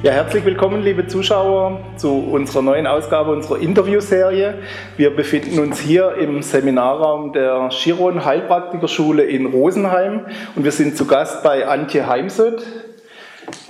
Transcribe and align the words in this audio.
Ja, 0.00 0.12
herzlich 0.12 0.44
willkommen, 0.44 0.84
liebe 0.84 1.08
Zuschauer, 1.08 1.80
zu 1.96 2.18
unserer 2.30 2.62
neuen 2.62 2.86
Ausgabe 2.86 3.32
unserer 3.32 3.58
Interviewserie. 3.58 4.54
Wir 4.96 5.10
befinden 5.10 5.58
uns 5.58 5.80
hier 5.80 6.14
im 6.14 6.40
Seminarraum 6.40 7.32
der 7.32 7.70
Chiron 7.70 8.24
Heilpraktikerschule 8.24 9.24
in 9.24 9.46
Rosenheim 9.46 10.26
und 10.54 10.62
wir 10.62 10.70
sind 10.70 10.96
zu 10.96 11.04
Gast 11.04 11.42
bei 11.42 11.66
Antje 11.66 12.06
Heimsöth, 12.06 12.64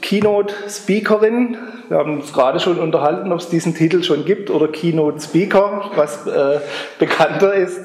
Keynote 0.00 0.54
Speakerin. 0.68 1.56
Wir 1.88 1.98
haben 1.98 2.20
uns 2.20 2.32
gerade 2.32 2.60
schon 2.60 2.78
unterhalten, 2.78 3.32
ob 3.32 3.40
es 3.40 3.48
diesen 3.48 3.74
Titel 3.74 4.02
schon 4.02 4.24
gibt 4.24 4.50
oder 4.50 4.68
Keynote 4.68 5.20
Speaker, 5.20 5.90
was 5.96 6.26
äh, 6.26 6.60
bekannter 6.98 7.54
ist. 7.54 7.78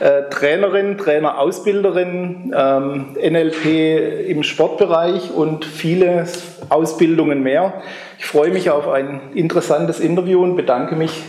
Äh, 0.00 0.28
Trainerin, 0.30 0.98
Trainerausbilderin, 0.98 2.54
ähm, 2.56 3.16
NLP 3.20 4.28
im 4.28 4.42
Sportbereich 4.42 5.30
und 5.30 5.64
viele 5.64 6.26
Ausbildungen 6.68 7.42
mehr. 7.42 7.82
Ich 8.18 8.26
freue 8.26 8.50
mich 8.50 8.70
auf 8.70 8.88
ein 8.88 9.20
interessantes 9.34 10.00
Interview 10.00 10.42
und 10.42 10.56
bedanke 10.56 10.94
mich 10.94 11.22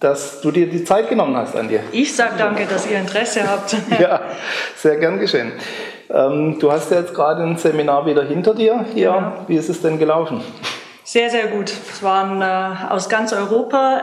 dass 0.00 0.40
du 0.40 0.50
dir 0.50 0.66
die 0.66 0.82
Zeit 0.82 1.10
genommen 1.10 1.36
hast 1.36 1.54
an 1.54 1.68
dir. 1.68 1.80
Ich 1.92 2.16
sage 2.16 2.32
danke, 2.38 2.64
dass 2.64 2.90
ihr 2.90 2.98
Interesse 2.98 3.46
habt. 3.46 3.76
ja, 4.00 4.22
sehr 4.74 4.96
gern 4.96 5.20
geschehen. 5.20 5.52
Ähm, 6.12 6.58
du 6.58 6.72
hast 6.72 6.90
ja 6.90 6.98
jetzt 7.00 7.14
gerade 7.14 7.42
ein 7.42 7.56
Seminar 7.56 8.06
wieder 8.06 8.24
hinter 8.24 8.54
dir 8.54 8.84
hier. 8.92 9.04
Ja. 9.04 9.44
Wie 9.46 9.56
ist 9.56 9.68
es 9.68 9.80
denn 9.80 9.98
gelaufen? 9.98 10.42
Sehr, 11.04 11.30
sehr 11.30 11.46
gut. 11.48 11.70
Es 11.70 12.02
waren 12.02 12.42
äh, 12.42 12.92
aus 12.92 13.08
ganz 13.08 13.32
Europa 13.32 14.02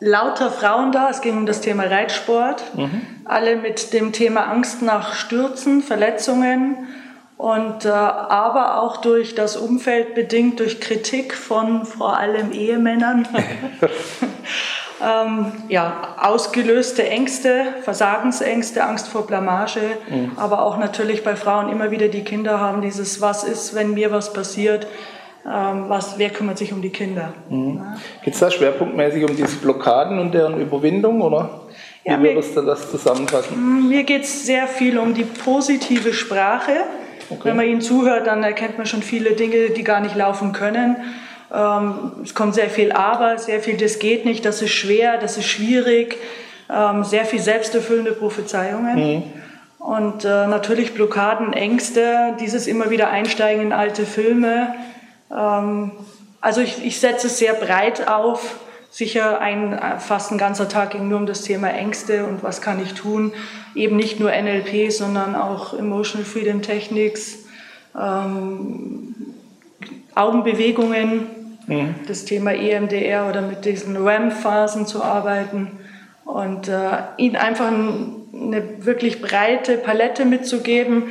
lauter 0.00 0.50
Frauen 0.50 0.92
da. 0.92 1.10
Es 1.10 1.20
ging 1.20 1.36
um 1.36 1.46
das 1.46 1.60
Thema 1.60 1.84
Reitsport. 1.84 2.62
Mhm. 2.76 3.02
Alle 3.24 3.56
mit 3.56 3.92
dem 3.92 4.12
Thema 4.12 4.48
Angst 4.50 4.82
nach 4.82 5.14
Stürzen, 5.14 5.82
Verletzungen 5.82 6.88
und 7.36 7.84
äh, 7.84 7.88
aber 7.88 8.82
auch 8.82 8.98
durch 8.98 9.34
das 9.34 9.56
Umfeld 9.56 10.14
bedingt 10.14 10.60
durch 10.60 10.80
Kritik 10.80 11.34
von 11.34 11.84
vor 11.84 12.18
allem 12.18 12.52
Ehemännern. 12.52 13.28
ähm, 15.00 15.52
ja, 15.68 16.16
ausgelöste 16.20 17.08
Ängste, 17.08 17.66
Versagensängste, 17.82 18.84
Angst 18.84 19.08
vor 19.08 19.26
Blamage, 19.26 19.80
mhm. 20.08 20.32
aber 20.36 20.62
auch 20.62 20.78
natürlich 20.78 21.22
bei 21.22 21.36
Frauen 21.36 21.68
immer 21.68 21.90
wieder 21.90 22.08
die 22.08 22.24
Kinder 22.24 22.60
haben 22.60 22.82
dieses, 22.82 23.20
was 23.20 23.44
ist, 23.44 23.74
wenn 23.74 23.94
mir 23.94 24.10
was 24.10 24.32
passiert, 24.32 24.86
ähm, 25.46 25.84
was, 25.88 26.18
wer 26.18 26.30
kümmert 26.30 26.58
sich 26.58 26.72
um 26.72 26.82
die 26.82 26.90
Kinder. 26.90 27.32
Mhm. 27.48 27.76
Ja. 27.76 27.96
Geht 28.24 28.34
es 28.34 28.40
da 28.40 28.50
schwerpunktmäßig 28.50 29.24
um 29.24 29.36
diese 29.36 29.56
Blockaden 29.56 30.18
und 30.18 30.34
deren 30.34 30.60
Überwindung, 30.60 31.22
oder? 31.22 31.62
Wie 32.04 32.10
ja, 32.10 32.20
würdest 32.20 32.56
du 32.56 32.62
das 32.62 32.90
zusammenfassen? 32.90 33.56
Mm, 33.56 33.88
mir 33.88 34.04
geht 34.04 34.22
es 34.22 34.46
sehr 34.46 34.66
viel 34.66 34.98
um 34.98 35.14
die 35.14 35.24
positive 35.24 36.12
Sprache. 36.12 36.72
Okay. 37.30 37.40
Wenn 37.44 37.56
man 37.56 37.66
ihnen 37.66 37.80
zuhört, 37.80 38.26
dann 38.26 38.42
erkennt 38.42 38.78
man 38.78 38.86
schon 38.86 39.02
viele 39.02 39.32
Dinge, 39.32 39.70
die 39.70 39.84
gar 39.84 40.00
nicht 40.00 40.16
laufen 40.16 40.52
können. 40.52 40.96
Ähm, 41.52 42.12
es 42.22 42.34
kommt 42.34 42.54
sehr 42.54 42.68
viel 42.68 42.92
Aber, 42.92 43.38
sehr 43.38 43.60
viel, 43.60 43.76
das 43.76 43.98
geht 43.98 44.24
nicht, 44.24 44.44
das 44.44 44.60
ist 44.60 44.72
schwer, 44.72 45.18
das 45.18 45.38
ist 45.38 45.46
schwierig, 45.46 46.16
ähm, 46.70 47.04
sehr 47.04 47.24
viel 47.24 47.40
selbsterfüllende 47.40 48.12
Prophezeiungen. 48.12 48.96
Mhm. 48.96 49.22
Und 49.78 50.24
äh, 50.24 50.46
natürlich 50.46 50.92
Blockaden, 50.92 51.52
Ängste, 51.52 52.36
dieses 52.40 52.66
immer 52.66 52.90
wieder 52.90 53.10
Einsteigen 53.10 53.62
in 53.62 53.72
alte 53.72 54.04
Filme. 54.04 54.74
Ähm, 55.30 55.92
also 56.40 56.60
ich, 56.60 56.84
ich 56.84 57.00
setze 57.00 57.28
es 57.28 57.38
sehr 57.38 57.54
breit 57.54 58.08
auf. 58.08 58.56
Sicher 58.90 59.40
ein, 59.40 59.78
fast 59.98 60.32
ein 60.32 60.38
ganzer 60.38 60.68
Tag 60.68 60.90
ging 60.90 61.08
nur 61.08 61.18
um 61.18 61.26
das 61.26 61.42
Thema 61.42 61.68
Ängste 61.68 62.24
und 62.24 62.42
was 62.42 62.60
kann 62.60 62.82
ich 62.82 62.94
tun. 62.94 63.32
Eben 63.74 63.96
nicht 63.96 64.18
nur 64.18 64.30
NLP, 64.30 64.90
sondern 64.90 65.36
auch 65.36 65.74
Emotional 65.74 66.24
Freedom 66.24 66.62
Techniques, 66.62 67.44
Augenbewegungen, 70.14 71.26
mhm. 71.68 71.94
das 72.06 72.24
Thema 72.24 72.52
EMDR 72.52 73.28
oder 73.28 73.42
mit 73.42 73.64
diesen 73.64 73.96
REM-Phasen 73.96 74.86
zu 74.86 75.02
arbeiten 75.02 75.78
und 76.24 76.68
äh, 76.68 76.98
ihnen 77.16 77.36
einfach 77.36 77.68
eine 77.68 78.84
wirklich 78.84 79.22
breite 79.22 79.78
Palette 79.78 80.24
mitzugeben. 80.24 81.04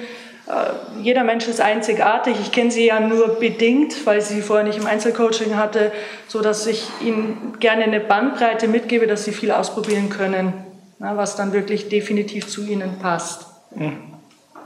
Äh, 0.47 1.01
jeder 1.01 1.23
Mensch 1.23 1.47
ist 1.47 1.61
einzigartig. 1.61 2.35
Ich 2.41 2.51
kenne 2.51 2.71
sie 2.71 2.85
ja 2.85 2.99
nur 2.99 3.39
bedingt, 3.39 4.05
weil 4.05 4.21
sie 4.21 4.41
vorher 4.41 4.65
nicht 4.65 4.77
im 4.77 4.85
Einzelcoaching 4.85 5.55
hatte, 5.55 5.91
so 6.27 6.41
dass 6.41 6.67
ich 6.67 6.87
ihnen 7.01 7.55
gerne 7.59 7.83
eine 7.83 7.99
Bandbreite 7.99 8.67
mitgebe, 8.67 9.07
dass 9.07 9.25
sie 9.25 9.31
viel 9.31 9.51
ausprobieren 9.51 10.09
können, 10.09 10.53
na, 10.99 11.17
was 11.17 11.35
dann 11.35 11.53
wirklich 11.53 11.89
definitiv 11.89 12.47
zu 12.47 12.65
ihnen 12.65 12.99
passt. 12.99 13.47
Mhm. 13.75 13.97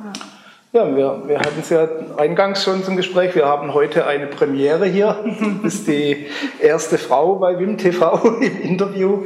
Ja. 0.04 0.14
Ja, 0.74 0.88
wir, 0.96 1.24
wir 1.28 1.38
hatten 1.40 1.60
es 1.60 1.70
ja 1.70 1.86
eingangs 2.16 2.64
schon 2.64 2.82
zum 2.86 2.96
Gespräch. 2.96 3.36
Wir 3.36 3.46
haben 3.46 3.74
heute 3.74 4.08
eine 4.08 4.28
Premiere 4.28 4.86
hier. 4.86 5.18
Du 5.42 5.62
bist 5.64 5.86
die 5.86 6.28
erste 6.62 6.98
Frau 6.98 7.36
bei 7.36 7.60
WIM 7.60 7.78
TV 7.78 8.38
im 8.40 8.62
Interview. 8.62 9.26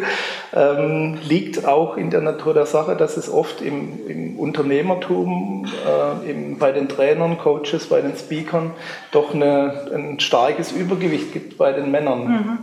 Ähm, 0.55 1.19
liegt 1.23 1.63
auch 1.63 1.97
in 1.97 2.09
der 2.09 2.21
Natur 2.21 2.55
der 2.55 2.65
Sache, 2.65 2.95
dass 2.95 3.15
es 3.15 3.31
oft 3.31 3.61
im, 3.61 4.07
im 4.07 4.39
Unternehmertum, 4.39 5.67
äh, 5.85 6.31
im, 6.31 6.57
bei 6.57 6.71
den 6.71 6.89
Trainern, 6.89 7.37
Coaches, 7.37 7.89
bei 7.89 8.01
den 8.01 8.17
Speakern 8.17 8.71
doch 9.11 9.35
eine, 9.35 9.91
ein 9.93 10.19
starkes 10.19 10.71
Übergewicht 10.71 11.31
gibt 11.31 11.59
bei 11.59 11.73
den 11.73 11.91
Männern. 11.91 12.27
Mhm. 12.27 12.57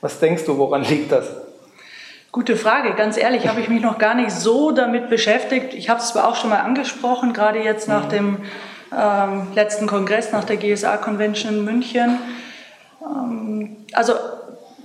Was 0.00 0.20
denkst 0.20 0.46
du, 0.46 0.56
woran 0.56 0.84
liegt 0.84 1.12
das? 1.12 1.41
Gute 2.32 2.56
Frage. 2.56 2.94
Ganz 2.94 3.18
ehrlich, 3.18 3.46
habe 3.46 3.60
ich 3.60 3.68
mich 3.68 3.82
noch 3.82 3.98
gar 3.98 4.14
nicht 4.14 4.30
so 4.30 4.70
damit 4.72 5.10
beschäftigt. 5.10 5.74
Ich 5.74 5.90
habe 5.90 6.00
es 6.00 6.08
zwar 6.08 6.26
auch 6.26 6.34
schon 6.34 6.48
mal 6.48 6.60
angesprochen, 6.60 7.34
gerade 7.34 7.58
jetzt 7.58 7.88
nach 7.88 8.06
mhm. 8.06 8.08
dem 8.08 8.38
ähm, 8.98 9.48
letzten 9.54 9.86
Kongress, 9.86 10.32
nach 10.32 10.44
der 10.44 10.56
GSA-Convention 10.56 11.52
in 11.52 11.64
München. 11.66 12.18
Ähm, 13.02 13.76
also, 13.92 14.14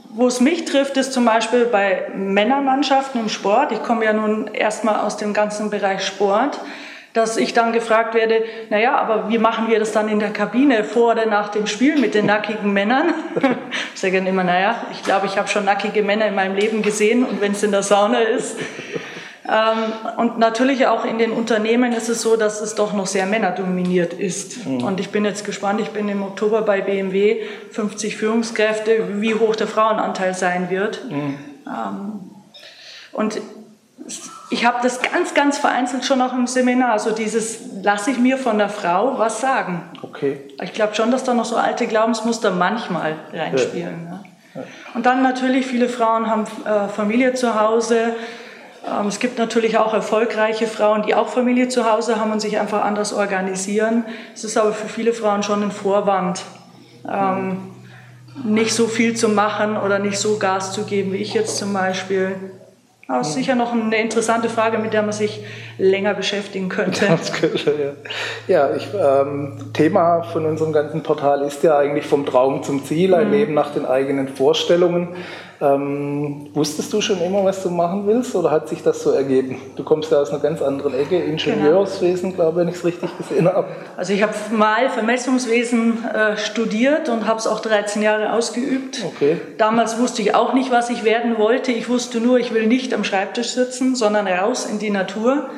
wo 0.10 0.28
es 0.28 0.42
mich 0.42 0.66
trifft, 0.66 0.98
ist 0.98 1.14
zum 1.14 1.24
Beispiel 1.24 1.64
bei 1.64 2.10
Männermannschaften 2.14 3.22
im 3.22 3.30
Sport. 3.30 3.72
Ich 3.72 3.82
komme 3.82 4.04
ja 4.04 4.12
nun 4.12 4.48
erstmal 4.48 5.00
aus 5.00 5.16
dem 5.16 5.34
ganzen 5.34 5.70
Bereich 5.70 6.06
Sport 6.06 6.60
dass 7.18 7.36
ich 7.36 7.54
dann 7.54 7.74
gefragt 7.74 8.14
werde, 8.14 8.44
naja, 8.70 8.96
aber 8.96 9.30
wie 9.30 9.40
machen 9.40 9.68
wir 9.70 9.80
das 9.80 9.92
dann 9.92 10.08
in 10.08 10.20
der 10.20 10.30
Kabine 10.30 10.84
vor 10.84 11.14
oder 11.14 11.26
nach 11.26 11.50
dem 11.50 11.66
Spiel 11.66 12.00
mit 12.00 12.14
den 12.14 12.28
nackigen 12.28 12.72
Männern? 12.72 13.14
ich 13.94 14.00
sage 14.00 14.18
dann 14.18 14.28
immer, 14.28 14.44
naja, 14.44 14.86
ich 14.92 15.04
glaube, 15.04 15.26
ich 15.26 15.38
habe 15.38 15.48
schon 15.48 15.66
nackige 15.66 16.04
Männer 16.04 16.28
in 16.28 16.36
meinem 16.36 16.56
Leben 16.56 16.84
gesehen 16.84 17.26
und 17.26 17.42
wenn 17.42 17.54
es 17.54 17.64
in 17.64 17.72
der 17.72 17.84
Sauna 17.84 18.20
ist. 18.20 18.58
Ähm, 19.50 19.94
und 20.18 20.38
natürlich 20.38 20.88
auch 20.88 21.06
in 21.06 21.18
den 21.18 21.32
Unternehmen 21.32 21.94
ist 21.94 22.10
es 22.10 22.22
so, 22.22 22.36
dass 22.36 22.62
es 22.62 22.76
doch 22.76 22.94
noch 22.94 23.08
sehr 23.08 23.26
männerdominiert 23.26 24.14
ist. 24.14 24.68
Mhm. 24.68 24.84
Und 24.84 25.00
ich 25.00 25.10
bin 25.10 25.26
jetzt 25.26 25.46
gespannt, 25.46 25.82
ich 25.82 25.90
bin 25.90 26.10
im 26.10 26.22
Oktober 26.22 26.62
bei 26.62 26.82
BMW, 26.82 27.44
50 27.72 28.18
Führungskräfte, 28.18 29.22
wie 29.22 29.34
hoch 29.34 29.56
der 29.56 29.68
Frauenanteil 29.68 30.34
sein 30.34 30.70
wird. 30.70 31.10
Mhm. 31.10 31.38
Ähm, 31.66 32.20
und 33.14 33.42
ich 34.50 34.66
habe 34.66 34.78
das 34.82 35.02
ganz, 35.02 35.34
ganz 35.34 35.58
vereinzelt 35.58 36.06
schon 36.06 36.22
auch 36.22 36.34
im 36.34 36.48
Seminar, 36.48 37.00
so 37.00 37.12
dieses, 37.12 37.60
lasse 37.84 38.12
ich 38.12 38.18
mir 38.18 38.38
von 38.38 38.58
der 38.58 38.70
Frau 38.70 39.18
was 39.18 39.42
sagen. 39.42 39.84
Okay. 40.02 40.40
Ich 40.64 40.74
glaube 40.74 40.96
schon, 40.96 41.12
dass 41.12 41.24
da 41.24 41.34
noch 41.34 41.46
so 41.46 41.58
alte 41.58 41.86
Glaubensmuster 41.86 42.52
manchmal 42.52 43.16
reinspielen. 43.34 44.06
Ja. 44.06 44.12
Ne? 44.12 44.24
Ja. 44.56 44.64
Und 44.94 45.06
dann 45.06 45.22
natürlich, 45.22 45.66
viele 45.66 45.90
Frauen 45.90 46.28
haben 46.28 46.46
äh, 46.66 46.88
Familie 46.88 47.34
zu 47.34 47.60
Hause. 47.60 48.16
Ähm, 48.88 49.08
es 49.08 49.20
gibt 49.20 49.38
natürlich 49.38 49.78
auch 49.78 49.94
erfolgreiche 49.94 50.68
Frauen, 50.68 51.04
die 51.04 51.14
auch 51.14 51.28
Familie 51.28 51.68
zu 51.68 51.90
Hause 51.90 52.20
haben 52.20 52.32
und 52.32 52.40
sich 52.40 52.58
einfach 52.58 52.84
anders 52.86 53.14
organisieren. 53.14 54.06
Es 54.34 54.46
ist 54.46 54.58
aber 54.58 54.72
für 54.72 54.88
viele 54.88 55.12
Frauen 55.12 55.44
schon 55.44 55.62
ein 55.62 55.72
Vorwand, 55.72 56.44
ähm, 57.08 57.74
nicht 58.46 58.74
so 58.74 58.88
viel 58.88 59.16
zu 59.16 59.28
machen 59.28 59.78
oder 59.78 60.00
nicht 60.00 60.18
so 60.20 60.38
Gas 60.38 60.72
zu 60.72 60.84
geben, 60.84 61.12
wie 61.12 61.18
ich 61.18 61.34
jetzt 61.34 61.58
zum 61.58 61.74
Beispiel. 61.74 62.36
Aber 63.10 63.22
es 63.22 63.30
ist 63.30 63.36
sicher 63.36 63.56
noch 63.56 63.72
eine 63.72 63.96
interessante 64.02 64.50
Frage, 64.50 64.80
mit 64.80 64.92
der 64.92 65.02
man 65.02 65.14
sich 65.14 65.46
länger 65.78 66.14
beschäftigen 66.14 66.68
könnte. 66.68 67.06
könnte 67.40 67.96
ja, 68.48 68.70
ja 68.70 68.76
ich, 68.76 68.88
ähm, 68.94 69.72
Thema 69.74 70.24
von 70.24 70.46
unserem 70.46 70.74
ganzen 70.74 71.04
Portal 71.04 71.42
ist 71.44 71.64
ja 71.64 71.78
eigentlich 71.78 72.06
vom 72.06 72.26
Traum 72.26 72.64
zum 72.64 72.84
Ziel, 72.84 73.16
ein 73.16 73.28
mhm. 73.28 73.34
Leben 73.34 73.54
nach 73.54 73.72
den 73.72 73.86
eigenen 73.86 74.28
Vorstellungen. 74.28 75.16
Ähm, 75.60 76.50
wusstest 76.54 76.94
du 76.94 77.02
schon 77.02 77.20
immer, 77.20 77.44
was 77.44 77.64
du 77.64 77.72
machen 77.72 78.06
willst 78.06 78.36
oder 78.36 78.52
hat 78.52 78.70
sich 78.70 78.84
das 78.84 79.02
so 79.02 79.12
ergeben? 79.12 79.60
Du 79.76 79.84
kommst 79.84 80.12
ja 80.12 80.20
aus 80.20 80.30
einer 80.30 80.40
ganz 80.40 80.62
anderen 80.62 80.94
Ecke, 80.94 81.18
Ingenieurswesen, 81.18 82.32
genau. 82.32 82.44
glaube 82.44 82.52
ich, 82.52 82.66
wenn 82.66 82.68
ich 82.70 82.76
es 82.76 82.86
richtig 82.86 83.18
gesehen 83.18 83.48
habe. 83.48 83.68
Also 83.96 84.14
ich 84.14 84.22
habe 84.22 84.34
mal 84.52 84.90
Vermessungswesen 84.90 86.06
äh, 86.06 86.38
studiert 86.38 87.10
und 87.10 87.26
habe 87.28 87.40
es 87.40 87.48
auch 87.48 87.60
13 87.60 88.04
Jahre 88.04 88.34
ausgeübt. 88.34 89.04
Okay. 89.16 89.38
Damals 89.58 90.00
wusste 90.00 90.22
ich 90.22 90.36
auch 90.36 90.54
nicht, 90.54 90.70
was 90.70 90.92
ich 90.92 91.04
werden 91.04 91.40
wollte. 91.40 91.72
Ich 91.72 91.90
wusste 91.90 92.20
nur, 92.20 92.38
ich 92.38 92.54
will 92.54 92.68
nicht 92.68 92.94
am 92.94 93.04
Schreibtisch 93.04 93.50
sitzen, 93.50 93.96
sondern 93.96 94.28
raus 94.28 94.68
in 94.68 94.78
die 94.78 94.92
Natur. 94.92 95.50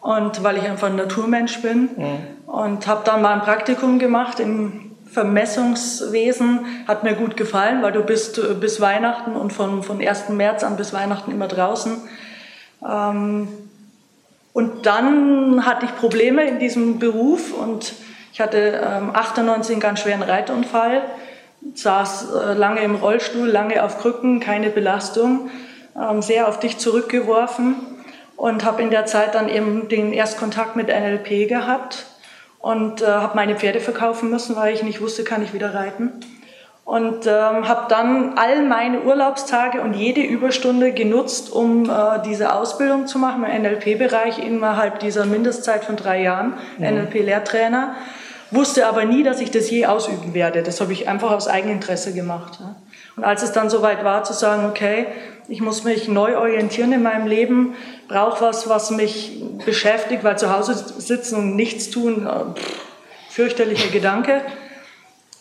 und 0.00 0.42
weil 0.42 0.58
ich 0.58 0.64
einfach 0.64 0.88
ein 0.88 0.96
Naturmensch 0.96 1.60
bin. 1.60 1.90
Mhm. 1.96 2.50
Und 2.50 2.86
habe 2.86 3.02
dann 3.04 3.20
mal 3.20 3.34
ein 3.34 3.40
Praktikum 3.40 3.98
gemacht 3.98 4.40
im 4.40 4.93
Vermessungswesen. 5.14 6.84
Hat 6.86 7.04
mir 7.04 7.14
gut 7.14 7.36
gefallen, 7.36 7.82
weil 7.82 7.92
du 7.92 8.02
bist 8.02 8.38
äh, 8.38 8.54
bis 8.54 8.80
Weihnachten 8.80 9.36
und 9.36 9.52
von, 9.52 9.82
von 9.82 10.06
1. 10.06 10.28
März 10.30 10.64
an 10.64 10.76
bis 10.76 10.92
Weihnachten 10.92 11.30
immer 11.30 11.48
draußen. 11.48 12.02
Ähm, 12.86 13.48
und 14.52 14.86
dann 14.86 15.64
hatte 15.64 15.86
ich 15.86 15.96
Probleme 15.96 16.44
in 16.44 16.58
diesem 16.58 16.98
Beruf 16.98 17.52
und 17.52 17.94
ich 18.32 18.40
hatte 18.40 18.82
ähm, 18.84 19.10
98 19.14 19.74
einen 19.74 19.80
ganz 19.80 20.00
schweren 20.00 20.22
Reitunfall, 20.22 21.02
saß 21.74 22.34
äh, 22.34 22.52
lange 22.54 22.80
im 22.80 22.96
Rollstuhl, 22.96 23.48
lange 23.48 23.82
auf 23.82 24.00
Krücken, 24.00 24.40
keine 24.40 24.70
Belastung, 24.70 25.50
ähm, 25.96 26.22
sehr 26.22 26.48
auf 26.48 26.60
dich 26.60 26.78
zurückgeworfen 26.78 27.76
und 28.36 28.64
habe 28.64 28.82
in 28.82 28.90
der 28.90 29.06
Zeit 29.06 29.34
dann 29.34 29.48
eben 29.48 29.88
den 29.88 30.12
Erstkontakt 30.12 30.76
mit 30.76 30.88
NLP 30.88 31.48
gehabt 31.48 32.06
und 32.64 33.02
äh, 33.02 33.06
habe 33.06 33.36
meine 33.36 33.56
Pferde 33.56 33.78
verkaufen 33.78 34.30
müssen, 34.30 34.56
weil 34.56 34.72
ich 34.72 34.82
nicht 34.82 35.02
wusste, 35.02 35.22
kann 35.22 35.42
ich 35.42 35.52
wieder 35.52 35.74
reiten. 35.74 36.12
Und 36.86 37.26
ähm, 37.26 37.68
habe 37.68 37.88
dann 37.90 38.38
all 38.38 38.62
meine 38.62 39.02
Urlaubstage 39.02 39.82
und 39.82 39.92
jede 39.92 40.22
Überstunde 40.22 40.92
genutzt, 40.92 41.52
um 41.52 41.84
äh, 41.90 42.22
diese 42.24 42.54
Ausbildung 42.54 43.06
zu 43.06 43.18
machen 43.18 43.44
im 43.44 43.62
NLP-Bereich 43.62 44.38
innerhalb 44.38 44.98
dieser 45.00 45.26
Mindestzeit 45.26 45.84
von 45.84 45.96
drei 45.96 46.22
Jahren, 46.22 46.54
mhm. 46.78 46.86
NLP-Lehrtrainer. 46.86 47.96
Wusste 48.50 48.86
aber 48.86 49.04
nie, 49.04 49.22
dass 49.22 49.40
ich 49.40 49.50
das 49.50 49.68
je 49.68 49.84
ausüben 49.84 50.32
werde. 50.32 50.62
Das 50.62 50.80
habe 50.80 50.94
ich 50.94 51.06
einfach 51.06 51.32
aus 51.32 51.48
Eigeninteresse 51.48 52.14
gemacht. 52.14 52.60
Ja. 52.60 52.76
Und 53.16 53.24
als 53.24 53.42
es 53.42 53.52
dann 53.52 53.68
soweit 53.68 54.04
war, 54.04 54.24
zu 54.24 54.32
sagen, 54.32 54.64
okay, 54.70 55.06
ich 55.48 55.60
muss 55.60 55.84
mich 55.84 56.08
neu 56.08 56.38
orientieren 56.38 56.92
in 56.92 57.02
meinem 57.02 57.26
Leben, 57.26 57.74
brauche 58.08 58.44
was, 58.44 58.68
was 58.68 58.90
mich 58.90 59.42
beschäftigt, 59.64 60.24
weil 60.24 60.38
zu 60.38 60.54
Hause 60.54 60.74
sitzen 60.74 61.36
und 61.36 61.56
nichts 61.56 61.90
tun, 61.90 62.26
äh, 62.26 62.58
pff, 62.58 62.80
fürchterlicher 63.30 63.90
Gedanke. 63.90 64.42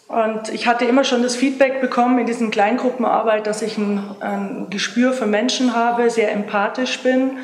Und 0.08 0.50
ich 0.50 0.68
hatte 0.68 0.86
immer 0.86 1.04
schon 1.04 1.24
das 1.24 1.36
Feedback 1.36 1.82
bekommen 1.82 2.20
in 2.20 2.26
diesen 2.26 2.52
Kleingruppenarbeit, 2.52 3.48
dass 3.48 3.62
ich 3.62 3.78
ein, 3.78 4.04
ein 4.20 4.68
Gespür 4.70 5.14
für 5.14 5.26
Menschen 5.26 5.76
habe, 5.76 6.10
sehr 6.10 6.32
empathisch 6.32 7.00
bin, 7.00 7.38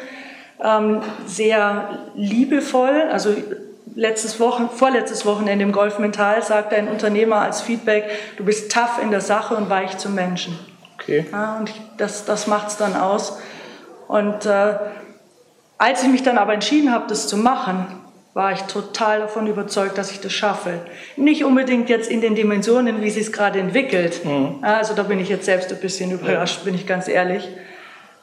ähm, 0.63 1.01
sehr 1.25 1.99
liebevoll. 2.15 3.09
Also 3.11 3.33
letztes 3.95 4.39
Wochen, 4.39 4.69
vorletztes 4.69 5.25
Wochenende 5.25 5.63
im 5.63 5.71
Golf 5.71 5.97
Mental 5.97 6.43
sagte 6.43 6.75
ein 6.75 6.89
Unternehmer 6.89 7.37
als 7.37 7.61
Feedback, 7.61 8.09
du 8.37 8.45
bist 8.45 8.71
tough 8.71 8.99
in 9.01 9.11
der 9.11 9.21
Sache 9.21 9.55
und 9.55 9.69
weich 9.69 9.97
zum 9.97 10.13
Menschen. 10.13 10.59
Okay. 11.09 11.25
Ja, 11.31 11.57
und 11.57 11.71
das, 11.97 12.25
das 12.25 12.47
macht 12.47 12.67
es 12.67 12.77
dann 12.77 12.95
aus. 12.95 13.39
Und 14.07 14.45
äh, 14.45 14.75
als 15.77 16.03
ich 16.03 16.09
mich 16.09 16.23
dann 16.23 16.37
aber 16.37 16.53
entschieden 16.53 16.91
habe, 16.91 17.05
das 17.07 17.27
zu 17.27 17.37
machen, 17.37 17.87
war 18.33 18.51
ich 18.51 18.61
total 18.63 19.19
davon 19.19 19.47
überzeugt, 19.47 19.97
dass 19.97 20.11
ich 20.11 20.19
das 20.19 20.33
schaffe. 20.33 20.81
Nicht 21.17 21.43
unbedingt 21.43 21.89
jetzt 21.89 22.09
in 22.09 22.21
den 22.21 22.35
Dimensionen, 22.35 23.01
wie 23.01 23.09
sie 23.09 23.21
es 23.21 23.31
gerade 23.31 23.59
entwickelt. 23.59 24.23
Mhm. 24.23 24.59
Also 24.61 24.93
da 24.93 25.03
bin 25.03 25.19
ich 25.19 25.29
jetzt 25.29 25.45
selbst 25.45 25.71
ein 25.71 25.79
bisschen 25.79 26.11
überrascht, 26.11 26.63
bin 26.63 26.75
ich 26.75 26.85
ganz 26.85 27.07
ehrlich. 27.07 27.47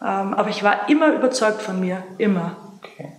Ähm, 0.00 0.35
aber 0.35 0.49
ich 0.49 0.62
war 0.62 0.89
immer 0.89 1.12
überzeugt 1.12 1.61
von 1.62 1.81
mir, 1.81 2.05
immer. 2.19 2.56
Okay. 2.82 3.12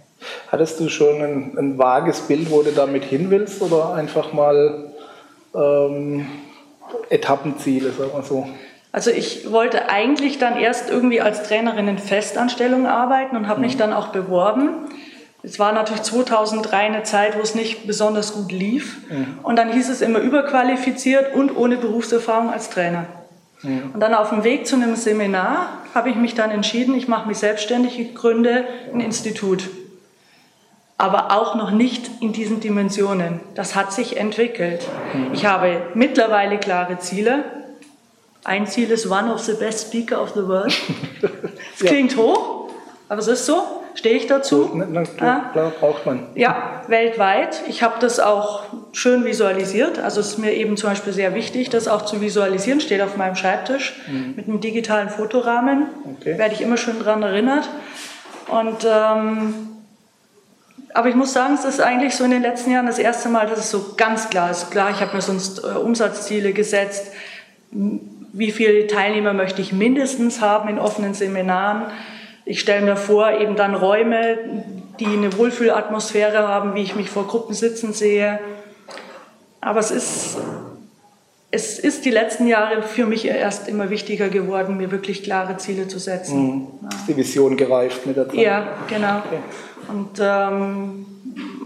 Hattest 0.52 0.80
du 0.80 0.90
schon 0.90 1.22
ein, 1.22 1.58
ein, 1.58 1.78
vages 1.78 2.22
Bild, 2.22 2.50
wo 2.50 2.62
du 2.62 2.72
damit 2.72 3.04
hin 3.04 3.30
willst 3.30 3.62
oder 3.62 3.94
einfach 3.94 4.34
mal 4.34 4.94
ähm, 5.54 6.28
Etappenziele, 7.10 7.92
sagen 7.92 8.12
wir 8.14 8.24
so? 8.24 8.48
Also 8.92 9.12
ich 9.12 9.52
wollte 9.52 9.90
eigentlich 9.90 10.40
dann 10.40 10.58
erst 10.58 10.90
irgendwie 10.90 11.22
als 11.22 11.44
Trainerin 11.44 11.88
in 11.88 11.98
Festanstellung 11.98 12.88
arbeiten 12.88 13.36
und 13.36 13.48
habe 13.48 13.60
mhm. 13.60 13.66
mich 13.66 13.78
dann 13.78 13.94
auch 13.94 14.08
beworben. 14.08 14.70
Es 15.44 15.60
war 15.60 15.72
natürlich 15.72 16.02
2003 16.02 16.78
eine 16.78 17.04
Zeit, 17.04 17.38
wo 17.38 17.42
es 17.42 17.54
nicht 17.54 17.86
besonders 17.86 18.34
gut 18.34 18.52
lief. 18.52 19.10
Mhm. 19.10 19.40
Und 19.44 19.58
dann 19.58 19.72
hieß 19.72 19.90
es 19.90 20.02
immer 20.02 20.20
überqualifiziert 20.20 21.34
und 21.34 21.56
ohne 21.56 21.78
Berufserfahrung 21.78 22.52
als 22.52 22.70
Trainer. 22.70 23.06
Mhm. 23.62 23.92
Und 23.94 24.00
dann 24.00 24.14
auf 24.14 24.30
dem 24.30 24.44
Weg 24.44 24.68
zu 24.68 24.76
einem 24.76 24.96
Seminar 24.96 25.70
habe 25.94 26.10
ich 26.10 26.16
mich 26.16 26.34
dann 26.34 26.52
entschieden, 26.52 26.96
ich 26.96 27.08
mache 27.08 27.28
mich 27.28 27.38
selbstständig, 27.38 28.00
ich 28.00 28.16
gründe 28.16 28.66
ein 28.94 29.00
Institut. 29.00 29.70
Aber 30.98 31.32
auch 31.32 31.56
noch 31.56 31.70
nicht 31.72 32.10
in 32.22 32.34
diesen 32.34 32.60
Dimensionen. 32.60 33.40
Das 33.54 33.76
hat 33.76 33.94
sich 33.94 34.18
entwickelt. 34.18 34.88
Mhm. 35.14 35.34
Ich 35.34 35.46
habe 35.46 35.82
mittlerweile 35.94 36.58
klare 36.58 36.98
Ziele. 36.98 37.46
Ein 38.48 38.66
Ziel 38.66 38.90
ist 38.92 39.12
One 39.12 39.34
of 39.34 39.42
the 39.42 39.56
Best 39.56 39.88
Speaker 39.88 40.22
of 40.22 40.32
the 40.34 40.48
World. 40.48 40.74
Das 41.80 41.90
klingt 41.90 42.14
ja. 42.14 42.18
hoch, 42.18 42.70
aber 43.10 43.20
es 43.20 43.28
ist 43.28 43.46
so. 43.46 43.62
Stehe 43.94 44.16
ich 44.16 44.28
dazu? 44.28 44.72
Na, 44.74 44.86
na, 44.90 45.04
klar, 45.04 45.52
klar, 45.52 45.72
braucht 45.80 46.06
man. 46.06 46.28
Ja, 46.34 46.82
weltweit. 46.88 47.62
Ich 47.68 47.84
habe 47.84 47.96
das 48.00 48.20
auch 48.20 48.64
schön 48.94 49.26
visualisiert. 49.26 50.00
Also 50.00 50.22
es 50.22 50.30
ist 50.30 50.38
mir 50.38 50.54
eben 50.54 50.78
zum 50.78 50.90
Beispiel 50.90 51.14
sehr 51.14 51.36
wichtig, 51.36 51.70
das 51.70 51.88
auch 51.88 52.06
zu 52.06 52.22
visualisieren. 52.22 52.80
Steht 52.80 53.02
auf 53.02 53.18
meinem 53.18 53.36
Schreibtisch 53.36 54.00
mhm. 54.08 54.34
mit 54.36 54.48
einem 54.48 54.62
digitalen 54.62 55.10
Fotorahmen. 55.10 55.88
Okay. 56.20 56.38
Werde 56.38 56.56
ich 56.56 56.62
immer 56.62 56.78
schön 56.78 56.98
daran 57.00 57.24
erinnert. 57.24 57.70
Und 58.48 58.88
ähm, 58.90 59.54
aber 60.94 61.10
ich 61.10 61.16
muss 61.16 61.34
sagen, 61.34 61.56
es 61.56 61.66
ist 61.66 61.82
eigentlich 61.82 62.16
so 62.16 62.24
in 62.24 62.32
den 62.32 62.42
letzten 62.42 62.72
Jahren 62.72 62.88
das 62.88 62.98
erste 62.98 63.30
Mal, 63.30 63.48
dass 63.48 63.60
es 63.60 63.72
so 63.72 63.94
ganz 63.98 64.30
klar 64.30 64.50
ist. 64.50 64.72
Klar, 64.72 64.90
ich 64.92 65.02
habe 65.02 65.16
mir 65.16 65.22
sonst 65.22 65.64
äh, 65.64 65.68
Umsatzziele 65.78 66.54
gesetzt 66.54 67.12
wie 68.38 68.52
viele 68.52 68.88
Teilnehmer 68.88 69.34
möchte 69.34 69.62
ich 69.62 69.74
mindestens 69.74 70.42
haben 70.42 70.70
in 70.70 70.78
offenen 70.78 71.14
Seminaren. 71.14 71.92
Ich 72.46 72.60
stelle 72.60 72.86
mir 72.86 72.96
vor, 72.96 73.32
eben 73.32 73.56
dann 73.56 73.74
Räume, 73.74 74.38
die 75.00 75.08
eine 75.08 75.36
Wohlfühlatmosphäre 75.38 76.48
haben, 76.48 76.76
wie 76.76 76.84
ich 76.84 76.96
mich 76.96 77.10
vor 77.10 77.28
Gruppen 77.28 77.56
sitzen 77.56 77.94
sehe. 77.94 78.40
Aber 79.60 79.80
es 79.80 79.92
ist, 79.92 80.38
es 81.50 81.80
ist 81.80 82.06
die 82.06 82.12
letzten 82.12 82.48
Jahre 82.48 82.84
für 82.84 83.06
mich 83.06 83.26
erst 83.26 83.68
immer 83.68 83.90
wichtiger 83.90 84.30
geworden, 84.30 84.78
mir 84.78 84.92
wirklich 84.92 85.24
klare 85.24 85.58
Ziele 85.58 85.88
zu 85.88 85.98
setzen. 85.98 86.40
Mhm. 86.40 86.68
Ist 86.90 87.08
die 87.08 87.18
Vision 87.18 87.58
gereift 87.58 88.06
mit 88.06 88.18
der 88.18 88.28
Zeit? 88.28 88.38
Ja, 88.38 88.68
genau. 88.88 89.18
Okay. 89.26 89.40
Und 89.88 90.20
ähm, 90.22 91.06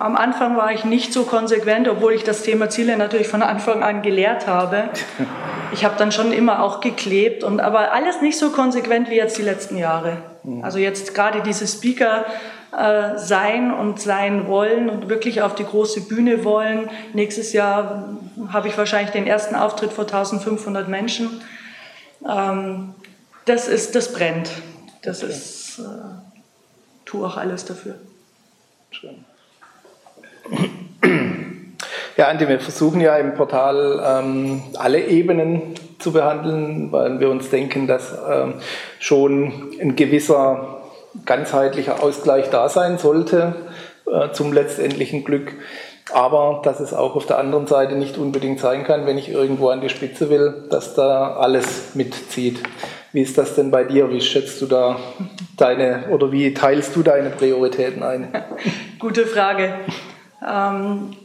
am 0.02 0.18
Anfang 0.18 0.58
war 0.58 0.72
ich 0.72 0.84
nicht 0.84 1.14
so 1.14 1.24
konsequent, 1.24 1.88
obwohl 1.88 2.14
ich 2.14 2.24
das 2.24 2.42
Thema 2.42 2.70
Ziele 2.70 2.98
natürlich 2.98 3.28
von 3.28 3.42
Anfang 3.44 3.84
an 3.84 4.02
gelehrt 4.02 4.48
habe. 4.48 4.90
Ich 5.74 5.86
habe 5.86 5.96
dann 5.98 6.12
schon 6.12 6.34
immer 6.34 6.64
auch 6.64 6.82
geklebt 6.82 7.44
und 7.44 7.62
aber 7.62 7.94
alles 7.94 8.22
nicht 8.22 8.38
so 8.38 8.50
konsequent 8.50 9.10
wie 9.10 9.16
jetzt 9.16 9.38
die 9.38 9.44
letzten 9.44 9.78
Jahre. 9.78 10.18
Mhm. 10.44 10.64
Also 10.64 10.80
jetzt 10.80 11.14
gerade 11.14 11.42
diese 11.42 11.68
Speaker 11.68 12.26
äh, 12.78 13.18
sein 13.18 13.74
und 13.74 14.02
sein 14.02 14.48
wollen 14.48 14.90
und 14.90 15.08
wirklich 15.08 15.42
auf 15.42 15.56
die 15.56 15.66
große 15.66 16.02
Bühne 16.02 16.44
wollen. 16.44 16.90
Nächstes 17.14 17.54
Jahr 17.54 18.18
habe 18.50 18.68
ich 18.68 18.78
wahrscheinlich 18.78 19.12
den 19.12 19.28
ersten 19.28 19.56
Auftritt 19.56 19.94
vor 19.94 20.06
1500 20.06 20.88
Menschen. 20.88 21.42
Ähm, 22.28 22.96
das 23.46 23.68
ist, 23.68 23.96
das 23.96 24.14
brennt. 24.14 24.50
Das 25.04 25.24
okay. 25.24 25.32
ist, 25.32 25.80
äh, 25.80 25.84
tue 27.06 27.26
auch 27.26 27.38
alles 27.38 27.66
dafür. 27.66 27.96
Schön. 28.90 29.26
Ja, 32.18 32.28
Andi, 32.28 32.48
wir 32.48 32.60
versuchen 32.60 33.02
ja 33.02 33.16
im 33.18 33.34
Portal 33.34 34.04
ähm, 34.06 34.62
alle 34.78 35.08
Ebenen 35.08 35.74
zu 35.98 36.12
behandeln, 36.12 36.92
weil 36.92 37.20
wir 37.20 37.30
uns 37.30 37.50
denken, 37.50 37.88
dass 37.88 38.14
ähm, 38.30 38.56
schon 39.00 39.72
ein 39.82 39.96
gewisser 39.96 40.82
ganzheitlicher 41.26 42.04
Ausgleich 42.04 42.50
da 42.50 42.70
sein 42.70 42.98
sollte 42.98 43.56
äh, 44.06 44.32
zum 44.34 44.54
letztendlichen 44.54 45.24
Glück. 45.24 45.54
Aber 46.12 46.62
dass 46.64 46.80
es 46.80 46.94
auch 46.94 47.16
auf 47.16 47.26
der 47.26 47.38
anderen 47.38 47.68
Seite 47.68 47.96
nicht 47.96 48.18
unbedingt 48.18 48.60
sein 48.60 48.84
kann, 48.84 49.06
wenn 49.06 49.18
ich 49.18 49.30
irgendwo 49.30 49.70
an 49.70 49.82
die 49.82 49.90
Spitze 49.90 50.30
will, 50.30 50.66
dass 50.70 50.94
da 50.94 51.38
alles 51.38 51.96
mitzieht. 51.96 52.62
Wie 53.14 53.22
ist 53.22 53.38
das 53.38 53.56
denn 53.56 53.72
bei 53.72 53.84
dir? 53.84 54.12
Wie 54.12 54.22
schätzt 54.22 54.62
du 54.62 54.66
da 54.66 54.98
deine 55.58 56.10
oder 56.10 56.32
wie 56.32 56.54
teilst 56.54 56.96
du 56.96 57.04
deine 57.04 57.30
Prioritäten 57.30 58.04
ein? 58.04 58.30
Gute 59.00 59.26
Frage. 59.26 59.74
Ähm, 60.46 61.16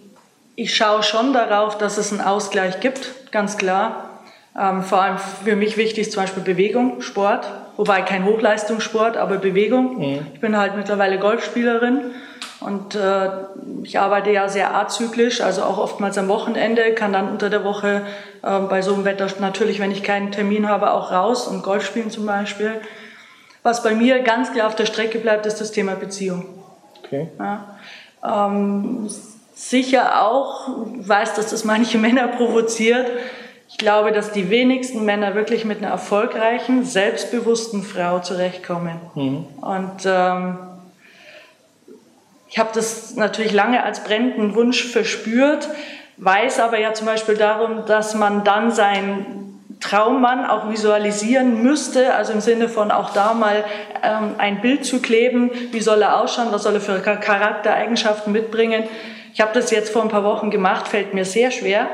ich 0.56 0.74
schaue 0.74 1.02
schon 1.02 1.32
darauf, 1.32 1.76
dass 1.78 1.98
es 1.98 2.12
einen 2.12 2.22
Ausgleich 2.22 2.80
gibt, 2.80 3.30
ganz 3.30 3.58
klar. 3.58 4.10
Ähm, 4.58 4.82
vor 4.82 5.02
allem 5.02 5.18
für 5.18 5.54
mich 5.54 5.76
wichtig 5.76 6.10
zum 6.10 6.22
Beispiel 6.22 6.42
Bewegung, 6.42 7.02
Sport, 7.02 7.46
wobei 7.76 8.00
kein 8.00 8.24
Hochleistungssport, 8.24 9.18
aber 9.18 9.36
Bewegung. 9.36 9.98
Mhm. 9.98 10.26
Ich 10.32 10.40
bin 10.40 10.56
halt 10.56 10.76
mittlerweile 10.76 11.18
Golfspielerin 11.18 12.12
und 12.60 12.94
äh, 12.94 13.28
ich 13.82 13.98
arbeite 13.98 14.30
ja 14.30 14.48
sehr 14.48 14.74
azyklisch, 14.74 15.42
also 15.42 15.62
auch 15.62 15.76
oftmals 15.76 16.16
am 16.16 16.28
Wochenende, 16.28 16.94
kann 16.94 17.12
dann 17.12 17.28
unter 17.28 17.50
der 17.50 17.64
Woche 17.64 18.06
äh, 18.42 18.60
bei 18.60 18.80
so 18.80 18.94
einem 18.94 19.04
Wetter 19.04 19.28
natürlich, 19.40 19.78
wenn 19.78 19.90
ich 19.90 20.02
keinen 20.02 20.32
Termin 20.32 20.68
habe, 20.68 20.92
auch 20.92 21.12
raus 21.12 21.46
und 21.46 21.62
Golf 21.62 21.84
spielen 21.84 22.10
zum 22.10 22.24
Beispiel. 22.24 22.80
Was 23.62 23.82
bei 23.82 23.94
mir 23.94 24.20
ganz 24.20 24.52
klar 24.52 24.68
auf 24.68 24.74
der 24.74 24.86
Strecke 24.86 25.18
bleibt, 25.18 25.44
ist 25.44 25.60
das 25.60 25.70
Thema 25.70 25.96
Beziehung. 25.96 26.46
Okay. 27.04 27.28
Ja. 27.38 27.75
Ähm, 28.26 29.08
sicher 29.54 30.22
auch, 30.22 30.68
weiß, 30.96 31.34
dass 31.34 31.50
das 31.50 31.64
manche 31.64 31.98
Männer 32.06 32.28
provoziert. 32.28 33.06
Ich 33.68 33.78
glaube, 33.78 34.12
dass 34.12 34.32
die 34.32 34.48
wenigsten 34.48 35.04
Männer 35.04 35.34
wirklich 35.34 35.64
mit 35.64 35.78
einer 35.78 35.88
erfolgreichen, 35.88 36.84
selbstbewussten 36.84 37.82
Frau 37.82 38.20
zurechtkommen. 38.20 39.00
Mhm. 39.14 39.46
Und 39.60 40.04
ähm, 40.04 40.58
Ich 42.48 42.58
habe 42.58 42.70
das 42.74 43.16
natürlich 43.16 43.52
lange 43.52 43.82
als 43.82 44.04
brennenden 44.04 44.54
Wunsch 44.54 44.84
verspürt, 44.84 45.68
weiß 46.16 46.60
aber 46.60 46.78
ja 46.78 46.94
zum 46.94 47.06
Beispiel 47.06 47.36
darum, 47.36 47.84
dass 47.86 48.14
man 48.14 48.44
dann 48.44 48.70
sein 48.70 49.55
Traummann 49.80 50.46
auch 50.46 50.70
visualisieren 50.70 51.62
müsste, 51.62 52.14
also 52.14 52.32
im 52.32 52.40
Sinne 52.40 52.68
von 52.68 52.90
auch 52.90 53.10
da 53.10 53.34
mal 53.34 53.64
ähm, 54.02 54.34
ein 54.38 54.60
Bild 54.60 54.84
zu 54.84 55.00
kleben, 55.00 55.50
wie 55.72 55.80
soll 55.80 56.02
er 56.02 56.20
ausschauen, 56.20 56.48
was 56.50 56.62
soll 56.62 56.74
er 56.74 56.80
für 56.80 56.98
Charaktereigenschaften 57.00 58.32
mitbringen. 58.32 58.84
Ich 59.34 59.40
habe 59.40 59.52
das 59.52 59.70
jetzt 59.70 59.90
vor 59.90 60.02
ein 60.02 60.08
paar 60.08 60.24
Wochen 60.24 60.50
gemacht, 60.50 60.88
fällt 60.88 61.12
mir 61.12 61.24
sehr 61.24 61.50
schwer, 61.50 61.88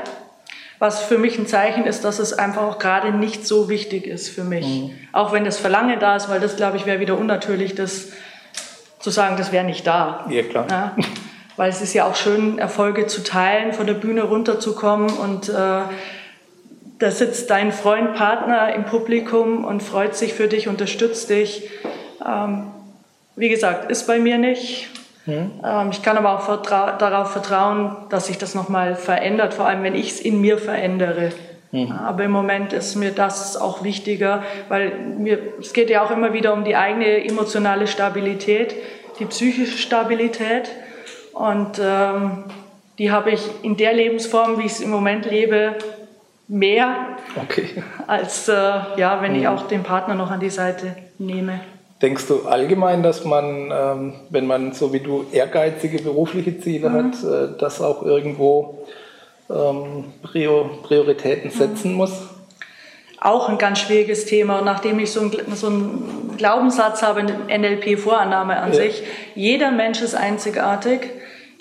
was 0.79 1.03
für 1.03 1.19
mich 1.19 1.39
ein 1.39 1.47
Zeichen 1.47 1.85
ist, 1.85 2.05
dass 2.05 2.19
es 2.19 2.33
einfach 2.33 2.63
auch 2.63 2.79
gerade 2.79 3.13
nicht 3.13 3.47
so 3.47 3.69
wichtig 3.69 4.07
ist 4.07 4.29
für 4.29 4.45
mich. 4.45 4.67
Mhm. 4.67 4.91
Auch 5.13 5.33
wenn 5.33 5.45
das 5.45 5.59
Verlangen 5.59 5.99
da 5.99 6.17
ist, 6.17 6.29
weil 6.29 6.41
das, 6.41 6.57
glaube 6.57 6.77
ich, 6.77 6.87
wäre 6.87 7.01
wieder 7.01 7.19
unnatürlich, 7.19 7.75
das 7.75 8.09
zu 9.01 9.11
sagen, 9.11 9.37
das 9.37 9.51
wäre 9.51 9.65
nicht 9.65 9.87
da. 9.87 10.25
Ja, 10.31 10.43
klar. 10.43 10.67
Ja? 10.71 10.97
Weil 11.57 11.69
es 11.69 11.83
ist 11.83 11.93
ja 11.93 12.07
auch 12.07 12.15
schön, 12.15 12.59
Erfolge 12.59 13.07
zu 13.07 13.23
teilen, 13.23 13.73
von 13.73 13.87
der 13.87 13.95
Bühne 13.95 14.23
runterzukommen 14.23 15.11
und 15.11 15.49
äh, 15.49 15.83
da 17.03 17.11
sitzt 17.11 17.51
dein 17.51 17.73
Freund, 17.73 18.15
Partner 18.15 18.73
im 18.75 18.85
Publikum 18.85 19.65
und 19.65 19.83
freut 19.83 20.15
sich 20.15 20.35
für 20.35 20.47
dich, 20.47 20.69
unterstützt 20.69 21.31
dich. 21.31 21.69
Ähm, 22.25 22.69
wie 23.35 23.49
gesagt, 23.49 23.91
ist 23.91 24.07
bei 24.07 24.21
mir 24.21 24.39
nicht. 24.39 24.89
Mhm. 25.27 25.51
Ähm, 25.65 25.89
ich 25.91 26.03
kann 26.05 26.17
aber 26.17 26.37
auch 26.37 26.43
vertra 26.43 26.93
darauf 26.93 27.33
vertrauen, 27.33 27.97
dass 28.09 28.29
sich 28.29 28.39
das 28.39 28.55
nochmal 28.55 28.95
verändert, 28.95 29.53
vor 29.53 29.67
allem 29.67 29.83
wenn 29.83 29.97
ich 29.97 30.13
es 30.13 30.21
in 30.21 30.41
mir 30.41 30.59
verändere. 30.59 31.31
Mhm. 31.73 31.91
Aber 31.91 32.23
im 32.23 32.31
Moment 32.31 32.73
ist 32.73 32.95
mir 32.95 33.11
das 33.11 33.57
auch 33.57 33.83
wichtiger, 33.83 34.45
weil 34.69 34.93
mir, 35.19 35.41
es 35.61 35.73
geht 35.73 35.91
ja 35.91 36.05
auch 36.05 36.13
immer 36.13 36.33
wieder 36.33 36.53
um 36.53 36.63
die 36.63 36.77
eigene 36.77 37.27
emotionale 37.27 37.89
Stabilität, 37.89 38.77
die 39.19 39.25
psychische 39.25 39.77
Stabilität. 39.77 40.71
Und 41.33 41.81
ähm, 41.83 42.45
die 42.99 43.11
habe 43.11 43.33
ich 43.33 43.43
in 43.63 43.77
der 43.77 43.93
Lebensform, 43.93 44.59
wie 44.59 44.67
ich 44.67 44.73
es 44.73 44.81
im 44.81 44.91
Moment 44.91 45.29
lebe, 45.29 45.75
mehr, 46.53 47.17
okay. 47.43 47.83
als 48.07 48.47
äh, 48.47 48.53
ja, 48.53 49.23
wenn 49.23 49.35
ich 49.35 49.43
mhm. 49.43 49.49
auch 49.49 49.69
den 49.69 49.83
Partner 49.83 50.15
noch 50.15 50.31
an 50.31 50.39
die 50.39 50.51
Seite 50.51 50.95
nehme. 51.19 51.61
Denkst 52.03 52.27
du 52.29 52.43
allgemein, 52.47 53.03
dass 53.03 53.25
man, 53.25 53.73
ähm, 53.73 54.15
wenn 54.29 54.47
man 54.47 54.73
so 54.73 54.93
wie 54.93 55.01
du 55.01 55.25
ehrgeizige 55.33 56.03
berufliche 56.03 56.61
Ziele 56.61 56.91
mhm. 56.91 56.95
hat, 56.95 57.25
äh, 57.25 57.59
das 57.59 57.81
auch 57.81 58.03
irgendwo 58.03 58.87
ähm, 59.49 60.05
Prior 60.23 60.83
Prioritäten 60.83 61.51
mhm. 61.51 61.55
setzen 61.55 61.95
muss? 61.95 62.29
Auch 63.19 63.49
ein 63.49 63.57
ganz 63.57 63.79
schwieriges 63.79 64.27
Thema. 64.27 64.59
Und 64.59 64.67
nachdem 64.67 64.99
ich 64.99 65.11
so, 65.11 65.21
ein, 65.21 65.31
so 65.55 65.69
einen 65.69 66.35
Glaubenssatz 66.37 67.03
habe, 67.03 67.23
NLP-Vorannahme 67.23 68.59
an 68.59 68.73
ja. 68.73 68.75
sich, 68.75 69.05
jeder 69.35 69.71
Mensch 69.71 70.03
ist 70.03 70.15
einzigartig 70.15 71.09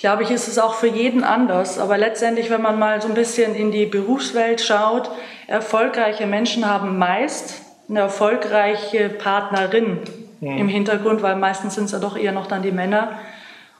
glaube 0.01 0.23
ich, 0.23 0.31
ist 0.31 0.47
es 0.47 0.59
auch 0.59 0.73
für 0.73 0.87
jeden 0.87 1.23
anders. 1.23 1.79
Aber 1.79 1.97
letztendlich, 1.97 2.49
wenn 2.49 2.61
man 2.61 2.77
mal 2.77 3.01
so 3.01 3.07
ein 3.07 3.13
bisschen 3.13 3.55
in 3.55 3.71
die 3.71 3.85
Berufswelt 3.85 4.59
schaut, 4.59 5.09
erfolgreiche 5.47 6.27
Menschen 6.27 6.67
haben 6.67 6.97
meist 6.97 7.61
eine 7.87 7.99
erfolgreiche 7.99 9.09
Partnerin 9.09 9.99
mhm. 10.39 10.57
im 10.57 10.67
Hintergrund, 10.67 11.21
weil 11.21 11.35
meistens 11.35 11.75
sind 11.75 11.85
es 11.85 11.91
ja 11.91 11.99
doch 11.99 12.17
eher 12.17 12.31
noch 12.31 12.47
dann 12.47 12.61
die 12.61 12.71
Männer. 12.71 13.19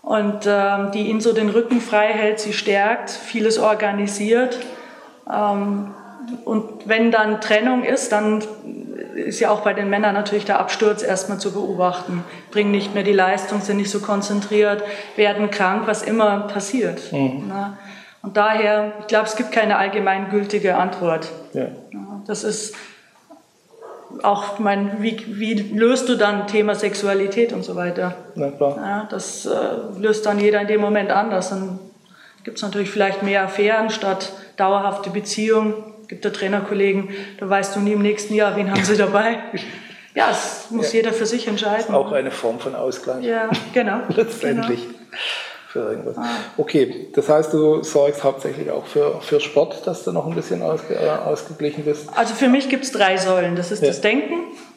Und 0.02 0.46
ähm, 0.48 0.92
die 0.92 1.10
ihnen 1.10 1.22
so 1.22 1.34
den 1.34 1.50
Rücken 1.50 1.80
frei 1.80 2.08
hält, 2.08 2.40
sie 2.40 2.54
stärkt, 2.54 3.10
vieles 3.10 3.58
organisiert. 3.58 4.60
Ähm, 5.32 5.94
und 6.46 6.88
wenn 6.88 7.12
dann 7.12 7.40
Trennung 7.42 7.84
ist, 7.84 8.12
dann 8.12 8.44
ist 9.16 9.40
ja 9.40 9.50
auch 9.52 9.62
bei 9.62 9.74
den 9.74 9.90
Männern 9.90 10.14
natürlich 10.14 10.46
der 10.46 10.60
Absturz 10.60 11.04
erstmal 11.04 11.40
zu 11.40 11.52
beobachten. 11.52 12.24
Bringen 12.52 12.72
nicht 12.72 12.94
mehr 12.94 13.04
die 13.04 13.14
Leistung, 13.14 13.62
sind 13.62 13.78
nicht 13.78 13.90
so 13.90 14.00
konzentriert, 14.00 14.84
werden 15.16 15.52
krank, 15.52 15.84
was 15.86 16.04
immer 16.04 16.42
passiert. 16.42 17.12
Mhm. 17.12 17.52
Und 18.22 18.38
daher, 18.38 18.94
ich 19.00 19.08
glaube, 19.08 19.26
es 19.26 19.36
gibt 19.36 19.52
keine 19.52 19.78
allgemeingültige 19.78 20.76
Antwort. 20.76 21.30
Ja. 21.54 21.68
Das 22.28 22.44
ist 22.44 22.76
auch, 24.24 24.60
mein, 24.60 25.02
wie, 25.02 25.40
wie 25.40 25.54
löst 25.54 26.10
du 26.10 26.16
dann 26.16 26.48
Thema 26.48 26.76
Sexualität 26.76 27.54
und 27.54 27.64
so 27.64 27.76
weiter? 27.76 28.16
Na 28.36 28.52
klar. 28.52 28.78
Ja, 28.78 29.08
das 29.10 29.46
äh, 29.46 29.50
löst 29.98 30.26
dann 30.26 30.40
jeder 30.40 30.62
in 30.62 30.68
dem 30.68 30.82
Moment 30.82 31.10
anders. 31.10 31.50
Dann 31.50 31.80
gibt 32.44 32.58
es 32.58 32.64
natürlich 32.64 32.92
vielleicht 32.92 33.24
mehr 33.24 33.44
Affären 33.44 33.90
statt 33.90 34.34
dauerhafte 34.58 35.10
Beziehungen 35.10 35.74
gibt 36.12 36.26
ja 36.26 36.32
Trainerkollegen, 36.32 37.10
da 37.40 37.50
weißt 37.50 37.74
du 37.74 37.80
nie 37.80 37.94
im 37.94 38.02
nächsten 38.02 38.34
Jahr, 38.34 38.58
wen 38.58 38.70
haben 38.70 38.84
sie 38.84 38.98
dabei. 38.98 39.40
Ja, 40.14 40.30
es 40.30 40.70
muss 40.70 40.92
ja. 40.92 41.00
jeder 41.00 41.14
für 41.14 41.26
sich 41.26 41.48
entscheiden. 41.48 41.96
Auch 41.96 42.12
eine 42.12 42.32
Form 42.32 42.60
von 42.60 42.76
Ausgleich. 42.76 43.24
Ja, 43.24 43.50
genau. 43.74 44.02
Letztendlich. 44.10 44.84
Genau. 44.84 44.98
Für 45.70 45.80
irgendwas. 45.80 46.18
Ah. 46.18 46.28
Okay, 46.58 47.08
das 47.16 47.30
heißt, 47.30 47.54
du 47.54 47.82
sorgst 47.82 48.26
hauptsächlich 48.26 48.70
auch 48.72 48.86
für, 48.86 49.22
für 49.22 49.40
Sport, 49.40 49.88
dass 49.88 50.04
du 50.04 50.12
noch 50.12 50.28
ein 50.28 50.36
bisschen 50.36 50.62
ausge, 50.62 50.96
äh, 50.96 51.08
ausgeglichen 51.08 51.86
bist? 51.86 52.10
Also 52.14 52.34
für 52.34 52.50
mich 52.50 52.68
gibt 52.68 52.84
es 52.84 52.92
drei 52.92 53.16
Säulen. 53.16 53.56
Das 53.56 53.72
ist 53.72 53.82
ja. 53.82 53.88
das 53.88 54.02
Denken, 54.02 54.34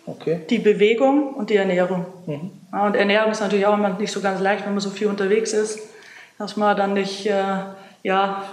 okay. 0.07 0.43
die 0.49 0.59
Bewegung 0.59 1.35
und 1.35 1.50
die 1.50 1.57
Ernährung. 1.57 2.07
Mhm. 2.26 2.53
Ja, 2.73 2.87
und 2.87 2.95
Ernährung 2.95 3.33
ist 3.33 3.41
natürlich 3.41 3.67
auch 3.67 3.75
immer 3.75 3.88
nicht 3.99 4.12
so 4.12 4.21
ganz 4.21 4.41
leicht, 4.41 4.67
wenn 4.67 4.73
man 4.75 4.81
so 4.81 4.91
viel 4.91 5.09
unterwegs 5.09 5.53
ist, 5.53 5.81
dass 6.38 6.57
man 6.57 6.76
dann 6.76 6.93
nicht 6.93 7.26
äh, 7.26 7.43
ja, 8.05 8.45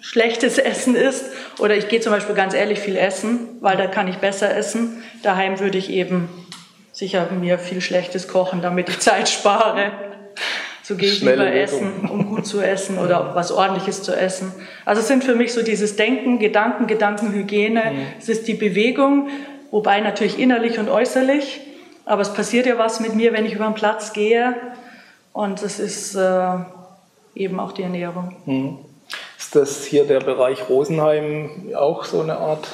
schlechtes 0.00 0.58
Essen 0.58 0.94
ist. 0.94 1.24
Oder 1.58 1.76
ich 1.76 1.88
gehe 1.88 2.00
zum 2.00 2.12
Beispiel 2.12 2.34
ganz 2.34 2.54
ehrlich 2.54 2.78
viel 2.78 2.96
essen, 2.96 3.58
weil 3.60 3.76
da 3.76 3.86
kann 3.86 4.08
ich 4.08 4.16
besser 4.16 4.54
essen. 4.54 5.02
Daheim 5.22 5.60
würde 5.60 5.78
ich 5.78 5.90
eben 5.90 6.28
sicher 6.92 7.28
mir 7.30 7.58
viel 7.58 7.80
Schlechtes 7.80 8.28
kochen, 8.28 8.62
damit 8.62 8.88
ich 8.88 8.98
Zeit 9.00 9.28
spare. 9.28 9.92
So 10.82 10.96
gehe 10.96 11.10
ich 11.10 11.20
lieber 11.20 11.52
essen, 11.52 12.08
um 12.08 12.26
gut 12.26 12.46
zu 12.46 12.62
essen 12.62 12.98
oder 12.98 13.34
was 13.34 13.52
Ordentliches 13.52 14.02
zu 14.02 14.16
essen. 14.16 14.52
Also 14.86 15.02
es 15.02 15.08
sind 15.08 15.22
für 15.22 15.34
mich 15.34 15.52
so 15.52 15.62
dieses 15.62 15.96
Denken, 15.96 16.38
Gedanken, 16.38 16.86
Gedankenhygiene. 16.86 17.92
Mhm. 17.92 18.06
Es 18.18 18.30
ist 18.30 18.48
die 18.48 18.54
Bewegung, 18.54 19.28
wobei 19.70 20.00
natürlich 20.00 20.38
innerlich 20.38 20.78
und 20.78 20.88
äußerlich. 20.88 21.60
Aber 22.06 22.22
es 22.22 22.32
passiert 22.32 22.64
ja 22.64 22.78
was 22.78 23.00
mit 23.00 23.14
mir, 23.14 23.34
wenn 23.34 23.44
ich 23.44 23.52
über 23.52 23.66
den 23.66 23.74
Platz 23.74 24.14
gehe. 24.14 24.56
Und 25.34 25.62
es 25.62 25.78
ist 25.78 26.14
äh, 26.14 26.54
eben 27.34 27.60
auch 27.60 27.72
die 27.72 27.82
Ernährung. 27.82 28.34
Mhm. 28.46 28.78
Ist 29.38 29.54
das 29.54 29.84
hier 29.84 30.04
der 30.04 30.18
Bereich 30.18 30.68
Rosenheim 30.68 31.72
auch 31.76 32.04
so 32.04 32.20
eine 32.20 32.38
Art 32.38 32.66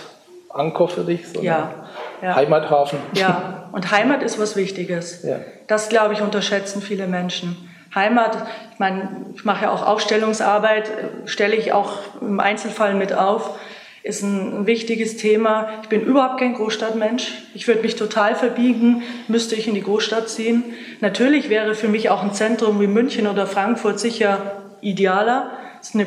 Anker 0.48 0.88
für 0.88 1.04
dich? 1.04 1.28
So 1.28 1.42
ja, 1.42 1.74
ja. 2.22 2.34
Heimathafen? 2.34 2.98
Ja, 3.12 3.68
und 3.72 3.90
Heimat 3.90 4.22
ist 4.22 4.40
was 4.40 4.56
Wichtiges. 4.56 5.22
Ja. 5.22 5.40
Das, 5.66 5.90
glaube 5.90 6.14
ich, 6.14 6.22
unterschätzen 6.22 6.80
viele 6.80 7.06
Menschen. 7.06 7.68
Heimat, 7.94 8.36
ich 8.72 8.78
meine, 8.78 9.26
ich 9.34 9.44
mache 9.44 9.66
ja 9.66 9.72
auch 9.72 9.86
Aufstellungsarbeit, 9.86 10.90
stelle 11.26 11.54
ich 11.54 11.72
auch 11.72 11.98
im 12.20 12.40
Einzelfall 12.40 12.94
mit 12.94 13.12
auf, 13.12 13.58
ist 14.02 14.22
ein, 14.22 14.66
wichtiges 14.66 15.16
Thema. 15.16 15.68
Ich 15.82 15.88
bin 15.88 16.00
überhaupt 16.02 16.38
kein 16.38 16.54
Großstadtmensch. 16.54 17.32
Ich 17.54 17.68
würde 17.68 17.82
mich 17.82 17.96
total 17.96 18.34
verbiegen, 18.34 19.02
müsste 19.28 19.54
ich 19.54 19.68
in 19.68 19.74
die 19.74 19.82
Großstadt 19.82 20.28
ziehen. 20.28 20.64
Natürlich 21.00 21.50
wäre 21.50 21.74
für 21.74 21.88
mich 21.88 22.10
auch 22.10 22.22
ein 22.22 22.32
Zentrum 22.32 22.80
wie 22.80 22.86
München 22.86 23.26
oder 23.26 23.46
Frankfurt 23.46 24.00
sicher 24.00 24.38
idealer. 24.80 25.50
Es 25.84 25.90
ist 25.90 25.96
eine 25.96 26.06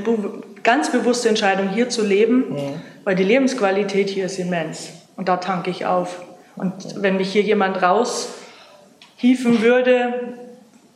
ganz 0.63 0.91
bewusste 0.91 1.29
Entscheidung, 1.29 1.69
hier 1.69 1.87
zu 1.87 2.03
leben, 2.03 2.49
mhm. 2.49 2.81
weil 3.03 3.13
die 3.13 3.23
Lebensqualität 3.23 4.09
hier 4.09 4.25
ist 4.25 4.39
immens. 4.39 4.89
Und 5.17 5.29
da 5.29 5.37
tanke 5.37 5.69
ich 5.69 5.85
auf. 5.85 6.19
Und 6.55 6.73
wenn 7.03 7.17
mich 7.17 7.31
hier 7.31 7.43
jemand 7.43 7.79
raushieven 7.83 9.61
würde, 9.61 10.33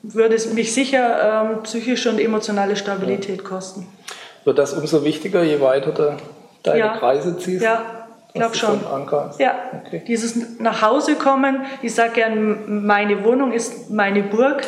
würde 0.01 0.33
es 0.33 0.51
mich 0.51 0.73
sicher 0.73 1.51
ähm, 1.51 1.61
psychische 1.61 2.09
und 2.09 2.19
emotionale 2.19 2.75
Stabilität 2.75 3.43
kosten. 3.43 3.85
Wird 4.45 4.57
das 4.57 4.73
umso 4.73 5.05
wichtiger, 5.05 5.43
je 5.43 5.61
weiter 5.61 5.91
du 5.91 6.17
deine 6.63 6.79
ja. 6.79 6.97
Kreise 6.97 7.37
ziehst? 7.37 7.61
Ja, 7.61 8.07
ich 8.29 8.33
glaube 8.33 8.55
schon. 8.55 8.79
Ja, 9.37 9.59
okay. 9.85 10.01
dieses 10.07 10.57
nach 10.59 10.81
Hause 10.81 11.13
kommen, 11.17 11.65
ich 11.83 11.93
sage 11.93 12.13
gern, 12.13 12.83
meine 12.83 13.23
Wohnung 13.23 13.51
ist 13.51 13.91
meine 13.91 14.23
Burg 14.23 14.63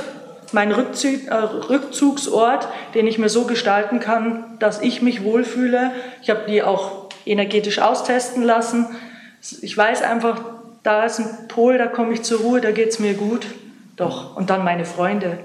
mein 0.53 0.71
Rückzug, 0.71 1.27
äh, 1.27 1.33
Rückzugsort, 1.33 2.67
den 2.93 3.07
ich 3.07 3.17
mir 3.17 3.29
so 3.29 3.45
gestalten 3.45 3.99
kann, 3.99 4.57
dass 4.59 4.81
ich 4.81 5.01
mich 5.01 5.23
wohlfühle. 5.23 5.91
Ich 6.21 6.29
habe 6.29 6.41
die 6.47 6.63
auch 6.63 7.09
energetisch 7.25 7.79
austesten 7.79 8.43
lassen. 8.43 8.87
Ich 9.61 9.77
weiß 9.77 10.01
einfach, 10.03 10.41
da 10.83 11.05
ist 11.05 11.19
ein 11.19 11.47
Pol, 11.47 11.77
da 11.77 11.87
komme 11.87 12.13
ich 12.13 12.23
zur 12.23 12.41
Ruhe, 12.41 12.61
da 12.61 12.71
geht 12.71 12.89
es 12.89 12.99
mir 12.99 13.13
gut. 13.13 13.47
Doch, 13.95 14.35
und 14.35 14.49
dann 14.49 14.63
meine 14.63 14.85
Freunde. 14.85 15.39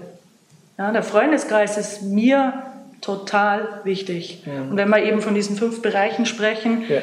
Ja, 0.78 0.92
der 0.92 1.02
Freundeskreis 1.02 1.76
ist 1.76 2.02
mir 2.02 2.52
total 3.00 3.80
wichtig. 3.84 4.42
Ja. 4.46 4.62
Und 4.62 4.76
wenn 4.76 4.88
wir 4.88 5.02
eben 5.02 5.20
von 5.20 5.34
diesen 5.34 5.56
fünf 5.56 5.82
Bereichen 5.82 6.26
sprechen, 6.26 6.84
ja 6.88 6.98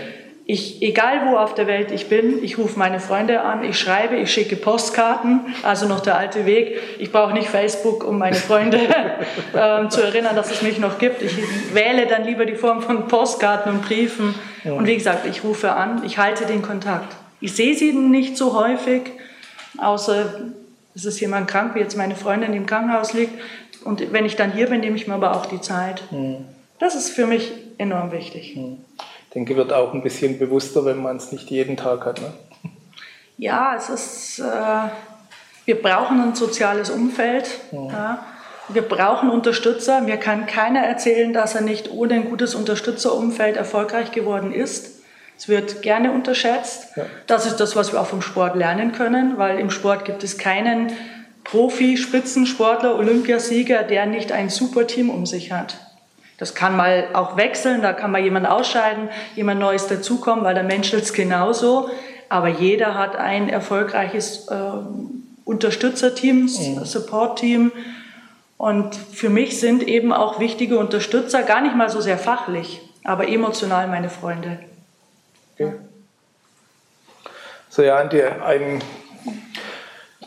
ich, 0.48 0.84
egal 0.84 1.26
wo 1.26 1.38
auf 1.38 1.56
der 1.56 1.66
Welt 1.66 1.92
ich 1.92 2.08
bin, 2.08 2.44
ich 2.44 2.60
rufe 2.60 2.78
meine 2.78 3.00
Freunde 3.00 3.42
an, 3.42 3.64
ich 3.64 3.80
schreibe, 3.80 4.16
ich 4.16 4.32
schicke 4.32 4.56
Postkarten, 4.56 5.40
also 5.64 5.88
noch 5.88 6.02
der 6.02 6.18
alte 6.18 6.46
Weg. 6.46 6.80
Ich 7.00 7.12
brauche 7.12 7.34
nicht 7.34 7.50
Facebook, 7.50 8.04
um 8.04 8.20
meine 8.20 8.36
Freunde 8.36 8.80
ähm, 9.56 9.90
zu 9.90 10.04
erinnern, 10.04 10.36
dass 10.36 10.52
es 10.52 10.62
mich 10.62 10.78
noch 10.78 11.00
gibt. 11.00 11.24
Ich 11.24 11.36
wähle 11.74 12.06
dann 12.06 12.26
lieber 12.26 12.46
die 12.46 12.56
Form 12.56 12.84
von 12.84 13.08
Postkarten 13.08 13.72
und 13.72 13.82
Briefen. 13.82 14.36
Ja. 14.64 14.74
Und 14.74 14.86
wie 14.86 14.96
gesagt, 14.96 15.26
ich 15.26 15.44
rufe 15.44 15.72
an, 15.72 16.04
ich 16.06 16.20
halte 16.20 16.46
den 16.46 16.62
Kontakt. 16.62 17.16
Ich 17.42 17.54
sehe 17.54 17.74
sie 17.74 17.94
nicht 17.94 18.38
so 18.38 18.54
häufig, 18.54 19.02
außer 19.80 20.42
es 20.94 21.06
ist 21.06 21.20
jemand 21.22 21.48
krank, 21.48 21.74
wie 21.74 21.80
jetzt 21.80 21.98
meine 21.98 22.16
Freundin, 22.16 22.52
die 22.52 22.60
im 22.60 22.68
Krankenhaus 22.68 23.14
liegt. 23.14 23.34
und 23.84 24.14
wenn 24.14 24.26
ich 24.26 24.36
dann 24.36 24.52
hier 24.52 24.68
bin, 24.68 24.82
nehme 24.82 24.96
ich 24.96 25.08
mir 25.08 25.16
aber 25.16 25.36
auch 25.36 25.48
die 25.48 25.60
Zeit. 25.60 26.04
Mhm. 26.12 26.46
Das 26.78 26.94
ist 26.94 27.10
für 27.10 27.26
mich 27.26 27.52
enorm 27.80 28.12
wichtig. 28.12 28.56
Mhm. 28.56 28.78
Ich 29.36 29.38
denke, 29.38 29.58
wird 29.58 29.74
auch 29.74 29.94
ein 29.94 30.02
bisschen 30.02 30.40
bewusster, 30.40 30.86
wenn 30.86 31.04
man 31.04 31.18
es 31.18 31.34
nicht 31.34 31.52
jeden 31.52 31.76
Tag 31.76 32.06
hat. 32.06 32.22
Ne? 32.22 32.32
Ja, 33.36 33.76
es 33.76 33.90
ist, 33.90 34.40
äh, 34.40 34.88
wir 35.66 35.82
brauchen 35.82 36.22
ein 36.22 36.36
soziales 36.36 36.90
Umfeld. 36.90 37.50
Mhm. 37.74 37.90
Ja. 37.90 38.26
Wir 38.70 38.84
brauchen 38.84 39.30
Unterstützer. 39.30 40.00
Mir 40.00 40.16
kann 40.16 40.46
keiner 40.46 40.80
erzählen, 40.80 41.34
dass 41.34 41.54
er 41.54 41.64
nicht 41.64 41.92
ohne 41.92 42.14
ein 42.14 42.30
gutes 42.30 42.56
Unterstützerumfeld 42.56 43.58
erfolgreich 43.58 44.14
geworden 44.14 44.54
ist. 44.54 45.02
Es 45.38 45.50
wird 45.50 45.82
gerne 45.82 46.14
unterschätzt. 46.14 46.96
Ja. 46.96 47.04
Das 47.28 47.46
ist 47.46 47.58
das, 47.58 47.76
was 47.76 47.92
wir 47.92 48.00
auch 48.00 48.08
vom 48.08 48.22
Sport 48.22 48.56
lernen 48.56 48.94
können, 48.94 49.38
weil 49.38 49.60
im 49.60 49.70
Sport 49.70 50.06
gibt 50.06 50.24
es 50.24 50.38
keinen 50.38 50.94
Profi, 51.44 51.98
Spitzensportler, 51.98 52.96
Olympiasieger, 52.96 53.84
der 53.84 54.06
nicht 54.06 54.32
ein 54.32 54.50
Superteam 54.50 55.10
um 55.10 55.26
sich 55.26 55.52
hat. 55.52 55.85
Das 56.38 56.54
kann 56.54 56.76
mal 56.76 57.08
auch 57.14 57.38
wechseln, 57.38 57.82
da 57.82 57.94
kann 57.94 58.12
mal 58.12 58.22
jemand 58.22 58.48
ausscheiden, 58.48 59.10
jemand 59.36 59.60
Neues 59.60 59.88
dazukommen, 59.88 60.44
weil 60.44 60.54
der 60.54 60.64
Mensch 60.64 60.94
ist 60.94 61.14
genauso. 61.14 61.90
Aber 62.28 62.50
jeder 62.50 62.96
hat 62.96 63.16
ein 63.16 63.50
erfolgreiches 63.50 64.48
äh, 64.50 64.56
Unterstützerteam, 65.46 66.42
mhm. 66.42 66.86
Support-Team. 66.86 67.72
Und 68.58 68.96
für 68.96 69.30
mich 69.30 69.60
sind 69.60 69.84
eben 69.84 70.12
auch 70.12 70.40
wichtige 70.40 70.78
Unterstützer, 70.80 71.44
gar 71.44 71.62
nicht 71.62 71.76
mal 71.76 71.90
so 71.90 72.02
sehr 72.02 72.18
fachlich, 72.18 72.82
aber 73.04 73.28
emotional 73.28 73.88
meine 73.88 74.10
Freunde. 74.10 74.60
Okay. 75.54 75.74
So, 77.70 77.82
ja, 77.82 77.98
ein 77.98 78.82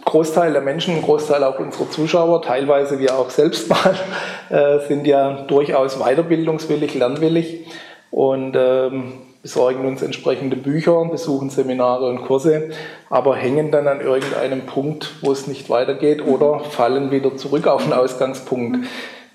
Großteil 0.08 0.52
der 0.54 0.62
Menschen, 0.62 1.02
Großteil 1.02 1.44
auch 1.44 1.58
unserer 1.58 1.90
Zuschauer, 1.90 2.40
teilweise 2.40 2.98
wir 2.98 3.18
auch 3.18 3.28
selbst 3.28 3.68
mal, 3.68 3.94
äh, 4.48 4.86
sind 4.88 5.06
ja 5.06 5.42
durchaus 5.42 5.98
weiterbildungswillig, 5.98 6.94
lernwillig 6.94 7.66
und 8.10 8.56
ähm, 8.56 9.12
besorgen 9.42 9.86
uns 9.86 10.00
entsprechende 10.00 10.56
Bücher, 10.56 11.04
besuchen 11.04 11.50
Seminare 11.50 12.08
und 12.08 12.22
Kurse, 12.22 12.70
aber 13.10 13.36
hängen 13.36 13.70
dann 13.70 13.86
an 13.86 14.00
irgendeinem 14.00 14.64
Punkt, 14.64 15.16
wo 15.20 15.30
es 15.30 15.46
nicht 15.46 15.68
weitergeht 15.68 16.26
oder 16.26 16.60
fallen 16.60 17.10
wieder 17.10 17.36
zurück 17.36 17.66
auf 17.66 17.84
den 17.84 17.92
Ausgangspunkt. 17.92 18.86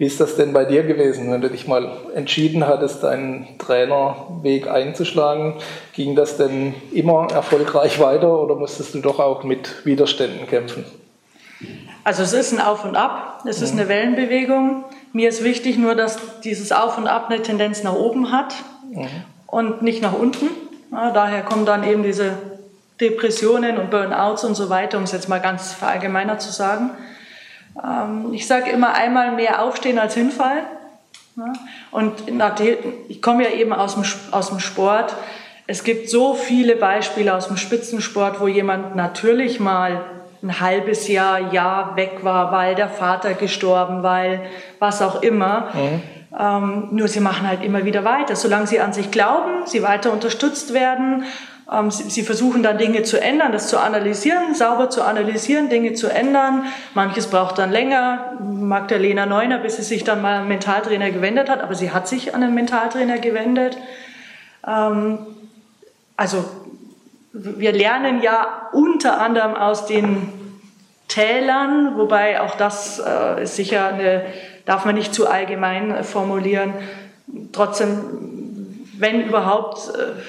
Wie 0.03 0.07
ist 0.07 0.19
das 0.19 0.35
denn 0.35 0.51
bei 0.51 0.65
dir 0.65 0.83
gewesen, 0.83 1.31
wenn 1.31 1.39
du 1.39 1.49
dich 1.49 1.65
mal 1.65 1.89
entschieden 2.13 2.67
hattest, 2.67 3.03
deinen 3.03 3.57
Trainerweg 3.57 4.67
einzuschlagen? 4.67 5.53
Ging 5.93 6.13
das 6.17 6.35
denn 6.35 6.75
immer 6.91 7.29
erfolgreich 7.31 8.01
weiter 8.01 8.37
oder 8.41 8.55
musstest 8.55 8.93
du 8.95 8.99
doch 8.99 9.21
auch 9.21 9.45
mit 9.45 9.85
Widerständen 9.85 10.45
kämpfen? 10.45 10.83
Also 12.03 12.21
es 12.21 12.33
ist 12.33 12.51
ein 12.51 12.59
Auf 12.59 12.83
und 12.83 12.97
Ab, 12.97 13.43
es 13.47 13.61
ist 13.61 13.71
eine 13.71 13.87
Wellenbewegung. 13.87 14.83
Mir 15.13 15.29
ist 15.29 15.41
wichtig 15.41 15.77
nur, 15.77 15.95
dass 15.95 16.17
dieses 16.43 16.73
Auf 16.73 16.97
und 16.97 17.07
Ab 17.07 17.29
eine 17.29 17.41
Tendenz 17.41 17.81
nach 17.83 17.95
oben 17.95 18.33
hat 18.33 18.55
mhm. 18.91 19.07
und 19.47 19.83
nicht 19.83 20.01
nach 20.01 20.19
unten. 20.19 20.49
Ja, 20.91 21.11
daher 21.11 21.43
kommen 21.43 21.65
dann 21.65 21.85
eben 21.85 22.03
diese 22.03 22.33
Depressionen 22.99 23.77
und 23.77 23.89
Burnouts 23.89 24.43
und 24.43 24.55
so 24.55 24.69
weiter, 24.69 24.97
um 24.97 25.05
es 25.05 25.13
jetzt 25.13 25.29
mal 25.29 25.39
ganz 25.39 25.71
verallgemeiner 25.71 26.39
zu 26.39 26.51
sagen. 26.51 26.91
Ähm, 27.81 28.33
ich 28.33 28.47
sage 28.47 28.69
immer 28.71 28.93
einmal 28.93 29.31
mehr 29.31 29.61
aufstehen 29.61 29.99
als 29.99 30.13
hinfallen. 30.13 30.65
Und 31.91 32.13
ich 33.07 33.21
komme 33.21 33.43
ja 33.43 33.49
eben 33.49 33.73
aus 33.73 33.95
dem, 33.95 34.03
aus 34.31 34.49
dem 34.49 34.59
Sport. 34.59 35.15
Es 35.65 35.83
gibt 35.83 36.09
so 36.09 36.35
viele 36.35 36.75
Beispiele 36.75 37.33
aus 37.33 37.47
dem 37.47 37.57
Spitzensport, 37.57 38.39
wo 38.39 38.47
jemand 38.47 38.95
natürlich 38.95 39.59
mal 39.59 40.01
ein 40.43 40.59
halbes 40.59 41.07
Jahr, 41.07 41.53
Jahr 41.53 41.95
weg 41.95 42.19
war, 42.21 42.51
weil 42.51 42.75
der 42.75 42.89
Vater 42.89 43.33
gestorben, 43.33 44.03
weil 44.03 44.41
was 44.79 45.01
auch 45.01 45.21
immer. 45.23 45.69
Mhm. 45.73 46.03
Ähm, 46.37 46.87
nur 46.91 47.07
sie 47.07 47.21
machen 47.21 47.47
halt 47.47 47.63
immer 47.63 47.85
wieder 47.85 48.03
weiter. 48.03 48.35
Solange 48.35 48.67
sie 48.67 48.79
an 48.79 48.91
sich 48.91 49.09
glauben, 49.09 49.65
sie 49.65 49.81
weiter 49.83 50.11
unterstützt 50.11 50.73
werden 50.73 51.23
sie, 51.89 52.23
versuchen 52.23 52.61
dann 52.61 52.77
Dinge 52.77 53.03
zu 53.03 53.19
ändern, 53.21 53.51
das 53.51 53.67
zu 53.67 53.79
analysieren, 53.79 54.53
sauber 54.53 54.89
zu 54.89 55.03
analysieren, 55.03 55.69
Dinge 55.69 55.93
zu 55.93 56.07
ändern. 56.07 56.65
Manches 56.93 57.27
braucht 57.27 57.57
dann 57.57 57.71
länger. 57.71 58.37
Magdalena 58.41 59.25
Neuner, 59.25 59.59
bis 59.59 59.77
sie 59.77 59.83
sich 59.83 60.03
dann 60.03 60.21
mal 60.21 60.33
an 60.33 60.39
einen 60.41 60.49
Mentaltrainer 60.49 61.11
gewendet 61.11 61.49
hat, 61.49 61.61
aber 61.61 61.75
sie 61.75 61.91
hat 61.91 62.07
sich 62.07 62.35
an 62.35 62.43
einen 62.43 62.53
Mentaltrainer 62.53 63.17
gewendet. 63.17 63.77
Ähm, 64.67 65.19
also 66.17 66.45
wir 67.33 67.71
lernen 67.71 68.21
ja 68.21 68.69
unter 68.73 69.19
anderem 69.19 69.55
aus 69.55 69.87
den 69.87 70.31
Tälern, 71.07 71.97
wobei 71.97 72.41
auch 72.41 72.55
das 72.55 72.99
äh, 72.99 73.43
ist 73.43 73.55
sicher 73.55 73.87
eine, 73.87 74.25
darf 74.65 74.85
man 74.85 74.95
nicht 74.95 75.13
zu 75.13 75.27
allgemein 75.27 76.03
formulieren. 76.03 76.73
Trotzdem, 77.51 78.85
wenn 78.97 79.21
überhaupt, 79.21 79.89
äh, 79.89 80.21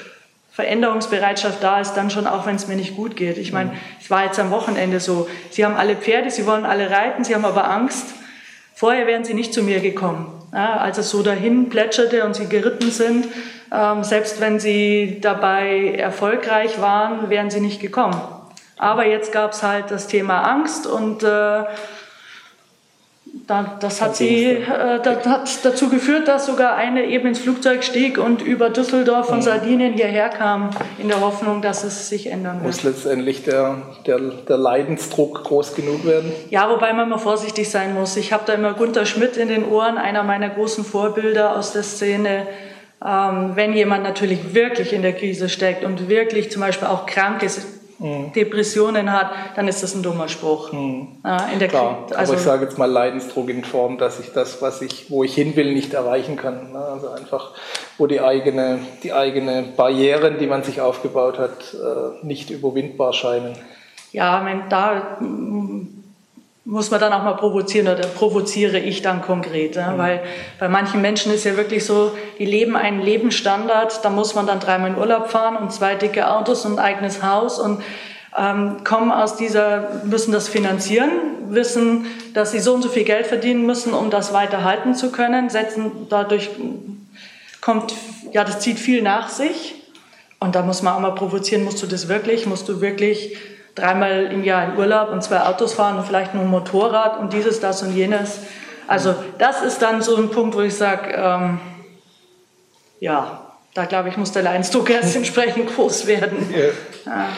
Veränderungsbereitschaft 0.55 1.62
da 1.64 1.81
ist, 1.81 1.95
dann 1.95 2.11
schon 2.11 2.29
auch, 2.29 2.47
wenn 2.47 2.55
es 2.55 2.69
mir 2.69 2.77
nicht 2.77 2.95
gut 2.95 3.17
geht. 3.17 3.38
Ich 3.38 3.53
meine, 3.53 3.73
es 4.01 4.09
war 4.09 4.25
jetzt 4.25 4.38
am 4.38 4.53
Wochenende 4.53 5.01
so. 5.01 5.29
Sie 5.51 5.64
haben 5.64 5.75
alle 5.75 5.97
Pferde, 5.97 6.31
sie 6.31 6.47
wollen 6.47 6.64
alle 6.64 6.90
reiten, 6.90 7.25
sie 7.25 7.35
haben 7.35 7.45
aber 7.45 7.69
Angst. 7.69 8.14
Vorher 8.73 9.09
wären 9.09 9.25
sie 9.25 9.35
nicht 9.35 9.53
zu 9.53 9.64
mir 9.64 9.81
gekommen. 9.81 10.33
Ja, 10.53 10.77
als 10.77 10.99
es 10.99 11.11
so 11.11 11.25
dahin 11.25 11.71
plätscherte 11.71 12.25
und 12.25 12.37
sie 12.37 12.49
geritten 12.49 12.93
sind, 12.93 13.27
ähm, 13.73 14.05
selbst 14.05 14.40
wenn 14.40 14.61
sie 14.61 15.19
dabei 15.21 15.95
erfolgreich 15.97 16.81
waren, 16.81 17.31
wären 17.31 17.51
sie 17.51 17.61
nicht 17.61 17.81
gekommen. 17.81 18.21
Aber 18.77 19.07
jetzt 19.07 19.33
gab 19.33 19.53
es 19.53 19.64
halt 19.64 19.90
das 19.90 20.07
Thema 20.07 20.43
Angst 20.43 20.87
und 20.87 21.25
äh, 21.25 21.64
das 23.46 24.00
hat, 24.00 24.16
sie, 24.16 24.44
äh, 24.44 25.00
das 25.02 25.26
hat 25.26 25.64
dazu 25.64 25.88
geführt, 25.88 26.28
dass 26.28 26.46
sogar 26.46 26.76
eine 26.76 27.04
eben 27.04 27.28
ins 27.28 27.40
Flugzeug 27.40 27.85
stieg 27.85 28.16
und 28.16 28.40
über 28.40 28.70
Düsseldorf 28.70 29.26
von 29.26 29.38
mhm. 29.38 29.42
Sardinien 29.42 29.92
hierher 29.92 30.30
kam, 30.30 30.70
in 30.98 31.09
der 31.09 31.20
Hoffnung, 31.20 31.61
dass 31.61 31.85
es 31.85 32.09
sich 32.09 32.28
ändern 32.28 32.57
wird. 32.57 32.66
Muss 32.66 32.83
letztendlich 32.83 33.44
der, 33.44 33.83
der, 34.07 34.18
der 34.18 34.57
Leidensdruck 34.57 35.44
groß 35.44 35.74
genug 35.74 36.07
werden? 36.07 36.33
Ja, 36.48 36.70
wobei 36.70 36.92
man 36.94 37.09
mal 37.09 37.18
vorsichtig 37.18 37.70
sein 37.70 37.92
muss. 37.92 38.16
Ich 38.16 38.33
habe 38.33 38.44
da 38.46 38.54
immer 38.54 38.72
Gunter 38.72 39.04
Schmidt 39.04 39.37
in 39.37 39.48
den 39.48 39.66
Ohren, 39.66 39.98
einer 39.98 40.22
meiner 40.22 40.48
großen 40.48 40.85
Vorbilder 40.85 41.57
aus 41.57 41.72
der 41.72 41.83
Szene. 41.83 42.46
Ähm, 43.04 43.52
wenn 43.54 43.74
jemand 43.74 44.04
natürlich 44.04 44.54
wirklich 44.54 44.94
in 44.94 45.02
der 45.02 45.12
Krise 45.12 45.50
steckt 45.50 45.85
und 45.85 46.09
wirklich 46.09 46.50
zum 46.50 46.62
Beispiel 46.62 46.88
auch 46.88 47.04
krank 47.04 47.42
ist, 47.42 47.66
mhm. 48.05 48.33
Depressionen 48.33 49.12
hat, 49.12 49.31
dann 49.57 49.67
ist 49.67 49.83
das 49.83 49.95
ein 49.95 50.03
dummer 50.03 50.29
Spruch. 50.29 50.73
Mhm. 50.73 51.09
Ja, 51.25 51.49
in 51.53 51.59
der 51.59 51.69
Klar, 51.69 52.07
also, 52.14 52.33
aber 52.33 52.40
ich 52.40 52.45
sage 52.45 52.64
jetzt 52.64 52.79
mal 52.79 52.90
Leidensdruck 52.90 53.49
in 53.49 53.64
Form, 53.64 53.99
dass 53.99 54.21
ich 54.21 54.33
das, 54.33 54.62
was 54.62 54.83
ich, 54.83 55.11
wo 55.11 55.25
ich 55.25 55.35
hin 55.35 55.57
will, 55.57 55.73
nicht 55.73 55.95
erreichen 55.95 56.37
kann. 56.37 56.73
Ne? 56.73 56.79
Also 56.79 57.09
einfach, 57.09 57.53
wo 57.99 58.07
die 58.07 58.21
eigene, 58.21 58.81
die 59.03 59.12
eigene 59.12 59.64
Barrieren, 59.77 60.38
die 60.38 60.47
man 60.47 60.62
sich 60.62 60.81
aufgebaut 60.81 61.38
hat, 61.38 61.75
äh, 61.75 62.25
nicht 62.25 62.51
überwindbar 62.51 63.12
scheinen. 63.12 63.57
Ja, 64.12 64.47
da 64.69 65.19
muss 66.75 66.91
man 66.91 66.99
dann 66.99 67.13
auch 67.13 67.23
mal 67.23 67.37
provozieren 67.37 67.87
oder 67.87 68.05
provoziere 68.09 68.81
ich 68.81 69.01
dann 69.01 69.23
konkret. 69.23 69.77
Ja? 69.77 69.93
Mhm. 69.93 69.99
Weil 69.99 70.23
bei 70.59 70.69
manchen 70.69 71.01
Menschen 71.01 71.33
ist 71.33 71.45
ja 71.45 71.57
wirklich 71.57 71.85
so, 71.85 72.11
die 72.41 72.47
leben 72.47 72.75
einen 72.75 73.01
Lebensstandard, 73.01 74.05
da 74.05 74.11
muss 74.11 74.35
man 74.35 74.49
dann 74.49 74.59
dreimal 74.59 74.91
in 74.91 74.99
Urlaub 74.99 75.31
fahren 75.31 75.57
und 75.57 75.73
zwei 75.73 75.95
dicke 75.95 76.29
Autos 76.29 76.67
und 76.67 76.81
ein 76.81 76.85
eigenes 76.85 77.23
Haus 77.23 77.61
und 77.61 77.81
ähm, 78.37 78.83
kommen 78.83 79.13
aus 79.13 79.37
dieser, 79.37 80.03
müssen 80.03 80.33
das 80.33 80.49
finanzieren, 80.49 81.11
wissen, 81.51 82.07
dass 82.35 82.51
sie 82.51 82.59
so 82.59 82.75
und 82.75 82.83
so 82.83 82.89
viel 82.89 83.05
Geld 83.05 83.29
verdienen 83.29 83.65
müssen, 83.67 83.95
um 83.95 84.11
das 84.11 84.33
weiterhalten 84.33 84.97
zu 84.97 85.13
können, 85.13 85.51
setzen 85.51 86.09
dadurch 86.11 86.51
kommt, 87.61 87.95
ja, 88.33 88.43
das 88.43 88.59
zieht 88.59 88.81
viel 88.81 89.01
nach 89.01 89.29
sich. 89.29 89.77
Und 90.41 90.57
da 90.57 90.63
muss 90.63 90.83
man 90.83 90.95
auch 90.95 91.01
mal 91.01 91.15
provozieren, 91.15 91.63
musst 91.63 91.81
du 91.85 91.87
das 91.87 92.09
wirklich, 92.09 92.47
musst 92.47 92.69
du 92.69 92.81
wirklich 92.81 93.37
dreimal 93.75 94.27
im 94.27 94.45
Jahr 94.45 94.65
in 94.65 94.79
Urlaub 94.79 95.11
und 95.11 95.23
zwei 95.23 95.41
Autos 95.41 95.75
fahren 95.75 95.99
und 95.99 96.07
vielleicht 96.07 96.35
nur 96.35 96.45
ein 96.45 96.51
Motorrad 96.51 97.19
und 97.19 97.33
dieses, 97.33 97.61
das 97.61 97.83
und 97.83 97.95
jenes. 97.95 98.41
Also 98.87 99.15
das 99.39 99.63
ist 99.63 99.83
dann 99.83 100.03
so 100.03 100.17
ein 100.17 100.31
Punkt, 100.31 100.55
wo 100.55 100.61
ich 100.61 100.75
sage, 100.75 101.15
ähm, 101.17 101.61
ja, 103.01 103.41
da 103.75 103.87
glaube 103.87 104.09
ich, 104.09 104.17
muss 104.17 104.33
der 104.33 104.43
Leidensdruck 104.43 104.91
erst 104.91 105.17
entsprechend 105.17 105.75
groß 105.75 106.07
werden. 106.07 106.55
Ja. 106.55 107.13
Ja. 107.13 107.29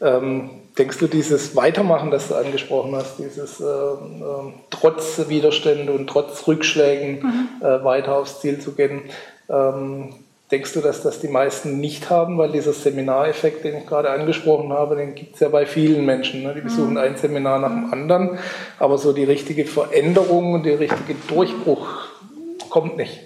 Ja. 0.00 0.16
Ähm, 0.16 0.50
denkst 0.78 0.98
du, 0.98 1.08
dieses 1.08 1.56
Weitermachen, 1.56 2.10
das 2.10 2.28
du 2.28 2.36
angesprochen 2.36 2.94
hast, 2.94 3.18
dieses 3.18 3.60
äh, 3.60 3.64
äh, 3.64 4.52
trotz 4.70 5.28
Widerstände 5.28 5.92
und 5.92 6.06
trotz 6.06 6.46
Rückschlägen 6.46 7.20
mhm. 7.20 7.66
äh, 7.66 7.84
weiter 7.84 8.16
aufs 8.16 8.40
Ziel 8.40 8.60
zu 8.60 8.72
gehen, 8.72 9.02
ähm, 9.48 10.14
Denkst 10.50 10.72
du, 10.72 10.80
dass 10.80 11.02
das 11.02 11.20
die 11.20 11.28
meisten 11.28 11.78
nicht 11.78 12.08
haben? 12.08 12.38
Weil 12.38 12.52
dieser 12.52 12.72
Seminareffekt, 12.72 13.64
den 13.64 13.76
ich 13.76 13.86
gerade 13.86 14.10
angesprochen 14.10 14.72
habe, 14.72 14.96
den 14.96 15.14
gibt 15.14 15.34
es 15.34 15.40
ja 15.40 15.48
bei 15.48 15.66
vielen 15.66 16.06
Menschen. 16.06 16.42
Ne? 16.42 16.54
Die 16.54 16.62
besuchen 16.62 16.92
mhm. 16.92 16.98
ein 16.98 17.16
Seminar 17.16 17.58
nach 17.58 17.68
dem 17.68 17.92
anderen, 17.92 18.38
aber 18.78 18.96
so 18.96 19.12
die 19.12 19.24
richtige 19.24 19.66
Veränderung 19.66 20.54
und 20.54 20.64
der 20.64 20.80
richtige 20.80 21.14
Durchbruch 21.28 21.86
kommt 22.70 22.96
nicht. 22.96 23.20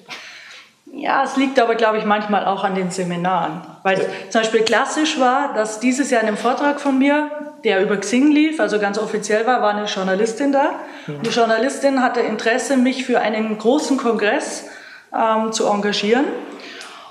Ja, 0.93 1.23
es 1.25 1.37
liegt 1.37 1.61
aber, 1.61 1.77
glaube 1.77 1.99
ich, 1.99 2.05
manchmal 2.05 2.45
auch 2.45 2.65
an 2.65 2.75
den 2.75 2.91
Seminaren. 2.91 3.63
Weil 3.85 3.99
ja. 3.99 4.05
zum 4.29 4.41
Beispiel 4.41 4.63
klassisch 4.63 5.19
war, 5.21 5.55
dass 5.55 5.79
dieses 5.79 6.11
Jahr 6.11 6.23
in 6.23 6.29
einem 6.29 6.37
Vortrag 6.37 6.81
von 6.81 6.99
mir 6.99 7.31
der 7.65 7.81
über 7.81 7.97
Xing 7.97 8.33
lief, 8.33 8.59
also 8.59 8.81
ganz 8.81 8.99
offiziell 8.99 9.47
war, 9.47 9.63
war 9.63 9.75
eine 9.75 9.87
Journalistin 9.87 10.51
da. 10.51 10.73
Und 11.07 11.25
die 11.25 11.31
Journalistin 11.31 12.03
hatte 12.03 12.19
Interesse, 12.19 12.77
mich 12.77 13.07
für 13.07 13.21
einen 13.21 13.57
großen 13.57 13.97
Kongress 13.97 14.65
ähm, 15.17 15.53
zu 15.53 15.69
engagieren 15.69 16.25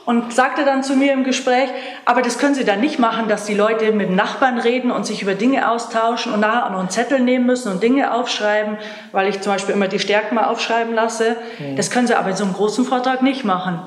und 0.06 0.34
sagte 0.34 0.66
dann 0.66 0.84
zu 0.84 0.96
mir 0.96 1.14
im 1.14 1.24
Gespräch, 1.24 1.70
aber 2.06 2.22
das 2.22 2.40
können 2.40 2.56
Sie 2.56 2.66
dann 2.66 2.82
nicht 2.82 2.98
machen, 2.98 3.28
dass 3.28 3.46
die 3.46 3.54
Leute 3.54 3.92
mit 3.92 4.10
Nachbarn 4.10 4.58
reden 4.58 4.92
und 4.92 5.06
sich 5.06 5.22
über 5.22 5.36
Dinge 5.36 5.70
austauschen 5.70 6.34
und 6.34 6.40
nachher 6.40 6.66
auch 6.66 6.72
noch 6.72 6.80
einen 6.80 6.90
Zettel 6.90 7.20
nehmen 7.20 7.46
müssen 7.46 7.72
und 7.72 7.84
Dinge 7.84 8.14
aufschreiben, 8.14 8.78
weil 9.12 9.28
ich 9.28 9.42
zum 9.42 9.54
Beispiel 9.54 9.76
immer 9.76 9.88
die 9.88 10.00
Stärken 10.00 10.36
mal 10.36 10.46
aufschreiben 10.46 10.94
lasse. 10.94 11.36
Mhm. 11.60 11.76
Das 11.76 11.92
können 11.92 12.08
Sie 12.08 12.16
aber 12.16 12.32
in 12.32 12.36
so 12.36 12.44
einem 12.44 12.54
großen 12.54 12.86
Vortrag 12.86 13.22
nicht 13.22 13.46
machen. 13.46 13.80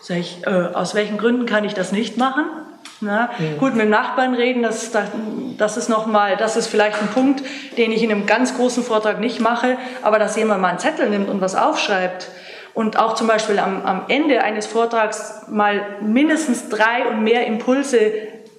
Sag 0.00 0.16
ich, 0.16 0.46
äh, 0.46 0.50
aus 0.50 0.94
welchen 0.94 1.18
Gründen 1.18 1.44
kann 1.44 1.64
ich 1.64 1.74
das 1.74 1.92
nicht 1.92 2.16
machen? 2.16 2.46
Na, 3.02 3.30
mhm. 3.38 3.58
Gut, 3.58 3.74
mit 3.74 3.88
Nachbarn 3.88 4.34
reden, 4.34 4.62
das, 4.62 4.90
das 5.56 5.76
ist 5.76 5.88
noch 5.88 6.06
mal, 6.06 6.36
das 6.36 6.56
ist 6.56 6.66
vielleicht 6.66 7.00
ein 7.00 7.08
Punkt, 7.08 7.42
den 7.76 7.92
ich 7.92 8.02
in 8.02 8.10
einem 8.10 8.26
ganz 8.26 8.56
großen 8.56 8.82
Vortrag 8.82 9.20
nicht 9.20 9.40
mache, 9.40 9.78
aber 10.02 10.18
dass 10.18 10.36
jemand 10.36 10.60
mal 10.60 10.68
einen 10.68 10.78
Zettel 10.78 11.08
nimmt 11.08 11.28
und 11.28 11.40
was 11.40 11.54
aufschreibt, 11.54 12.28
und 12.74 12.98
auch 12.98 13.14
zum 13.14 13.26
Beispiel 13.26 13.58
am, 13.58 13.84
am 13.84 14.02
Ende 14.08 14.42
eines 14.42 14.66
Vortrags 14.66 15.46
mal 15.48 15.80
mindestens 16.00 16.68
drei 16.68 17.06
und 17.08 17.22
mehr 17.22 17.46
Impulse 17.46 18.12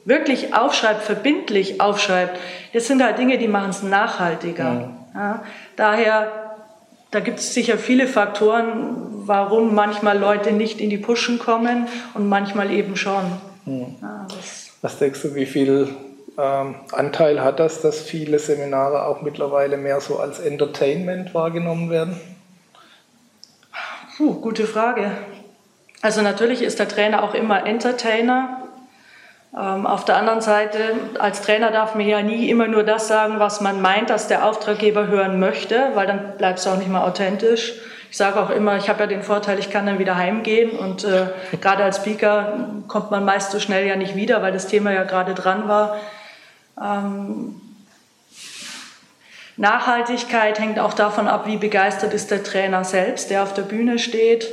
wirklich 0.06 0.54
aufschreibt, 0.54 1.04
verbindlich 1.04 1.80
aufschreibt, 1.82 2.39
das 2.74 2.88
sind 2.88 3.04
halt 3.04 3.17
Dinge, 3.17 3.38
die 3.38 3.47
machen 3.47 3.69
es 3.69 3.84
nachhaltiger. 3.84 4.71
Mhm. 4.71 4.89
Ja, 5.13 5.43
daher, 5.76 6.56
da 7.12 7.19
gibt 7.19 7.39
es 7.39 7.54
sicher 7.54 7.78
viele 7.78 8.08
Faktoren, 8.08 8.95
warum 9.26 9.76
manchmal 9.76 10.17
Leute 10.17 10.52
nicht 10.52 10.80
in 10.80 10.89
die 10.89 10.97
Pushen 10.97 11.38
kommen 11.38 11.88
und 12.13 12.28
manchmal 12.28 12.71
eben 12.71 12.95
schon. 12.95 13.24
Mhm. 13.65 13.95
Ja, 14.02 14.28
Was 14.82 14.97
denkst 14.97 15.21
du, 15.21 15.36
wie 15.36 15.45
viel 15.45 15.89
ähm, 16.38 16.76
Anteil 16.91 17.41
hat 17.43 17.60
das, 17.60 17.82
dass 17.82 18.02
viele 18.02 18.39
Seminare 18.39 19.06
auch 19.06 19.21
mittlerweile 19.21 19.78
mehr 19.78 20.02
so 20.02 20.17
als 20.17 20.39
Entertainment 20.39 21.34
wahrgenommen 21.34 21.89
werden? 21.89 22.19
Puh, 24.21 24.36
gute 24.36 24.67
Frage. 24.67 25.10
Also 26.03 26.21
natürlich 26.21 26.62
ist 26.62 26.77
der 26.77 26.88
Trainer 26.88 27.23
auch 27.23 27.34
immer 27.34 27.65
Entertainer. 27.65 28.67
Ähm, 29.60 29.88
auf 29.88 30.05
der 30.05 30.17
anderen 30.17 30.41
Seite, 30.41 30.77
als 31.17 31.41
Trainer 31.41 31.71
darf 31.71 31.95
man 31.95 32.05
ja 32.05 32.21
nie 32.21 32.47
immer 32.47 32.67
nur 32.67 32.84
das 32.84 33.07
sagen, 33.07 33.39
was 33.39 33.62
man 33.62 33.81
meint, 33.81 34.12
dass 34.12 34.27
der 34.27 34.45
Auftraggeber 34.45 35.07
hören 35.07 35.39
möchte, 35.39 35.89
weil 35.95 36.05
dann 36.05 36.38
bleibst 36.38 36.67
du 36.67 36.69
auch 36.69 36.77
nicht 36.77 36.91
mehr 36.91 37.03
authentisch. 37.03 37.73
Ich 38.12 38.17
sage 38.17 38.39
auch 38.39 38.51
immer, 38.51 38.77
ich 38.77 38.89
habe 38.89 38.99
ja 38.99 39.07
den 39.07 39.23
Vorteil, 39.23 39.57
ich 39.57 39.71
kann 39.71 39.88
dann 39.88 39.97
wieder 39.97 40.17
heimgehen 40.17 40.69
und 40.69 41.03
äh, 41.03 41.25
gerade 41.60 41.84
als 41.84 41.97
Speaker 41.97 42.60
kommt 42.88 43.10
man 43.10 43.25
meist 43.25 43.49
so 43.49 43.60
schnell 43.60 43.88
ja 43.88 43.95
nicht 43.95 44.15
wieder, 44.15 44.43
weil 44.43 44.53
das 44.53 44.67
Thema 44.67 44.93
ja 44.93 45.03
gerade 45.03 45.34
dran 45.34 45.67
war. 45.67 45.97
Ähm, 46.79 47.60
Nachhaltigkeit 49.62 50.60
hängt 50.60 50.80
auch 50.80 50.95
davon 50.95 51.28
ab, 51.28 51.45
wie 51.45 51.58
begeistert 51.58 52.15
ist 52.15 52.32
der 52.32 52.43
Trainer 52.43 52.84
selbst, 52.84 53.30
der 53.30 53.43
auf 53.43 53.54
der 53.54 53.62
Bühne 53.62 54.00
steht, 54.00 54.47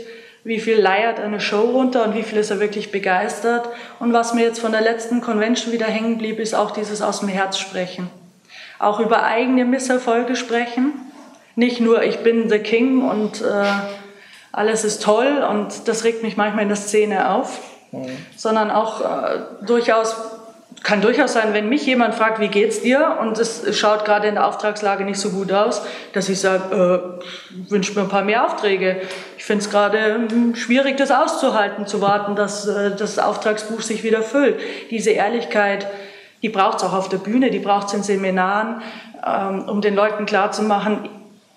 wie 0.45 0.61
viel 0.61 0.79
leiert 0.79 1.19
eine 1.19 1.41
Show 1.41 1.63
runter 1.63 2.05
und 2.05 2.15
wie 2.15 2.23
viel 2.23 2.37
ist 2.37 2.51
er 2.51 2.61
wirklich 2.61 2.93
begeistert. 2.93 3.71
Und 4.01 4.13
was 4.13 4.35
mir 4.35 4.43
jetzt 4.43 4.61
von 4.61 4.71
der 4.71 4.83
letzten 4.83 5.23
Convention 5.23 5.73
wieder 5.73 5.87
hängen 5.87 6.19
blieb, 6.19 6.39
ist 6.39 6.55
auch 6.55 6.73
dieses 6.73 7.01
aus 7.01 7.21
dem 7.21 7.31
Herz 7.31 7.59
sprechen. 7.59 8.11
Auch 8.79 9.01
über 9.01 9.23
eigene 9.23 9.65
Misserfolge 9.65 10.37
sprechen. 10.37 10.93
Nicht 11.57 11.81
nur, 11.81 12.03
ich 12.03 12.19
bin 12.19 12.51
the 12.51 12.59
King 12.59 13.03
und 13.09 13.41
äh, 13.41 13.65
alles 14.53 14.85
ist 14.85 15.03
toll 15.03 15.43
und 15.51 15.89
das 15.89 16.05
regt 16.05 16.23
mich 16.23 16.37
manchmal 16.37 16.65
in 16.65 16.69
der 16.69 16.77
Szene 16.77 17.31
auf, 17.31 17.61
mhm. 17.93 18.11
sondern 18.37 18.71
auch 18.71 19.01
äh, 19.01 19.39
durchaus 19.67 20.28
kann 20.83 21.01
durchaus 21.01 21.33
sein, 21.33 21.55
wenn 21.55 21.69
mich 21.69 21.85
jemand 21.87 22.15
fragt, 22.15 22.41
wie 22.41 22.49
geht's 22.49 22.81
dir 22.81 23.19
und 23.21 23.39
es 23.39 23.77
schaut 23.77 24.05
gerade 24.05 24.29
in 24.29 24.35
der 24.35 24.47
Auftragslage 24.47 25.05
nicht 25.05 25.19
so 25.19 25.31
gut 25.31 25.53
aus, 25.53 25.83
dass 26.13 26.29
ich 26.29 26.41
sage, 26.41 27.21
äh, 27.21 27.71
wünsche 27.71 27.95
mir 27.95 28.03
ein 28.03 28.09
paar 28.09 28.25
mehr 28.25 28.45
Aufträge. 28.47 29.01
Ich 29.37 29.45
finde 29.45 29.65
es 29.65 29.71
gerade 29.71 30.15
hm, 30.15 30.55
schwierig, 30.55 30.97
das 30.97 31.11
auszuhalten, 31.11 31.87
zu 31.87 32.01
warten, 32.01 32.37
dass 32.37 32.67
äh, 32.67 32.95
das 32.97 33.19
Auftragsbuch 33.19 33.81
sich 33.81 34.05
wieder 34.05 34.23
füllt. 34.23 34.61
Diese 34.91 35.11
Ehrlichkeit, 35.11 35.87
die 36.43 36.49
braucht 36.49 36.79
es 36.79 36.85
auch 36.85 36.95
auf 36.95 37.09
der 37.09 37.19
Bühne, 37.19 37.51
die 37.51 37.59
braucht 37.59 37.89
es 37.89 37.95
in 37.95 38.03
Seminaren, 38.03 38.83
ähm, 39.27 39.69
um 39.69 39.81
den 39.81 39.95
Leuten 39.95 40.27
klarzumachen, 40.27 41.09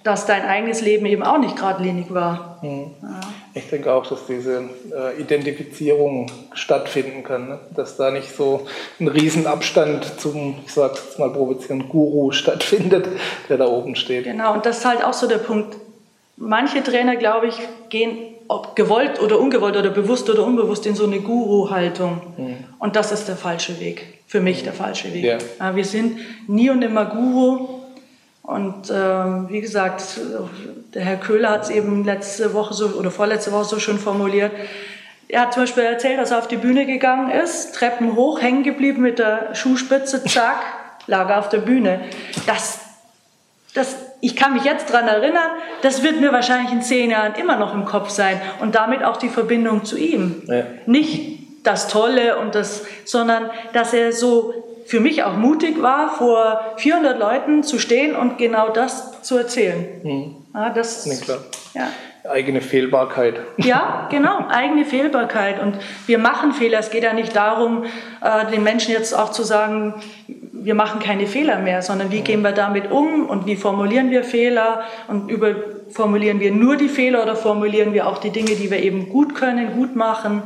dass 0.03 0.25
dein 0.25 0.43
eigenes 0.45 0.81
Leben 0.81 1.05
eben 1.05 1.23
auch 1.23 1.37
nicht 1.37 1.55
geradlinig 1.55 2.13
war. 2.13 2.57
Mhm. 2.61 2.91
Ja. 3.01 3.19
Ich 3.53 3.69
denke 3.69 3.91
auch, 3.91 4.07
dass 4.07 4.25
diese 4.27 4.63
äh, 4.95 5.19
Identifizierung 5.21 6.31
stattfinden 6.53 7.23
kann, 7.23 7.49
ne? 7.49 7.59
dass 7.75 7.97
da 7.97 8.09
nicht 8.09 8.33
so 8.33 8.65
ein 8.99 9.09
Riesenabstand 9.09 10.19
zum, 10.19 10.55
ich 10.65 10.71
sage 10.71 10.93
jetzt 10.95 11.19
mal 11.19 11.31
provozieren, 11.31 11.89
Guru 11.89 12.31
stattfindet, 12.31 13.07
der 13.49 13.57
da 13.57 13.67
oben 13.67 13.95
steht. 13.95 14.23
Genau, 14.23 14.53
und 14.53 14.65
das 14.65 14.79
ist 14.79 14.85
halt 14.85 15.03
auch 15.03 15.13
so 15.13 15.27
der 15.27 15.39
Punkt. 15.39 15.75
Manche 16.37 16.81
Trainer, 16.81 17.17
glaube 17.17 17.47
ich, 17.47 17.59
gehen, 17.89 18.17
ob 18.47 18.75
gewollt 18.75 19.21
oder 19.21 19.39
ungewollt 19.39 19.75
oder 19.75 19.89
bewusst 19.89 20.29
oder 20.29 20.43
unbewusst, 20.45 20.85
in 20.85 20.95
so 20.95 21.05
eine 21.05 21.19
Guru-Haltung. 21.19 22.21
Mhm. 22.37 22.55
Und 22.79 22.95
das 22.95 23.11
ist 23.11 23.27
der 23.27 23.35
falsche 23.35 23.79
Weg, 23.79 24.19
für 24.27 24.39
mich 24.39 24.63
der 24.63 24.73
falsche 24.73 25.13
Weg. 25.13 25.23
Ja. 25.23 25.37
Ja, 25.59 25.75
wir 25.75 25.85
sind 25.85 26.19
nie 26.47 26.69
und 26.69 26.81
immer 26.81 27.05
Guru, 27.05 27.80
und 28.43 28.91
ähm, 28.91 29.47
wie 29.49 29.61
gesagt, 29.61 30.19
der 30.93 31.03
Herr 31.03 31.17
Köhler 31.17 31.51
hat 31.51 31.63
es 31.63 31.69
eben 31.69 32.03
letzte 32.03 32.53
Woche 32.53 32.73
so 32.73 32.87
oder 32.87 33.11
vorletzte 33.11 33.51
Woche 33.51 33.65
so 33.65 33.79
schön 33.79 33.99
formuliert. 33.99 34.51
Er 35.27 35.41
hat 35.41 35.53
zum 35.53 35.63
Beispiel 35.63 35.83
erzählt, 35.83 36.19
dass 36.19 36.31
er 36.31 36.39
auf 36.39 36.47
die 36.47 36.57
Bühne 36.57 36.85
gegangen 36.85 37.31
ist, 37.31 37.75
Treppen 37.75 38.15
hoch, 38.15 38.41
hängen 38.41 38.63
geblieben 38.63 39.01
mit 39.01 39.19
der 39.19 39.55
Schuhspitze, 39.55 40.23
zack, 40.25 40.61
lag 41.07 41.29
er 41.29 41.39
auf 41.39 41.49
der 41.49 41.59
Bühne. 41.59 42.01
Das, 42.47 42.81
das, 43.73 43.95
ich 44.19 44.35
kann 44.35 44.53
mich 44.53 44.63
jetzt 44.63 44.89
daran 44.89 45.07
erinnern, 45.07 45.51
das 45.83 46.03
wird 46.03 46.19
mir 46.19 46.33
wahrscheinlich 46.33 46.73
in 46.73 46.81
zehn 46.81 47.11
Jahren 47.11 47.35
immer 47.35 47.55
noch 47.55 47.73
im 47.73 47.85
Kopf 47.85 48.09
sein 48.09 48.41
und 48.59 48.75
damit 48.75 49.03
auch 49.03 49.17
die 49.17 49.29
Verbindung 49.29 49.85
zu 49.85 49.97
ihm. 49.97 50.41
Ja. 50.47 50.63
Nicht 50.85 51.39
das 51.63 51.87
Tolle 51.87 52.39
und 52.39 52.55
das, 52.55 52.85
sondern 53.05 53.51
dass 53.71 53.93
er 53.93 54.11
so 54.11 54.70
für 54.85 54.99
mich 54.99 55.23
auch 55.23 55.35
mutig 55.37 55.81
war, 55.81 56.15
vor 56.15 56.61
400 56.77 57.19
Leuten 57.19 57.63
zu 57.63 57.79
stehen 57.79 58.15
und 58.15 58.37
genau 58.37 58.69
das 58.69 59.21
zu 59.21 59.37
erzählen. 59.37 59.85
Mhm. 60.03 60.35
Ja, 60.53 60.69
das, 60.69 61.05
nee, 61.05 61.17
klar. 61.17 61.39
Ja. 61.73 61.87
Eigene 62.29 62.61
Fehlbarkeit. 62.61 63.39
Ja, 63.57 64.07
genau, 64.11 64.45
eigene 64.49 64.85
Fehlbarkeit. 64.85 65.61
Und 65.61 65.77
wir 66.05 66.19
machen 66.19 66.53
Fehler. 66.53 66.79
Es 66.79 66.91
geht 66.91 67.03
ja 67.03 67.13
nicht 67.13 67.35
darum, 67.35 67.85
äh, 68.21 68.51
den 68.51 68.63
Menschen 68.63 68.93
jetzt 68.93 69.13
auch 69.13 69.31
zu 69.31 69.43
sagen, 69.43 69.95
wir 70.63 70.75
machen 70.75 70.99
keine 70.99 71.25
Fehler 71.25 71.57
mehr, 71.57 71.81
sondern 71.81 72.11
wie 72.11 72.19
mhm. 72.19 72.23
gehen 72.23 72.41
wir 72.43 72.51
damit 72.51 72.91
um 72.91 73.27
und 73.27 73.47
wie 73.47 73.55
formulieren 73.55 74.11
wir 74.11 74.23
Fehler 74.23 74.83
und 75.07 75.29
über, 75.29 75.55
formulieren 75.89 76.39
wir 76.39 76.51
nur 76.51 76.77
die 76.77 76.89
Fehler 76.89 77.23
oder 77.23 77.35
formulieren 77.35 77.93
wir 77.93 78.07
auch 78.07 78.19
die 78.19 78.29
Dinge, 78.29 78.51
die 78.51 78.69
wir 78.69 78.79
eben 78.79 79.09
gut 79.09 79.33
können, 79.33 79.73
gut 79.73 79.95
machen. 79.95 80.43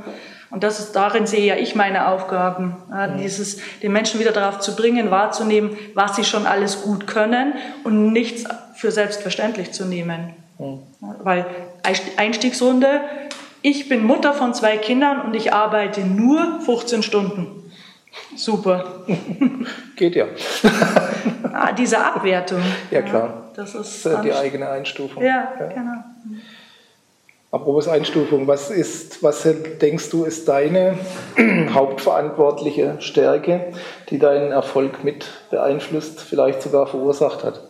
Und 0.56 0.64
das 0.64 0.80
ist, 0.80 0.94
darin 0.94 1.28
sehe 1.28 1.46
ja 1.46 1.58
ich 1.58 1.76
meine 1.76 2.08
Aufgaben, 2.08 2.78
ja, 2.90 3.08
dieses, 3.08 3.60
den 3.84 3.92
Menschen 3.92 4.22
wieder 4.22 4.32
darauf 4.32 4.62
zu 4.62 4.74
bringen, 4.74 5.12
wahrzunehmen, 5.12 5.76
was 5.96 6.16
sie 6.16 6.24
schon 6.24 6.46
alles 6.46 6.84
gut 6.84 7.08
können 7.08 7.56
und 7.84 8.14
nichts 8.14 8.46
für 8.74 8.90
selbstverständlich 8.90 9.74
zu 9.74 9.84
nehmen. 9.84 10.34
Mhm. 10.58 10.80
Weil 11.24 11.46
Einstiegsrunde, 12.16 13.02
ich 13.64 13.90
bin 13.90 14.06
Mutter 14.06 14.34
von 14.34 14.54
zwei 14.54 14.78
Kindern 14.78 15.24
und 15.24 15.36
ich 15.36 15.52
arbeite 15.52 16.06
nur 16.06 16.62
15 16.62 17.04
Stunden. 17.04 17.48
Super. 18.38 19.04
Geht 19.98 20.16
ja. 20.16 20.28
ah, 21.52 21.74
diese 21.74 22.00
Abwertung. 22.00 22.62
Ja, 22.92 23.02
klar. 23.02 23.28
Ja, 23.28 23.52
das 23.56 23.76
ist 23.76 24.08
die 24.24 24.32
eigene 24.32 24.70
Einstufung. 24.70 25.22
Ja, 25.22 25.52
ja. 25.60 25.68
genau. 25.68 26.04
Apropos 27.56 27.88
Einstufung, 27.88 28.48
was, 28.48 28.70
ist, 28.70 29.24
was 29.24 29.48
denkst 29.80 30.10
du, 30.10 30.26
ist 30.26 30.50
deine 30.50 30.98
hauptverantwortliche 31.74 32.98
Stärke, 33.00 33.72
die 34.10 34.20
deinen 34.20 34.52
Erfolg 34.52 35.06
mit 35.06 35.28
beeinflusst, 35.52 36.20
vielleicht 36.20 36.62
sogar 36.62 36.86
verursacht 36.86 37.46
hat? 37.46 37.62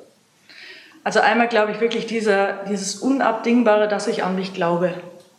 Also 1.04 1.20
einmal 1.20 1.50
glaube 1.50 1.72
ich 1.72 1.82
wirklich 1.82 2.08
dieser, 2.08 2.64
dieses 2.68 2.96
Unabdingbare, 2.96 3.88
dass 3.88 4.08
ich 4.08 4.24
an 4.24 4.36
mich 4.36 4.56
glaube. 4.56 4.92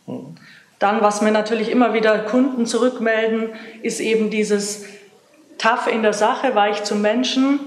Hm. 0.05 0.37
Dann, 0.79 1.01
was 1.01 1.21
mir 1.21 1.31
natürlich 1.31 1.69
immer 1.69 1.93
wieder 1.93 2.17
Kunden 2.19 2.65
zurückmelden, 2.65 3.49
ist 3.81 3.99
eben 3.99 4.29
dieses 4.29 4.85
Tough 5.57 5.87
in 5.91 6.03
der 6.03 6.13
Sache, 6.13 6.55
weich 6.55 6.85
zum 6.85 7.01
Menschen. 7.01 7.59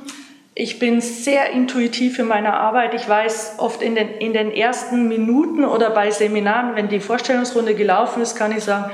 Ich 0.55 0.79
bin 0.79 1.01
sehr 1.01 1.51
intuitiv 1.51 2.19
in 2.19 2.27
meiner 2.27 2.55
Arbeit. 2.55 2.95
Ich 2.95 3.09
weiß 3.09 3.55
oft 3.59 3.83
in 3.83 3.95
den, 3.95 4.09
in 4.09 4.33
den 4.33 4.53
ersten 4.53 5.09
Minuten 5.09 5.65
oder 5.65 5.91
bei 5.91 6.11
Seminaren, 6.11 6.75
wenn 6.75 6.89
die 6.89 7.01
Vorstellungsrunde 7.01 7.75
gelaufen 7.75 8.21
ist, 8.21 8.35
kann 8.35 8.57
ich 8.57 8.65
sagen, 8.65 8.91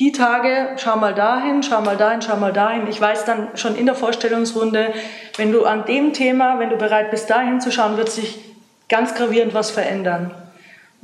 die 0.00 0.10
Tage, 0.10 0.70
schau 0.78 0.96
mal 0.96 1.14
dahin, 1.14 1.62
schau 1.62 1.80
mal 1.80 1.96
dahin, 1.96 2.22
schau 2.22 2.36
mal 2.36 2.52
dahin. 2.52 2.88
Ich 2.88 3.00
weiß 3.00 3.24
dann 3.24 3.56
schon 3.56 3.76
in 3.76 3.86
der 3.86 3.94
Vorstellungsrunde, 3.94 4.92
wenn 5.36 5.52
du 5.52 5.64
an 5.64 5.84
dem 5.84 6.12
Thema, 6.12 6.58
wenn 6.58 6.70
du 6.70 6.76
bereit 6.76 7.12
bist, 7.12 7.30
dahin 7.30 7.60
zu 7.60 7.70
schauen, 7.70 7.96
wird 7.96 8.10
sich 8.10 8.40
ganz 8.88 9.14
gravierend 9.14 9.54
was 9.54 9.70
verändern. 9.70 10.34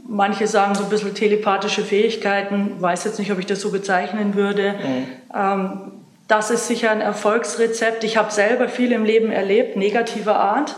Manche 0.07 0.49
sagen 0.49 0.75
so 0.75 0.85
ein 0.85 0.91
bisschen 0.91 1.15
telepathische 1.15 1.83
Fähigkeiten, 1.83 2.81
weiß 2.81 3.05
jetzt 3.05 3.19
nicht, 3.19 3.31
ob 3.31 3.39
ich 3.39 3.47
das 3.47 3.61
so 3.61 3.71
bezeichnen 3.71 4.35
würde. 4.35 4.73
Mhm. 4.73 5.07
Ähm, 5.35 5.93
Das 6.29 6.51
ist 6.51 6.67
sicher 6.69 6.91
ein 6.91 7.01
Erfolgsrezept. 7.01 8.05
Ich 8.05 8.19
habe 8.19 8.31
selber 8.31 8.69
viel 8.69 8.93
im 8.93 9.05
Leben 9.05 9.33
erlebt, 9.33 9.77
negativer 9.77 10.37
Art. 10.37 10.77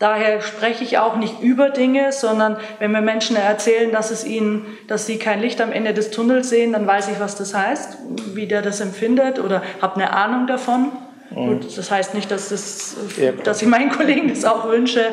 Daher 0.00 0.40
spreche 0.40 0.82
ich 0.82 0.98
auch 0.98 1.16
nicht 1.16 1.40
über 1.42 1.70
Dinge, 1.70 2.10
sondern 2.10 2.56
wenn 2.78 2.90
mir 2.90 3.02
Menschen 3.02 3.36
erzählen, 3.36 3.92
dass 3.92 4.10
es 4.10 4.24
ihnen, 4.24 4.66
dass 4.88 5.06
sie 5.06 5.18
kein 5.18 5.40
Licht 5.40 5.60
am 5.60 5.72
Ende 5.72 5.94
des 5.94 6.10
Tunnels 6.10 6.48
sehen, 6.48 6.72
dann 6.72 6.86
weiß 6.86 7.08
ich, 7.08 7.20
was 7.20 7.36
das 7.36 7.54
heißt, 7.54 7.98
wie 8.34 8.46
der 8.46 8.62
das 8.62 8.80
empfindet 8.80 9.38
oder 9.38 9.62
habe 9.80 9.96
eine 9.96 10.12
Ahnung 10.12 10.46
davon. 10.46 10.90
Mhm. 11.30 11.60
Gut, 11.60 11.76
das 11.78 11.90
heißt 11.90 12.14
nicht, 12.14 12.30
dass, 12.30 12.48
das, 12.48 12.96
dass 13.44 13.62
ich 13.62 13.68
meinen 13.68 13.90
Kollegen 13.90 14.28
das 14.28 14.44
auch 14.44 14.68
wünsche. 14.68 15.12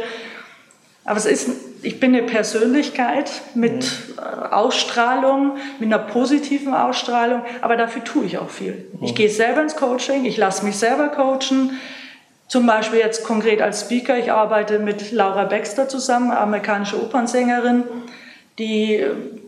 Aber 1.03 1.17
es 1.17 1.25
ist, 1.25 1.49
ich 1.81 1.99
bin 1.99 2.15
eine 2.15 2.23
Persönlichkeit 2.23 3.31
mit 3.55 3.85
mhm. 3.85 4.43
Ausstrahlung, 4.51 5.57
mit 5.79 5.91
einer 5.91 6.03
positiven 6.03 6.73
Ausstrahlung, 6.73 7.41
aber 7.61 7.75
dafür 7.77 8.03
tue 8.03 8.25
ich 8.25 8.37
auch 8.37 8.49
viel. 8.49 8.87
Mhm. 8.93 9.05
Ich 9.05 9.15
gehe 9.15 9.29
selber 9.29 9.61
ins 9.61 9.75
Coaching, 9.75 10.25
ich 10.25 10.37
lasse 10.37 10.65
mich 10.65 10.77
selber 10.77 11.09
coachen. 11.09 11.77
Zum 12.47 12.65
Beispiel 12.65 12.99
jetzt 12.99 13.23
konkret 13.25 13.61
als 13.61 13.81
Speaker, 13.81 14.17
ich 14.17 14.31
arbeite 14.31 14.79
mit 14.79 15.11
Laura 15.11 15.43
Baxter 15.43 15.89
zusammen, 15.89 16.31
amerikanische 16.31 17.01
Opernsängerin, 17.01 17.83
die 18.57 19.05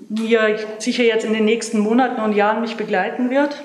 mir 0.09 0.59
sicher 0.79 1.03
jetzt 1.03 1.23
in 1.23 1.33
den 1.33 1.45
nächsten 1.45 1.79
Monaten 1.79 2.21
und 2.21 2.33
Jahren 2.33 2.61
mich 2.61 2.75
begleiten 2.75 3.29
wird. 3.29 3.63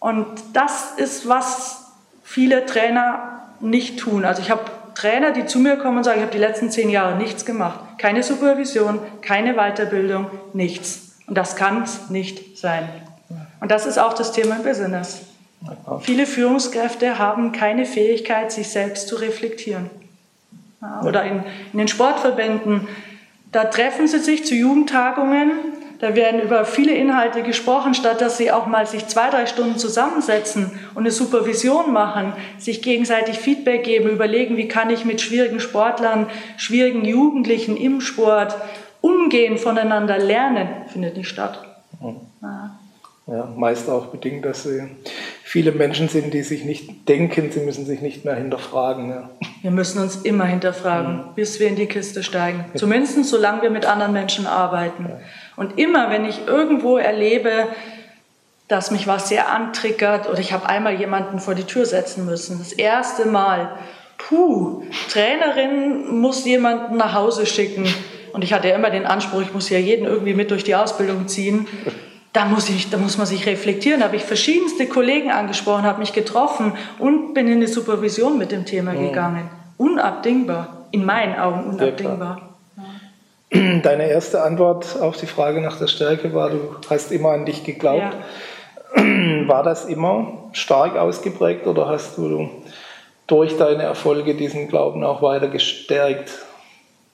Und 0.00 0.26
das 0.54 0.92
ist, 0.96 1.28
was 1.28 1.92
viele 2.24 2.66
Trainer 2.66 3.42
nicht 3.60 3.98
tun. 3.98 4.24
Also 4.24 4.42
ich 4.42 4.50
habe 4.50 4.62
Trainer, 4.98 5.30
die 5.30 5.46
zu 5.46 5.60
mir 5.60 5.76
kommen 5.76 5.98
und 5.98 6.04
sagen, 6.04 6.18
ich 6.18 6.24
habe 6.24 6.32
die 6.32 6.40
letzten 6.40 6.72
zehn 6.72 6.90
Jahre 6.90 7.16
nichts 7.16 7.44
gemacht. 7.44 7.78
Keine 7.98 8.24
Supervision, 8.24 8.98
keine 9.22 9.54
Weiterbildung, 9.54 10.26
nichts. 10.54 11.18
Und 11.28 11.38
das 11.38 11.54
kann 11.54 11.84
es 11.84 12.10
nicht 12.10 12.58
sein. 12.58 12.88
Und 13.60 13.70
das 13.70 13.86
ist 13.86 13.98
auch 13.98 14.12
das 14.12 14.32
Thema 14.32 14.56
im 14.56 14.64
Business. 14.64 15.20
Viele 16.00 16.26
Führungskräfte 16.26 17.18
haben 17.18 17.52
keine 17.52 17.84
Fähigkeit, 17.84 18.50
sich 18.50 18.70
selbst 18.70 19.06
zu 19.06 19.14
reflektieren. 19.16 19.88
Oder 21.04 21.22
in, 21.22 21.44
in 21.72 21.78
den 21.78 21.88
Sportverbänden, 21.88 22.88
da 23.52 23.66
treffen 23.66 24.08
sie 24.08 24.18
sich 24.18 24.46
zu 24.46 24.56
Jugendtagungen, 24.56 25.52
da 26.00 26.14
werden 26.14 26.40
über 26.40 26.64
viele 26.64 26.92
Inhalte 26.92 27.42
gesprochen, 27.42 27.94
statt 27.94 28.20
dass 28.20 28.36
sie 28.36 28.52
auch 28.52 28.66
mal 28.66 28.86
sich 28.86 29.08
zwei, 29.08 29.30
drei 29.30 29.46
Stunden 29.46 29.78
zusammensetzen 29.78 30.70
und 30.94 31.02
eine 31.02 31.10
Supervision 31.10 31.92
machen, 31.92 32.32
sich 32.58 32.82
gegenseitig 32.82 33.38
Feedback 33.38 33.82
geben, 33.82 34.08
überlegen, 34.08 34.56
wie 34.56 34.68
kann 34.68 34.90
ich 34.90 35.04
mit 35.04 35.20
schwierigen 35.20 35.58
Sportlern, 35.58 36.26
schwierigen 36.56 37.04
Jugendlichen 37.04 37.76
im 37.76 38.00
Sport 38.00 38.54
umgehen, 39.00 39.58
voneinander 39.58 40.18
lernen, 40.18 40.68
findet 40.92 41.16
nicht 41.16 41.28
statt. 41.28 41.64
Ja. 42.42 42.70
ja, 43.26 43.52
meist 43.56 43.88
auch 43.88 44.06
bedingt, 44.06 44.44
dass 44.44 44.62
sie 44.62 44.82
viele 45.42 45.72
Menschen 45.72 46.08
sind, 46.08 46.32
die 46.32 46.42
sich 46.42 46.64
nicht 46.64 47.08
denken, 47.08 47.50
sie 47.50 47.60
müssen 47.60 47.86
sich 47.86 48.02
nicht 48.02 48.24
mehr 48.24 48.36
hinterfragen. 48.36 49.10
Ja. 49.10 49.30
Wir 49.62 49.70
müssen 49.72 50.00
uns 50.00 50.16
immer 50.16 50.44
hinterfragen, 50.44 51.16
mhm. 51.16 51.34
bis 51.34 51.58
wir 51.58 51.66
in 51.66 51.76
die 51.76 51.86
Kiste 51.86 52.22
steigen. 52.22 52.66
Zumindest 52.76 53.24
solange 53.24 53.62
wir 53.62 53.70
mit 53.70 53.86
anderen 53.86 54.12
Menschen 54.12 54.46
arbeiten. 54.46 55.06
Ja. 55.08 55.18
Und 55.58 55.78
immer, 55.78 56.10
wenn 56.10 56.24
ich 56.24 56.46
irgendwo 56.46 56.96
erlebe, 56.96 57.68
dass 58.68 58.90
mich 58.90 59.06
was 59.06 59.28
sehr 59.28 59.50
antriggert 59.50 60.28
oder 60.28 60.38
ich 60.38 60.52
habe 60.52 60.68
einmal 60.68 60.94
jemanden 60.94 61.40
vor 61.40 61.54
die 61.54 61.64
Tür 61.64 61.84
setzen 61.84 62.26
müssen, 62.26 62.58
das 62.58 62.72
erste 62.72 63.26
Mal, 63.26 63.70
puh, 64.18 64.84
Trainerin 65.10 66.20
muss 66.20 66.44
jemanden 66.44 66.96
nach 66.96 67.14
Hause 67.14 67.44
schicken. 67.44 67.86
Und 68.32 68.44
ich 68.44 68.52
hatte 68.52 68.68
ja 68.68 68.74
immer 68.74 68.90
den 68.90 69.06
Anspruch, 69.06 69.40
ich 69.40 69.52
muss 69.52 69.68
ja 69.68 69.78
jeden 69.78 70.06
irgendwie 70.06 70.34
mit 70.34 70.50
durch 70.50 70.64
die 70.64 70.74
Ausbildung 70.74 71.28
ziehen 71.28 71.66
da 72.32 72.44
muss, 72.44 72.68
ich, 72.68 72.90
da 72.90 72.98
muss 72.98 73.18
man 73.18 73.26
sich 73.26 73.46
reflektieren. 73.46 74.00
Da 74.00 74.06
habe 74.06 74.16
ich 74.16 74.22
verschiedenste 74.22 74.86
Kollegen 74.86 75.30
angesprochen, 75.30 75.84
habe 75.84 75.98
mich 75.98 76.12
getroffen 76.12 76.72
und 76.98 77.34
bin 77.34 77.48
in 77.48 77.54
eine 77.54 77.68
Supervision 77.68 78.38
mit 78.38 78.52
dem 78.52 78.64
Thema 78.64 78.92
mhm. 78.92 79.08
gegangen. 79.08 79.50
Unabdingbar, 79.76 80.86
in 80.90 81.04
meinen 81.04 81.38
Augen 81.38 81.64
unabdingbar. 81.64 82.47
Deine 83.50 84.10
erste 84.10 84.42
Antwort 84.42 85.00
auf 85.00 85.16
die 85.16 85.26
Frage 85.26 85.60
nach 85.60 85.78
der 85.78 85.86
Stärke 85.86 86.34
war, 86.34 86.50
du 86.50 86.76
hast 86.90 87.10
immer 87.12 87.30
an 87.30 87.46
dich 87.46 87.64
geglaubt. 87.64 88.14
Ja. 88.94 89.48
War 89.48 89.62
das 89.62 89.86
immer 89.86 90.50
stark 90.52 90.96
ausgeprägt 90.96 91.66
oder 91.66 91.88
hast 91.88 92.18
du 92.18 92.50
durch 93.26 93.56
deine 93.56 93.84
Erfolge 93.84 94.34
diesen 94.34 94.68
Glauben 94.68 95.04
auch 95.04 95.22
weiter 95.22 95.48
gestärkt? 95.48 96.30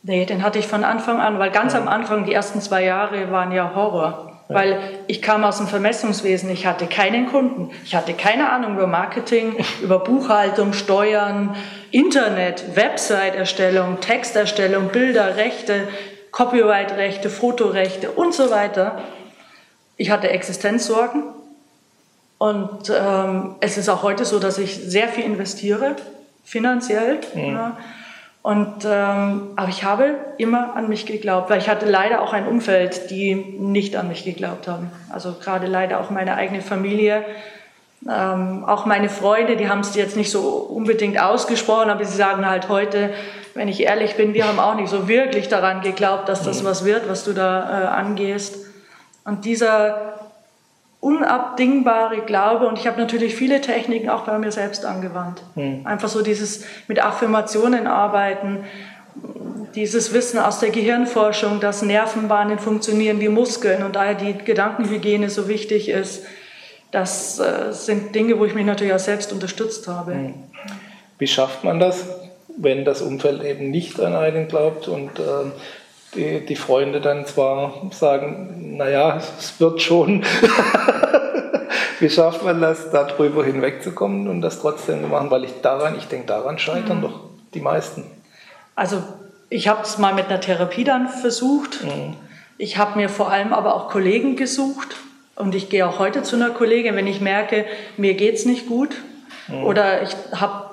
Nee, 0.03 0.25
den 0.27 0.43
hatte 0.43 0.59
ich 0.59 0.67
von 0.67 0.85
Anfang 0.85 1.21
an, 1.21 1.39
weil 1.39 1.51
ganz 1.51 1.73
ja. 1.73 1.81
am 1.81 1.89
Anfang, 1.89 2.25
die 2.25 2.33
ersten 2.33 2.61
zwei 2.61 2.85
Jahre 2.85 3.31
waren 3.31 3.53
ja 3.53 3.73
Horror. 3.75 4.31
Weil 4.49 4.79
ich 5.07 5.23
kam 5.23 5.43
aus 5.43 5.57
dem 5.57 5.67
Vermessungswesen, 5.67 6.51
ich 6.51 6.67
hatte 6.67 6.87
keinen 6.87 7.29
Kunden, 7.29 7.71
ich 7.83 7.95
hatte 7.95 8.13
keine 8.13 8.51
Ahnung 8.51 8.75
über 8.75 8.87
Marketing, 8.87 9.57
über 9.83 10.01
Buchhaltung, 10.01 10.75
Steuern, 10.75 11.57
Internet, 11.91 12.77
Website-Erstellung, 12.77 14.01
Texterstellung, 14.01 14.89
Bilder, 14.89 15.37
Rechte, 15.37 15.89
Copyright-Rechte, 16.35 17.31
Fotorechte 17.31 18.11
und 18.11 18.35
so 18.35 18.51
weiter. 18.51 18.99
Ich 19.97 20.11
hatte 20.11 20.31
Existenzsorgen 20.31 21.23
und 22.39 22.91
ähm, 22.91 23.55
es 23.61 23.79
ist 23.79 23.89
auch 23.89 24.03
heute 24.03 24.25
so, 24.25 24.41
dass 24.41 24.59
ich 24.59 24.75
sehr 24.75 25.07
viel 25.07 25.23
investiere, 25.23 25.95
finanziell. 26.45 27.21
Mhm. 27.35 27.53
Ja. 27.53 27.77
Und, 28.43 28.85
ähm, 28.85 29.51
aber 29.55 29.69
ich 29.69 29.85
habe 29.85 30.17
immer 30.37 30.75
an 30.75 30.89
mich 30.89 31.07
geglaubt, 31.07 31.51
weil 31.51 31.59
ich 31.59 31.69
hatte 31.69 31.87
leider 31.87 32.21
auch 32.21 32.33
ein 32.33 32.49
Umfeld, 32.49 33.11
die 33.11 33.37
nicht 33.37 33.95
an 33.95 34.09
mich 34.09 34.25
geglaubt 34.25 34.67
haben. 34.67 34.91
Also 35.11 35.35
gerade 35.35 35.69
leider 35.69 36.01
auch 36.01 36.11
meine 36.11 36.35
eigene 36.35 36.63
Familie, 36.63 37.25
ähm, 38.11 38.65
auch 38.67 38.87
meine 38.87 39.09
Freunde, 39.09 39.57
die 39.57 39.69
haben 39.69 39.81
es 39.81 39.95
jetzt 39.95 40.17
nicht 40.17 40.33
so 40.33 40.41
unbedingt 40.41 41.23
ausgesprochen, 41.23 41.91
aber 41.91 42.05
sie 42.05 42.17
sagen 42.17 42.45
halt 42.45 42.69
heute, 42.69 43.15
wenn 43.55 43.69
ich 43.69 43.81
ehrlich 43.81 44.17
bin, 44.17 44.35
wir 44.35 44.47
haben 44.47 44.59
auch 44.59 44.75
nicht 44.75 44.89
so 44.89 45.09
wirklich 45.09 45.49
daran 45.49 45.81
geglaubt, 45.81 46.29
dass 46.29 46.43
das 46.43 46.65
was 46.65 46.85
wird, 46.85 47.09
was 47.09 47.25
du 47.25 47.33
da 47.33 47.85
äh, 47.85 47.87
angehst. 47.87 48.57
Und 49.25 49.45
dieser 49.45 50.15
unabdingbare 51.01 52.23
Glaube 52.23 52.67
und 52.67 52.79
ich 52.79 52.87
habe 52.87 52.99
natürlich 52.99 53.37
viele 53.37 53.61
Techniken 53.61 54.09
auch 54.09 54.23
bei 54.23 54.39
mir 54.39 54.51
selbst 54.51 54.87
angewandt. 54.87 55.43
Mhm. 55.55 55.87
Einfach 55.87 56.09
so 56.09 56.23
dieses 56.23 56.65
mit 56.89 57.03
Affirmationen 57.03 57.87
arbeiten, 57.87 58.65
dieses 59.75 60.15
Wissen 60.15 60.39
aus 60.39 60.61
der 60.61 60.71
Gehirnforschung, 60.71 61.61
dass 61.61 61.83
Nervenbahnen 61.83 62.59
funktionieren 62.59 63.21
wie 63.21 63.29
Muskeln 63.29 63.83
und 63.83 63.97
daher 63.97 64.15
die 64.15 64.33
Gedankenhygiene 64.33 65.29
so 65.29 65.47
wichtig 65.47 65.91
ist. 65.91 66.25
Das 66.91 67.39
äh, 67.39 67.73
sind 67.73 68.15
Dinge, 68.15 68.39
wo 68.39 68.47
ich 68.47 68.55
mich 68.55 68.65
natürlich 68.65 68.95
auch 68.95 68.99
selbst 68.99 69.33
unterstützt 69.33 69.87
habe. 69.87 70.15
Mhm. 70.15 70.35
Wie 71.19 71.27
schafft 71.27 71.65
man 71.65 71.79
das, 71.81 72.07
wenn 72.57 72.85
das 72.85 73.03
Umfeld 73.03 73.43
eben 73.45 73.71
nicht 73.71 74.01
an 74.01 74.15
einen 74.15 74.49
glaubt 74.49 74.89
und 74.89 75.19
äh, 75.19 75.51
die, 76.15 76.47
die 76.47 76.57
Freunde 76.57 77.01
dann 77.01 77.27
zwar 77.27 77.75
sagen, 77.93 78.77
naja, 78.77 79.21
es 79.39 79.59
wird 79.61 79.83
schon. 79.83 80.25
Wie 82.01 82.11
schafft 82.11 82.45
man 82.45 82.61
das, 82.61 82.91
darüber 82.91 83.45
hinwegzukommen 83.45 84.29
und 84.29 84.41
das 84.43 84.61
trotzdem 84.61 85.03
zu 85.03 85.09
machen? 85.09 85.31
Weil 85.31 85.45
ich 85.45 85.61
daran, 85.63 85.97
ich 85.97 86.07
denke, 86.07 86.27
daran 86.27 86.59
scheitern 86.59 86.99
mhm. 86.99 87.03
doch 87.03 87.21
die 87.55 87.61
meisten. 87.61 88.05
Also 88.75 89.03
ich 89.49 89.69
habe 89.69 89.83
es 89.83 89.99
mal 89.99 90.15
mit 90.15 90.27
einer 90.27 90.41
Therapie 90.41 90.85
dann 90.85 91.09
versucht. 91.09 91.85
Mhm. 91.85 92.17
Ich 92.59 92.79
habe 92.79 92.99
mir 92.99 93.09
vor 93.09 93.31
allem 93.31 93.53
aber 93.53 93.75
auch 93.75 93.89
Kollegen 93.89 94.37
gesucht. 94.37 94.97
Und 95.37 95.55
ich 95.55 95.69
gehe 95.69 95.87
auch 95.87 95.99
heute 95.99 96.23
zu 96.23 96.37
einer 96.37 96.51
Kollegin, 96.51 96.95
wenn 96.95 97.09
ich 97.09 97.21
merke, 97.21 97.65
mir 97.97 98.15
geht 98.15 98.37
es 98.37 98.45
nicht 98.45 98.69
gut. 98.69 98.97
Mhm. 99.49 99.65
Oder 99.65 100.03
ich 100.03 100.15
habe 100.33 100.64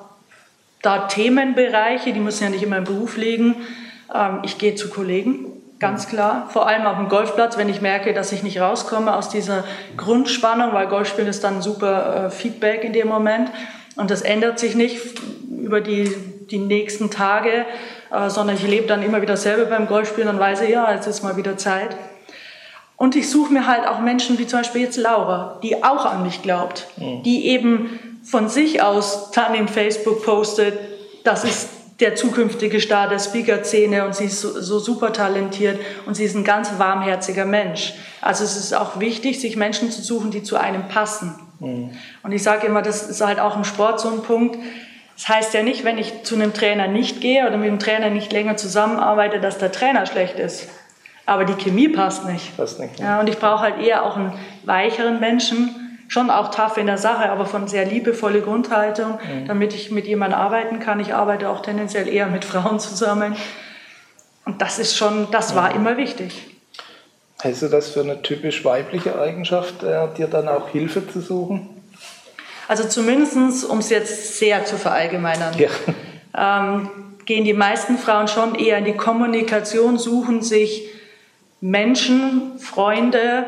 da 0.82 1.08
Themenbereiche, 1.08 2.14
die 2.14 2.20
müssen 2.20 2.44
ja 2.44 2.50
nicht 2.50 2.64
immer 2.64 2.78
im 2.78 2.84
Beruf 2.84 3.18
liegen, 3.18 3.56
ähm, 4.14 4.40
ich 4.44 4.58
gehe 4.58 4.76
zu 4.76 4.90
Kollegen, 4.90 5.46
ganz 5.80 6.08
klar. 6.08 6.48
Vor 6.52 6.68
allem 6.68 6.86
auf 6.86 6.98
dem 6.98 7.10
Golfplatz, 7.10 7.58
wenn 7.58 7.70
ich 7.70 7.82
merke, 7.82 8.14
dass 8.14 8.32
ich 8.32 8.44
nicht 8.44 8.60
rauskomme 8.60 9.16
aus 9.16 9.30
dieser 9.30 9.64
Grundspannung, 9.98 10.74
weil 10.74 10.88
Golfspielen 10.88 11.30
ist 11.30 11.44
dann 11.44 11.62
super 11.62 12.28
äh, 12.28 12.30
Feedback 12.30 12.84
in 12.84 12.94
dem 12.94 13.08
Moment. 13.08 13.52
Und 13.96 14.10
das 14.10 14.22
ändert 14.22 14.60
sich 14.60 14.76
nicht 14.76 15.00
über 15.50 15.82
die, 15.82 16.16
die 16.50 16.60
nächsten 16.60 17.12
Tage, 17.12 17.66
äh, 18.12 18.30
sondern 18.30 18.56
ich 18.56 18.68
lebe 18.68 18.88
dann 18.88 19.04
immer 19.04 19.22
wieder 19.22 19.38
selber 19.38 19.66
beim 19.66 19.88
Golfspielen 19.88 20.30
und 20.30 20.40
weiß, 20.40 20.68
ja, 20.70 20.94
jetzt 20.94 21.08
ist 21.08 21.24
mal 21.24 21.36
wieder 21.36 21.58
Zeit. 21.58 21.96
Und 22.96 23.16
ich 23.16 23.30
suche 23.30 23.52
mir 23.52 23.66
halt 23.66 23.88
auch 23.88 24.00
Menschen 24.00 24.38
wie 24.38 24.46
zum 24.46 24.60
Beispiel 24.60 24.82
jetzt 24.82 24.98
Laura, 24.98 25.60
die 25.64 25.84
auch 25.84 26.06
an 26.06 26.22
mich 26.22 26.44
glaubt, 26.44 26.88
mhm. 26.98 27.24
die 27.24 27.48
eben 27.48 28.11
von 28.32 28.48
sich 28.48 28.82
aus 28.82 29.32
dann 29.32 29.54
in 29.54 29.68
Facebook 29.68 30.24
postet, 30.24 30.80
das 31.26 31.44
ist 31.44 31.70
der 32.00 32.16
zukünftige 32.16 32.80
Star 32.80 33.10
der 33.10 33.20
Speaker-Szene 33.20 34.06
und 34.06 34.16
sie 34.16 34.26
ist 34.26 34.42
so, 34.42 34.60
so, 34.60 34.80
super 34.80 35.14
talentiert 35.14 35.80
und 36.08 36.16
sie 36.16 36.24
ist 36.24 36.36
ein 36.36 36.46
ganz 36.46 36.72
warmherziger 36.80 37.46
Mensch. 37.46 37.94
Also 38.22 38.44
es 38.44 38.56
ist 38.56 38.74
auch 38.74 39.00
wichtig, 39.00 39.40
sich 39.40 39.56
Menschen 39.58 39.92
zu 39.92 40.02
suchen, 40.02 40.32
die 40.32 40.42
zu 40.42 40.56
einem 40.56 40.88
passen. 40.88 41.36
Mhm. 41.60 41.92
Und 42.24 42.32
ich 42.32 42.42
sage 42.42 42.66
immer, 42.66 42.82
das 42.82 43.08
ist 43.08 43.22
halt 43.22 43.40
auch 43.40 43.56
im 43.56 43.66
Sport 43.66 44.00
so 44.00 44.10
ein 44.10 44.24
Punkt. 44.24 44.58
Das 45.16 45.28
heißt 45.28 45.54
ja 45.54 45.62
nicht, 45.62 45.84
wenn 45.84 46.00
ich 46.00 46.24
zu 46.24 46.36
einem 46.36 46.54
Trainer 46.54 46.88
nicht 46.88 47.22
gehe 47.22 47.46
oder 47.46 47.58
mit 47.58 47.68
dem 47.68 47.80
Trainer 47.80 48.10
nicht 48.10 48.32
länger 48.32 48.56
zusammenarbeite, 48.58 49.40
dass 49.40 49.58
der 49.58 49.72
Trainer 49.72 50.06
schlecht 50.06 50.40
ist. 50.40 50.70
Aber 51.28 51.46
die 51.46 51.54
Chemie 51.54 51.90
passt 51.90 52.26
nicht. 52.26 52.58
Passt 52.58 52.80
nicht. 52.80 53.00
Ja, 53.00 53.20
und 53.20 53.30
ich 53.30 53.38
brauche 53.38 53.62
halt 53.62 53.78
eher 53.80 54.06
auch 54.06 54.16
einen 54.16 54.34
weicheren 54.64 55.20
Menschen, 55.20 55.81
schon 56.12 56.30
auch 56.30 56.52
tough 56.52 56.76
in 56.76 56.88
der 56.88 56.98
Sache, 56.98 57.30
aber 57.30 57.46
von 57.46 57.70
sehr 57.70 57.86
liebevolle 57.86 58.42
Grundhaltung, 58.42 59.12
mhm. 59.14 59.48
damit 59.48 59.74
ich 59.74 59.92
mit 59.92 60.06
jemandem 60.06 60.38
arbeiten 60.38 60.80
kann. 60.80 61.00
Ich 61.00 61.14
arbeite 61.14 61.48
auch 61.48 61.62
tendenziell 61.62 62.10
eher 62.10 62.28
mit 62.28 62.44
Frauen 62.44 62.82
zusammen. 62.82 63.38
Und 64.44 64.62
das 64.62 64.78
ist 64.78 64.98
schon, 64.98 65.32
das 65.32 65.56
war 65.56 65.74
immer 65.74 65.96
wichtig. 65.96 66.58
Hältst 67.42 67.62
du 67.62 67.70
das 67.70 67.92
für 67.92 68.02
eine 68.02 68.22
typisch 68.22 68.66
weibliche 68.66 69.18
Eigenschaft, 69.18 69.84
äh, 69.84 70.10
dir 70.18 70.28
dann 70.28 70.50
auch 70.50 70.68
Hilfe 70.68 71.08
zu 71.08 71.22
suchen? 71.22 71.70
Also 72.68 72.90
zumindest, 72.90 73.64
um 73.64 73.78
es 73.78 73.90
jetzt 73.90 74.38
sehr 74.38 74.66
zu 74.66 74.76
verallgemeinern, 74.76 75.54
ja. 75.58 75.70
ähm, 76.38 76.90
gehen 77.26 77.46
die 77.46 77.54
meisten 77.54 77.98
Frauen 77.98 78.28
schon 78.28 78.56
eher 78.56 78.80
in 78.80 78.86
die 78.86 78.98
Kommunikation, 78.98 79.98
suchen 79.98 80.42
sich 80.42 80.90
Menschen, 81.62 82.60
Freunde, 82.60 83.46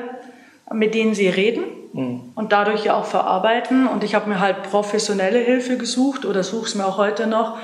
mit 0.71 0.95
denen 0.95 1.13
sie 1.13 1.27
reden 1.27 1.82
mhm. 1.93 2.31
und 2.35 2.51
dadurch 2.51 2.85
ja 2.85 2.95
auch 2.95 3.05
verarbeiten. 3.05 3.87
Und 3.87 4.03
ich 4.03 4.15
habe 4.15 4.29
mir 4.29 4.39
halt 4.39 4.63
professionelle 4.63 5.39
Hilfe 5.39 5.77
gesucht 5.77 6.25
oder 6.25 6.43
suche 6.43 6.65
es 6.65 6.75
mir 6.75 6.85
auch 6.85 6.97
heute 6.97 7.27
noch, 7.27 7.57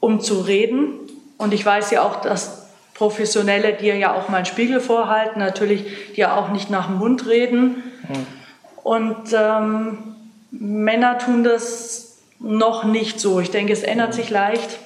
um 0.00 0.20
zu 0.20 0.40
reden. 0.40 0.92
Und 1.38 1.54
ich 1.54 1.64
weiß 1.64 1.90
ja 1.90 2.02
auch, 2.02 2.16
dass 2.20 2.66
Professionelle 2.94 3.74
dir 3.74 3.96
ja 3.96 4.12
auch 4.14 4.28
mal 4.28 4.38
einen 4.38 4.46
Spiegel 4.46 4.80
vorhalten, 4.80 5.38
natürlich 5.38 6.12
dir 6.16 6.34
auch 6.34 6.48
nicht 6.48 6.68
nach 6.68 6.86
dem 6.88 6.98
Mund 6.98 7.28
reden. 7.28 7.84
Mhm. 8.08 8.26
Und 8.82 9.32
ähm, 9.32 9.98
Männer 10.50 11.18
tun 11.18 11.44
das 11.44 12.18
noch 12.40 12.84
nicht 12.84 13.20
so. 13.20 13.38
Ich 13.38 13.52
denke, 13.52 13.72
es 13.72 13.84
ändert 13.84 14.14
sich 14.14 14.30
leicht. 14.30 14.78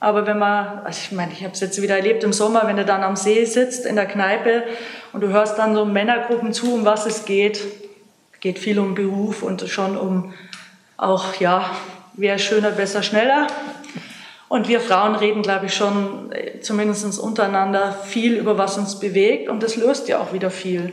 Aber 0.00 0.26
wenn 0.26 0.38
man, 0.38 0.80
also 0.84 0.98
ich 1.02 1.12
meine, 1.12 1.32
ich 1.32 1.44
habe 1.44 1.54
es 1.54 1.60
jetzt 1.60 1.80
wieder 1.80 1.96
erlebt 1.96 2.24
im 2.24 2.32
Sommer, 2.32 2.66
wenn 2.66 2.76
du 2.76 2.84
dann 2.84 3.02
am 3.02 3.16
See 3.16 3.44
sitzt 3.44 3.86
in 3.86 3.96
der 3.96 4.06
Kneipe 4.06 4.64
und 5.12 5.20
du 5.20 5.28
hörst 5.28 5.58
dann 5.58 5.74
so 5.74 5.84
Männergruppen 5.84 6.52
zu, 6.52 6.74
um 6.74 6.84
was 6.84 7.06
es 7.06 7.24
geht, 7.24 7.60
geht 8.44 8.58
viel 8.58 8.78
um 8.78 8.94
Beruf 8.94 9.42
und 9.42 9.66
schon 9.70 9.96
um 9.96 10.34
auch, 10.98 11.40
ja, 11.40 11.70
wer 12.12 12.38
schöner, 12.38 12.72
besser, 12.72 13.02
schneller. 13.02 13.46
Und 14.48 14.68
wir 14.68 14.80
Frauen 14.80 15.14
reden, 15.14 15.40
glaube 15.40 15.66
ich, 15.66 15.74
schon 15.74 16.30
äh, 16.30 16.60
zumindest 16.60 17.18
untereinander 17.18 17.92
viel 18.04 18.36
über 18.36 18.58
was 18.58 18.76
uns 18.76 19.00
bewegt 19.00 19.48
und 19.48 19.62
das 19.62 19.76
löst 19.76 20.08
ja 20.08 20.20
auch 20.20 20.34
wieder 20.34 20.50
viel. 20.50 20.92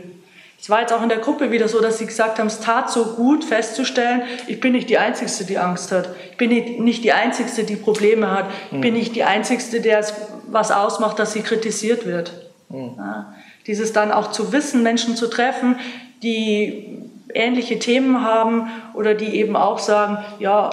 Es 0.62 0.70
war 0.70 0.80
jetzt 0.80 0.94
auch 0.94 1.04
in 1.04 1.10
der 1.10 1.18
Gruppe 1.18 1.52
wieder 1.52 1.68
so, 1.68 1.82
dass 1.82 1.98
sie 1.98 2.06
gesagt 2.06 2.40
haben, 2.40 2.48
es 2.48 2.62
tat 2.62 2.90
so 2.90 3.04
gut 3.16 3.44
festzustellen, 3.44 4.22
ich 4.48 4.62
bin 4.62 4.72
nicht 4.72 4.90
die 4.90 4.98
Einzige, 4.98 5.44
die 5.44 5.58
Angst 5.58 5.92
hat. 5.92 6.08
Ich 6.32 6.38
bin 6.38 6.52
nicht 6.86 7.04
die 7.04 7.12
Einzige, 7.12 7.66
die 7.66 7.76
Probleme 7.76 8.32
hat. 8.32 8.46
Ich 8.68 8.78
mhm. 8.78 8.82
bin 8.82 8.94
nicht 8.94 9.14
die 9.14 9.26
Einzige, 9.26 9.82
der 9.82 10.00
es 10.00 10.14
was 10.48 10.72
ausmacht, 10.72 11.20
dass 11.20 11.34
sie 11.34 11.42
kritisiert 11.42 12.06
wird. 12.06 12.32
Mhm. 12.70 12.94
Ja, 12.98 13.34
dieses 13.68 13.92
dann 13.92 14.14
auch 14.14 14.32
zu 14.32 14.54
wissen, 14.54 14.84
Menschen 14.84 15.18
zu 15.18 15.28
treffen, 15.28 15.76
die 16.24 17.11
ähnliche 17.34 17.80
Themen 17.80 18.24
haben 18.24 18.70
oder 18.94 19.14
die 19.14 19.36
eben 19.36 19.56
auch 19.56 19.80
sagen, 19.80 20.18
ja, 20.40 20.70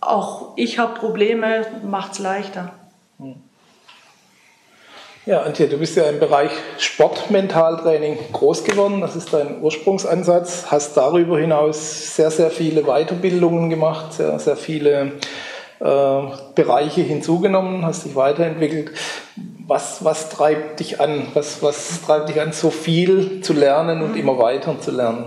auch 0.00 0.52
ich 0.56 0.78
habe 0.78 0.98
Probleme, 0.98 1.66
macht 1.82 2.12
es 2.12 2.18
leichter. 2.18 2.72
Ja, 5.26 5.42
Antje, 5.42 5.66
du 5.66 5.76
bist 5.76 5.96
ja 5.96 6.04
im 6.04 6.20
Bereich 6.20 6.52
Sportmentaltraining 6.78 8.16
groß 8.32 8.62
geworden. 8.62 9.00
Das 9.00 9.16
ist 9.16 9.32
dein 9.32 9.60
Ursprungsansatz. 9.60 10.66
Hast 10.70 10.96
darüber 10.96 11.36
hinaus 11.36 12.14
sehr, 12.14 12.30
sehr 12.30 12.48
viele 12.48 12.84
Weiterbildungen 12.84 13.68
gemacht, 13.68 14.12
sehr, 14.12 14.38
sehr 14.38 14.56
viele 14.56 15.14
äh, 15.80 16.20
Bereiche 16.54 17.00
hinzugenommen, 17.00 17.84
hast 17.84 18.04
dich 18.04 18.14
weiterentwickelt. 18.14 18.92
Was, 19.66 20.04
was 20.04 20.28
treibt 20.28 20.78
dich 20.78 21.00
an? 21.00 21.26
Was, 21.34 21.60
was 21.60 22.02
treibt 22.02 22.28
dich 22.28 22.40
an, 22.40 22.52
so 22.52 22.70
viel 22.70 23.40
zu 23.40 23.52
lernen 23.52 24.02
und 24.02 24.12
mhm. 24.12 24.18
immer 24.20 24.38
weiter 24.38 24.78
zu 24.78 24.92
lernen? 24.92 25.24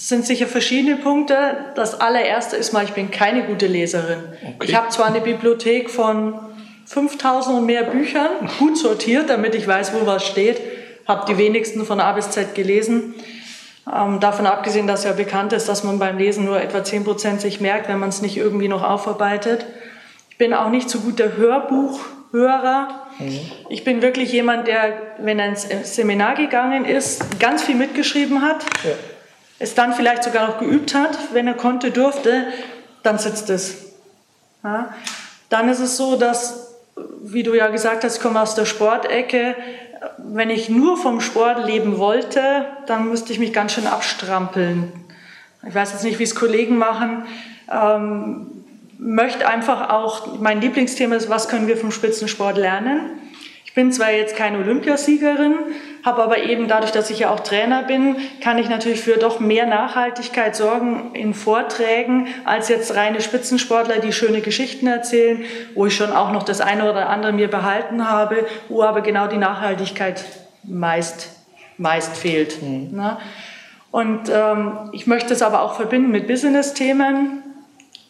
Es 0.00 0.08
sind 0.08 0.24
sicher 0.24 0.46
verschiedene 0.46 0.94
Punkte. 0.94 1.56
Das 1.74 2.00
allererste 2.00 2.54
ist 2.54 2.72
mal, 2.72 2.84
ich 2.84 2.92
bin 2.92 3.10
keine 3.10 3.42
gute 3.42 3.66
Leserin. 3.66 4.20
Okay. 4.40 4.68
Ich 4.68 4.74
habe 4.76 4.90
zwar 4.90 5.06
eine 5.06 5.20
Bibliothek 5.20 5.90
von 5.90 6.38
5000 6.86 7.58
und 7.58 7.66
mehr 7.66 7.82
Büchern, 7.82 8.48
gut 8.60 8.78
sortiert, 8.78 9.28
damit 9.28 9.56
ich 9.56 9.66
weiß, 9.66 9.92
wo 9.94 10.06
was 10.06 10.24
steht, 10.24 10.60
habe 11.08 11.26
die 11.26 11.36
wenigsten 11.36 11.84
von 11.84 11.98
A 11.98 12.12
bis 12.12 12.30
Z 12.30 12.54
gelesen. 12.54 13.16
Ähm, 13.92 14.20
davon 14.20 14.46
abgesehen, 14.46 14.86
dass 14.86 15.02
ja 15.02 15.10
bekannt 15.10 15.52
ist, 15.52 15.68
dass 15.68 15.82
man 15.82 15.98
beim 15.98 16.16
Lesen 16.16 16.44
nur 16.44 16.60
etwa 16.62 16.78
10% 16.78 17.40
sich 17.40 17.60
merkt, 17.60 17.88
wenn 17.88 17.98
man 17.98 18.10
es 18.10 18.22
nicht 18.22 18.36
irgendwie 18.36 18.68
noch 18.68 18.84
aufarbeitet. 18.84 19.66
Ich 20.30 20.38
bin 20.38 20.54
auch 20.54 20.70
nicht 20.70 20.88
so 20.88 21.00
gut 21.00 21.18
der 21.18 21.36
Hörbuchhörer. 21.36 23.08
Mhm. 23.18 23.40
Ich 23.68 23.82
bin 23.82 24.00
wirklich 24.00 24.30
jemand, 24.30 24.68
der, 24.68 24.92
wenn 25.18 25.40
er 25.40 25.48
ins 25.48 25.66
Seminar 25.96 26.36
gegangen 26.36 26.84
ist, 26.84 27.40
ganz 27.40 27.64
viel 27.64 27.74
mitgeschrieben 27.74 28.42
hat. 28.42 28.64
Ja 28.84 28.90
es 29.58 29.74
dann 29.74 29.92
vielleicht 29.92 30.24
sogar 30.24 30.48
noch 30.48 30.58
geübt 30.58 30.94
hat, 30.94 31.18
wenn 31.32 31.46
er 31.46 31.54
konnte, 31.54 31.90
durfte, 31.90 32.46
dann 33.02 33.18
sitzt 33.18 33.50
es. 33.50 33.92
Ja? 34.62 34.94
Dann 35.48 35.68
ist 35.68 35.80
es 35.80 35.96
so, 35.96 36.16
dass, 36.16 36.74
wie 37.22 37.42
du 37.42 37.54
ja 37.54 37.68
gesagt 37.68 38.04
hast, 38.04 38.16
ich 38.16 38.22
komme 38.22 38.40
aus 38.40 38.54
der 38.54 38.66
Sportecke, 38.66 39.56
wenn 40.18 40.50
ich 40.50 40.68
nur 40.68 40.96
vom 40.96 41.20
Sport 41.20 41.66
leben 41.66 41.98
wollte, 41.98 42.66
dann 42.86 43.08
müsste 43.08 43.32
ich 43.32 43.38
mich 43.38 43.52
ganz 43.52 43.72
schön 43.72 43.86
abstrampeln. 43.86 44.92
Ich 45.66 45.74
weiß 45.74 45.92
jetzt 45.92 46.04
nicht, 46.04 46.18
wie 46.18 46.24
es 46.24 46.34
Kollegen 46.34 46.78
machen. 46.78 47.24
Ähm, 47.70 48.46
möchte 48.98 49.48
einfach 49.48 49.90
auch, 49.90 50.38
mein 50.38 50.60
Lieblingsthema 50.60 51.16
ist, 51.16 51.28
was 51.28 51.48
können 51.48 51.66
wir 51.66 51.76
vom 51.76 51.90
Spitzensport 51.90 52.56
lernen? 52.56 53.10
Ich 53.64 53.74
bin 53.74 53.92
zwar 53.92 54.12
jetzt 54.12 54.36
keine 54.36 54.58
Olympiasiegerin, 54.58 55.54
habe 56.08 56.22
aber 56.22 56.42
eben 56.42 56.66
dadurch, 56.68 56.90
dass 56.90 57.10
ich 57.10 57.18
ja 57.18 57.30
auch 57.30 57.40
Trainer 57.40 57.82
bin, 57.82 58.16
kann 58.40 58.56
ich 58.56 58.70
natürlich 58.70 59.00
für 59.00 59.18
doch 59.18 59.40
mehr 59.40 59.66
Nachhaltigkeit 59.66 60.56
sorgen 60.56 61.14
in 61.14 61.34
Vorträgen 61.34 62.28
als 62.46 62.68
jetzt 62.70 62.96
reine 62.96 63.20
Spitzensportler, 63.20 63.98
die 63.98 64.12
schöne 64.12 64.40
Geschichten 64.40 64.86
erzählen, 64.86 65.44
wo 65.74 65.84
ich 65.86 65.94
schon 65.94 66.10
auch 66.10 66.32
noch 66.32 66.42
das 66.42 66.62
eine 66.62 66.90
oder 66.90 67.10
andere 67.10 67.32
mir 67.32 67.48
behalten 67.48 68.08
habe, 68.08 68.46
wo 68.70 68.82
aber 68.82 69.02
genau 69.02 69.26
die 69.26 69.36
Nachhaltigkeit 69.36 70.24
meist, 70.64 71.28
meist 71.76 72.16
fehlt. 72.16 72.62
Mhm. 72.62 72.96
Ne? 72.96 73.18
Und 73.90 74.30
ähm, 74.30 74.90
ich 74.92 75.06
möchte 75.06 75.34
es 75.34 75.42
aber 75.42 75.60
auch 75.60 75.74
verbinden 75.74 76.10
mit 76.10 76.26
Business-Themen. 76.26 77.42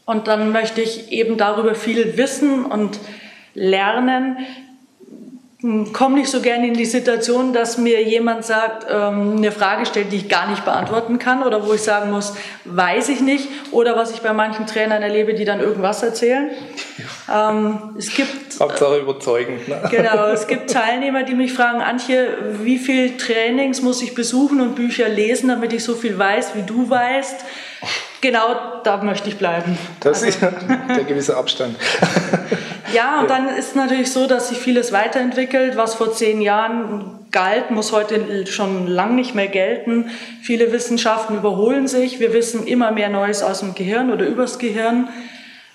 Und 0.05 0.29
dann 0.29 0.53
möchte 0.53 0.81
ich 0.81 1.11
eben 1.11 1.37
darüber 1.37 1.75
viel 1.75 2.17
wissen 2.17 2.65
und 2.65 2.99
lernen, 3.55 4.39
komme 5.93 6.21
nicht 6.21 6.31
so 6.31 6.41
gerne 6.41 6.69
in 6.69 6.75
die 6.75 6.85
Situation, 6.85 7.53
dass 7.53 7.79
mir 7.79 8.01
jemand 8.05 8.45
sagt, 8.45 8.87
ähm, 8.89 9.39
eine 9.39 9.51
Frage 9.51 9.87
stellt, 9.87 10.13
die 10.13 10.17
ich 10.19 10.29
gar 10.29 10.49
nicht 10.49 10.65
beantworten 10.65 11.19
kann 11.19 11.43
oder 11.43 11.67
wo 11.67 11.73
ich 11.73 11.83
sagen 11.83 12.13
muss, 12.13 12.35
weiß 12.65 13.09
ich 13.09 13.21
nicht 13.21 13.49
oder 13.73 13.97
was 13.97 14.13
ich 14.13 14.21
bei 14.21 14.33
manchen 14.33 14.69
Trainern 14.69 15.03
erlebe, 15.03 15.35
die 15.35 15.45
dann 15.45 15.59
irgendwas 15.59 16.05
erzählen. 16.05 16.51
Ähm, 17.33 17.95
es 17.99 18.15
gibt 18.15 18.61
Hauptsache 18.61 18.99
überzeugend. 18.99 19.67
Ne? 19.67 19.83
Genau, 19.91 20.27
es 20.29 20.47
gibt 20.47 20.71
Teilnehmer, 20.71 21.25
die 21.25 21.35
mich 21.35 21.53
fragen, 21.53 21.81
Antje, 21.81 22.39
wie 22.63 22.79
viel 22.79 23.17
Trainings 23.17 23.83
muss 23.83 24.01
ich 24.01 24.15
besuchen 24.15 24.61
und 24.61 24.77
Bücher 24.77 25.09
lesen, 25.09 25.49
damit 25.49 25.73
ich 25.73 25.83
so 25.83 25.97
viel 25.97 26.17
weiß, 26.17 26.55
wie 26.55 26.63
du 26.63 26.89
weißt? 26.89 27.45
Genau, 28.21 28.81
da 28.85 28.97
möchte 28.99 29.29
ich 29.29 29.39
bleiben. 29.39 29.79
Das 30.01 30.23
also. 30.23 30.47
ist 30.47 30.57
der 30.89 31.05
gewisse 31.05 31.37
Abstand. 31.37 31.77
Ja, 32.93 33.21
und 33.21 33.29
dann 33.29 33.49
ist 33.49 33.77
natürlich 33.77 34.11
so, 34.11 34.27
dass 34.27 34.49
sich 34.49 34.59
vieles 34.59 34.93
weiterentwickelt. 34.93 35.77
Was 35.77 35.95
vor 35.95 36.13
zehn 36.13 36.41
Jahren 36.41 37.19
galt, 37.31 37.71
muss 37.71 37.93
heute 37.93 38.47
schon 38.47 38.87
lang 38.87 39.15
nicht 39.15 39.35
mehr 39.35 39.49
gelten. 39.49 40.11
Viele 40.41 40.73
Wissenschaften 40.73 41.37
überholen 41.37 41.87
sich. 41.87 42.19
Wir 42.19 42.33
wissen 42.33 42.67
immer 42.67 42.91
mehr 42.91 43.11
Neues 43.11 43.43
aus 43.43 43.61
dem 43.61 43.75
Gehirn 43.75 44.11
oder 44.11 44.27
übers 44.27 44.59
Gehirn. 44.59 45.11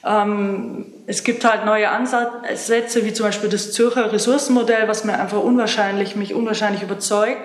Ähm, 0.04 0.86
es 1.06 1.24
gibt 1.24 1.46
halt 1.46 1.66
neue 1.66 1.90
Ansätze, 1.90 3.06
wie 3.06 3.14
zum 3.14 3.28
Beispiel 3.28 3.50
das 3.50 3.72
Zürcher 3.72 4.12
Ressourcenmodell, 4.12 4.88
was 4.88 5.04
mir 5.04 5.20
einfach 5.20 5.42
unwahrscheinlich, 5.42 6.16
mich 6.16 6.34
unwahrscheinlich 6.34 6.82
überzeugt. 6.82 7.42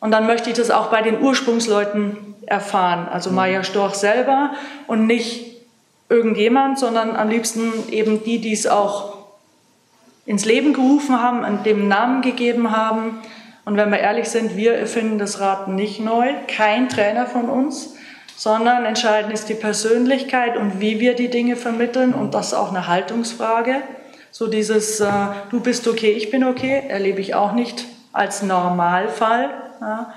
Und 0.00 0.10
dann 0.10 0.26
möchte 0.26 0.50
ich 0.50 0.56
das 0.56 0.70
auch 0.70 0.86
bei 0.86 1.02
den 1.02 1.20
Ursprungsleuten 1.20 2.25
erfahren, 2.46 3.08
also 3.08 3.30
mhm. 3.30 3.36
Maya 3.36 3.64
Storch 3.64 3.94
selber 3.94 4.52
und 4.86 5.06
nicht 5.06 5.56
irgendjemand, 6.08 6.78
sondern 6.78 7.16
am 7.16 7.28
liebsten 7.28 7.72
eben 7.90 8.22
die, 8.24 8.40
die 8.40 8.52
es 8.52 8.66
auch 8.66 9.16
ins 10.24 10.44
Leben 10.44 10.72
gerufen 10.72 11.20
haben, 11.20 11.44
an 11.44 11.62
dem 11.62 11.88
Namen 11.88 12.22
gegeben 12.22 12.70
haben. 12.76 13.18
Und 13.64 13.76
wenn 13.76 13.90
wir 13.90 13.98
ehrlich 13.98 14.28
sind, 14.28 14.56
wir 14.56 14.74
erfinden 14.74 15.18
das 15.18 15.40
Rad 15.40 15.68
nicht 15.68 16.00
neu, 16.00 16.32
kein 16.48 16.88
Trainer 16.88 17.26
von 17.26 17.48
uns, 17.48 17.94
sondern 18.36 18.84
entscheidend 18.84 19.32
ist 19.32 19.48
die 19.48 19.54
Persönlichkeit 19.54 20.56
und 20.56 20.80
wie 20.80 21.00
wir 21.00 21.14
die 21.14 21.28
Dinge 21.28 21.56
vermitteln 21.56 22.12
und 22.12 22.34
das 22.34 22.48
ist 22.48 22.54
auch 22.54 22.70
eine 22.70 22.86
Haltungsfrage. 22.86 23.82
So 24.30 24.46
dieses 24.48 25.00
äh, 25.00 25.10
Du 25.50 25.60
bist 25.60 25.88
okay, 25.88 26.10
ich 26.10 26.30
bin 26.30 26.44
okay, 26.44 26.82
erlebe 26.88 27.20
ich 27.20 27.34
auch 27.34 27.52
nicht 27.52 27.86
als 28.12 28.42
Normalfall. 28.42 29.50
Ja. 29.80 30.12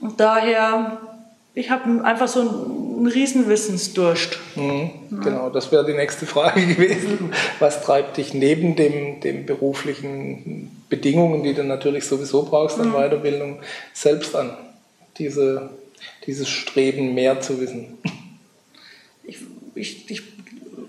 Und 0.00 0.20
daher, 0.20 0.98
ich 1.54 1.70
habe 1.70 2.04
einfach 2.04 2.28
so 2.28 2.40
einen 2.40 3.06
riesen 3.06 3.48
Wissensdurst. 3.48 4.38
Mhm, 4.56 4.90
ja. 5.10 5.18
Genau, 5.22 5.50
das 5.50 5.70
wäre 5.70 5.84
die 5.84 5.94
nächste 5.94 6.26
Frage 6.26 6.66
gewesen. 6.74 7.32
Was 7.58 7.82
treibt 7.82 8.16
dich 8.16 8.34
neben 8.34 8.76
dem, 8.76 9.20
dem 9.20 9.46
beruflichen 9.46 10.84
Bedingungen, 10.88 11.42
die 11.42 11.54
du 11.54 11.64
natürlich 11.64 12.06
sowieso 12.06 12.44
brauchst 12.44 12.78
an 12.78 12.88
mhm. 12.88 12.94
Weiterbildung, 12.94 13.58
selbst 13.92 14.34
an? 14.34 14.56
Diese 15.18 15.70
dieses 16.26 16.48
Streben, 16.48 17.14
mehr 17.14 17.40
zu 17.40 17.60
wissen? 17.60 17.98
Ich, 19.24 19.38
ich, 19.74 20.10
ich 20.10 20.31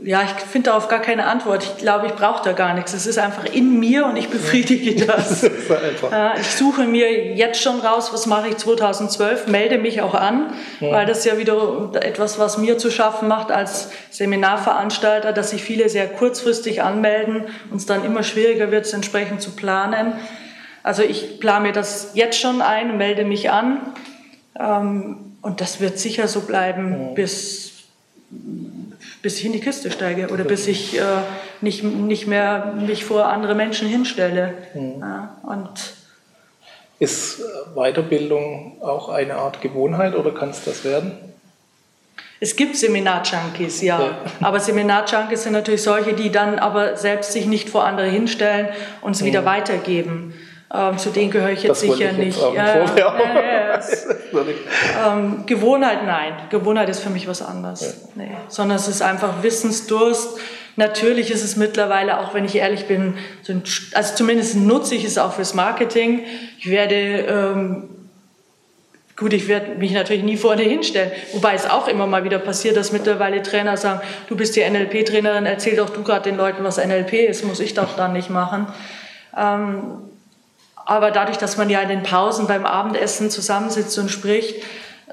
ja, 0.05 0.21
ich 0.23 0.31
finde 0.45 0.69
darauf 0.69 0.89
gar 0.89 0.99
keine 0.99 1.27
Antwort. 1.27 1.63
Ich 1.63 1.77
glaube, 1.77 2.07
ich 2.07 2.13
brauche 2.13 2.43
da 2.43 2.51
gar 2.51 2.73
nichts. 2.73 2.93
Es 2.93 3.05
ist 3.05 3.17
einfach 3.17 3.45
in 3.45 3.79
mir 3.79 4.05
und 4.05 4.17
ich 4.17 4.29
befriedige 4.29 5.05
das. 5.05 5.41
das 5.69 6.39
ich 6.41 6.55
suche 6.55 6.83
mir 6.85 7.33
jetzt 7.35 7.61
schon 7.61 7.79
raus, 7.79 8.11
was 8.11 8.25
mache 8.25 8.49
ich 8.49 8.57
2012, 8.57 9.47
melde 9.47 9.77
mich 9.77 10.01
auch 10.01 10.13
an, 10.13 10.53
ja. 10.81 10.91
weil 10.91 11.05
das 11.05 11.23
ja 11.23 11.37
wieder 11.37 11.91
etwas, 12.01 12.37
was 12.37 12.57
mir 12.57 12.77
zu 12.77 12.91
schaffen 12.91 13.29
macht 13.29 13.51
als 13.51 13.91
Seminarveranstalter, 14.09 15.31
dass 15.31 15.51
sich 15.51 15.63
viele 15.63 15.87
sehr 15.87 16.07
kurzfristig 16.07 16.81
anmelden 16.81 17.45
und 17.71 17.77
es 17.77 17.85
dann 17.85 18.03
immer 18.03 18.23
schwieriger 18.23 18.71
wird, 18.71 18.85
es 18.85 18.93
entsprechend 18.93 19.41
zu 19.41 19.51
planen. 19.51 20.13
Also 20.83 21.01
ich 21.01 21.39
plane 21.39 21.67
mir 21.67 21.73
das 21.73 22.11
jetzt 22.13 22.37
schon 22.37 22.61
ein, 22.61 22.97
melde 22.97 23.23
mich 23.23 23.51
an 23.51 23.79
ähm, 24.59 25.37
und 25.41 25.61
das 25.61 25.79
wird 25.79 25.97
sicher 25.97 26.27
so 26.27 26.41
bleiben 26.41 26.91
ja. 26.91 27.13
bis 27.13 27.73
bis 29.23 29.39
ich 29.39 29.45
in 29.45 29.53
die 29.53 29.61
Kiste 29.61 29.89
steige 29.89 30.27
oder 30.27 30.43
bis 30.43 30.67
ich 30.67 30.99
äh, 30.99 31.01
nicht, 31.61 31.83
nicht 31.83 32.27
mehr 32.27 32.73
mich 32.75 33.05
vor 33.05 33.25
andere 33.25 33.55
Menschen 33.55 33.87
hinstelle. 33.87 34.53
Mhm. 34.75 34.99
Ja, 34.99 35.37
und 35.43 35.69
ist 36.99 37.41
Weiterbildung 37.73 38.77
auch 38.81 39.09
eine 39.09 39.35
Art 39.35 39.61
Gewohnheit 39.61 40.15
oder 40.15 40.31
kann 40.31 40.49
es 40.49 40.63
das 40.63 40.83
werden? 40.83 41.17
Es 42.39 42.57
gibt 42.57 42.75
Seminar-Junkies, 42.75 43.81
ja. 43.81 43.99
ja. 44.01 44.17
Aber 44.41 44.59
Seminar-Junkies 44.59 45.43
sind 45.43 45.53
natürlich 45.53 45.81
solche, 45.81 46.13
die 46.13 46.29
dann 46.29 46.59
aber 46.59 46.97
selbst 46.97 47.31
sich 47.31 47.45
nicht 47.45 47.69
vor 47.69 47.85
andere 47.85 48.07
hinstellen 48.07 48.67
und 49.01 49.15
es 49.15 49.21
mhm. 49.21 49.27
wieder 49.27 49.45
weitergeben. 49.45 50.33
Ähm, 50.75 50.97
zu 50.97 51.11
denen 51.11 51.29
gehöre 51.29 51.51
ich 51.51 51.61
jetzt 51.61 51.69
das 51.69 51.81
sicher 51.81 52.11
ich 52.11 52.17
nicht. 52.17 52.41
Jetzt 52.41 52.55
ja, 52.55 52.85
ja, 52.97 53.79
ähm, 55.13 55.45
Gewohnheit, 55.45 55.99
nein. 56.05 56.33
Gewohnheit 56.49 56.89
ist 56.89 56.99
für 56.99 57.11
mich 57.11 57.27
was 57.27 57.43
anderes. 57.43 58.07
Nee. 58.15 58.31
Sondern 58.47 58.77
es 58.77 58.87
ist 58.87 59.03
einfach 59.03 59.43
Wissensdurst. 59.43 60.39
Natürlich 60.75 61.29
ist 61.29 61.43
es 61.43 61.57
mittlerweile, 61.57 62.19
auch 62.19 62.33
wenn 62.33 62.45
ich 62.45 62.55
ehrlich 62.55 62.87
bin, 62.87 63.15
also 63.93 64.15
zumindest 64.15 64.55
nutze 64.55 64.95
ich 64.95 65.05
es 65.05 65.19
auch 65.19 65.33
fürs 65.33 65.53
Marketing. 65.53 66.23
Ich 66.57 66.67
werde 66.71 66.95
ähm, 66.95 67.89
Gut, 69.15 69.31
ich 69.33 69.47
werde 69.47 69.75
mich 69.75 69.91
natürlich 69.91 70.23
nie 70.23 70.37
vorne 70.37 70.63
hinstellen. 70.63 71.11
Wobei 71.33 71.53
es 71.53 71.69
auch 71.69 71.87
immer 71.87 72.07
mal 72.07 72.23
wieder 72.23 72.39
passiert, 72.39 72.75
dass 72.75 72.91
mittlerweile 72.91 73.43
Trainer 73.43 73.77
sagen, 73.77 74.01
du 74.27 74.35
bist 74.35 74.55
die 74.55 74.67
NLP-Trainerin, 74.67 75.45
erzähl 75.45 75.75
doch 75.75 75.91
du 75.91 76.01
gerade 76.01 76.23
den 76.23 76.35
Leuten, 76.35 76.63
was 76.63 76.83
NLP 76.83 77.13
ist, 77.13 77.45
muss 77.45 77.59
ich 77.59 77.75
doch 77.75 77.95
dann 77.95 78.13
nicht 78.13 78.31
machen. 78.31 78.65
Ähm, 79.37 80.12
aber 80.85 81.11
dadurch, 81.11 81.37
dass 81.37 81.57
man 81.57 81.69
ja 81.69 81.81
in 81.81 81.89
den 81.89 82.03
Pausen 82.03 82.47
beim 82.47 82.65
Abendessen 82.65 83.29
zusammensitzt 83.29 83.97
und 83.97 84.09
spricht, 84.09 84.63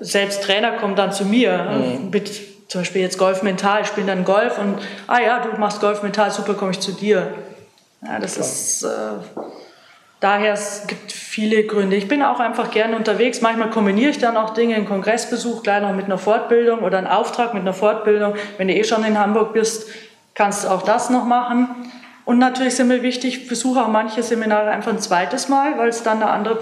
selbst 0.01 0.43
Trainer 0.43 0.73
kommen 0.73 0.97
dann 0.97 1.13
zu 1.13 1.25
mir 1.25 1.63
mhm. 1.65 2.11
mit 2.11 2.69
zum 2.69 2.83
Beispiel 2.83 3.03
jetzt 3.03 3.19
Golf 3.19 3.43
mental, 3.43 3.83
ich 3.83 3.89
spiele 3.89 4.07
dann 4.07 4.25
Golf 4.25 4.59
und 4.59 4.79
ah 5.09 5.21
ja, 5.21 5.41
du 5.41 5.59
machst 5.59 5.81
Golf 5.81 6.03
mental, 6.03 6.31
super, 6.31 6.55
komme 6.55 6.71
ich 6.71 6.81
zu 6.81 6.93
dir. 6.93 7.35
Ja, 8.07 8.19
das 8.19 8.35
Klar. 8.35 8.47
ist 8.47 8.83
äh, 8.85 9.43
daher 10.21 10.53
es 10.53 10.87
gibt 10.87 11.11
viele 11.11 11.65
Gründe. 11.65 11.97
Ich 11.97 12.07
bin 12.07 12.23
auch 12.23 12.39
einfach 12.39 12.71
gerne 12.71 12.95
unterwegs. 12.97 13.41
Manchmal 13.41 13.71
kombiniere 13.71 14.11
ich 14.11 14.19
dann 14.19 14.37
auch 14.37 14.51
Dinge, 14.51 14.77
einen 14.77 14.87
Kongressbesuch 14.87 15.63
gleich 15.63 15.83
noch 15.83 15.93
mit 15.93 16.05
einer 16.05 16.19
Fortbildung 16.19 16.81
oder 16.81 16.99
einen 16.99 17.07
Auftrag 17.09 17.55
mit 17.55 17.63
einer 17.63 17.75
Fortbildung. 17.75 18.35
Wenn 18.57 18.69
du 18.69 18.75
eh 18.75 18.85
schon 18.85 19.05
in 19.05 19.19
Hamburg 19.19 19.53
bist, 19.53 19.89
kannst 20.35 20.65
du 20.65 20.69
auch 20.69 20.83
das 20.83 21.11
noch 21.11 21.25
machen. 21.25 21.91
Und 22.25 22.39
natürlich 22.39 22.77
sind 22.77 22.89
mir 22.89 23.03
wichtig, 23.03 23.43
ich 23.43 23.49
besuche 23.49 23.83
auch 23.83 23.89
manche 23.89 24.23
Seminare 24.23 24.71
einfach 24.71 24.93
ein 24.93 24.99
zweites 24.99 25.49
Mal, 25.49 25.79
weil 25.79 25.89
es 25.89 26.03
dann 26.03 26.23
eine 26.23 26.31
andere 26.31 26.61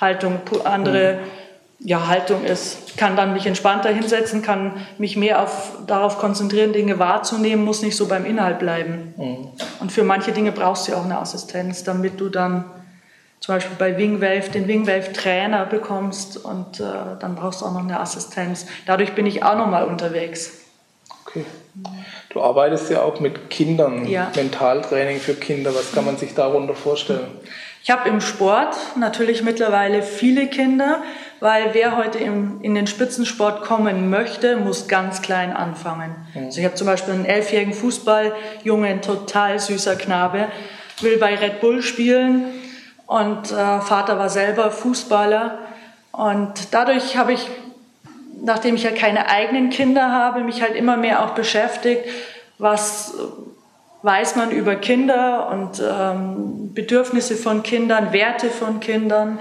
Haltung, 0.00 0.40
andere 0.64 1.14
mhm. 1.14 1.86
ja, 1.86 2.06
Haltung 2.06 2.44
ist. 2.44 2.78
Ich 2.86 2.96
kann 2.96 3.16
dann 3.16 3.32
mich 3.32 3.46
entspannter 3.46 3.90
hinsetzen, 3.90 4.42
kann 4.42 4.86
mich 4.98 5.16
mehr 5.16 5.42
auf, 5.42 5.78
darauf 5.86 6.18
konzentrieren, 6.18 6.72
Dinge 6.72 6.98
wahrzunehmen, 6.98 7.64
muss 7.64 7.82
nicht 7.82 7.96
so 7.96 8.06
beim 8.06 8.24
Inhalt 8.24 8.58
bleiben. 8.58 9.14
Mhm. 9.16 9.48
Und 9.80 9.92
für 9.92 10.04
manche 10.04 10.32
Dinge 10.32 10.52
brauchst 10.52 10.88
du 10.88 10.94
auch 10.94 11.04
eine 11.04 11.18
Assistenz, 11.18 11.84
damit 11.84 12.20
du 12.20 12.28
dann 12.28 12.64
zum 13.40 13.56
Beispiel 13.56 13.76
bei 13.78 13.98
Wingwave 13.98 14.48
den 14.50 14.66
Wingwave-Trainer 14.66 15.66
bekommst 15.66 16.42
und 16.42 16.80
äh, 16.80 16.84
dann 17.20 17.34
brauchst 17.34 17.60
du 17.60 17.66
auch 17.66 17.72
noch 17.72 17.82
eine 17.82 18.00
Assistenz. 18.00 18.64
Dadurch 18.86 19.14
bin 19.14 19.26
ich 19.26 19.42
auch 19.42 19.58
noch 19.58 19.66
mal 19.66 19.84
unterwegs. 19.84 20.60
Okay. 21.26 21.44
Du 22.30 22.42
arbeitest 22.42 22.90
ja 22.90 23.02
auch 23.02 23.20
mit 23.20 23.50
Kindern, 23.50 24.06
ja. 24.06 24.30
Mentaltraining 24.34 25.18
für 25.18 25.34
Kinder. 25.34 25.74
Was 25.74 25.92
kann 25.92 26.04
man 26.04 26.16
sich 26.16 26.34
darunter 26.34 26.74
vorstellen? 26.74 27.26
Ich 27.82 27.90
habe 27.90 28.08
im 28.08 28.22
Sport 28.22 28.76
natürlich 28.96 29.42
mittlerweile 29.42 30.02
viele 30.02 30.46
Kinder, 30.46 31.02
weil 31.40 31.74
wer 31.74 31.98
heute 31.98 32.18
im, 32.18 32.62
in 32.62 32.74
den 32.74 32.86
Spitzensport 32.86 33.62
kommen 33.62 34.08
möchte, 34.08 34.56
muss 34.56 34.88
ganz 34.88 35.20
klein 35.20 35.54
anfangen. 35.54 36.14
Mhm. 36.32 36.46
Also 36.46 36.60
ich 36.60 36.64
habe 36.64 36.76
zum 36.76 36.86
Beispiel 36.86 37.12
einen 37.12 37.26
elfjährigen 37.26 37.74
Fußballjungen, 37.74 39.02
total 39.02 39.58
süßer 39.58 39.96
Knabe, 39.96 40.48
will 41.00 41.18
bei 41.18 41.34
Red 41.34 41.60
Bull 41.60 41.82
spielen 41.82 42.54
und 43.06 43.52
äh, 43.52 43.80
Vater 43.80 44.18
war 44.18 44.30
selber 44.30 44.70
Fußballer. 44.70 45.58
Und 46.12 46.72
dadurch 46.72 47.16
habe 47.16 47.32
ich 47.32 47.48
nachdem 48.44 48.74
ich 48.74 48.82
ja 48.82 48.90
keine 48.90 49.28
eigenen 49.28 49.70
Kinder 49.70 50.12
habe, 50.12 50.44
mich 50.44 50.62
halt 50.62 50.74
immer 50.76 50.96
mehr 50.96 51.24
auch 51.24 51.30
beschäftigt, 51.30 52.04
was 52.58 53.14
weiß 54.02 54.36
man 54.36 54.50
über 54.50 54.76
Kinder 54.76 55.48
und 55.50 55.82
ähm, 55.82 56.74
Bedürfnisse 56.74 57.36
von 57.36 57.62
Kindern, 57.62 58.12
Werte 58.12 58.50
von 58.50 58.80
Kindern 58.80 59.38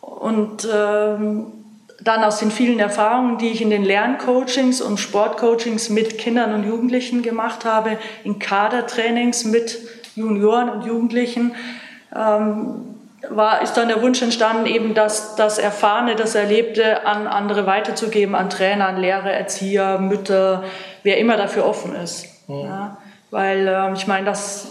und 0.00 0.68
ähm, 0.72 1.52
dann 2.00 2.22
aus 2.22 2.38
den 2.38 2.52
vielen 2.52 2.78
Erfahrungen, 2.78 3.38
die 3.38 3.48
ich 3.48 3.60
in 3.60 3.70
den 3.70 3.84
Lerncoachings 3.84 4.80
und 4.80 4.98
Sportcoachings 4.98 5.90
mit 5.90 6.16
Kindern 6.16 6.54
und 6.54 6.64
Jugendlichen 6.64 7.22
gemacht 7.22 7.64
habe, 7.64 7.98
in 8.22 8.38
Kadertrainings 8.38 9.44
mit 9.44 9.78
Junioren 10.14 10.68
und 10.68 10.86
Jugendlichen, 10.86 11.54
ähm, 12.14 12.97
war, 13.30 13.62
ist 13.62 13.74
dann 13.74 13.88
der 13.88 14.02
Wunsch 14.02 14.22
entstanden, 14.22 14.66
eben 14.66 14.94
das, 14.94 15.36
das 15.36 15.58
Erfahrene, 15.58 16.16
das 16.16 16.34
Erlebte 16.34 17.06
an 17.06 17.26
andere 17.26 17.66
weiterzugeben, 17.66 18.34
an 18.34 18.50
Trainer, 18.50 18.88
an 18.88 18.96
Lehrer, 18.98 19.30
Erzieher, 19.30 19.98
Mütter, 19.98 20.64
wer 21.02 21.18
immer 21.18 21.36
dafür 21.36 21.66
offen 21.66 21.94
ist. 21.94 22.26
Mhm. 22.48 22.60
Ja, 22.60 22.98
weil 23.30 23.68
äh, 23.68 23.92
ich 23.94 24.06
meine, 24.06 24.26
dass, 24.26 24.68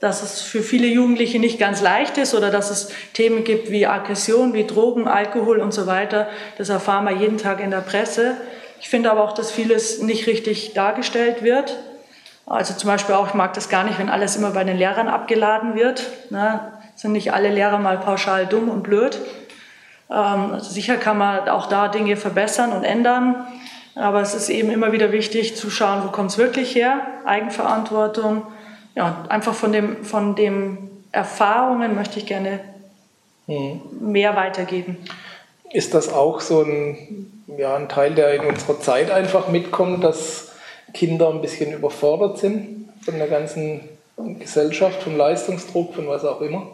dass 0.00 0.22
es 0.22 0.40
für 0.40 0.62
viele 0.62 0.86
Jugendliche 0.86 1.38
nicht 1.38 1.58
ganz 1.58 1.80
leicht 1.80 2.18
ist 2.18 2.34
oder 2.34 2.50
dass 2.50 2.70
es 2.70 2.90
Themen 3.12 3.44
gibt 3.44 3.70
wie 3.70 3.86
Aggression, 3.86 4.54
wie 4.54 4.66
Drogen, 4.66 5.08
Alkohol 5.08 5.58
und 5.58 5.72
so 5.72 5.86
weiter, 5.86 6.28
das 6.58 6.68
erfahren 6.68 7.04
wir 7.04 7.12
jeden 7.12 7.38
Tag 7.38 7.60
in 7.60 7.70
der 7.70 7.78
Presse. 7.78 8.36
Ich 8.80 8.88
finde 8.88 9.10
aber 9.10 9.22
auch, 9.22 9.32
dass 9.32 9.50
vieles 9.50 10.00
nicht 10.00 10.26
richtig 10.26 10.72
dargestellt 10.72 11.42
wird. 11.42 11.76
Also 12.46 12.74
zum 12.74 12.88
Beispiel 12.88 13.14
auch, 13.14 13.28
ich 13.28 13.34
mag 13.34 13.52
das 13.54 13.68
gar 13.68 13.84
nicht, 13.84 13.98
wenn 13.98 14.08
alles 14.08 14.36
immer 14.36 14.50
bei 14.50 14.64
den 14.64 14.76
Lehrern 14.76 15.06
abgeladen 15.06 15.74
wird. 15.74 16.04
Ne? 16.30 16.60
Sind 17.00 17.12
nicht 17.12 17.32
alle 17.32 17.48
Lehrer 17.48 17.78
mal 17.78 17.96
pauschal 17.96 18.46
dumm 18.46 18.68
und 18.68 18.82
blöd. 18.82 19.18
Ähm, 20.10 20.52
also 20.52 20.70
sicher 20.70 20.96
kann 20.96 21.16
man 21.16 21.48
auch 21.48 21.66
da 21.66 21.88
Dinge 21.88 22.16
verbessern 22.16 22.72
und 22.72 22.84
ändern, 22.84 23.46
aber 23.94 24.20
es 24.20 24.34
ist 24.34 24.50
eben 24.50 24.70
immer 24.70 24.92
wieder 24.92 25.10
wichtig 25.10 25.56
zu 25.56 25.70
schauen, 25.70 26.02
wo 26.04 26.08
kommt 26.08 26.30
es 26.30 26.38
wirklich 26.38 26.74
her, 26.74 27.00
Eigenverantwortung. 27.24 28.42
Ja, 28.94 29.24
einfach 29.30 29.54
von 29.54 29.72
dem, 29.72 30.04
von 30.04 30.34
dem 30.36 30.90
Erfahrungen 31.10 31.94
möchte 31.94 32.18
ich 32.18 32.26
gerne 32.26 32.60
mhm. 33.46 33.80
mehr 34.00 34.36
weitergeben. 34.36 34.98
Ist 35.72 35.94
das 35.94 36.12
auch 36.12 36.40
so 36.40 36.62
ein, 36.62 37.44
ja, 37.56 37.76
ein 37.76 37.88
Teil, 37.88 38.14
der 38.14 38.34
in 38.34 38.44
unserer 38.44 38.78
Zeit 38.80 39.10
einfach 39.10 39.48
mitkommt, 39.48 40.04
dass 40.04 40.52
Kinder 40.92 41.30
ein 41.30 41.40
bisschen 41.40 41.72
überfordert 41.72 42.38
sind 42.38 42.90
von 43.02 43.16
der 43.16 43.28
ganzen 43.28 43.88
Gesellschaft, 44.38 45.02
vom 45.02 45.16
Leistungsdruck, 45.16 45.94
von 45.94 46.08
was 46.08 46.24
auch 46.24 46.40
immer? 46.40 46.66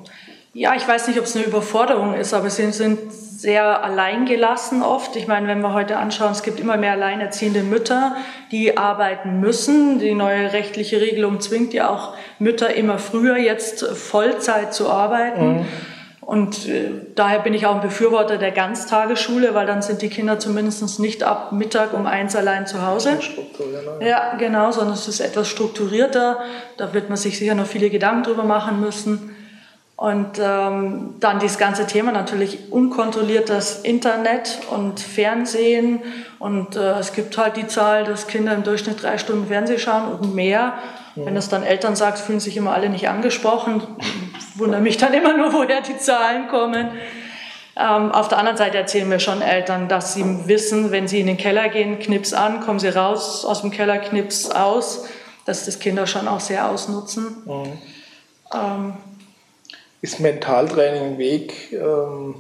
Ja, 0.53 0.75
ich 0.75 0.89
weiß 0.89 1.09
nicht, 1.09 1.19
ob 1.19 1.27
es 1.27 1.37
eine 1.37 1.45
Überforderung 1.45 2.15
ist, 2.15 2.33
aber 2.33 2.49
sie 2.49 2.73
sind 2.73 3.13
sehr 3.13 3.85
alleingelassen 3.85 4.83
oft. 4.83 5.15
Ich 5.17 5.29
meine, 5.29 5.49
wenn 5.49 5.61
wir 5.61 5.75
heute 5.75 5.99
anschauen, 5.99 6.33
es 6.33 6.43
gibt 6.43 6.59
immer 6.59 6.79
mehr 6.79 6.93
alleinerziehende 6.93 7.63
Mütter, 7.63 8.17
die 8.51 8.79
arbeiten 8.79 9.41
müssen. 9.41 9.99
Die 9.99 10.15
neue 10.15 10.55
rechtliche 10.55 11.01
Regelung 11.01 11.41
zwingt 11.41 11.75
ja 11.75 11.91
auch 11.91 12.15
Mütter 12.39 12.75
immer 12.75 12.99
früher 12.99 13.37
jetzt 13.37 13.87
Vollzeit 13.87 14.73
zu 14.73 14.89
arbeiten. 14.89 15.59
Mhm. 15.59 15.67
Und 16.27 16.67
äh, 16.67 16.91
daher 17.15 17.39
bin 17.39 17.55
ich 17.55 17.67
auch 17.67 17.77
ein 17.77 17.81
Befürworter 17.81 18.37
der 18.37 18.51
Ganztagesschule, 18.51 19.55
weil 19.55 19.65
dann 19.65 19.81
sind 19.81 20.03
die 20.03 20.09
Kinder 20.09 20.41
zumindest 20.41 20.99
nicht 20.99 21.23
ab 21.23 21.53
Mittag 21.53 21.95
um 21.95 22.05
eins 22.05 22.35
allein 22.35 22.67
zu 22.67 22.85
Hause. 22.85 23.11
Ja, 24.01 24.35
genau, 24.35 24.73
sondern 24.73 24.95
es 24.95 25.07
ist 25.07 25.21
etwas 25.21 25.47
strukturierter. 25.49 26.41
Da 26.79 26.93
wird 26.93 27.09
man 27.09 27.17
sich 27.17 27.39
sicher 27.39 27.55
noch 27.55 27.67
viele 27.67 27.91
Gedanken 27.91 28.25
drüber 28.25 28.43
machen 28.43 28.81
müssen. 28.81 29.37
Und 29.95 30.41
ähm, 30.43 31.15
dann 31.21 31.39
dieses 31.39 31.59
ganze 31.59 31.87
Thema 31.87 32.11
natürlich 32.11 32.73
unkontrolliertes 32.73 33.83
Internet 33.85 34.59
und 34.71 34.99
Fernsehen. 34.99 36.01
Und 36.41 36.75
äh, 36.75 36.99
es 36.99 37.13
gibt 37.13 37.39
halt 37.39 37.57
die 37.57 37.69
Zahl, 37.69 38.03
dass 38.03 38.27
Kinder 38.27 38.53
im 38.53 38.65
Durchschnitt 38.65 39.01
drei 39.01 39.17
Stunden 39.19 39.47
Fernsehen 39.47 39.79
schauen 39.79 40.13
und 40.13 40.35
mehr. 40.35 40.75
Wenn 41.17 41.35
das 41.35 41.49
dann 41.49 41.63
Eltern 41.63 41.97
sagt, 41.97 42.19
fühlen 42.19 42.41
sich 42.41 42.57
immer 42.57 42.75
alle 42.75 42.91
nicht 42.91 43.09
angesprochen. 43.09 43.83
Wundere 44.55 44.81
mich 44.81 44.99
dann 44.99 45.15
immer 45.15 45.37
nur, 45.37 45.53
woher 45.53 45.81
die 45.81 45.97
Zahlen 45.97 46.49
kommen. 46.49 46.91
Ähm, 47.79 48.13
auf 48.13 48.29
der 48.29 48.39
anderen 48.39 48.57
Seite 48.57 48.79
erzählen 48.79 49.09
mir 49.09 49.21
schon 49.21 49.43
Eltern, 49.43 49.89
dass 49.89 50.15
sie 50.15 50.25
wissen, 50.47 50.93
wenn 50.93 51.09
sie 51.09 51.21
in 51.21 51.27
den 51.27 51.37
Keller 51.37 51.69
gehen, 51.69 51.99
Knips 51.99 52.33
an, 52.33 52.61
kommen 52.61 52.79
sie 52.79 52.89
raus 52.89 53.45
aus 53.45 53.61
dem 53.61 53.71
Keller, 53.71 53.99
Knips 53.99 54.51
aus, 54.51 55.07
dass 55.45 55.67
das 55.67 55.79
Kinder 55.79 56.07
schon 56.07 56.27
auch 56.27 56.41
sehr 56.41 56.71
ausnutzen. 56.71 57.43
Mhm. 57.45 57.73
Ähm, 58.55 58.93
ist 60.01 60.21
Mentaltraining 60.21 61.03
ein 61.03 61.19
Weg, 61.19 61.73
ähm, 61.73 62.37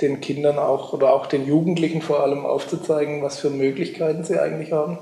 den 0.00 0.20
Kindern 0.20 0.58
auch 0.58 0.92
oder 0.92 1.12
auch 1.12 1.26
den 1.26 1.46
Jugendlichen 1.46 2.02
vor 2.02 2.20
allem 2.20 2.46
aufzuzeigen, 2.46 3.22
was 3.22 3.38
für 3.38 3.50
Möglichkeiten 3.50 4.22
sie 4.24 4.38
eigentlich 4.38 4.72
haben? 4.72 4.98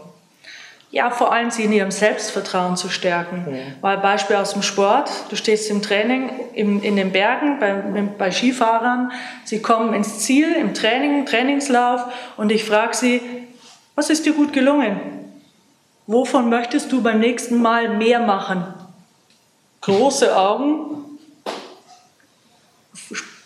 Ja, 0.96 1.10
vor 1.10 1.30
allem 1.30 1.50
sie 1.50 1.64
in 1.64 1.74
ihrem 1.74 1.90
Selbstvertrauen 1.90 2.78
zu 2.78 2.88
stärken. 2.88 3.44
Mhm. 3.46 3.74
Weil 3.82 3.98
Beispiel 3.98 4.36
aus 4.36 4.54
dem 4.54 4.62
Sport, 4.62 5.10
du 5.28 5.36
stehst 5.36 5.70
im 5.70 5.82
Training 5.82 6.30
im, 6.54 6.82
in 6.82 6.96
den 6.96 7.12
Bergen 7.12 7.58
bei, 7.60 7.74
bei 8.16 8.30
Skifahrern, 8.30 9.12
sie 9.44 9.60
kommen 9.60 9.92
ins 9.92 10.20
Ziel 10.20 10.54
im 10.54 10.72
Training, 10.72 11.26
Trainingslauf 11.26 12.00
und 12.38 12.50
ich 12.50 12.64
frage 12.64 12.96
sie, 12.96 13.20
was 13.94 14.08
ist 14.08 14.24
dir 14.24 14.32
gut 14.32 14.54
gelungen? 14.54 14.98
Wovon 16.06 16.48
möchtest 16.48 16.90
du 16.90 17.02
beim 17.02 17.20
nächsten 17.20 17.60
Mal 17.60 17.90
mehr 17.90 18.20
machen? 18.20 18.64
Große 19.82 20.34
Augen, 20.34 21.18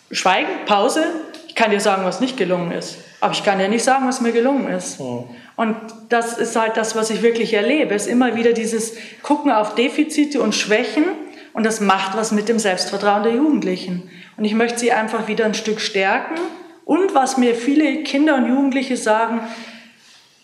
Schweigen, 0.09 0.65
Pause. 0.65 1.03
Ich 1.49 1.55
kann 1.55 1.71
dir 1.71 1.81
sagen, 1.81 2.05
was 2.05 2.21
nicht 2.21 2.37
gelungen 2.37 2.71
ist. 2.71 2.95
Aber 3.19 3.33
ich 3.33 3.43
kann 3.43 3.59
dir 3.59 3.67
nicht 3.67 3.83
sagen, 3.83 4.07
was 4.07 4.21
mir 4.21 4.31
gelungen 4.31 4.69
ist. 4.69 5.01
Mhm. 5.01 5.25
Und 5.61 5.75
das 6.09 6.39
ist 6.39 6.55
halt 6.55 6.75
das, 6.75 6.95
was 6.95 7.11
ich 7.11 7.21
wirklich 7.21 7.53
erlebe. 7.53 7.93
Es 7.93 8.07
ist 8.07 8.11
immer 8.11 8.35
wieder 8.35 8.51
dieses 8.51 8.95
Gucken 9.21 9.51
auf 9.51 9.75
Defizite 9.75 10.41
und 10.41 10.55
Schwächen. 10.55 11.03
Und 11.53 11.67
das 11.67 11.81
macht 11.81 12.17
was 12.17 12.31
mit 12.31 12.49
dem 12.49 12.57
Selbstvertrauen 12.57 13.21
der 13.21 13.33
Jugendlichen. 13.33 14.09
Und 14.37 14.45
ich 14.45 14.55
möchte 14.55 14.79
sie 14.79 14.91
einfach 14.91 15.27
wieder 15.27 15.45
ein 15.45 15.53
Stück 15.53 15.79
stärken. 15.79 16.33
Und 16.83 17.13
was 17.13 17.37
mir 17.37 17.53
viele 17.53 18.01
Kinder 18.01 18.37
und 18.37 18.47
Jugendliche 18.47 18.97
sagen, 18.97 19.41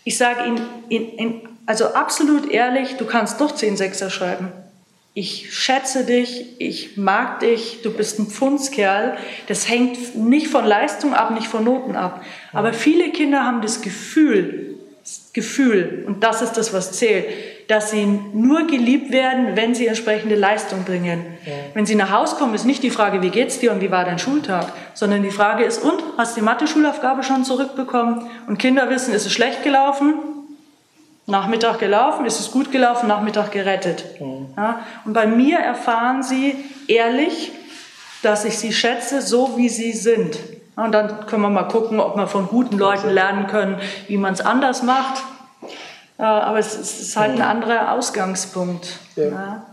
ich 0.04 0.20
sage 0.20 0.46
ihnen, 0.46 0.62
in, 0.90 1.10
in, 1.18 1.42
also 1.66 1.96
absolut 1.96 2.52
ehrlich, 2.52 2.98
du 2.98 3.06
kannst 3.06 3.42
doch 3.42 3.56
10 3.56 3.76
Sechser 3.76 4.12
schreiben 4.12 4.52
ich 5.20 5.52
schätze 5.52 6.06
dich, 6.06 6.46
ich 6.60 6.96
mag 6.96 7.40
dich, 7.40 7.82
du 7.82 7.92
bist 7.92 8.20
ein 8.20 8.28
Pfundskerl. 8.28 9.18
Das 9.48 9.68
hängt 9.68 10.16
nicht 10.16 10.48
von 10.48 10.64
Leistung 10.64 11.16
ab, 11.16 11.32
nicht 11.32 11.48
von 11.48 11.64
Noten 11.64 11.96
ab. 11.96 12.24
Aber 12.54 12.72
viele 12.72 13.10
Kinder 13.10 13.44
haben 13.44 13.64
das 13.64 13.82
Gefühl, 13.82 14.77
Gefühl, 15.34 16.04
und 16.08 16.24
das 16.24 16.42
ist 16.42 16.54
das, 16.54 16.74
was 16.74 16.92
zählt, 16.94 17.26
dass 17.68 17.92
sie 17.92 18.06
nur 18.06 18.66
geliebt 18.66 19.12
werden, 19.12 19.56
wenn 19.56 19.76
sie 19.76 19.88
entsprechende 19.88 20.36
Leistung 20.36 20.84
bringen. 20.84 21.26
Ja. 21.46 21.54
Wenn 21.74 21.86
sie 21.86 21.96
nach 21.96 22.12
Hause 22.12 22.36
kommen, 22.38 22.56
ist 22.56 22.66
nicht 22.66 22.82
die 22.82 22.90
Frage, 22.90 23.22
wie 23.22 23.30
geht's 23.30 23.60
dir 23.60 23.72
und 23.72 23.82
wie 23.82 23.92
war 23.92 24.06
dein 24.06 24.20
Schultag, 24.20 24.72
sondern 24.94 25.24
die 25.24 25.32
Frage 25.32 25.64
ist, 25.64 25.84
und 25.84 26.02
hast 26.18 26.36
du 26.36 26.42
die 26.42 26.46
Mathe-Schulaufgabe 26.46 27.24
schon 27.24 27.46
zurückbekommen? 27.46 28.30
Und 28.48 28.58
Kinder 28.58 28.90
wissen, 28.90 29.14
ist 29.14 29.26
es 29.26 29.32
schlecht 29.32 29.64
gelaufen? 29.64 30.16
Nachmittag 31.26 31.80
gelaufen, 31.80 32.26
ist 32.26 32.40
es 32.40 32.52
gut 32.52 32.72
gelaufen, 32.72 33.08
Nachmittag 33.08 33.52
gerettet. 33.52 34.06
Mhm. 34.20 34.48
Ja, 34.56 34.80
und 35.06 35.14
bei 35.14 35.28
mir 35.28 35.58
erfahren 35.58 36.24
sie 36.24 36.56
ehrlich, 36.88 37.52
dass 38.24 38.46
ich 38.46 38.58
sie 38.58 38.72
schätze, 38.72 39.22
so 39.22 39.58
wie 39.58 39.70
sie 39.70 39.92
sind. 39.92 40.38
Ja, 40.78 40.86
und 40.86 40.92
dann 40.92 41.26
können 41.26 41.42
wir 41.42 41.50
mal 41.50 41.64
gucken, 41.64 42.00
ob 42.00 42.16
wir 42.16 42.28
von 42.28 42.48
guten 42.48 42.78
Leuten 42.78 43.10
lernen 43.10 43.48
können, 43.48 43.80
wie 44.08 44.18
man 44.18 44.34
es 44.34 44.42
anders 44.42 44.84
macht. 44.84 45.24
Ja, 46.20 46.42
aber 46.42 46.60
es 46.60 46.76
ist 46.76 47.18
halt 47.18 47.32
ein 47.32 47.38
mhm. 47.38 47.42
anderer 47.42 47.92
Ausgangspunkt. 47.94 49.00
Ja. 49.16 49.66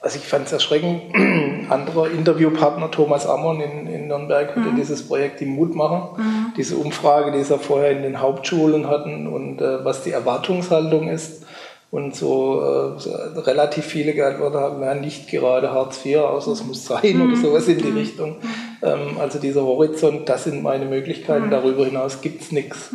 Also 0.00 0.18
ich 0.18 0.26
fand 0.26 0.46
es 0.46 0.52
erschreckend, 0.52 1.14
ein 1.14 1.66
anderer 1.70 2.10
Interviewpartner, 2.10 2.90
Thomas 2.90 3.26
Ammon 3.26 3.60
in, 3.60 3.86
in 3.86 4.08
Nürnberg, 4.08 4.50
hatte 4.50 4.70
mhm. 4.70 4.76
dieses 4.76 5.06
Projekt 5.06 5.40
Die 5.40 5.46
Mutmacher, 5.46 6.14
mhm. 6.16 6.52
diese 6.56 6.76
Umfrage, 6.76 7.32
die 7.32 7.42
sie 7.42 7.58
vorher 7.58 7.90
in 7.90 8.02
den 8.02 8.20
Hauptschulen 8.20 8.88
hatten 8.88 9.26
und 9.26 9.60
äh, 9.60 9.84
was 9.84 10.02
die 10.02 10.12
Erwartungshaltung 10.12 11.08
ist. 11.08 11.44
Und 11.90 12.14
so, 12.14 12.62
äh, 12.62 13.00
so 13.00 13.10
relativ 13.40 13.84
viele 13.84 14.14
geantwortet 14.14 14.60
haben, 14.60 14.80
ja, 14.80 14.94
nicht 14.94 15.28
gerade 15.28 15.72
Hartz 15.72 16.06
IV, 16.06 16.18
außer 16.18 16.52
es 16.52 16.64
muss 16.64 16.86
sein 16.86 17.16
mhm. 17.16 17.32
oder 17.32 17.36
sowas 17.36 17.66
in 17.66 17.78
die 17.78 17.90
mhm. 17.90 17.96
Richtung. 17.96 18.36
Ähm, 18.82 19.18
also 19.18 19.38
dieser 19.38 19.62
Horizont, 19.62 20.28
das 20.28 20.44
sind 20.44 20.62
meine 20.62 20.86
Möglichkeiten, 20.86 21.46
mhm. 21.46 21.50
darüber 21.50 21.84
hinaus 21.84 22.20
gibt 22.20 22.42
es 22.42 22.52
nichts. 22.52 22.90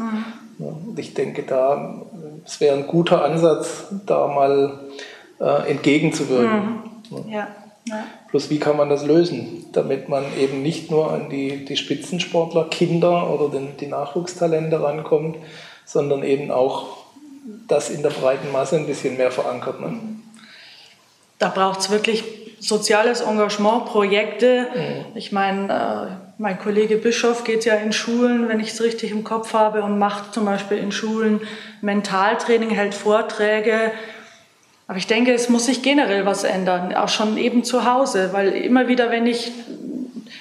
Ja, 0.57 0.75
ich 0.95 1.13
denke, 1.13 1.43
da 1.43 2.05
es 2.45 2.61
wäre 2.61 2.77
ein 2.77 2.88
guter 2.88 3.23
Ansatz, 3.23 3.86
da 4.05 4.27
mal 4.27 4.79
äh, 5.39 5.69
entgegenzuwirken. 5.69 6.79
Ja. 7.27 7.47
Ja. 7.88 8.03
Plus 8.29 8.49
wie 8.49 8.57
kann 8.57 8.77
man 8.77 8.89
das 8.89 9.05
lösen, 9.05 9.65
damit 9.71 10.09
man 10.09 10.23
eben 10.39 10.63
nicht 10.63 10.89
nur 10.89 11.11
an 11.11 11.29
die, 11.29 11.65
die 11.65 11.77
Spitzensportler, 11.77 12.65
Kinder 12.69 13.29
oder 13.29 13.49
den, 13.49 13.77
die 13.77 13.86
Nachwuchstalente 13.86 14.81
rankommt, 14.81 15.38
sondern 15.86 16.23
eben 16.23 16.49
auch 16.49 16.97
das 17.67 17.91
in 17.91 18.01
der 18.01 18.09
breiten 18.09 18.51
Masse 18.51 18.77
ein 18.77 18.88
bisschen 18.88 19.17
mehr 19.17 19.29
verankert. 19.29 19.81
Ne? 19.81 19.99
Da 21.38 21.49
braucht 21.49 21.81
es 21.81 21.91
wirklich 21.91 22.23
soziales 22.60 23.22
Engagement, 23.22 23.86
Projekte. 23.86 24.68
Mhm. 24.74 25.18
Ich 25.18 25.32
meine, 25.32 25.74
äh, 25.74 26.32
mein 26.38 26.60
Kollege 26.60 26.97
Bischof 26.97 27.43
geht 27.43 27.66
ja 27.66 27.76
in 27.76 27.93
Schulen, 27.93 28.49
wenn 28.49 28.60
ich 28.60 28.72
es 28.72 28.82
richtig 28.82 29.12
im 29.12 29.24
Kopf 29.24 29.53
habe, 29.53 29.84
und 29.84 29.99
macht 29.99 30.34
zum 30.34 30.45
Beispiel 30.45 30.78
in 30.78 30.91
Schulen 30.91 31.41
Mentaltraining, 31.82 32.70
hält 32.70 32.93
Vorträge 32.93 33.91
aber 34.88 34.97
ich 34.97 35.08
denke, 35.08 35.34
es 35.34 35.49
muss 35.49 35.66
sich 35.66 35.82
generell 35.82 36.26
was 36.26 36.43
ändern, 36.43 36.93
auch 36.93 37.10
schon 37.10 37.38
eben 37.38 37.64
zu 37.64 37.91
Hause, 37.91 38.30
weil 38.34 38.49
immer 38.49 38.88
wieder, 38.88 39.10
wenn 39.10 39.26
ich 39.26 39.51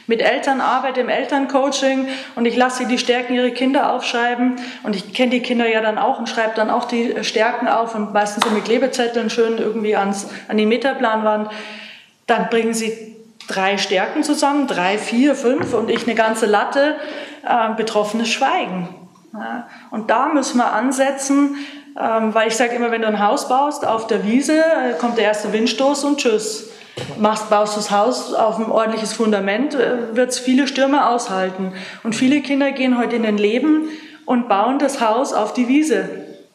mit 0.07 0.21
Eltern 0.21 0.61
arbeite 0.61 1.01
im 1.01 1.09
Elterncoaching 1.09 2.09
und 2.35 2.45
ich 2.45 2.55
lasse 2.55 2.83
sie 2.83 2.87
die 2.87 2.99
Stärken 2.99 3.35
ihrer 3.35 3.51
Kinder 3.51 3.95
aufschreiben 3.95 4.57
und 4.83 4.95
ich 4.95 5.15
kenne 5.15 5.31
die 5.31 5.41
Kinder 5.41 5.67
ja 5.67 5.81
dann 5.81 5.97
auch 5.97 6.19
und 6.19 6.29
schreibe 6.29 6.53
dann 6.57 6.69
auch 6.69 6.85
die 6.85 7.25
Stärken 7.25 7.69
auf 7.69 7.95
und 7.95 8.13
meistens 8.13 8.45
so 8.45 8.51
mit 8.51 8.67
Klebezetteln 8.67 9.31
schön 9.31 9.57
irgendwie 9.57 9.97
ans, 9.97 10.29
an 10.49 10.59
die 10.59 10.67
Metaplanwand, 10.67 11.49
dann 12.27 12.49
bringen 12.49 12.75
sie 12.75 13.17
drei 13.49 13.77
Stärken 13.79 14.23
zusammen, 14.23 14.67
drei, 14.67 14.99
vier, 14.99 15.35
fünf 15.35 15.75
und 15.75 15.91
ich 15.91 16.07
eine 16.07 16.15
ganze 16.15 16.47
Latte, 16.47 16.97
äh, 17.47 17.75
betroffenes 17.77 18.29
Schweigen. 18.29 18.89
Ja, 19.33 19.67
und 19.91 20.11
da 20.11 20.29
müssen 20.29 20.59
wir 20.59 20.73
ansetzen, 20.73 21.57
ähm, 22.01 22.35
weil 22.35 22.49
ich 22.49 22.57
sage 22.57 22.75
immer, 22.75 22.91
wenn 22.91 23.03
du 23.03 23.09
ein 23.09 23.25
Haus 23.25 23.49
baust 23.49 23.87
auf 23.87 24.07
der 24.07 24.25
Wiese, 24.25 24.59
äh, 24.59 24.95
kommt 24.99 25.19
der 25.19 25.25
erste 25.25 25.53
Windstoß 25.53 26.05
und 26.05 26.19
tschüss. 26.19 26.71
Machst, 27.19 27.51
baust 27.51 27.77
das 27.77 27.91
Haus 27.91 28.33
auf 28.33 28.59
ein 28.59 28.71
ordentliches 28.71 29.13
Fundament, 29.13 29.75
äh, 29.75 30.15
wird 30.15 30.31
es 30.31 30.39
viele 30.39 30.69
Stürme 30.69 31.09
aushalten. 31.09 31.73
Und 32.05 32.15
viele 32.15 32.41
Kinder 32.41 32.71
gehen 32.71 32.97
heute 32.99 33.17
in 33.17 33.27
ein 33.27 33.39
Leben 33.39 33.89
und 34.25 34.49
bauen 34.49 34.79
das 34.79 35.01
Haus 35.01 35.33
auf 35.33 35.53
die 35.53 35.69
Wiese, 35.69 36.09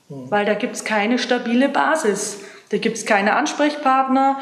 weil 0.07 0.45
da 0.45 0.53
gibt 0.53 0.76
es 0.76 0.86
keine 0.86 1.20
stabile 1.20 1.70
Basis. 1.70 2.39
Da 2.72 2.78
gibt 2.78 2.97
es 2.97 3.05
keine 3.05 3.36
Ansprechpartner. 3.36 4.38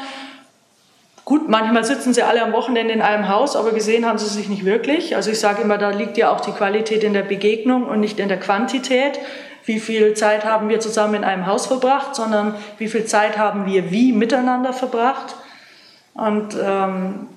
Gut, 1.28 1.46
manchmal 1.46 1.84
sitzen 1.84 2.14
sie 2.14 2.22
alle 2.22 2.42
am 2.42 2.54
Wochenende 2.54 2.94
in 2.94 3.02
einem 3.02 3.28
Haus, 3.28 3.54
aber 3.54 3.72
gesehen 3.72 4.06
haben 4.06 4.16
sie 4.16 4.24
sich 4.24 4.48
nicht 4.48 4.64
wirklich. 4.64 5.14
Also 5.14 5.30
ich 5.30 5.38
sage 5.38 5.60
immer, 5.60 5.76
da 5.76 5.90
liegt 5.90 6.16
ja 6.16 6.30
auch 6.30 6.40
die 6.40 6.52
Qualität 6.52 7.04
in 7.04 7.12
der 7.12 7.20
Begegnung 7.20 7.84
und 7.84 8.00
nicht 8.00 8.18
in 8.18 8.28
der 8.28 8.40
Quantität 8.40 9.20
wie 9.66 9.78
viel 9.78 10.14
Zeit 10.14 10.46
haben 10.46 10.70
wir 10.70 10.80
zusammen 10.80 11.16
in 11.16 11.24
einem 11.24 11.44
Haus 11.44 11.66
verbracht, 11.66 12.16
sondern 12.16 12.54
wie 12.78 12.88
viel 12.88 13.04
Zeit 13.04 13.36
haben 13.36 13.66
wir 13.66 13.90
wie 13.90 14.14
miteinander 14.14 14.72
verbracht. 14.72 15.36
Und 16.14 16.56
ähm, 16.58 17.28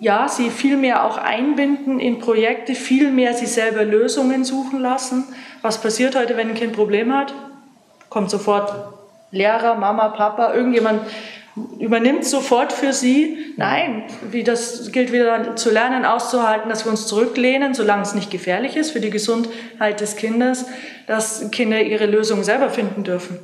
ja, 0.00 0.26
sie 0.26 0.50
viel 0.50 0.76
mehr 0.76 1.04
auch 1.04 1.16
einbinden 1.16 2.00
in 2.00 2.18
Projekte, 2.18 2.74
viel 2.74 3.12
mehr 3.12 3.34
sie 3.34 3.46
selber 3.46 3.84
Lösungen 3.84 4.44
suchen 4.44 4.80
lassen. 4.80 5.28
Was 5.62 5.80
passiert 5.80 6.16
heute, 6.16 6.36
wenn 6.36 6.48
ein 6.48 6.54
Kind 6.56 6.72
ein 6.72 6.76
Problem 6.76 7.14
hat? 7.14 7.32
Kommt 8.08 8.30
sofort 8.30 8.99
Lehrer, 9.30 9.74
Mama, 9.76 10.08
Papa, 10.08 10.54
irgendjemand 10.54 11.02
übernimmt 11.78 12.24
sofort 12.24 12.72
für 12.72 12.92
sie. 12.92 13.54
Nein, 13.56 14.04
wie 14.30 14.44
das 14.44 14.92
gilt 14.92 15.12
wieder 15.12 15.56
zu 15.56 15.70
lernen, 15.70 16.04
auszuhalten, 16.04 16.68
dass 16.68 16.84
wir 16.84 16.90
uns 16.90 17.06
zurücklehnen, 17.06 17.74
solange 17.74 18.02
es 18.02 18.14
nicht 18.14 18.30
gefährlich 18.30 18.76
ist 18.76 18.92
für 18.92 19.00
die 19.00 19.10
Gesundheit 19.10 20.00
des 20.00 20.16
Kindes, 20.16 20.66
dass 21.06 21.50
Kinder 21.50 21.80
ihre 21.80 22.06
Lösung 22.06 22.42
selber 22.44 22.70
finden 22.70 23.04
dürfen. 23.04 23.38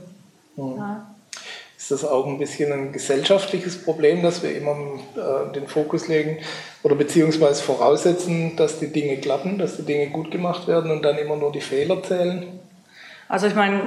Mhm. 0.56 0.76
Ja. 0.76 1.06
Ist 1.76 1.90
das 1.90 2.04
auch 2.04 2.26
ein 2.26 2.38
bisschen 2.38 2.72
ein 2.72 2.92
gesellschaftliches 2.92 3.84
Problem, 3.84 4.22
dass 4.22 4.42
wir 4.42 4.56
immer 4.56 4.76
äh, 5.14 5.52
den 5.52 5.68
Fokus 5.68 6.08
legen 6.08 6.38
oder 6.82 6.96
beziehungsweise 6.96 7.62
voraussetzen, 7.62 8.56
dass 8.56 8.80
die 8.80 8.88
Dinge 8.88 9.18
klappen, 9.18 9.58
dass 9.58 9.76
die 9.76 9.82
Dinge 9.82 10.08
gut 10.08 10.30
gemacht 10.30 10.66
werden 10.66 10.90
und 10.90 11.02
dann 11.04 11.18
immer 11.18 11.36
nur 11.36 11.52
die 11.52 11.60
Fehler 11.60 12.02
zählen? 12.02 12.58
Also 13.28 13.48
ich 13.48 13.54
meine, 13.54 13.80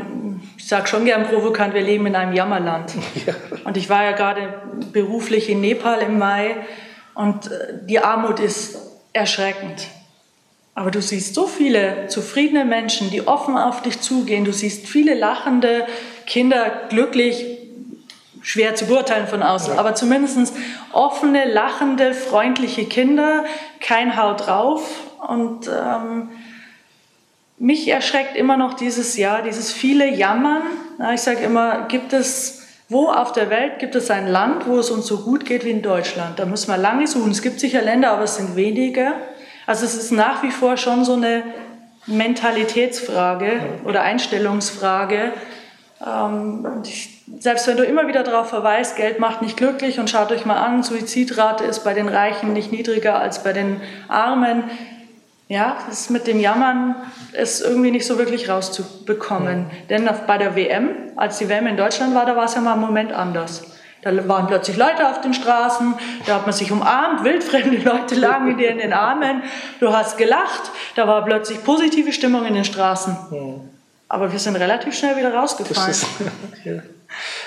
ich 0.58 0.68
sage 0.68 0.88
schon 0.88 1.06
gern 1.06 1.26
provokant, 1.26 1.74
wir 1.74 1.82
leben 1.82 2.06
in 2.06 2.16
einem 2.16 2.34
Jammerland. 2.34 2.94
Ja. 3.26 3.34
Und 3.66 3.78
ich 3.78 3.90
war 3.90 4.04
ja 4.04 4.12
gerade 4.12 4.62
beruflich 4.94 5.50
in 5.50 5.62
Nepal 5.62 6.02
im 6.02 6.18
Mai 6.18 6.56
und 7.14 7.52
äh, 7.52 7.74
die 7.86 8.00
Armut 8.00 8.40
ist 8.40 8.78
erschreckend. 9.14 9.88
Aber 10.74 10.92
du 10.92 11.02
siehst 11.02 11.36
so 11.36 11.48
viele 11.48 12.08
zufriedene 12.08 12.64
Menschen, 12.64 13.10
die 13.10 13.28
offen 13.28 13.58
auf 13.58 13.82
dich 13.82 14.00
zugehen. 14.00 14.46
Du 14.46 14.54
siehst 14.54 14.88
viele 14.88 15.14
lachende 15.14 15.86
Kinder, 16.26 16.84
glücklich, 16.90 17.46
schwer 18.42 18.76
zu 18.76 18.86
beurteilen 18.86 19.28
von 19.28 19.44
außen, 19.44 19.74
ja. 19.74 19.80
aber 19.80 19.96
zumindest 19.96 20.54
offene, 20.94 21.52
lachende, 21.52 22.14
freundliche 22.14 22.86
Kinder, 22.86 23.44
kein 23.82 24.16
Haut 24.16 24.48
drauf 24.48 24.90
und 25.28 25.68
ähm, 25.68 26.30
mich 27.60 27.90
erschreckt 27.90 28.36
immer 28.38 28.58
noch 28.58 28.74
dieses 28.74 29.18
Jahr, 29.18 29.42
dieses 29.42 29.72
viele 29.72 30.10
Jammern. 30.10 30.64
Ich 31.14 31.22
sage 31.22 31.42
immer, 31.42 31.88
gibt 31.90 32.14
es, 32.14 32.64
wo 32.88 33.10
auf 33.10 33.34
der 33.34 33.50
Welt 33.50 33.80
gibt 33.80 33.96
es 33.96 34.10
ein 34.10 34.28
Land, 34.28 34.66
wo 34.66 34.80
es 34.80 34.90
uns 34.90 35.06
so 35.06 35.20
gut 35.20 35.46
geht 35.46 35.66
wie 35.66 35.72
in 35.72 35.82
Deutschland? 35.82 36.40
Da 36.40 36.46
müssen 36.46 36.72
wir 36.72 36.78
lange 36.78 37.06
suchen. 37.06 37.32
Es 37.32 37.42
gibt 37.42 37.60
sicher 37.60 37.82
Länder, 37.82 38.12
aber 38.12 38.24
es 38.24 38.38
sind 38.38 38.56
wenige. 38.56 39.14
Also 39.68 39.86
es 39.86 39.96
ist 39.96 40.12
nach 40.12 40.42
wie 40.42 40.52
vor 40.52 40.78
schon 40.78 41.04
so 41.04 41.14
eine 41.14 41.44
Mentalitätsfrage 42.08 43.60
oder 43.84 44.02
Einstellungsfrage. 44.02 45.34
Ähm, 46.06 46.66
selbst 47.40 47.68
wenn 47.68 47.78
du 47.78 47.84
immer 47.84 48.08
wieder 48.08 48.24
darauf 48.24 48.50
verweist, 48.50 48.96
Geld 48.96 49.20
macht 49.20 49.42
nicht 49.42 49.58
glücklich 49.58 50.00
und 50.00 50.10
schaut 50.10 50.32
euch 50.32 50.46
mal 50.46 50.58
an, 50.58 50.82
Suizidrate 50.82 51.66
ist 51.66 51.84
bei 51.84 51.94
den 51.94 52.08
Reichen 52.08 52.54
nicht 52.54 52.72
niedriger 52.72 53.20
als 53.20 53.44
bei 53.44 53.54
den 53.54 53.82
Armen 54.08 54.64
ja, 55.50 55.80
das 55.90 56.12
mit 56.12 56.28
dem 56.28 56.40
Jammern 56.40 56.96
ist 57.34 57.62
irgendwie 57.62 57.90
nicht 57.90 58.06
so 58.06 58.20
wirklich 58.20 58.50
rauszubekommen. 58.50 59.64
Mhm. 59.64 59.88
Denn 59.90 60.10
bei 60.28 60.38
der 60.38 60.56
WM, 60.56 61.12
als 61.16 61.40
die 61.40 61.50
WM 61.50 61.66
in 61.66 61.76
Deutschland 61.76 62.14
war, 62.14 62.28
da 62.28 62.36
war 62.36 62.46
es 62.46 62.54
ja 62.54 62.62
mal 62.62 62.74
einen 62.74 62.82
Moment 62.82 63.12
anders. 63.12 63.64
Da 64.04 64.28
waren 64.30 64.46
plötzlich 64.46 64.78
Leute 64.78 65.10
auf 65.10 65.22
den 65.22 65.34
Straßen, 65.34 65.96
da 66.28 66.36
hat 66.36 66.46
man 66.46 66.54
sich 66.54 66.72
umarmt, 66.72 67.24
wildfremde 67.24 67.78
Leute 67.84 68.16
lagen 68.16 68.58
dir 68.58 68.70
in 68.70 68.78
den 68.78 68.94
Armen, 68.94 69.42
du 69.80 69.92
hast 69.92 70.18
gelacht, 70.20 70.72
da 70.96 71.08
war 71.08 71.26
plötzlich 71.26 71.64
positive 71.64 72.14
Stimmung 72.14 72.46
in 72.46 72.54
den 72.54 72.64
Straßen. 72.64 73.18
Mhm. 73.32 73.62
Aber 74.08 74.32
wir 74.32 74.40
sind 74.40 74.56
relativ 74.56 74.96
schnell 74.96 75.18
wieder 75.18 75.34
rausgefallen. 75.34 75.96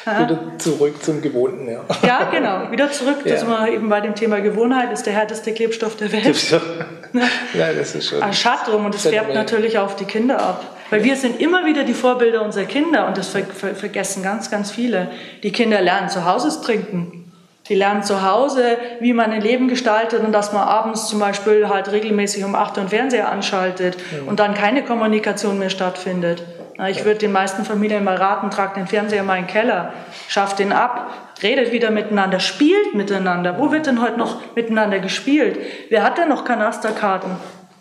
wieder 0.04 0.40
zurück 0.58 1.02
zum 1.02 1.22
Gewohnten, 1.22 1.68
ja. 1.68 1.84
Ja, 2.02 2.30
genau, 2.30 2.70
wieder 2.70 2.90
zurück. 2.90 3.18
Ja. 3.24 3.32
Das 3.32 3.46
wir 3.46 3.68
eben 3.68 3.88
bei 3.88 4.00
dem 4.00 4.14
Thema 4.14 4.40
Gewohnheit 4.40 4.92
ist 4.92 5.04
der 5.04 5.12
härteste 5.12 5.52
Klebstoff 5.52 5.96
der 5.96 6.12
Welt. 6.12 6.50
ja, 7.54 7.72
das 7.72 7.94
ist 7.94 8.08
schon. 8.08 8.20
Erschattung 8.20 8.84
und 8.84 8.94
das 8.94 9.06
färbt 9.06 9.34
natürlich 9.34 9.78
auf 9.78 9.96
die 9.96 10.04
Kinder 10.04 10.40
ab. 10.40 10.64
Weil 10.90 11.04
wir 11.04 11.16
sind 11.16 11.40
immer 11.40 11.64
wieder 11.64 11.84
die 11.84 11.94
Vorbilder 11.94 12.42
unserer 12.42 12.64
Kinder 12.64 13.06
und 13.06 13.16
das 13.16 13.28
ver 13.28 13.44
ver 13.44 13.74
vergessen 13.74 14.22
ganz, 14.22 14.50
ganz 14.50 14.70
viele. 14.70 15.10
Die 15.42 15.50
Kinder 15.50 15.80
lernen 15.80 16.10
zu 16.10 16.26
Hause 16.26 16.60
Trinken. 16.62 17.22
Die 17.68 17.74
lernen 17.74 18.02
zu 18.02 18.22
Hause, 18.22 18.76
wie 19.00 19.12
man 19.12 19.30
ein 19.30 19.40
Leben 19.40 19.68
gestaltet 19.68 20.20
und 20.20 20.32
dass 20.32 20.52
man 20.52 20.66
abends 20.66 21.08
zum 21.08 21.20
Beispiel 21.20 21.68
halt 21.68 21.90
regelmäßig 21.92 22.44
um 22.44 22.54
8 22.54 22.76
Uhr 22.76 22.84
den 22.84 22.88
Fernseher 22.90 23.30
anschaltet 23.30 23.96
mhm. 23.96 24.28
und 24.28 24.40
dann 24.40 24.54
keine 24.54 24.82
Kommunikation 24.84 25.58
mehr 25.58 25.70
stattfindet. 25.70 26.42
Ich 26.88 27.04
würde 27.04 27.18
den 27.18 27.32
meisten 27.32 27.64
Familien 27.64 28.04
mal 28.04 28.16
raten, 28.16 28.50
tragt 28.50 28.76
den 28.76 28.86
Fernseher 28.86 29.22
mal 29.22 29.36
in 29.36 29.44
den 29.44 29.50
Keller, 29.50 29.92
schafft 30.28 30.58
den 30.58 30.72
ab, 30.72 31.10
redet 31.42 31.72
wieder 31.72 31.90
miteinander, 31.90 32.40
spielt 32.40 32.94
miteinander. 32.94 33.58
Wo 33.58 33.70
wird 33.70 33.86
denn 33.86 34.00
heute 34.00 34.18
noch 34.18 34.40
miteinander 34.56 34.98
gespielt? 34.98 35.58
Wer 35.90 36.02
hat 36.02 36.18
denn 36.18 36.28
noch 36.28 36.44
Kanasterkarten? 36.44 37.30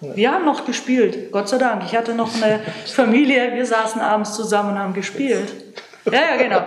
Wir 0.01 0.31
haben 0.31 0.45
noch 0.45 0.65
gespielt, 0.65 1.31
Gott 1.31 1.47
sei 1.47 1.57
Dank. 1.57 1.83
Ich 1.85 1.95
hatte 1.95 2.15
noch 2.15 2.33
eine 2.35 2.59
Familie, 2.85 3.53
wir 3.53 3.65
saßen 3.65 4.01
abends 4.01 4.33
zusammen 4.33 4.73
und 4.73 4.79
haben 4.79 4.93
gespielt. 4.93 5.49
Ja, 6.05 6.13
ja, 6.13 6.37
genau. 6.37 6.61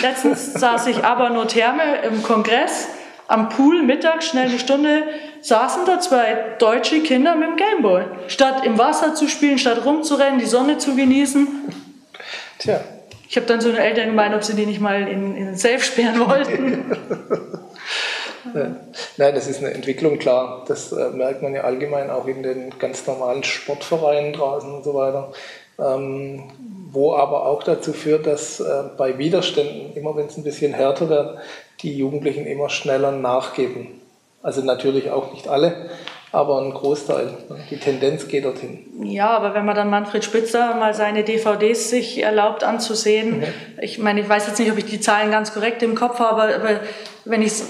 Letztens 0.00 0.54
saß 0.54 0.86
ich 0.86 1.04
aber 1.04 1.30
nur 1.30 1.46
Therme 1.46 1.98
im 2.02 2.22
Kongress 2.22 2.88
am 3.30 3.48
Pool 3.48 3.82
mittags, 3.82 4.26
schnell 4.26 4.48
eine 4.48 4.58
Stunde, 4.58 5.04
saßen 5.40 5.86
da 5.86 6.00
zwei 6.00 6.56
deutsche 6.58 7.00
Kinder 7.02 7.36
mit 7.36 7.50
dem 7.50 7.56
Gameboy. 7.56 8.04
Statt 8.26 8.66
im 8.66 8.76
Wasser 8.76 9.14
zu 9.14 9.28
spielen, 9.28 9.58
statt 9.58 9.84
rumzurennen, 9.84 10.40
die 10.40 10.46
Sonne 10.46 10.78
zu 10.78 10.96
genießen. 10.96 11.46
Tja. 12.58 12.80
Ich 13.28 13.36
habe 13.36 13.46
dann 13.46 13.60
so 13.60 13.68
eine 13.68 13.78
Eltern 13.78 14.08
gemeint, 14.08 14.34
ob 14.34 14.42
sie 14.42 14.54
die 14.54 14.66
nicht 14.66 14.80
mal 14.80 15.06
in, 15.06 15.36
in 15.36 15.46
den 15.46 15.56
Safe 15.56 15.78
sperren 15.78 16.18
wollten. 16.18 16.96
Nein, 19.16 19.34
das 19.34 19.46
ist 19.46 19.58
eine 19.58 19.72
Entwicklung, 19.72 20.18
klar. 20.18 20.64
Das 20.66 20.90
äh, 20.90 21.10
merkt 21.10 21.40
man 21.40 21.54
ja 21.54 21.60
allgemein 21.62 22.10
auch 22.10 22.26
in 22.26 22.42
den 22.42 22.76
ganz 22.80 23.06
normalen 23.06 23.44
Sportvereinen 23.44 24.32
draußen 24.32 24.74
und 24.74 24.82
so 24.82 24.94
weiter. 24.94 25.32
Ähm, 25.78 26.50
wo 26.92 27.14
aber 27.14 27.46
auch 27.46 27.62
dazu 27.62 27.92
führt, 27.92 28.26
dass 28.26 28.58
äh, 28.58 28.82
bei 28.96 29.16
Widerständen, 29.18 29.94
immer 29.94 30.16
wenn 30.16 30.26
es 30.26 30.36
ein 30.36 30.42
bisschen 30.42 30.74
härter 30.74 31.08
wird, 31.08 31.38
die 31.82 31.96
Jugendlichen 31.96 32.46
immer 32.46 32.68
schneller 32.68 33.12
nachgeben. 33.12 34.00
Also 34.42 34.62
natürlich 34.62 35.10
auch 35.10 35.32
nicht 35.32 35.48
alle, 35.48 35.90
aber 36.32 36.60
ein 36.62 36.72
Großteil. 36.72 37.34
Die 37.70 37.76
Tendenz 37.76 38.28
geht 38.28 38.44
dorthin. 38.44 38.86
Ja, 39.04 39.30
aber 39.30 39.54
wenn 39.54 39.64
man 39.64 39.74
dann 39.74 39.90
Manfred 39.90 40.24
Spitzer 40.24 40.74
mal 40.74 40.94
seine 40.94 41.24
DVDs 41.24 41.90
sich 41.90 42.22
erlaubt 42.22 42.64
anzusehen, 42.64 43.40
mhm. 43.40 43.44
ich 43.80 43.98
meine, 43.98 44.20
ich 44.20 44.28
weiß 44.28 44.46
jetzt 44.46 44.58
nicht, 44.58 44.70
ob 44.70 44.78
ich 44.78 44.86
die 44.86 45.00
Zahlen 45.00 45.30
ganz 45.30 45.52
korrekt 45.52 45.82
im 45.82 45.94
Kopf 45.94 46.18
habe, 46.18 46.54
aber 46.54 46.80
wenn 47.24 47.42
ich 47.42 47.48
es 47.48 47.66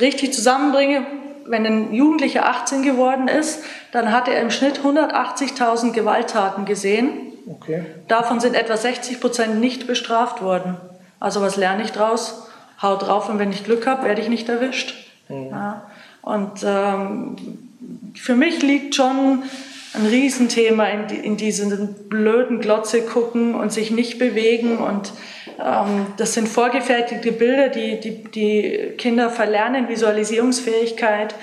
richtig 0.00 0.32
zusammenbringe, 0.32 1.06
wenn 1.46 1.66
ein 1.66 1.94
Jugendlicher 1.94 2.46
18 2.46 2.82
geworden 2.82 3.28
ist, 3.28 3.62
dann 3.92 4.12
hat 4.12 4.28
er 4.28 4.40
im 4.40 4.50
Schnitt 4.50 4.80
180.000 4.80 5.92
Gewalttaten 5.92 6.64
gesehen. 6.64 7.32
Okay. 7.46 7.84
Davon 8.08 8.40
sind 8.40 8.54
etwa 8.54 8.76
60 8.76 9.20
Prozent 9.20 9.60
nicht 9.60 9.86
bestraft 9.86 10.42
worden. 10.42 10.78
Also 11.20 11.42
was 11.42 11.56
lerne 11.56 11.82
ich 11.82 11.92
daraus? 11.92 12.48
Hau 12.84 12.96
drauf 12.96 13.28
und 13.28 13.38
wenn 13.38 13.50
ich 13.50 13.64
Glück 13.64 13.86
habe, 13.86 14.04
werde 14.04 14.20
ich 14.20 14.28
nicht 14.28 14.48
erwischt. 14.48 14.94
Mhm. 15.28 15.48
Ja. 15.50 15.90
Und 16.22 16.64
ähm, 16.64 17.36
für 18.14 18.34
mich 18.34 18.62
liegt 18.62 18.94
schon 18.94 19.42
ein 19.94 20.06
Riesenthema 20.06 20.86
in, 20.86 21.06
die, 21.06 21.16
in 21.16 21.36
diesen 21.36 22.08
blöden 22.08 22.60
Glotze 22.60 23.02
gucken 23.02 23.54
und 23.54 23.72
sich 23.72 23.90
nicht 23.90 24.18
bewegen. 24.18 24.78
Und 24.78 25.12
ähm, 25.62 26.06
das 26.16 26.34
sind 26.34 26.48
vorgefertigte 26.48 27.32
Bilder, 27.32 27.68
die, 27.68 28.00
die 28.00 28.24
die 28.24 28.94
Kinder 28.98 29.30
verlernen, 29.30 29.88
Visualisierungsfähigkeit. 29.88 31.34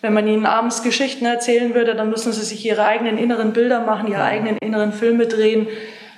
Wenn 0.00 0.14
man 0.14 0.28
ihnen 0.28 0.46
abends 0.46 0.82
Geschichten 0.82 1.26
erzählen 1.26 1.74
würde, 1.74 1.94
dann 1.94 2.08
müssen 2.08 2.32
sie 2.32 2.44
sich 2.44 2.64
ihre 2.64 2.84
eigenen 2.84 3.18
inneren 3.18 3.52
Bilder 3.52 3.80
machen, 3.80 4.08
ihre 4.08 4.22
eigenen 4.22 4.56
inneren 4.58 4.92
Filme 4.92 5.26
drehen. 5.26 5.66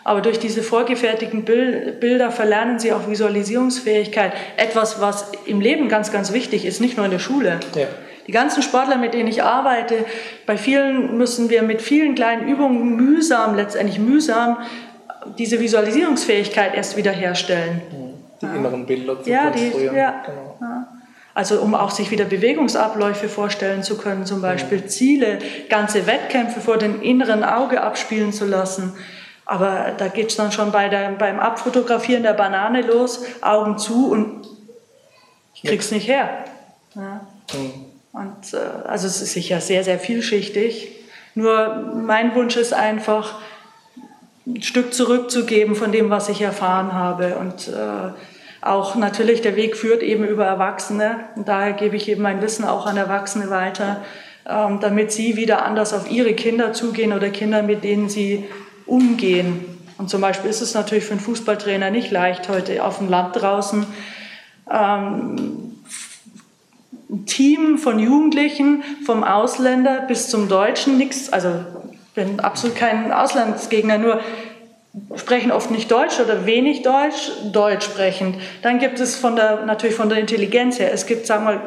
Aber 0.03 0.21
durch 0.21 0.39
diese 0.39 0.63
vorgefertigten 0.63 1.45
Bilder 1.45 2.31
verlernen 2.31 2.79
sie 2.79 2.93
auch 2.93 3.09
Visualisierungsfähigkeit. 3.09 4.33
Etwas, 4.57 5.01
was 5.01 5.33
im 5.47 5.61
Leben 5.61 5.89
ganz, 5.89 6.11
ganz 6.11 6.33
wichtig 6.33 6.65
ist, 6.65 6.81
nicht 6.81 6.97
nur 6.97 7.05
in 7.05 7.13
der 7.13 7.19
Schule. 7.19 7.61
Ja. 7.75 7.87
Die 8.27 8.33
ganzen 8.33 8.63
Sportler, 8.63 8.97
mit 8.97 9.13
denen 9.13 9.29
ich 9.29 9.43
arbeite, 9.43 10.05
bei 10.47 10.57
vielen 10.57 11.17
müssen 11.19 11.51
wir 11.51 11.63
mit 11.63 11.83
vielen 11.83 12.15
kleinen 12.15 12.49
Übungen 12.49 12.97
mühsam, 12.97 13.55
letztendlich 13.57 13.99
mühsam, 13.99 14.59
diese 15.39 15.61
Visualisierungsfähigkeit 15.61 16.75
erst 16.75 16.97
wieder 16.97 17.13
herstellen. 17.13 17.83
Die 18.41 18.47
ja. 18.47 18.55
inneren 18.55 18.87
Bilder 18.87 19.23
zu 19.23 19.29
ja, 19.29 19.51
konstruieren. 19.51 19.95
Die, 19.95 19.99
ja. 19.99 20.23
Genau. 20.25 20.57
Ja. 20.61 20.89
Also 21.35 21.61
um 21.61 21.75
auch 21.75 21.91
sich 21.91 22.11
wieder 22.11 22.25
Bewegungsabläufe 22.25 23.29
vorstellen 23.29 23.83
zu 23.83 23.97
können, 23.97 24.27
zum 24.27 24.43
Beispiel 24.43 24.87
Ziele, 24.87 25.39
ganze 25.69 26.07
Wettkämpfe 26.07 26.61
vor 26.61 26.77
dem 26.77 27.03
inneren 27.03 27.45
Auge 27.45 27.83
abspielen 27.83 28.33
zu 28.33 28.47
lassen. 28.47 28.95
Aber 29.51 29.95
da 29.99 30.07
geht 30.07 30.31
es 30.31 30.37
dann 30.37 30.53
schon 30.53 30.71
bei 30.71 30.89
der, 30.89 31.11
beim 31.11 31.41
Abfotografieren 31.41 32.23
der 32.23 32.35
Banane 32.35 32.83
los, 32.83 33.25
Augen 33.41 33.79
zu 33.79 34.13
und 34.13 34.47
ich 35.55 35.69
krieg's 35.69 35.91
nicht 35.91 36.07
her. 36.07 36.45
Ja. 36.95 37.27
Mhm. 37.53 37.87
Und 38.13 38.55
äh, 38.55 38.87
also 38.87 39.09
es 39.09 39.21
ist 39.21 39.33
sicher 39.33 39.61
sehr, 39.61 39.83
sehr 39.83 39.99
vielschichtig. 39.99 40.93
Nur 41.35 41.93
mein 41.97 42.33
Wunsch 42.37 42.57
ist 42.57 42.73
einfach, 42.73 43.41
ein 44.47 44.63
Stück 44.63 44.95
zurückzugeben 44.95 45.75
von 45.75 45.91
dem, 45.91 46.11
was 46.11 46.29
ich 46.29 46.43
erfahren 46.43 46.93
habe. 46.93 47.35
Und 47.35 47.67
äh, 47.67 48.13
auch 48.65 48.95
natürlich 48.95 49.41
der 49.43 49.57
Weg 49.57 49.77
führt 49.77 50.05
eben 50.05 50.25
über 50.25 50.47
Erwachsene. 50.47 51.25
Und 51.35 51.49
daher 51.49 51.73
gebe 51.73 51.97
ich 51.97 52.09
eben 52.09 52.23
mein 52.23 52.41
Wissen 52.41 52.65
auch 52.65 52.87
an 52.87 52.97
Erwachsene 52.97 53.51
weiter, 53.51 54.05
ähm, 54.49 54.79
damit 54.81 55.11
sie 55.11 55.35
wieder 55.35 55.65
anders 55.65 55.93
auf 55.93 56.09
ihre 56.09 56.35
Kinder 56.35 56.73
zugehen 56.73 57.13
oder 57.13 57.31
Kinder, 57.31 57.65
mit 57.65 57.83
denen 57.83 58.09
sie 58.09 58.49
umgehen. 58.91 59.65
Und 59.99 60.11
zum 60.11 60.21
Beispiel 60.21 60.51
ist 60.51 60.61
es 60.61 60.75
natürlich 60.75 61.05
für 61.05 61.13
einen 61.13 61.21
Fußballtrainer 61.21 61.91
nicht 61.91 62.11
leicht, 62.11 62.49
heute 62.49 62.85
auf 62.85 62.99
dem 62.99 63.09
Land 63.09 63.37
draußen 63.37 63.87
ähm, 64.71 65.77
ein 67.11 67.27
Team 67.27 67.79
von 67.79 67.99
Jugendlichen, 67.99 68.83
vom 69.05 69.25
Ausländer 69.25 70.03
bis 70.07 70.29
zum 70.29 70.49
Deutschen, 70.49 70.97
nichts, 70.97 71.33
also 71.33 71.49
bin 72.15 72.41
absolut 72.41 72.77
kein 72.77 73.13
Auslandsgegner, 73.13 73.99
nur 73.99 74.21
sprechen 75.17 75.53
oft 75.53 75.71
nicht 75.71 75.91
Deutsch 75.91 76.19
oder 76.21 76.47
wenig 76.47 76.83
Deutsch, 76.83 77.31
Deutsch 77.53 77.85
sprechend. 77.85 78.37
Dann 78.63 78.79
gibt 78.79 79.01
es 79.01 79.17
von 79.17 79.37
der, 79.37 79.65
natürlich 79.65 79.97
von 79.97 80.09
der 80.09 80.19
Intelligenz 80.19 80.79
her, 80.79 80.93
es 80.93 81.07
gibt, 81.07 81.27
sagen 81.27 81.47
wir 81.47 81.61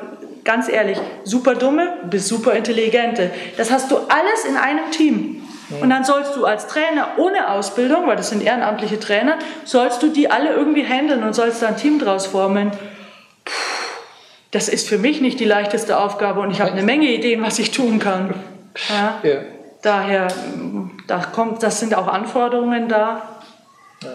ganz 0.43 0.69
ehrlich, 0.69 0.97
super 1.23 1.55
dumme 1.55 1.93
bis 2.09 2.27
super 2.27 2.53
intelligente. 2.53 3.31
Das 3.57 3.71
hast 3.71 3.91
du 3.91 3.97
alles 3.97 4.45
in 4.47 4.57
einem 4.57 4.91
Team. 4.91 5.41
Und 5.81 5.89
dann 5.89 6.03
sollst 6.03 6.35
du 6.35 6.45
als 6.45 6.67
Trainer 6.67 7.09
ohne 7.17 7.51
Ausbildung, 7.51 8.07
weil 8.07 8.15
das 8.15 8.29
sind 8.29 8.43
ehrenamtliche 8.43 8.99
Trainer, 8.99 9.37
sollst 9.65 10.01
du 10.03 10.09
die 10.09 10.29
alle 10.29 10.53
irgendwie 10.53 10.85
handeln 10.85 11.23
und 11.23 11.33
sollst 11.33 11.61
da 11.61 11.67
ein 11.67 11.77
Team 11.77 11.99
draus 11.99 12.25
formen. 12.25 12.71
Puh, 13.45 13.51
das 14.51 14.69
ist 14.69 14.87
für 14.87 14.97
mich 14.97 15.21
nicht 15.21 15.39
die 15.39 15.45
leichteste 15.45 15.97
Aufgabe 15.97 16.39
und 16.41 16.51
ich 16.51 16.61
habe 16.61 16.71
eine 16.71 16.83
Menge 16.83 17.07
Ideen, 17.07 17.41
was 17.41 17.59
ich 17.59 17.71
tun 17.71 17.99
kann. 17.99 18.33
Ja? 18.89 19.19
ja. 19.23 19.41
Daher, 19.81 20.27
da 21.07 21.19
kommt, 21.19 21.61
das 21.61 21.79
sind 21.79 21.93
auch 21.95 22.07
Anforderungen 22.07 22.87
da. 22.87 23.21
Ja. 24.01 24.09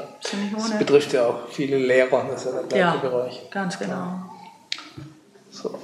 Das 0.55 0.79
betrifft 0.79 1.13
ja 1.13 1.27
auch 1.27 1.49
viele 1.51 1.79
Lehrer, 1.79 2.27
das 2.31 2.45
ist 2.45 2.53
ja 2.53 2.61
der 2.61 2.69
gleiche 2.69 2.85
ja, 2.85 2.97
Bereich. 2.97 3.51
Ganz 3.51 3.79
genau. 3.79 4.21
So. 5.51 5.79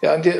Ja, 0.00 0.14
und 0.14 0.24
die, 0.24 0.34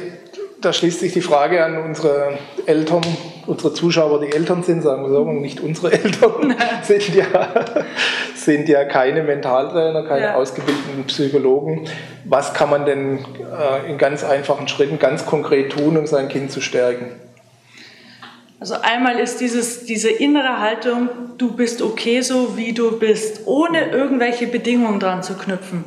da 0.60 0.72
schließt 0.72 1.00
sich 1.00 1.12
die 1.12 1.20
Frage 1.20 1.64
an 1.64 1.76
unsere 1.76 2.38
Eltern, 2.66 3.02
unsere 3.46 3.74
Zuschauer, 3.74 4.20
die 4.20 4.32
Eltern 4.32 4.62
sind, 4.62 4.82
sagen 4.82 5.02
wir 5.02 5.10
so, 5.10 5.24
nicht 5.24 5.60
unsere 5.60 5.92
Eltern, 6.04 6.54
sind 6.82 7.14
ja, 7.14 7.48
sind 8.34 8.68
ja 8.68 8.84
keine 8.84 9.22
Mentaltrainer, 9.22 10.04
keine 10.04 10.24
ja. 10.24 10.34
ausgebildeten 10.34 11.04
Psychologen. 11.06 11.88
Was 12.24 12.54
kann 12.54 12.70
man 12.70 12.84
denn 12.86 13.18
äh, 13.18 13.90
in 13.90 13.98
ganz 13.98 14.24
einfachen 14.24 14.68
Schritten 14.68 14.98
ganz 14.98 15.26
konkret 15.26 15.72
tun, 15.72 15.96
um 15.96 16.06
sein 16.06 16.28
Kind 16.28 16.50
zu 16.50 16.60
stärken? 16.60 17.12
Also 18.60 18.76
einmal 18.80 19.18
ist 19.18 19.40
dieses, 19.40 19.84
diese 19.84 20.08
innere 20.08 20.58
Haltung, 20.58 21.10
du 21.36 21.52
bist 21.52 21.82
okay 21.82 22.22
so, 22.22 22.56
wie 22.56 22.72
du 22.72 22.98
bist, 22.98 23.42
ohne 23.44 23.90
irgendwelche 23.90 24.46
Bedingungen 24.46 25.00
dran 25.00 25.22
zu 25.22 25.34
knüpfen. 25.34 25.84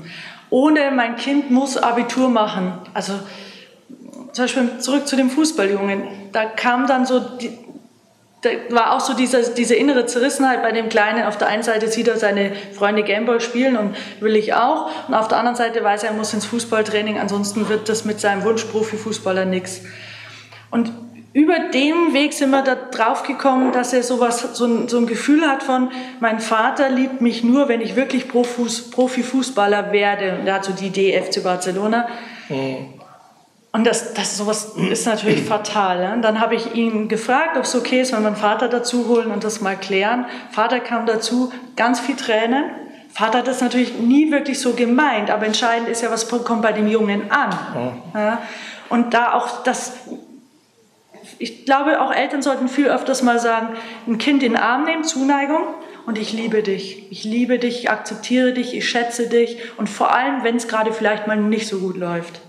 Ohne 0.49 0.91
mein 0.91 1.15
Kind 1.15 1.49
muss 1.49 1.77
Abitur 1.77 2.29
machen. 2.29 2.73
Also 2.93 3.13
zum 4.37 4.43
Beispiel 4.43 4.79
zurück 4.79 5.07
zu 5.07 5.15
dem 5.15 5.31
Fußballjungen. 5.31 6.03
Da 6.31 6.45
kam 6.45 6.85
dann 6.85 7.07
so, 7.07 7.19
da 8.41 8.49
war 8.69 8.95
auch 8.95 8.99
so 8.99 9.15
diese, 9.15 9.51
diese 9.55 9.73
innere 9.73 10.05
Zerrissenheit 10.05 10.61
bei 10.61 10.71
dem 10.71 10.89
Kleinen. 10.89 11.23
Auf 11.23 11.39
der 11.39 11.47
einen 11.47 11.63
Seite 11.63 11.87
sieht 11.87 12.07
er 12.07 12.17
seine 12.17 12.51
Freunde 12.73 13.01
Gameball 13.01 13.41
spielen 13.41 13.75
und 13.75 13.95
will 14.19 14.35
ich 14.35 14.53
auch. 14.53 14.91
Und 15.07 15.15
auf 15.15 15.27
der 15.27 15.39
anderen 15.39 15.55
Seite 15.55 15.83
weiß 15.83 16.03
er, 16.03 16.11
er 16.11 16.15
muss 16.15 16.35
ins 16.35 16.45
Fußballtraining, 16.45 17.17
ansonsten 17.17 17.67
wird 17.67 17.89
das 17.89 18.05
mit 18.05 18.19
seinem 18.19 18.43
Wunsch 18.43 18.63
Profifußballer 18.65 19.45
nichts. 19.45 19.81
Und 20.69 20.91
über 21.33 21.57
den 21.73 22.13
Weg 22.13 22.33
sind 22.33 22.51
wir 22.51 22.61
da 22.61 22.75
drauf 22.75 23.23
gekommen, 23.23 23.71
dass 23.71 23.91
er 23.91 24.03
sowas, 24.03 24.49
so 24.53 24.65
ein, 24.65 24.87
so 24.87 24.99
ein 24.99 25.07
Gefühl 25.07 25.47
hat 25.47 25.63
von, 25.63 25.89
mein 26.19 26.39
Vater 26.39 26.89
liebt 26.89 27.21
mich 27.21 27.43
nur, 27.43 27.69
wenn 27.69 27.81
ich 27.81 27.95
wirklich 27.95 28.27
Profifußballer 28.27 29.91
werde. 29.91 30.37
Und 30.39 30.51
hat 30.51 30.63
so 30.63 30.73
die 30.73 30.87
Idee 30.87 31.19
FC 31.19 31.41
Barcelona. 31.41 32.07
Mhm. 32.49 32.96
Und 33.77 33.83
das, 33.83 34.15
das 34.15 34.35
sowas 34.35 34.73
ist 34.89 35.05
natürlich 35.05 35.43
fatal. 35.43 36.01
Ja? 36.01 36.15
Dann 36.15 36.39
habe 36.39 36.55
ich 36.55 36.73
ihn 36.73 37.07
gefragt, 37.09 37.57
ob 37.57 37.63
es 37.63 37.75
okay 37.75 38.01
ist, 38.01 38.11
wenn 38.11 38.21
wir 38.21 38.27
einen 38.29 38.35
Vater 38.35 38.69
dazu 38.69 39.07
holen 39.07 39.29
und 39.29 39.43
das 39.43 39.61
mal 39.61 39.77
klären. 39.77 40.25
Vater 40.49 40.79
kam 40.79 41.05
dazu, 41.05 41.53
ganz 41.75 41.99
viel 41.99 42.15
Tränen. 42.15 42.71
Vater 43.13 43.37
hat 43.37 43.47
das 43.47 43.61
natürlich 43.61 43.99
nie 43.99 44.31
wirklich 44.31 44.59
so 44.59 44.73
gemeint, 44.73 45.29
aber 45.29 45.45
entscheidend 45.45 45.89
ist 45.89 46.01
ja, 46.01 46.09
was 46.09 46.27
kommt 46.27 46.63
bei 46.63 46.71
dem 46.71 46.87
Jungen 46.87 47.29
an. 47.29 48.01
Ja? 48.15 48.41
Und 48.89 49.13
da 49.13 49.33
auch 49.33 49.61
das 49.61 49.93
ich 51.39 51.65
glaube, 51.65 52.01
auch 52.01 52.11
Eltern 52.11 52.41
sollten 52.41 52.67
viel 52.67 52.87
öfters 52.87 53.21
mal 53.21 53.37
sagen, 53.37 53.75
ein 54.07 54.17
Kind 54.17 54.41
in 54.41 54.53
den 54.53 54.59
Arm 54.59 54.85
nehmen, 54.85 55.03
Zuneigung 55.03 55.61
und 56.07 56.17
ich 56.17 56.33
liebe 56.33 56.63
dich. 56.63 57.11
Ich 57.11 57.25
liebe 57.25 57.59
dich, 57.59 57.81
ich 57.81 57.89
akzeptiere 57.91 58.53
dich, 58.53 58.75
ich 58.75 58.89
schätze 58.89 59.27
dich 59.27 59.59
und 59.77 59.87
vor 59.87 60.15
allem, 60.15 60.43
wenn 60.43 60.55
es 60.55 60.67
gerade 60.67 60.93
vielleicht 60.93 61.27
mal 61.27 61.37
nicht 61.37 61.67
so 61.67 61.77
gut 61.77 61.95
läuft. 61.95 62.41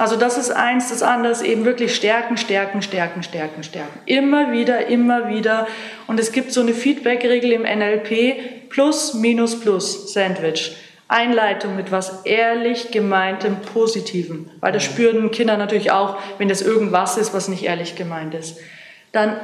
Also 0.00 0.16
das 0.16 0.38
ist 0.38 0.50
eins, 0.50 0.88
das 0.88 1.02
andere 1.02 1.30
ist 1.30 1.42
eben 1.42 1.66
wirklich 1.66 1.94
stärken, 1.94 2.38
stärken, 2.38 2.80
stärken, 2.80 3.22
stärken, 3.22 3.62
stärken. 3.62 4.00
Immer 4.06 4.50
wieder, 4.50 4.86
immer 4.86 5.28
wieder. 5.28 5.66
Und 6.06 6.18
es 6.18 6.32
gibt 6.32 6.52
so 6.52 6.62
eine 6.62 6.72
Feedback-Regel 6.72 7.52
im 7.52 7.62
NLP, 7.64 8.70
plus, 8.70 9.12
minus, 9.12 9.60
plus, 9.60 10.14
Sandwich. 10.14 10.74
Einleitung 11.06 11.76
mit 11.76 11.92
was 11.92 12.24
ehrlich 12.24 12.92
gemeintem 12.92 13.56
Positivem, 13.74 14.48
weil 14.60 14.72
das 14.72 14.84
spüren 14.84 15.30
Kinder 15.32 15.58
natürlich 15.58 15.90
auch, 15.90 16.16
wenn 16.38 16.48
das 16.48 16.62
irgendwas 16.62 17.18
ist, 17.18 17.34
was 17.34 17.48
nicht 17.48 17.64
ehrlich 17.64 17.94
gemeint 17.94 18.32
ist. 18.32 18.56
Dann 19.12 19.36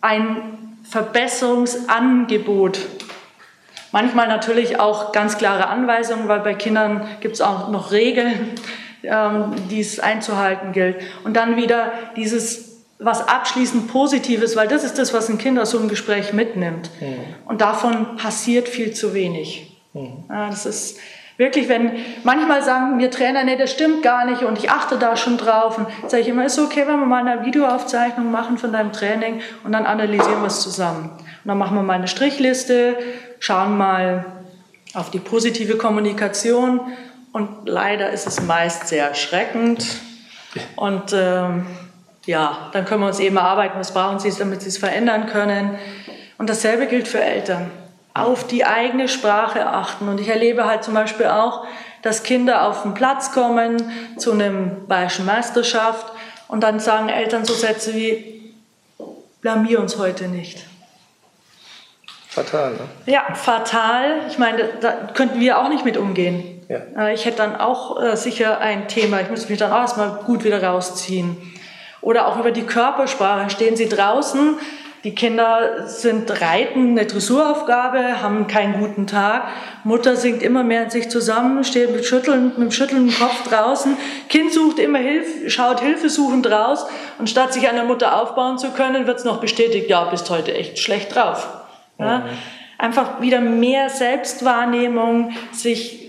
ein 0.00 0.76
Verbesserungsangebot. 0.88 2.78
Manchmal 3.90 4.28
natürlich 4.28 4.78
auch 4.78 5.10
ganz 5.10 5.38
klare 5.38 5.66
Anweisungen, 5.66 6.28
weil 6.28 6.40
bei 6.40 6.54
Kindern 6.54 7.08
gibt 7.20 7.34
es 7.34 7.40
auch 7.40 7.70
noch 7.70 7.90
Regeln, 7.90 8.50
ähm, 9.04 9.54
die 9.70 9.80
es 9.80 10.00
einzuhalten 10.00 10.72
gilt. 10.72 10.96
Und 11.24 11.34
dann 11.34 11.56
wieder 11.56 11.92
dieses 12.16 12.74
was 12.98 13.26
abschließend 13.26 13.88
Positives, 13.88 14.56
weil 14.56 14.68
das 14.68 14.84
ist 14.84 14.98
das, 14.98 15.12
was 15.12 15.28
ein 15.28 15.38
Kind 15.38 15.58
aus 15.58 15.70
so 15.70 15.78
einem 15.78 15.88
Gespräch 15.88 16.32
mitnimmt. 16.32 16.90
Mhm. 17.00 17.16
Und 17.46 17.60
davon 17.60 18.16
passiert 18.16 18.68
viel 18.68 18.92
zu 18.92 19.14
wenig. 19.14 19.76
Mhm. 19.92 20.24
Ja, 20.28 20.48
das 20.48 20.64
ist 20.64 20.98
wirklich, 21.36 21.68
wenn 21.68 21.92
manchmal 22.22 22.62
sagen 22.62 22.96
mir 22.96 23.10
Trainer, 23.10 23.44
nee, 23.44 23.56
das 23.56 23.72
stimmt 23.72 24.02
gar 24.02 24.24
nicht 24.24 24.42
und 24.42 24.58
ich 24.58 24.70
achte 24.70 24.96
da 24.96 25.16
schon 25.16 25.36
drauf 25.36 25.78
und 25.78 25.86
sage 26.08 26.22
ich 26.22 26.28
immer, 26.28 26.44
ist 26.44 26.58
okay, 26.58 26.84
wenn 26.86 27.00
wir 27.00 27.06
mal 27.06 27.26
eine 27.26 27.44
Videoaufzeichnung 27.44 28.30
machen 28.30 28.58
von 28.58 28.72
deinem 28.72 28.92
Training 28.92 29.40
und 29.64 29.72
dann 29.72 29.86
analysieren 29.86 30.40
wir 30.40 30.46
es 30.46 30.60
zusammen. 30.60 31.10
Und 31.10 31.48
dann 31.48 31.58
machen 31.58 31.76
wir 31.76 31.82
mal 31.82 31.94
eine 31.94 32.08
Strichliste, 32.08 32.96
schauen 33.40 33.76
mal 33.76 34.24
auf 34.94 35.10
die 35.10 35.18
positive 35.18 35.76
Kommunikation 35.76 36.80
und 37.34 37.68
leider 37.68 38.10
ist 38.10 38.28
es 38.28 38.40
meist 38.42 38.86
sehr 38.86 39.08
erschreckend 39.08 39.84
und 40.76 41.12
ähm, 41.12 41.66
ja, 42.26 42.70
dann 42.72 42.84
können 42.84 43.00
wir 43.00 43.08
uns 43.08 43.18
eben 43.18 43.36
erarbeiten, 43.36 43.76
was 43.76 43.92
brauchen 43.92 44.20
sie, 44.20 44.30
damit 44.30 44.62
sie 44.62 44.68
es 44.68 44.78
verändern 44.78 45.26
können. 45.26 45.76
Und 46.38 46.48
dasselbe 46.48 46.86
gilt 46.86 47.08
für 47.08 47.20
Eltern 47.20 47.72
auf 48.14 48.46
die 48.46 48.64
eigene 48.64 49.08
Sprache 49.08 49.66
achten. 49.66 50.08
Und 50.08 50.20
ich 50.20 50.28
erlebe 50.28 50.64
halt 50.64 50.84
zum 50.84 50.94
Beispiel 50.94 51.26
auch, 51.26 51.66
dass 52.02 52.22
Kinder 52.22 52.68
auf 52.68 52.82
den 52.82 52.94
Platz 52.94 53.32
kommen 53.32 53.82
zu 54.16 54.30
einem 54.30 54.86
bayerischen 54.86 55.26
Meisterschaft 55.26 56.12
und 56.46 56.60
dann 56.60 56.78
sagen 56.78 57.08
Eltern 57.08 57.44
so 57.44 57.52
Sätze 57.52 57.94
wie, 57.94 58.54
blamier 59.40 59.80
uns 59.80 59.98
heute 59.98 60.28
nicht. 60.28 60.64
Fatal, 62.28 62.74
ne? 62.74 62.88
Ja, 63.06 63.34
fatal. 63.34 64.20
Ich 64.28 64.38
meine, 64.38 64.68
da 64.80 64.92
könnten 65.14 65.40
wir 65.40 65.58
auch 65.58 65.68
nicht 65.68 65.84
mit 65.84 65.96
umgehen. 65.96 66.53
Ja. 66.68 66.80
Äh, 66.96 67.14
ich 67.14 67.24
hätte 67.24 67.38
dann 67.38 67.56
auch 67.56 68.02
äh, 68.02 68.16
sicher 68.16 68.58
ein 68.58 68.88
Thema. 68.88 69.20
Ich 69.20 69.30
müsste 69.30 69.50
mich 69.50 69.58
dann 69.58 69.72
auch 69.72 69.80
erstmal 69.80 70.20
gut 70.24 70.44
wieder 70.44 70.62
rausziehen. 70.62 71.36
Oder 72.00 72.28
auch 72.28 72.38
über 72.38 72.50
die 72.50 72.64
Körpersprache. 72.64 73.50
Stehen 73.50 73.76
Sie 73.76 73.88
draußen, 73.88 74.58
die 75.04 75.14
Kinder 75.14 75.86
sind 75.86 76.40
reiten, 76.40 76.92
eine 76.92 77.04
Dressuraufgabe, 77.04 78.22
haben 78.22 78.46
keinen 78.46 78.80
guten 78.80 79.06
Tag. 79.06 79.48
Mutter 79.84 80.16
sinkt 80.16 80.42
immer 80.42 80.64
mehr 80.64 80.84
in 80.84 80.90
sich 80.90 81.10
zusammen, 81.10 81.62
steht 81.62 81.92
mit, 81.92 82.06
schütteln, 82.06 82.48
mit 82.56 82.56
dem 82.56 82.70
schüttelnden 82.70 83.14
Kopf 83.14 83.46
draußen. 83.46 83.98
Kind 84.30 84.54
sucht 84.54 84.78
immer 84.78 84.98
Hilfe, 84.98 85.50
schaut 85.50 85.80
hilfesuchend 85.80 86.50
raus. 86.50 86.86
Und 87.18 87.28
statt 87.28 87.52
sich 87.52 87.68
an 87.68 87.76
der 87.76 87.84
Mutter 87.84 88.18
aufbauen 88.18 88.56
zu 88.56 88.70
können, 88.70 89.06
wird 89.06 89.18
es 89.18 89.24
noch 89.26 89.40
bestätigt, 89.40 89.90
ja, 89.90 90.04
bist 90.04 90.30
heute 90.30 90.54
echt 90.54 90.78
schlecht 90.78 91.14
drauf. 91.14 91.48
Ja? 91.98 92.20
Mhm. 92.20 92.24
Einfach 92.78 93.20
wieder 93.20 93.40
mehr 93.40 93.90
Selbstwahrnehmung, 93.90 95.32
sich 95.52 96.03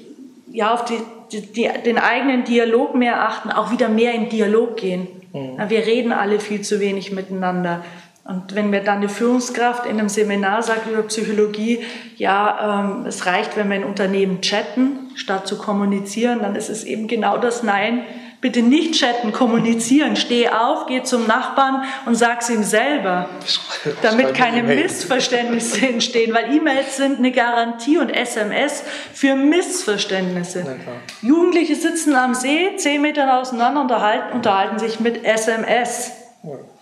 ja, 0.55 0.73
auf 0.73 0.85
die, 0.85 0.97
die, 1.31 1.69
den 1.85 1.97
eigenen 1.97 2.45
Dialog 2.45 2.95
mehr 2.95 3.21
achten, 3.21 3.51
auch 3.51 3.71
wieder 3.71 3.89
mehr 3.89 4.13
in 4.13 4.29
Dialog 4.29 4.77
gehen. 4.77 5.07
Mhm. 5.33 5.57
Wir 5.67 5.85
reden 5.85 6.11
alle 6.11 6.39
viel 6.39 6.61
zu 6.61 6.79
wenig 6.79 7.11
miteinander. 7.11 7.83
Und 8.23 8.55
wenn 8.55 8.71
mir 8.71 8.81
dann 8.81 9.01
die 9.01 9.07
Führungskraft 9.07 9.85
in 9.85 9.99
einem 9.99 10.09
Seminar 10.09 10.63
sagt 10.63 10.89
über 10.89 11.03
Psychologie, 11.03 11.83
ja, 12.15 12.81
ähm, 12.83 13.05
es 13.05 13.27
reicht, 13.27 13.55
wenn 13.55 13.69
wir 13.69 13.75
in 13.75 13.83
Unternehmen 13.83 14.41
chatten, 14.41 15.11
statt 15.15 15.47
zu 15.47 15.57
kommunizieren, 15.57 16.39
dann 16.41 16.55
ist 16.55 16.69
es 16.69 16.85
eben 16.85 17.07
genau 17.07 17.37
das 17.37 17.61
Nein. 17.61 18.01
Bitte 18.45 18.61
nicht 18.61 18.93
chatten, 18.93 19.31
kommunizieren. 19.31 20.15
Steh 20.15 20.49
auf, 20.49 20.85
geh 20.85 21.01
zum 21.01 21.25
Nachbarn 21.25 21.83
und 22.05 22.13
sag's 22.13 22.47
ihm 22.51 22.61
selber, 22.61 23.27
damit 24.03 24.35
keine 24.35 24.61
Missverständnisse 24.61 25.87
entstehen, 25.87 26.31
weil 26.31 26.55
E-Mails 26.55 26.97
sind 26.97 27.17
eine 27.17 27.31
Garantie 27.31 27.97
und 27.97 28.11
SMS 28.11 28.83
für 29.13 29.33
Missverständnisse. 29.33 30.77
Jugendliche 31.23 31.73
sitzen 31.73 32.13
am 32.13 32.35
See, 32.35 32.77
zehn 32.77 33.01
Meter 33.01 33.39
auseinander, 33.39 33.81
unterhalten, 33.81 34.35
unterhalten 34.35 34.77
sich 34.77 34.99
mit 34.99 35.23
SMS. 35.23 36.11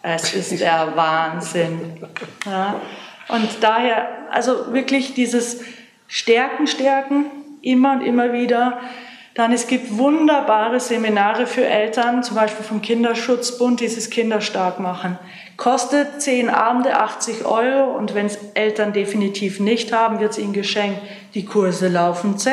Es 0.01 0.33
ist 0.33 0.59
der 0.59 0.91
Wahnsinn. 0.97 1.93
Ja. 2.45 2.75
Und 3.29 3.47
daher, 3.61 4.09
also 4.31 4.73
wirklich 4.73 5.13
dieses 5.13 5.61
Stärken, 6.07 6.67
Stärken, 6.67 7.27
immer 7.61 7.93
und 7.93 8.01
immer 8.01 8.33
wieder. 8.33 8.81
Dann 9.35 9.51
es 9.51 9.67
gibt 9.67 9.97
wunderbare 9.97 10.79
Seminare 10.79 11.47
für 11.47 11.65
Eltern, 11.65 12.23
zum 12.23 12.35
Beispiel 12.35 12.63
vom 12.63 12.81
Kinderschutzbund, 12.81 13.79
dieses 13.79 14.09
Kinderstark 14.09 14.79
machen. 14.79 15.17
Kostet 15.57 16.21
zehn 16.21 16.49
Abende 16.49 16.99
80 16.99 17.45
Euro 17.45 17.95
und 17.97 18.13
wenn 18.13 18.27
es 18.27 18.37
Eltern 18.53 18.93
definitiv 18.93 19.59
nicht 19.59 19.91
haben, 19.91 20.19
wird 20.19 20.33
es 20.33 20.37
ihnen 20.37 20.53
geschenkt. 20.53 21.01
Die 21.33 21.45
Kurse 21.45 21.87
laufen 21.87 22.37
zäh. 22.37 22.51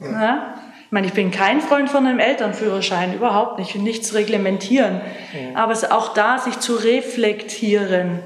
Ja 0.00 0.54
meine, 0.94 1.08
ich 1.08 1.12
bin 1.12 1.32
kein 1.32 1.60
Freund 1.60 1.90
von 1.90 2.06
einem 2.06 2.20
Elternführerschein, 2.20 3.14
überhaupt 3.14 3.58
nicht, 3.58 3.70
ich 3.70 3.74
will 3.74 3.82
nichts 3.82 4.14
reglementieren. 4.14 5.00
Mhm. 5.32 5.56
Aber 5.56 5.72
es 5.72 5.90
auch 5.90 6.14
da, 6.14 6.38
sich 6.38 6.60
zu 6.60 6.76
reflektieren, 6.76 8.20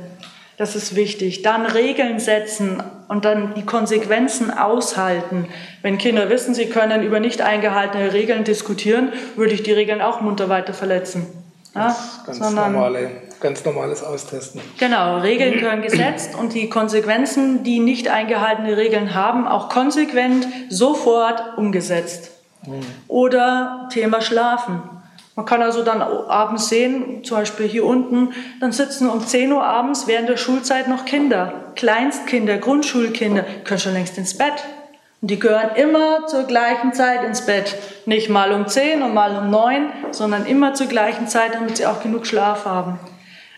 das 0.59 0.77
ist 0.77 0.95
wichtig. 0.95 1.41
Dann 1.41 1.65
Regeln 1.65 2.21
setzen 2.21 2.83
und 3.09 3.25
dann 3.25 3.55
die 3.55 3.65
Konsequenzen 3.65 4.51
aushalten. 4.51 5.49
Wenn 5.83 5.99
Kinder 5.99 6.31
wissen, 6.31 6.55
sie 6.55 6.67
können 6.67 7.03
über 7.03 7.21
nicht 7.21 7.41
eingehaltene 7.41 8.13
Regeln 8.13 8.45
diskutieren, 8.45 9.13
würde 9.37 9.55
ich 9.55 9.63
die 9.63 9.73
Regeln 9.73 10.01
auch 10.01 10.21
munter 10.21 10.49
weiter 10.49 10.75
verletzen. 10.75 11.27
Ganz, 11.75 12.21
ganz, 12.27 12.39
sondern, 12.39 12.73
normale, 12.73 13.11
ganz 13.41 13.65
normales 13.65 14.03
Austesten. 14.03 14.61
Genau, 14.79 15.19
Regeln 15.19 15.55
gehören 15.55 15.83
gesetzt 15.83 16.35
und 16.35 16.55
die 16.55 16.69
Konsequenzen, 16.69 17.63
die 17.63 17.79
nicht 17.79 18.09
eingehaltene 18.09 18.77
Regeln 18.77 19.15
haben, 19.15 19.47
auch 19.47 19.69
konsequent 19.69 20.47
sofort 20.69 21.57
umgesetzt. 21.57 22.31
Mhm. 22.67 22.81
Oder 23.07 23.89
Thema 23.93 24.21
Schlafen. 24.21 24.83
Man 25.39 25.47
kann 25.47 25.63
also 25.63 25.85
dann 25.85 26.03
abends 26.03 26.69
sehen, 26.69 27.23
zum 27.23 27.37
Beispiel 27.37 27.69
hier 27.69 27.85
unten, 27.85 28.35
dann 28.59 28.73
sitzen 28.73 29.09
um 29.09 29.25
10 29.25 29.53
Uhr 29.53 29.63
abends 29.63 30.09
während 30.09 30.29
der 30.29 30.37
Schulzeit 30.37 30.89
noch 30.89 31.05
Kinder, 31.05 31.53
Kleinstkinder, 31.77 32.59
Grundschulkinder, 32.59 33.45
können 33.63 33.79
schon 33.79 33.93
längst 33.93 34.19
ins 34.19 34.37
Bett. 34.37 34.65
Und 35.23 35.31
die 35.31 35.39
gehören 35.39 35.77
immer 35.77 36.27
zur 36.27 36.43
gleichen 36.43 36.93
Zeit 36.93 37.23
ins 37.23 37.47
Bett. 37.47 37.77
Nicht 38.05 38.29
mal 38.29 38.51
um 38.51 38.67
10 38.67 39.01
und 39.01 39.15
mal 39.15 39.39
um 39.39 39.49
9, 39.49 39.93
sondern 40.11 40.45
immer 40.45 40.75
zur 40.75 40.89
gleichen 40.89 41.29
Zeit, 41.29 41.55
damit 41.55 41.77
sie 41.77 41.87
auch 41.87 42.03
genug 42.03 42.27
Schlaf 42.27 42.65
haben. 42.65 42.99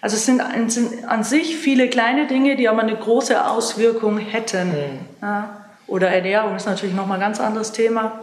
Also 0.03 0.17
es 0.17 0.27
sind, 0.27 0.43
sind 0.71 1.09
an 1.09 1.25
sich 1.25 1.57
viele 1.57 1.89
kleine 1.89 2.27
Dinge, 2.27 2.57
die 2.57 2.69
aber 2.69 2.83
eine 2.83 2.95
große 2.95 3.43
Auswirkung 3.43 4.19
hätten. 4.19 4.69
Mhm. 4.69 4.99
Ja. 5.23 5.65
Oder 5.87 6.09
Ernährung 6.09 6.57
ist 6.57 6.67
natürlich 6.67 6.95
nochmal 6.95 7.17
ein 7.17 7.23
ganz 7.23 7.41
anderes 7.41 7.73
Thema. 7.73 8.21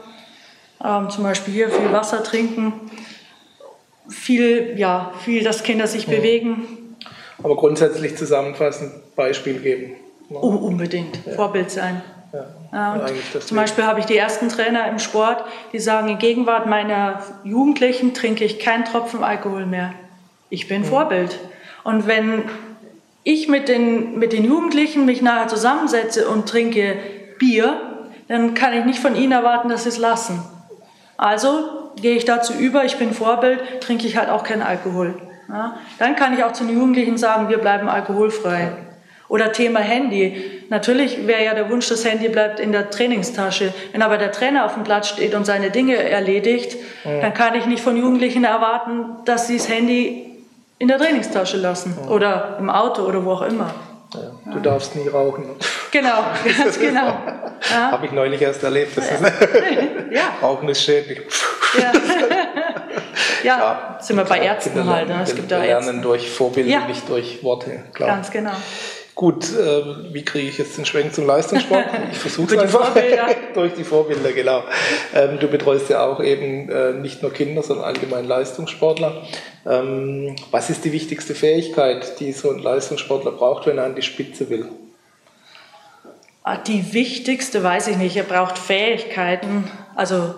Ähm, 0.85 1.09
zum 1.09 1.23
Beispiel 1.23 1.55
hier 1.55 1.69
viel 1.71 1.91
Wasser 1.91 2.23
trinken 2.23 2.91
viel, 4.09 4.77
ja, 4.77 5.11
viel, 5.23 5.43
dass 5.43 5.63
Kinder 5.63 5.87
sich 5.87 6.07
ja. 6.07 6.17
bewegen. 6.17 6.95
Aber 7.43 7.55
grundsätzlich 7.55 8.15
zusammenfassend 8.17 9.15
Beispiel 9.15 9.59
geben. 9.59 9.95
Ne? 10.29 10.37
Oh, 10.41 10.49
unbedingt, 10.49 11.19
ja. 11.25 11.33
Vorbild 11.33 11.71
sein. 11.71 12.01
Ja, 12.73 13.05
zum 13.39 13.55
Beispiel 13.55 13.85
habe 13.85 14.01
ich 14.01 14.05
die 14.05 14.17
ersten 14.17 14.49
Trainer 14.49 14.87
im 14.89 14.99
Sport, 14.99 15.45
die 15.71 15.79
sagen, 15.79 16.09
in 16.09 16.17
Gegenwart 16.17 16.67
meiner 16.67 17.23
Jugendlichen 17.45 18.13
trinke 18.13 18.43
ich 18.43 18.59
keinen 18.59 18.83
Tropfen 18.83 19.23
Alkohol 19.23 19.65
mehr. 19.65 19.93
Ich 20.49 20.67
bin 20.67 20.81
mhm. 20.81 20.85
Vorbild. 20.85 21.39
Und 21.83 22.05
wenn 22.05 22.43
ich 23.23 23.47
mit 23.47 23.69
den, 23.69 24.19
mit 24.19 24.33
den 24.33 24.43
Jugendlichen 24.43 25.05
mich 25.05 25.21
nachher 25.21 25.47
zusammensetze 25.47 26.27
und 26.27 26.49
trinke 26.49 26.97
Bier, 27.39 27.79
dann 28.27 28.53
kann 28.53 28.73
ich 28.73 28.83
nicht 28.83 28.99
von 28.99 29.15
ihnen 29.15 29.31
erwarten, 29.31 29.69
dass 29.69 29.83
sie 29.83 29.89
es 29.89 29.97
lassen. 29.97 30.43
Also 31.15 31.86
gehe 32.01 32.15
ich 32.15 32.25
dazu 32.25 32.53
über, 32.53 32.85
ich 32.85 32.97
bin 32.97 33.13
Vorbild, 33.13 33.81
trinke 33.81 34.07
ich 34.07 34.17
halt 34.17 34.29
auch 34.29 34.43
keinen 34.43 34.61
Alkohol. 34.61 35.15
Ja? 35.49 35.77
Dann 35.99 36.15
kann 36.15 36.33
ich 36.33 36.43
auch 36.43 36.53
zu 36.53 36.65
den 36.65 36.75
Jugendlichen 36.75 37.17
sagen, 37.17 37.49
wir 37.49 37.57
bleiben 37.57 37.89
alkoholfrei. 37.89 38.71
Oder 39.29 39.51
Thema 39.51 39.79
Handy. 39.79 40.63
Natürlich 40.69 41.27
wäre 41.27 41.43
ja 41.43 41.53
der 41.53 41.69
Wunsch, 41.69 41.89
das 41.89 42.05
Handy 42.05 42.29
bleibt 42.29 42.61
in 42.61 42.71
der 42.71 42.89
Trainingstasche. 42.89 43.73
Wenn 43.91 44.01
aber 44.01 44.17
der 44.17 44.31
Trainer 44.31 44.65
auf 44.65 44.75
dem 44.75 44.83
Platz 44.83 45.09
steht 45.09 45.35
und 45.35 45.45
seine 45.45 45.69
Dinge 45.69 45.97
erledigt, 45.97 46.77
ja. 47.03 47.19
dann 47.19 47.33
kann 47.33 47.53
ich 47.55 47.65
nicht 47.65 47.83
von 47.83 47.97
Jugendlichen 47.97 48.45
erwarten, 48.45 49.05
dass 49.25 49.47
sie 49.47 49.57
das 49.57 49.67
Handy 49.67 50.27
in 50.79 50.87
der 50.87 50.97
Trainingstasche 50.97 51.57
lassen 51.57 51.97
ja. 52.01 52.09
oder 52.09 52.57
im 52.59 52.69
Auto 52.69 53.01
oder 53.01 53.25
wo 53.25 53.31
auch 53.31 53.41
immer. 53.41 53.73
Ja. 54.13 54.53
Du 54.53 54.59
darfst 54.59 54.95
nie 54.95 55.07
rauchen. 55.07 55.45
Genau, 55.89 56.25
ganz 56.63 56.77
genau. 56.77 57.17
Habe 57.71 58.05
ich 58.05 58.11
neulich 58.11 58.41
erst 58.41 58.61
erlebt. 58.61 58.97
Das 58.97 59.09
ist 59.09 59.21
ja. 60.11 60.21
Rauchen 60.41 60.67
ist 60.67 60.83
schädlich. 60.83 61.21
Ja. 61.77 61.91
ja, 63.43 63.97
sind 64.01 64.15
wir 64.15 64.25
bei 64.25 64.39
Ärzten 64.39 64.85
halt. 64.85 65.07
Ne? 65.07 65.19
Es 65.23 65.35
gibt 65.35 65.49
wir 65.49 65.59
lernen 65.59 66.01
durch 66.01 66.29
Vorbilder, 66.29 66.87
nicht 66.87 67.07
durch 67.09 67.43
Worte. 67.43 67.83
Klar. 67.93 68.09
Ganz 68.09 68.31
genau. 68.31 68.53
Gut, 69.17 69.45
äh, 69.45 70.13
wie 70.13 70.23
kriege 70.23 70.47
ich 70.47 70.59
jetzt 70.59 70.77
den 70.77 70.85
Schwenk 70.85 71.11
zum 71.11 71.25
Leistungssport? 71.25 71.85
Ich 72.11 72.19
versuche 72.19 72.53
es 72.53 72.61
einfach. 72.61 72.95
Durch 73.55 73.73
die 73.73 73.83
Vorbilder, 73.83 74.31
genau. 74.31 74.63
Ähm, 75.15 75.39
du 75.39 75.47
betreust 75.47 75.89
ja 75.89 76.05
auch 76.05 76.23
eben 76.23 76.69
äh, 76.69 76.93
nicht 76.93 77.23
nur 77.23 77.33
Kinder, 77.33 77.63
sondern 77.63 77.85
allgemein 77.85 78.25
Leistungssportler. 78.25 79.23
Ähm, 79.65 80.35
was 80.51 80.69
ist 80.69 80.85
die 80.85 80.91
wichtigste 80.91 81.33
Fähigkeit, 81.33 82.19
die 82.19 82.31
so 82.31 82.51
ein 82.51 82.59
Leistungssportler 82.59 83.31
braucht, 83.31 83.65
wenn 83.65 83.79
er 83.79 83.85
an 83.85 83.95
die 83.95 84.03
Spitze 84.03 84.51
will? 84.51 84.67
Ah, 86.43 86.57
die 86.57 86.93
wichtigste 86.93 87.63
weiß 87.63 87.87
ich 87.87 87.97
nicht. 87.97 88.15
Er 88.17 88.23
braucht 88.23 88.59
Fähigkeiten. 88.59 89.63
Also 89.95 90.35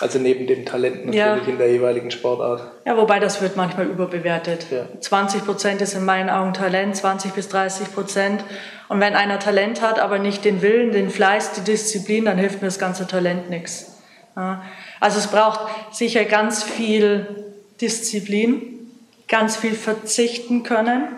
also 0.00 0.18
neben 0.18 0.46
dem 0.46 0.64
Talent 0.64 1.06
natürlich 1.06 1.16
ja. 1.18 1.36
in 1.36 1.58
der 1.58 1.70
jeweiligen 1.72 2.10
Sportart. 2.10 2.62
Ja, 2.84 2.96
wobei 2.96 3.18
das 3.18 3.42
wird 3.42 3.56
manchmal 3.56 3.86
überbewertet. 3.86 4.66
Ja. 4.70 4.86
20 5.00 5.44
Prozent 5.44 5.80
ist 5.80 5.94
in 5.94 6.04
meinen 6.04 6.30
Augen 6.30 6.54
Talent, 6.54 6.96
20 6.96 7.32
bis 7.32 7.48
30 7.48 7.92
Prozent. 7.92 8.44
Und 8.88 9.00
wenn 9.00 9.14
einer 9.14 9.40
Talent 9.40 9.82
hat, 9.82 9.98
aber 9.98 10.18
nicht 10.18 10.44
den 10.44 10.62
Willen, 10.62 10.92
den 10.92 11.10
Fleiß, 11.10 11.52
die 11.52 11.62
Disziplin, 11.62 12.26
dann 12.26 12.38
hilft 12.38 12.62
mir 12.62 12.68
das 12.68 12.78
ganze 12.78 13.06
Talent 13.06 13.50
nichts. 13.50 13.98
Ja. 14.36 14.62
Also 15.00 15.18
es 15.18 15.26
braucht 15.26 15.60
sicher 15.92 16.24
ganz 16.24 16.62
viel 16.62 17.26
Disziplin, 17.80 18.90
ganz 19.26 19.56
viel 19.56 19.74
verzichten 19.74 20.62
können. 20.62 21.08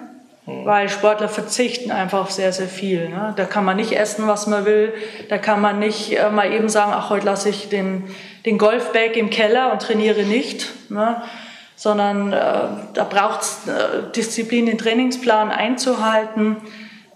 Weil 0.65 0.89
Sportler 0.89 1.29
verzichten 1.29 1.91
einfach 1.91 2.21
auf 2.21 2.31
sehr, 2.31 2.53
sehr 2.53 2.69
viel. 2.69 3.09
Ne? 3.09 3.33
Da 3.37 3.45
kann 3.45 3.65
man 3.65 3.77
nicht 3.77 3.93
essen, 3.93 4.27
was 4.27 4.47
man 4.47 4.65
will. 4.65 4.93
Da 5.29 5.39
kann 5.39 5.61
man 5.61 5.79
nicht 5.79 6.19
äh, 6.19 6.31
mal 6.31 6.53
eben 6.53 6.69
sagen, 6.69 6.93
ach, 6.95 7.11
heute 7.11 7.27
lasse 7.27 7.49
ich 7.49 7.69
den 7.69 8.05
den 8.47 8.59
Golfbag 8.59 9.17
im 9.17 9.31
Keller 9.31 9.73
und 9.73 9.83
trainiere 9.83 10.23
nicht, 10.23 10.91
ne? 10.91 11.23
sondern 11.77 12.33
äh, 12.33 12.37
da 12.95 13.05
braucht 13.09 13.43
es 13.43 13.67
äh, 13.67 14.13
Disziplin, 14.15 14.67
den 14.67 14.79
Trainingsplan 14.79 15.51
einzuhalten. 15.51 16.57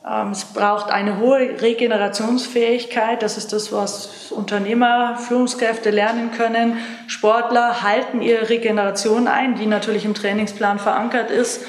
Ähm, 0.07 0.30
es 0.30 0.45
braucht 0.45 0.91
eine 0.91 1.18
hohe 1.18 1.61
Regenerationsfähigkeit. 1.61 3.22
Das 3.22 3.37
ist 3.37 3.53
das, 3.53 3.72
was 3.72 4.32
Unternehmer, 4.32 5.16
Führungskräfte 5.16 5.91
lernen 5.91 6.30
können. 6.32 6.78
Sportler 7.07 7.82
halten 7.82 8.22
ihre 8.22 8.49
Regeneration 8.49 9.28
ein, 9.28 9.55
die 9.55 9.66
natürlich 9.66 10.05
im 10.05 10.14
Trainingsplan 10.14 10.78
verankert 10.78 11.30
ist, 11.30 11.64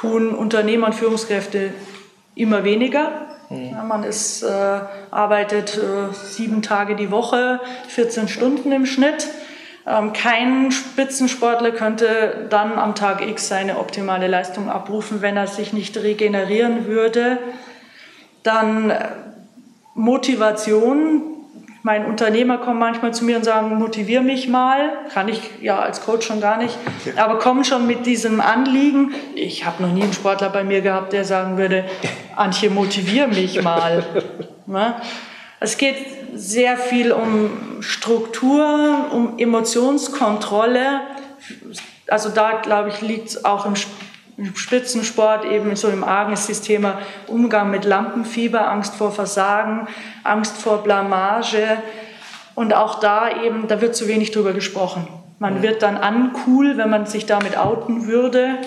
tun 0.00 0.34
Unternehmer 0.34 0.86
und 0.86 0.94
Führungskräfte 0.94 1.72
immer 2.34 2.64
weniger. 2.64 3.26
Mhm. 3.50 3.72
Ja, 3.72 3.82
man 3.82 4.02
ist, 4.02 4.42
äh, 4.42 4.80
arbeitet 5.10 5.76
äh, 5.76 6.14
sieben 6.14 6.62
Tage 6.62 6.96
die 6.96 7.10
Woche, 7.10 7.60
14 7.88 8.28
Stunden 8.28 8.72
im 8.72 8.86
Schnitt. 8.86 9.28
Ähm, 9.86 10.12
kein 10.12 10.70
Spitzensportler 10.72 11.72
könnte 11.72 12.46
dann 12.48 12.78
am 12.78 12.94
Tag 12.94 13.26
X 13.26 13.48
seine 13.48 13.78
optimale 13.78 14.26
Leistung 14.26 14.70
abrufen, 14.70 15.20
wenn 15.20 15.36
er 15.36 15.46
sich 15.46 15.72
nicht 15.72 15.96
regenerieren 15.98 16.86
würde. 16.86 17.38
Dann 18.42 18.90
äh, 18.90 19.08
Motivation, 19.94 21.39
mein 21.82 22.04
Unternehmer 22.04 22.58
kommen 22.58 22.78
manchmal 22.78 23.14
zu 23.14 23.24
mir 23.24 23.36
und 23.36 23.44
sagen, 23.44 23.78
motivier 23.78 24.20
mich 24.20 24.48
mal. 24.48 24.90
Kann 25.12 25.28
ich 25.28 25.40
ja 25.62 25.78
als 25.78 26.02
Coach 26.02 26.26
schon 26.26 26.40
gar 26.40 26.58
nicht. 26.58 26.76
Aber 27.16 27.38
kommen 27.38 27.64
schon 27.64 27.86
mit 27.86 28.04
diesem 28.04 28.40
Anliegen. 28.40 29.14
Ich 29.34 29.64
habe 29.64 29.82
noch 29.82 29.92
nie 29.92 30.02
einen 30.02 30.12
Sportler 30.12 30.50
bei 30.50 30.62
mir 30.62 30.82
gehabt, 30.82 31.12
der 31.12 31.24
sagen 31.24 31.56
würde, 31.56 31.84
Antje, 32.36 32.70
motivier 32.70 33.28
mich 33.28 33.62
mal. 33.62 34.04
Es 35.58 35.78
geht 35.78 35.96
sehr 36.34 36.76
viel 36.76 37.12
um 37.12 37.80
Struktur, 37.80 39.06
um 39.12 39.38
Emotionskontrolle. 39.38 41.00
Also 42.08 42.28
da, 42.28 42.60
glaube 42.60 42.90
ich, 42.90 43.00
liegt 43.00 43.28
es 43.28 43.44
auch 43.44 43.64
im 43.64 43.74
Spitzensport 44.54 45.44
eben 45.44 45.74
so 45.76 45.88
im 45.88 46.04
Argen 46.04 46.32
ist 46.32 46.48
das 46.48 46.62
Thema 46.62 46.98
Umgang 47.26 47.70
mit 47.70 47.84
Lampenfieber, 47.84 48.68
Angst 48.70 48.94
vor 48.94 49.12
Versagen, 49.12 49.88
Angst 50.24 50.56
vor 50.56 50.82
Blamage. 50.82 51.78
Und 52.54 52.74
auch 52.74 53.00
da 53.00 53.42
eben, 53.42 53.68
da 53.68 53.80
wird 53.80 53.94
zu 53.94 54.08
wenig 54.08 54.30
drüber 54.32 54.52
gesprochen. 54.52 55.06
Man 55.38 55.62
wird 55.62 55.82
dann 55.82 55.96
uncool, 55.96 56.76
wenn 56.76 56.90
man 56.90 57.06
sich 57.06 57.26
damit 57.26 57.56
outen 57.56 58.06
würde. 58.06 58.58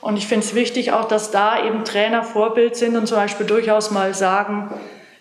Und 0.00 0.16
ich 0.16 0.26
finde 0.26 0.46
es 0.46 0.54
wichtig 0.54 0.92
auch, 0.92 1.06
dass 1.06 1.30
da 1.30 1.64
eben 1.64 1.84
Trainer 1.84 2.22
Vorbild 2.22 2.76
sind 2.76 2.96
und 2.96 3.06
zum 3.06 3.16
Beispiel 3.16 3.46
durchaus 3.46 3.90
mal 3.90 4.14
sagen, 4.14 4.70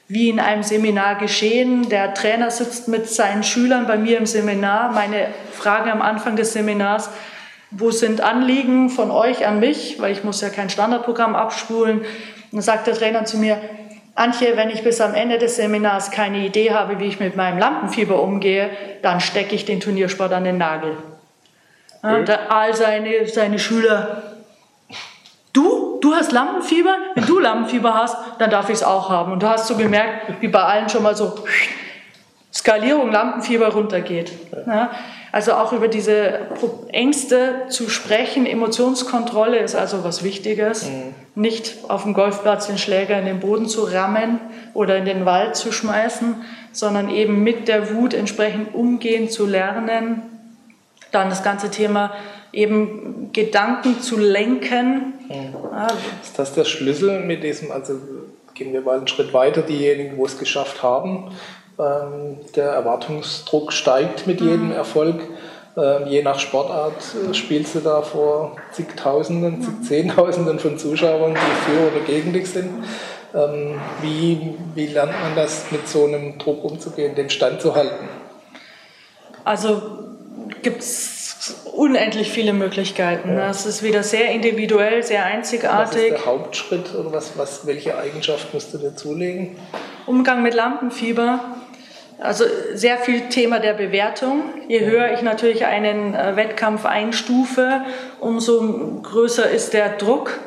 wie 0.08 0.30
in 0.30 0.40
einem 0.40 0.64
Seminar 0.64 1.16
geschehen. 1.16 1.90
Der 1.90 2.14
Trainer 2.14 2.52
sitzt 2.52 2.88
mit 2.88 3.10
seinen 3.10 3.44
Schülern 3.44 3.88
bei 3.88 3.98
mir 3.98 4.18
im 4.18 4.26
Seminar. 4.26 4.92
Meine 4.92 5.28
Frage 5.52 5.92
am 5.92 6.02
Anfang 6.02 6.36
des 6.36 6.54
Seminars, 6.54 7.10
wo 7.78 7.92
sind 7.92 8.22
Anliegen 8.22 8.90
von 8.90 9.12
euch 9.12 9.46
an 9.46 9.60
mich, 9.60 9.98
weil 10.00 10.12
ich 10.12 10.24
muss 10.24 10.42
ja 10.42 10.50
kein 10.50 10.70
Standardprogramm 10.70 11.36
abspulen. 11.36 12.00
Und 12.00 12.08
dann 12.52 12.62
sagt 12.62 12.88
der 12.88 12.96
Trainer 12.96 13.26
zu 13.26 13.38
mir, 13.38 13.60
Antje, 14.16 14.56
wenn 14.56 14.70
ich 14.70 14.82
bis 14.84 15.02
am 15.02 15.14
Ende 15.14 15.38
des 15.38 15.58
Seminars 15.58 16.10
keine 16.10 16.46
Idee 16.46 16.72
habe, 16.72 17.00
wie 17.00 17.06
ich 17.06 17.20
mit 17.20 17.36
meinem 17.36 17.58
Lampenfieber 17.58 18.22
umgehe, 18.22 18.70
dann 19.02 19.20
stecke 19.20 19.54
ich 19.56 19.66
den 19.66 19.82
Turniersport 19.82 20.32
an 20.32 20.46
den 20.46 20.58
Nagel. 20.58 20.96
Ja, 22.02 22.20
mhm. 22.20 22.26
all 22.50 22.74
seine, 22.74 23.28
seine 23.28 23.60
Schüler, 23.60 24.24
du, 25.52 26.00
du 26.00 26.16
hast 26.16 26.32
Lampenfieber? 26.32 26.96
Wenn 27.16 27.26
du 27.26 27.40
Lampenfieber 27.40 27.94
hast, 27.94 28.16
dann 28.40 28.50
darf 28.50 28.70
ich 28.70 28.76
es 28.76 28.84
auch 28.84 29.10
haben. 29.10 29.34
Und 29.34 29.44
du 29.44 29.50
hast 29.50 29.68
so 29.68 29.76
gemerkt, 29.76 30.42
wie 30.42 30.48
bei 30.48 30.62
allen 30.62 30.88
schon 30.88 31.04
mal 31.04 31.16
so 31.16 31.44
Skalierung 32.54 33.12
Lampenfieber 33.12 33.68
runtergeht. 33.68 34.32
Ja, 34.66 34.92
also 35.36 35.52
auch 35.52 35.74
über 35.74 35.90
diese 35.90 36.48
Ängste 36.94 37.64
zu 37.68 37.90
sprechen, 37.90 38.46
Emotionskontrolle 38.46 39.58
ist 39.58 39.76
also 39.76 40.06
was 40.06 40.24
Wichtiges. 40.24 40.86
Mhm. 40.86 41.14
Nicht 41.36 41.76
auf 41.90 42.04
dem 42.04 42.14
Golfplatz 42.14 42.68
den 42.68 42.78
Schläger 42.78 43.20
in 43.20 43.26
den 43.26 43.42
Boden 43.42 43.68
zu 43.68 43.84
rammen 43.84 44.40
oder 44.74 44.96
in 44.96 45.04
den 45.04 45.26
Wald 45.26 45.58
zu 45.58 45.74
schmeißen, 45.74 46.36
sondern 46.72 47.10
eben 47.10 47.44
mit 47.44 47.68
der 47.68 47.94
Wut 47.94 48.14
entsprechend 48.14 48.74
umgehen 48.74 49.30
zu 49.30 49.46
lernen. 49.46 50.22
Dann 51.12 51.28
das 51.28 51.44
ganze 51.44 51.70
Thema 51.70 52.14
eben 52.54 53.32
Gedanken 53.34 54.00
zu 54.00 54.18
lenken. 54.18 55.16
Mhm. 55.28 55.54
Ja. 55.70 55.88
Ist 56.24 56.40
das 56.40 56.54
der 56.54 56.64
Schlüssel 56.64 57.20
mit 57.20 57.44
diesem, 57.44 57.74
also 57.74 58.00
gehen 58.54 58.72
wir 58.72 58.80
mal 58.80 59.00
einen 59.00 59.10
Schritt 59.10 59.34
weiter, 59.34 59.64
diejenigen, 59.64 60.16
wo 60.16 60.26
es 60.26 60.40
geschafft 60.40 60.82
haben, 60.82 61.34
der 61.78 62.70
Erwartungsdruck 62.70 63.74
steigt 63.74 64.28
mit 64.28 64.40
jedem 64.40 64.68
mhm. 64.68 64.72
Erfolg. 64.72 65.22
Ähm, 65.78 66.08
je 66.08 66.24
nach 66.24 66.40
Sportart 66.40 66.94
äh, 67.30 67.34
spielst 67.34 67.76
du 67.76 67.80
da 67.80 68.02
vor 68.02 68.56
zigtausenden, 68.72 69.62
zig 69.62 69.74
Zehntausenden 69.84 70.58
von 70.58 70.78
Zuschauern, 70.78 71.34
die 71.34 71.72
für 71.72 71.92
oder 71.92 72.06
gegen 72.06 72.32
dich 72.32 72.50
sind. 72.50 72.86
Ähm, 73.34 73.82
wie, 74.02 74.56
wie 74.74 74.88
lernt 74.88 75.12
man 75.12 75.36
das, 75.36 75.72
mit 75.72 75.88
so 75.88 76.06
einem 76.06 76.38
Druck 76.38 76.64
umzugehen, 76.64 77.16
den 77.16 77.30
Stand 77.30 77.60
zu 77.60 77.76
halten? 77.76 78.08
Also 79.44 79.82
gibt 80.62 80.80
es 80.80 81.56
unendlich 81.74 82.32
viele 82.32 82.54
Möglichkeiten. 82.54 83.36
Ja. 83.36 83.50
Es 83.50 83.66
ist 83.66 83.84
wieder 83.84 84.04
sehr 84.04 84.32
individuell, 84.32 85.04
sehr 85.04 85.26
einzigartig. 85.26 85.96
Was 85.96 85.96
ist 85.96 86.10
der 86.12 86.26
Hauptschritt 86.26 86.96
oder 86.96 87.12
was, 87.12 87.38
was, 87.38 87.68
welche 87.68 87.98
Eigenschaft 87.98 88.54
musst 88.54 88.74
du 88.74 88.78
dir 88.78 88.96
zulegen? 88.96 89.58
Umgang 90.06 90.42
mit 90.42 90.54
Lampenfieber 90.54 91.40
also 92.20 92.46
sehr 92.74 92.98
viel 92.98 93.30
Thema 93.30 93.60
der 93.60 93.74
Bewertung. 93.74 94.44
Je 94.68 94.86
höher 94.86 95.12
ich 95.14 95.22
natürlich 95.22 95.66
einen 95.66 96.14
äh, 96.14 96.36
Wettkampf 96.36 96.86
einstufe, 96.86 97.82
umso 98.20 99.02
größer 99.02 99.50
ist 99.50 99.74
der 99.74 99.98
Druck. 99.98 100.40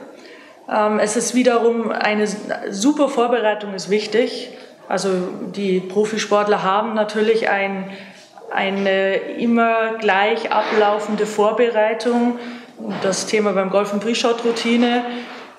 Ähm, 0.70 0.98
es 0.98 1.16
ist 1.16 1.34
wiederum 1.34 1.90
eine 1.90 2.26
super 2.70 3.08
Vorbereitung 3.08 3.74
ist 3.74 3.90
wichtig. 3.90 4.50
Also 4.88 5.10
die 5.54 5.80
Profisportler 5.80 6.62
haben 6.62 6.94
natürlich 6.94 7.50
ein, 7.50 7.90
eine 8.50 9.16
immer 9.16 9.98
gleich 9.98 10.50
ablaufende 10.50 11.26
Vorbereitung. 11.26 12.38
Das 13.02 13.26
Thema 13.26 13.52
beim 13.52 13.70
Golf- 13.70 13.92
und 13.92 14.00
Pre-Shot-Routine, 14.00 15.04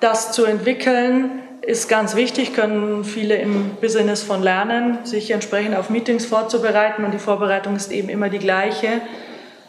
das 0.00 0.32
zu 0.32 0.44
entwickeln, 0.44 1.39
ist 1.62 1.88
ganz 1.88 2.16
wichtig, 2.16 2.54
können 2.54 3.04
viele 3.04 3.36
im 3.36 3.72
Business 3.80 4.22
von 4.22 4.42
lernen, 4.42 4.98
sich 5.04 5.30
entsprechend 5.30 5.76
auf 5.76 5.90
Meetings 5.90 6.24
vorzubereiten 6.26 7.04
und 7.04 7.12
die 7.12 7.18
Vorbereitung 7.18 7.76
ist 7.76 7.92
eben 7.92 8.08
immer 8.08 8.28
die 8.28 8.38
gleiche. 8.38 9.00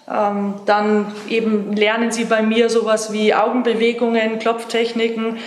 Ähm, 0.09 0.55
dann 0.65 1.13
eben 1.29 1.73
lernen 1.73 2.11
sie 2.11 2.25
bei 2.25 2.41
mir 2.41 2.69
sowas 2.69 3.13
wie 3.13 3.33
Augenbewegungen, 3.33 4.39
Klopftechniken, 4.39 5.37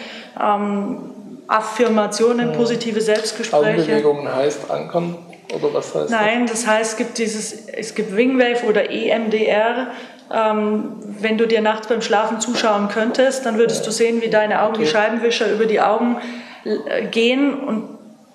ähm, 0.40 1.11
Affirmationen, 1.47 2.53
positive 2.53 3.01
Selbstgespräche. 3.01 3.66
Augenbewegungen 3.66 4.34
heißt 4.34 4.70
ankern 4.70 5.16
oder 5.53 5.74
was 5.74 5.95
heißt 5.95 6.11
Nein, 6.11 6.47
das? 6.47 6.62
das 6.62 6.66
heißt, 6.66 6.92
es 6.92 6.97
gibt 6.97 7.18
dieses, 7.18 7.68
es 7.68 7.95
gibt 7.95 8.16
Wingwave 8.16 8.64
oder 8.66 8.90
EMDR. 8.90 9.88
Ähm, 10.33 10.93
wenn 11.20 11.37
du 11.37 11.47
dir 11.47 11.61
nachts 11.61 11.87
beim 11.87 12.01
Schlafen 12.01 12.41
zuschauen 12.41 12.89
könntest, 12.89 13.45
dann 13.45 13.59
würdest 13.59 13.87
du 13.87 13.91
sehen, 13.91 14.22
wie 14.22 14.31
deine 14.31 14.62
Augen, 14.62 14.79
die 14.79 14.87
Scheibenwischer 14.87 15.53
über 15.53 15.66
die 15.66 15.81
Augen 15.81 16.16
äh, 16.64 17.07
gehen. 17.07 17.55
Und 17.55 17.89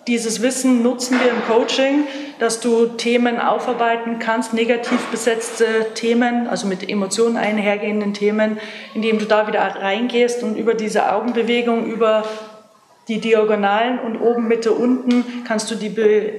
dieses 0.08 0.42
Wissen 0.42 0.82
nutzen 0.84 1.20
wir 1.20 1.32
im 1.32 1.44
Coaching, 1.48 2.06
dass 2.40 2.60
du 2.60 2.88
Themen 2.88 3.40
aufarbeiten 3.40 4.20
kannst, 4.20 4.54
negativ 4.54 5.00
besetzte 5.08 5.66
Themen, 5.94 6.48
also 6.48 6.68
mit 6.68 6.88
Emotionen 6.88 7.38
einhergehenden 7.38 8.14
Themen, 8.14 8.60
indem 8.94 9.20
du 9.20 9.26
da 9.26 9.48
wieder 9.48 9.60
reingehst 9.60 10.42
und 10.44 10.58
über 10.58 10.74
diese 10.74 11.12
Augenbewegung, 11.12 11.86
über 11.86 12.24
die 13.10 13.20
Diagonalen 13.20 13.97
und 13.99 14.22
oben, 14.22 14.47
Mitte, 14.47 14.72
unten 14.72 15.43
kannst 15.45 15.72
du 15.72 15.76
die, 15.76 15.89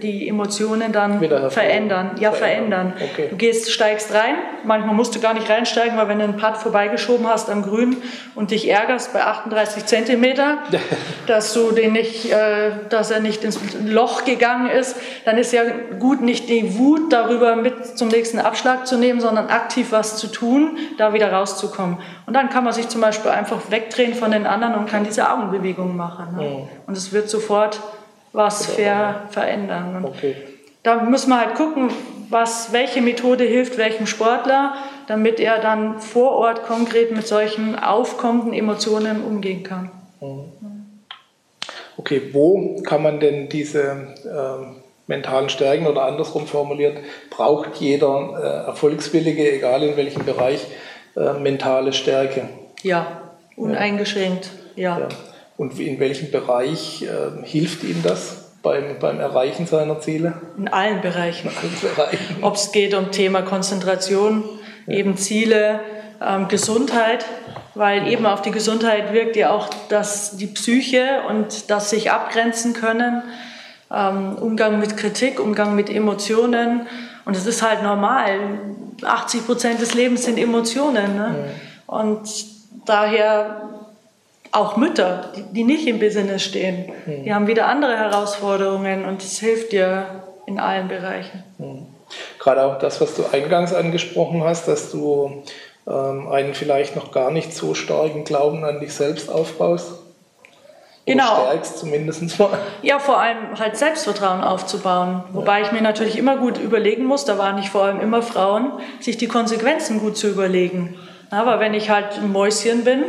die 0.00 0.28
Emotionen 0.28 0.92
dann 0.92 1.20
verändern. 1.50 2.12
Ja, 2.20 2.30
verändern. 2.30 2.92
Okay. 3.12 3.26
Du 3.28 3.36
gehst, 3.36 3.72
steigst 3.72 4.14
rein. 4.14 4.36
Manchmal 4.62 4.94
musst 4.94 5.14
du 5.16 5.20
gar 5.20 5.34
nicht 5.34 5.50
reinsteigen, 5.50 5.98
weil 5.98 6.06
wenn 6.08 6.18
du 6.18 6.24
einen 6.24 6.36
Putt 6.36 6.56
vorbeigeschoben 6.58 7.26
hast 7.26 7.50
am 7.50 7.62
Grün 7.62 7.96
und 8.36 8.52
dich 8.52 8.68
ärgerst 8.68 9.12
bei 9.12 9.24
38 9.24 9.84
Zentimeter, 9.86 10.58
dass 11.26 11.52
du 11.54 11.72
den 11.72 11.92
nicht, 11.92 12.30
äh, 12.30 12.70
dass 12.88 13.10
er 13.10 13.18
nicht 13.18 13.42
ins 13.42 13.58
Loch 13.84 14.24
gegangen 14.24 14.70
ist, 14.70 14.96
dann 15.24 15.38
ist 15.38 15.52
ja 15.52 15.62
gut, 15.98 16.20
nicht 16.20 16.48
die 16.48 16.78
Wut 16.78 17.12
darüber 17.12 17.56
mit 17.56 17.98
zum 17.98 18.08
nächsten 18.08 18.38
Abschlag 18.38 18.86
zu 18.86 18.96
nehmen, 18.96 19.20
sondern 19.20 19.48
aktiv 19.48 19.88
was 19.90 20.18
zu 20.18 20.28
tun, 20.28 20.78
da 20.98 21.12
wieder 21.12 21.32
rauszukommen. 21.32 21.98
Und 22.26 22.34
dann 22.34 22.48
kann 22.48 22.62
man 22.62 22.72
sich 22.72 22.88
zum 22.88 23.00
Beispiel 23.00 23.32
einfach 23.32 23.58
wegdrehen 23.70 24.14
von 24.14 24.30
den 24.30 24.46
anderen 24.46 24.76
und 24.76 24.86
kann 24.86 25.02
diese 25.02 25.32
Augenbewegung 25.32 25.96
machen. 25.96 26.36
Ne? 26.36 26.42
Mhm. 26.42 26.59
Und 26.86 26.96
es 26.96 27.12
wird 27.12 27.30
sofort 27.30 27.80
was 28.32 28.66
ver 28.66 29.22
verändern. 29.30 30.04
Okay. 30.04 30.36
Da 30.82 31.02
müssen 31.02 31.30
wir 31.30 31.40
halt 31.40 31.54
gucken, 31.56 31.90
was, 32.30 32.72
welche 32.72 33.02
Methode 33.02 33.44
hilft 33.44 33.76
welchem 33.76 34.06
Sportler, 34.06 34.74
damit 35.08 35.40
er 35.40 35.58
dann 35.58 36.00
vor 36.00 36.32
Ort 36.32 36.62
konkret 36.64 37.14
mit 37.14 37.26
solchen 37.26 37.78
aufkommenden 37.78 38.52
Emotionen 38.52 39.22
umgehen 39.22 39.62
kann. 39.62 39.90
Mhm. 40.20 40.44
Okay, 41.96 42.22
wo 42.32 42.80
kann 42.82 43.02
man 43.02 43.20
denn 43.20 43.48
diese 43.50 43.82
äh, 44.24 44.66
mentalen 45.06 45.50
Stärken 45.50 45.86
oder 45.86 46.04
andersrum 46.04 46.46
formuliert, 46.46 46.98
braucht 47.28 47.76
jeder 47.76 48.62
äh, 48.64 48.68
Erfolgswillige, 48.68 49.52
egal 49.52 49.82
in 49.82 49.96
welchem 49.96 50.24
Bereich, 50.24 50.66
äh, 51.16 51.34
mentale 51.34 51.92
Stärke. 51.92 52.48
Ja, 52.82 53.20
uneingeschränkt, 53.56 54.50
ja. 54.76 55.00
ja. 55.00 55.08
Und 55.60 55.78
in 55.78 56.00
welchem 56.00 56.30
Bereich 56.30 57.02
äh, 57.02 57.44
hilft 57.44 57.84
ihm 57.84 58.02
das 58.02 58.52
beim, 58.62 58.98
beim 58.98 59.20
Erreichen 59.20 59.66
seiner 59.66 60.00
Ziele? 60.00 60.32
In 60.56 60.68
allen 60.68 61.02
Bereichen. 61.02 61.50
Bereichen. 61.82 62.36
Ob 62.40 62.54
es 62.54 62.72
geht 62.72 62.94
um 62.94 63.10
Thema 63.10 63.42
Konzentration, 63.42 64.42
ja. 64.86 64.94
eben 64.94 65.18
Ziele, 65.18 65.80
ähm, 66.26 66.48
Gesundheit, 66.48 67.26
weil 67.74 68.08
eben 68.08 68.24
auf 68.24 68.40
die 68.40 68.52
Gesundheit 68.52 69.12
wirkt 69.12 69.36
ja 69.36 69.50
auch 69.50 69.68
das, 69.90 70.38
die 70.38 70.46
Psyche 70.46 71.20
und 71.28 71.70
das 71.70 71.90
sich 71.90 72.10
abgrenzen 72.10 72.72
können, 72.72 73.22
ähm, 73.94 74.36
Umgang 74.36 74.80
mit 74.80 74.96
Kritik, 74.96 75.38
Umgang 75.38 75.76
mit 75.76 75.90
Emotionen. 75.90 76.86
Und 77.26 77.36
es 77.36 77.44
ist 77.44 77.60
halt 77.60 77.82
normal. 77.82 78.60
80 79.02 79.44
Prozent 79.44 79.82
des 79.82 79.92
Lebens 79.92 80.24
sind 80.24 80.38
Emotionen. 80.38 81.16
Ne? 81.16 81.34
Ja. 81.86 81.98
Und 81.98 82.22
daher 82.86 83.69
auch 84.52 84.76
Mütter, 84.76 85.32
die, 85.36 85.42
die, 85.52 85.64
nicht 85.64 85.86
im 85.86 85.98
Business 85.98 86.42
stehen, 86.42 86.92
mhm. 87.06 87.24
die 87.24 87.34
haben 87.34 87.46
wieder 87.46 87.66
andere 87.66 87.96
Herausforderungen 87.96 89.04
und 89.04 89.22
es 89.22 89.38
hilft 89.38 89.72
dir 89.72 90.24
in 90.46 90.58
allen 90.58 90.88
Bereichen. 90.88 91.44
Mhm. 91.58 91.86
Gerade 92.38 92.64
auch 92.64 92.78
das, 92.78 93.00
was 93.00 93.14
du 93.14 93.24
eingangs 93.30 93.72
angesprochen 93.72 94.42
hast, 94.42 94.66
dass 94.66 94.90
du 94.90 95.42
ähm, 95.86 96.28
einen 96.28 96.54
vielleicht 96.54 96.96
noch 96.96 97.12
gar 97.12 97.30
nicht 97.30 97.54
so 97.54 97.74
starken 97.74 98.24
Glauben 98.24 98.64
an 98.64 98.80
dich 98.80 98.92
selbst 98.94 99.30
aufbaust. 99.30 99.92
Genau. 101.06 101.46
Stärkst 101.46 101.78
zumindest 101.78 102.38
mal. 102.38 102.58
Ja, 102.82 102.98
vor 102.98 103.18
allem 103.18 103.58
halt 103.58 103.76
Selbstvertrauen 103.76 104.42
aufzubauen. 104.42 105.24
Wobei 105.32 105.60
ja. 105.60 105.66
ich 105.66 105.72
mir 105.72 105.80
natürlich 105.82 106.18
immer 106.18 106.36
gut 106.36 106.58
überlegen 106.58 107.04
muss, 107.04 107.24
da 107.24 107.38
waren 107.38 107.56
nicht 107.56 107.70
vor 107.70 107.84
allem 107.84 108.00
immer 108.00 108.22
Frauen, 108.22 108.72
sich 109.00 109.16
die 109.16 109.26
Konsequenzen 109.26 110.00
gut 110.00 110.16
zu 110.16 110.28
überlegen. 110.28 110.98
Aber 111.30 111.58
wenn 111.58 111.74
ich 111.74 111.90
halt 111.90 112.18
ein 112.18 112.30
Mäuschen 112.30 112.84
bin, 112.84 113.04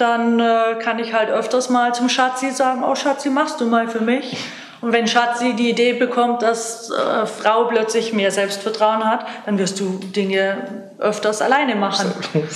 dann 0.00 0.40
äh, 0.40 0.76
kann 0.82 0.98
ich 0.98 1.12
halt 1.12 1.30
öfters 1.30 1.70
mal 1.70 1.94
zum 1.94 2.08
Schatzi 2.08 2.50
sagen, 2.50 2.82
oh 2.84 2.94
Schatzi, 2.94 3.30
machst 3.30 3.60
du 3.60 3.66
mal 3.66 3.88
für 3.88 4.00
mich? 4.00 4.36
Und 4.80 4.92
wenn 4.92 5.06
Schatzi 5.06 5.54
die 5.54 5.70
Idee 5.70 5.92
bekommt, 5.92 6.42
dass 6.42 6.90
äh, 6.90 7.26
Frau 7.26 7.64
plötzlich 7.64 8.12
mehr 8.12 8.30
Selbstvertrauen 8.30 9.04
hat, 9.04 9.26
dann 9.44 9.58
wirst 9.58 9.78
du 9.78 9.98
Dinge 9.98 10.90
öfters 10.98 11.42
alleine 11.42 11.76
machen 11.76 12.12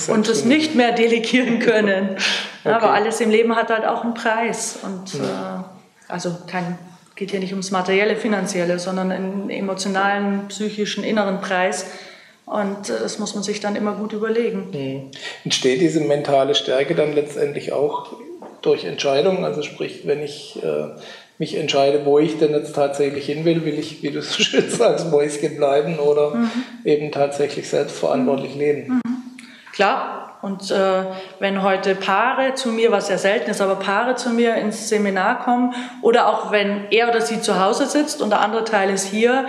und 0.07 0.27
es 0.27 0.43
nicht 0.43 0.75
mehr 0.75 0.91
delegieren 0.91 1.59
können. 1.59 2.17
okay. 2.63 2.73
Aber 2.73 2.93
alles 2.93 3.21
im 3.21 3.29
Leben 3.29 3.55
hat 3.55 3.69
halt 3.69 3.85
auch 3.85 4.03
einen 4.03 4.15
Preis. 4.15 4.79
Und 4.81 5.13
ja. 5.13 5.23
äh, 5.23 6.11
also 6.11 6.35
kein, 6.47 6.79
geht 7.15 7.31
hier 7.31 7.39
nicht 7.39 7.51
ums 7.51 7.69
materielle, 7.69 8.15
finanzielle, 8.15 8.79
sondern 8.79 9.11
einen 9.11 9.49
emotionalen, 9.51 10.47
psychischen, 10.47 11.03
inneren 11.03 11.41
Preis. 11.41 11.85
Und 12.45 12.89
äh, 12.89 12.99
das 12.99 13.19
muss 13.19 13.33
man 13.33 13.43
sich 13.43 13.59
dann 13.59 13.75
immer 13.75 13.93
gut 13.93 14.13
überlegen. 14.13 14.67
Mhm. 14.71 15.11
Entsteht 15.43 15.81
diese 15.81 16.01
mentale 16.01 16.55
Stärke 16.55 16.95
dann 16.95 17.13
letztendlich 17.13 17.73
auch 17.73 18.13
durch 18.61 18.85
Entscheidungen? 18.85 19.43
Also 19.43 19.63
sprich, 19.63 20.01
wenn 20.05 20.21
ich 20.21 20.61
äh, 20.63 20.89
mich 21.37 21.57
entscheide, 21.57 22.05
wo 22.05 22.19
ich 22.19 22.37
denn 22.37 22.51
jetzt 22.51 22.75
tatsächlich 22.75 23.25
hin 23.25 23.45
will, 23.45 23.65
will 23.65 23.77
ich, 23.79 24.03
wie 24.03 24.11
du 24.11 24.21
so 24.21 24.43
schön 24.43 24.69
sagst, 24.69 25.09
Mäuschen 25.09 25.57
bleiben 25.57 25.99
oder 25.99 26.35
mhm. 26.35 26.51
eben 26.83 27.11
tatsächlich 27.11 27.67
selbstverantwortlich 27.67 28.53
mhm. 28.53 28.59
leben. 28.59 28.87
Mhm. 28.87 29.01
Klar. 29.73 30.21
Und 30.41 30.69
äh, 30.69 31.05
wenn 31.39 31.63
heute 31.63 31.95
Paare 31.95 32.53
zu 32.53 32.69
mir, 32.69 32.91
was 32.91 33.09
ja 33.09 33.17
selten 33.17 33.49
ist, 33.49 33.61
aber 33.61 33.77
Paare 33.77 34.13
zu 34.15 34.29
mir 34.29 34.53
ins 34.55 34.89
Seminar 34.89 35.43
kommen 35.43 35.73
oder 36.03 36.27
auch 36.27 36.51
wenn 36.51 36.85
er 36.91 37.09
oder 37.09 37.21
sie 37.21 37.41
zu 37.41 37.59
Hause 37.59 37.87
sitzt 37.87 38.21
und 38.21 38.29
der 38.29 38.41
andere 38.41 38.63
Teil 38.63 38.91
ist 38.91 39.07
hier, 39.07 39.47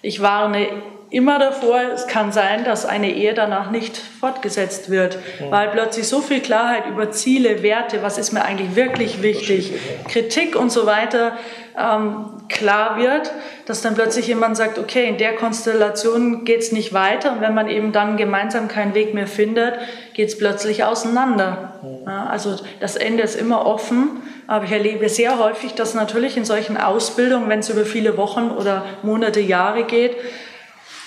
ich 0.00 0.22
warne 0.22 0.68
immer 1.10 1.38
davor, 1.38 1.80
es 1.94 2.06
kann 2.06 2.32
sein, 2.32 2.64
dass 2.64 2.84
eine 2.84 3.10
Ehe 3.12 3.32
danach 3.34 3.70
nicht 3.70 3.96
fortgesetzt 3.96 4.90
wird, 4.90 5.16
mhm. 5.16 5.50
weil 5.50 5.68
plötzlich 5.68 6.06
so 6.06 6.20
viel 6.20 6.40
Klarheit 6.40 6.86
über 6.86 7.10
Ziele, 7.10 7.62
Werte, 7.62 8.02
was 8.02 8.18
ist 8.18 8.32
mir 8.32 8.44
eigentlich 8.44 8.76
wirklich 8.76 9.22
wichtig, 9.22 9.72
Kritik 10.08 10.54
und 10.54 10.70
so 10.70 10.86
weiter 10.86 11.32
ähm, 11.78 12.26
klar 12.48 12.98
wird, 12.98 13.32
dass 13.66 13.82
dann 13.82 13.94
plötzlich 13.94 14.26
jemand 14.26 14.56
sagt, 14.56 14.78
okay, 14.78 15.08
in 15.08 15.18
der 15.18 15.34
Konstellation 15.34 16.44
geht 16.44 16.60
es 16.60 16.72
nicht 16.72 16.92
weiter 16.92 17.32
und 17.32 17.40
wenn 17.40 17.54
man 17.54 17.68
eben 17.68 17.92
dann 17.92 18.16
gemeinsam 18.16 18.68
keinen 18.68 18.94
Weg 18.94 19.14
mehr 19.14 19.26
findet, 19.26 19.74
geht 20.14 20.28
es 20.28 20.38
plötzlich 20.38 20.84
auseinander. 20.84 21.74
Ja, 22.06 22.26
also 22.26 22.56
das 22.80 22.96
Ende 22.96 23.22
ist 23.22 23.38
immer 23.38 23.64
offen, 23.64 24.22
aber 24.46 24.64
ich 24.64 24.72
erlebe 24.72 25.08
sehr 25.08 25.38
häufig, 25.38 25.74
dass 25.74 25.94
natürlich 25.94 26.36
in 26.36 26.44
solchen 26.44 26.76
Ausbildungen, 26.76 27.48
wenn 27.48 27.60
es 27.60 27.68
über 27.68 27.84
viele 27.84 28.16
Wochen 28.16 28.50
oder 28.50 28.84
Monate, 29.02 29.40
Jahre 29.40 29.84
geht, 29.84 30.16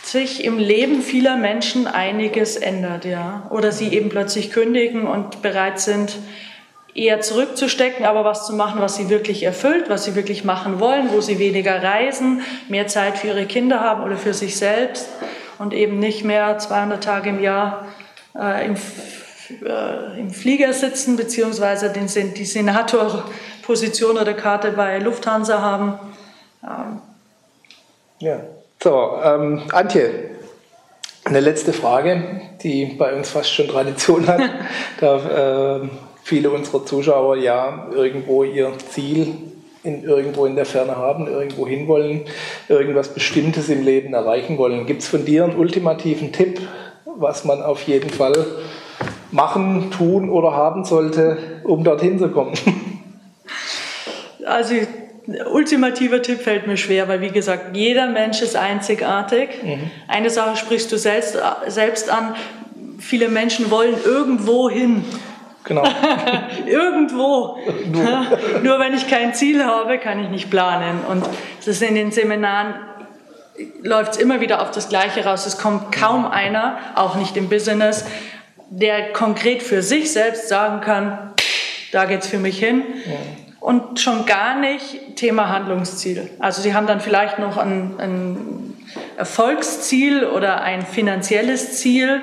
sich 0.03 0.43
im 0.43 0.57
Leben 0.57 1.01
vieler 1.01 1.35
Menschen 1.35 1.87
einiges 1.87 2.55
ändert, 2.57 3.05
ja. 3.05 3.47
Oder 3.49 3.71
sie 3.71 3.93
eben 3.93 4.09
plötzlich 4.09 4.51
kündigen 4.51 5.07
und 5.07 5.41
bereit 5.41 5.79
sind, 5.79 6.17
eher 6.93 7.21
zurückzustecken, 7.21 8.05
aber 8.05 8.25
was 8.25 8.45
zu 8.45 8.53
machen, 8.53 8.81
was 8.81 8.97
sie 8.97 9.09
wirklich 9.09 9.43
erfüllt, 9.43 9.89
was 9.89 10.03
sie 10.03 10.15
wirklich 10.15 10.43
machen 10.43 10.79
wollen, 10.79 11.11
wo 11.11 11.21
sie 11.21 11.39
weniger 11.39 11.81
reisen, 11.81 12.41
mehr 12.67 12.87
Zeit 12.87 13.17
für 13.17 13.27
ihre 13.27 13.45
Kinder 13.45 13.79
haben 13.79 14.03
oder 14.03 14.17
für 14.17 14.33
sich 14.33 14.57
selbst 14.57 15.07
und 15.57 15.73
eben 15.73 15.99
nicht 15.99 16.25
mehr 16.25 16.57
200 16.57 17.01
Tage 17.01 17.29
im 17.29 17.41
Jahr 17.41 17.87
äh, 18.35 18.65
im, 18.65 18.75
äh, 19.65 20.19
im 20.19 20.31
Flieger 20.31 20.73
sitzen, 20.73 21.15
beziehungsweise 21.15 21.91
den, 21.91 22.07
die 22.33 22.45
Senatorposition 22.45 24.17
oder 24.17 24.33
Karte 24.33 24.71
bei 24.71 24.99
Lufthansa 24.99 25.61
haben. 25.61 25.97
Ähm. 26.63 27.01
Ja, 28.19 28.41
so, 28.81 29.19
ähm, 29.23 29.61
Antje, 29.71 30.31
eine 31.23 31.39
letzte 31.39 31.71
Frage, 31.71 32.41
die 32.63 32.85
bei 32.85 33.15
uns 33.15 33.29
fast 33.29 33.53
schon 33.53 33.67
Tradition 33.67 34.27
hat. 34.27 34.41
da, 34.99 35.77
äh, 35.83 35.89
viele 36.23 36.49
unserer 36.49 36.85
Zuschauer 36.85 37.37
ja 37.37 37.87
irgendwo 37.93 38.43
ihr 38.43 38.71
Ziel 38.89 39.35
in, 39.83 40.03
irgendwo 40.03 40.45
in 40.45 40.55
der 40.55 40.65
Ferne 40.65 40.95
haben, 40.95 41.27
irgendwo 41.27 41.67
hinwollen, 41.67 42.21
irgendwas 42.69 43.09
Bestimmtes 43.13 43.69
im 43.69 43.83
Leben 43.83 44.13
erreichen 44.13 44.57
wollen. 44.57 44.85
Gibt 44.85 45.01
es 45.01 45.07
von 45.07 45.25
dir 45.25 45.43
einen 45.43 45.55
ultimativen 45.55 46.31
Tipp, 46.31 46.61
was 47.05 47.45
man 47.45 47.61
auf 47.61 47.83
jeden 47.83 48.09
Fall 48.09 48.45
machen, 49.31 49.91
tun 49.91 50.29
oder 50.29 50.53
haben 50.53 50.85
sollte, 50.85 51.37
um 51.63 51.83
dorthin 51.83 52.19
zu 52.19 52.29
kommen? 52.29 52.53
Also 54.45 54.75
ultimativer 55.27 56.21
Tipp 56.21 56.41
fällt 56.41 56.67
mir 56.67 56.77
schwer, 56.77 57.07
weil 57.07 57.21
wie 57.21 57.29
gesagt, 57.29 57.75
jeder 57.75 58.07
Mensch 58.07 58.41
ist 58.41 58.55
einzigartig. 58.55 59.49
Mhm. 59.63 59.91
Eine 60.07 60.29
Sache 60.29 60.57
sprichst 60.57 60.91
du 60.91 60.97
selbst, 60.97 61.37
selbst 61.67 62.09
an. 62.09 62.35
Viele 62.99 63.29
Menschen 63.29 63.71
wollen 63.71 63.95
irgendwo 64.03 64.69
hin. 64.69 65.05
Genau. 65.63 65.83
Irgendwo. 66.65 67.57
Nur. 67.91 68.25
Nur 68.63 68.79
wenn 68.79 68.93
ich 68.93 69.07
kein 69.07 69.33
Ziel 69.33 69.63
habe, 69.63 69.99
kann 69.99 70.23
ich 70.23 70.29
nicht 70.29 70.49
planen. 70.49 71.01
Und 71.07 71.25
das 71.57 71.67
ist 71.67 71.81
in 71.81 71.95
den 71.95 72.11
Seminaren 72.11 72.75
läuft 73.83 74.13
es 74.13 74.17
immer 74.17 74.41
wieder 74.41 74.61
auf 74.61 74.71
das 74.71 74.89
Gleiche 74.89 75.23
raus. 75.25 75.45
Es 75.45 75.57
kommt 75.57 75.91
kaum 75.91 76.25
einer, 76.25 76.77
auch 76.95 77.15
nicht 77.15 77.37
im 77.37 77.49
Business, 77.49 78.05
der 78.69 79.11
konkret 79.13 79.61
für 79.61 79.83
sich 79.83 80.11
selbst 80.11 80.47
sagen 80.47 80.81
kann, 80.81 81.33
da 81.91 82.05
geht 82.05 82.21
es 82.21 82.27
für 82.27 82.39
mich 82.39 82.57
hin. 82.57 82.83
Ja. 83.05 83.50
Und 83.61 83.99
schon 83.99 84.25
gar 84.25 84.59
nicht 84.59 85.15
Thema 85.15 85.49
Handlungsziel. 85.49 86.31
Also 86.39 86.61
Sie 86.61 86.73
haben 86.73 86.87
dann 86.87 86.99
vielleicht 86.99 87.39
noch 87.39 87.57
ein, 87.57 87.93
ein 87.99 88.73
Erfolgsziel 89.17 90.25
oder 90.25 90.61
ein 90.61 90.85
finanzielles 90.85 91.79
Ziel 91.79 92.21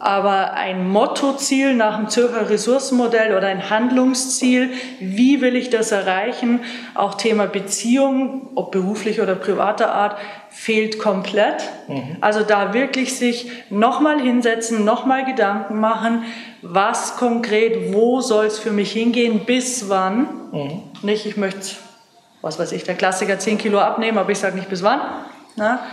aber 0.00 0.54
ein 0.54 0.88
Mottoziel 0.88 1.74
nach 1.74 1.98
dem 1.98 2.08
Zürcher 2.08 2.48
Ressourcenmodell 2.48 3.36
oder 3.36 3.48
ein 3.48 3.68
Handlungsziel, 3.68 4.72
wie 4.98 5.42
will 5.42 5.54
ich 5.54 5.68
das 5.68 5.92
erreichen, 5.92 6.60
auch 6.94 7.14
Thema 7.14 7.46
Beziehung, 7.46 8.48
ob 8.54 8.72
beruflich 8.72 9.20
oder 9.20 9.34
privater 9.34 9.92
Art, 9.92 10.16
fehlt 10.50 10.98
komplett. 10.98 11.62
Mhm. 11.88 12.16
Also 12.20 12.42
da 12.42 12.74
wirklich 12.74 13.16
sich 13.16 13.50
nochmal 13.70 14.20
hinsetzen, 14.20 14.84
nochmal 14.84 15.24
Gedanken 15.24 15.80
machen, 15.80 16.24
was 16.62 17.16
konkret, 17.16 17.92
wo 17.92 18.20
soll 18.20 18.46
es 18.46 18.58
für 18.58 18.72
mich 18.72 18.92
hingehen, 18.92 19.46
bis 19.46 19.88
wann. 19.88 20.28
Mhm. 20.52 20.82
Nicht, 21.02 21.26
ich 21.26 21.36
möchte, 21.36 21.76
was 22.42 22.58
weiß 22.58 22.72
ich, 22.72 22.84
der 22.84 22.94
Klassiker 22.94 23.38
10 23.38 23.58
Kilo 23.58 23.78
abnehmen, 23.78 24.18
aber 24.18 24.30
ich 24.30 24.38
sage 24.38 24.56
nicht 24.56 24.68
bis 24.68 24.82
wann. 24.82 25.00
Na? 25.56 25.80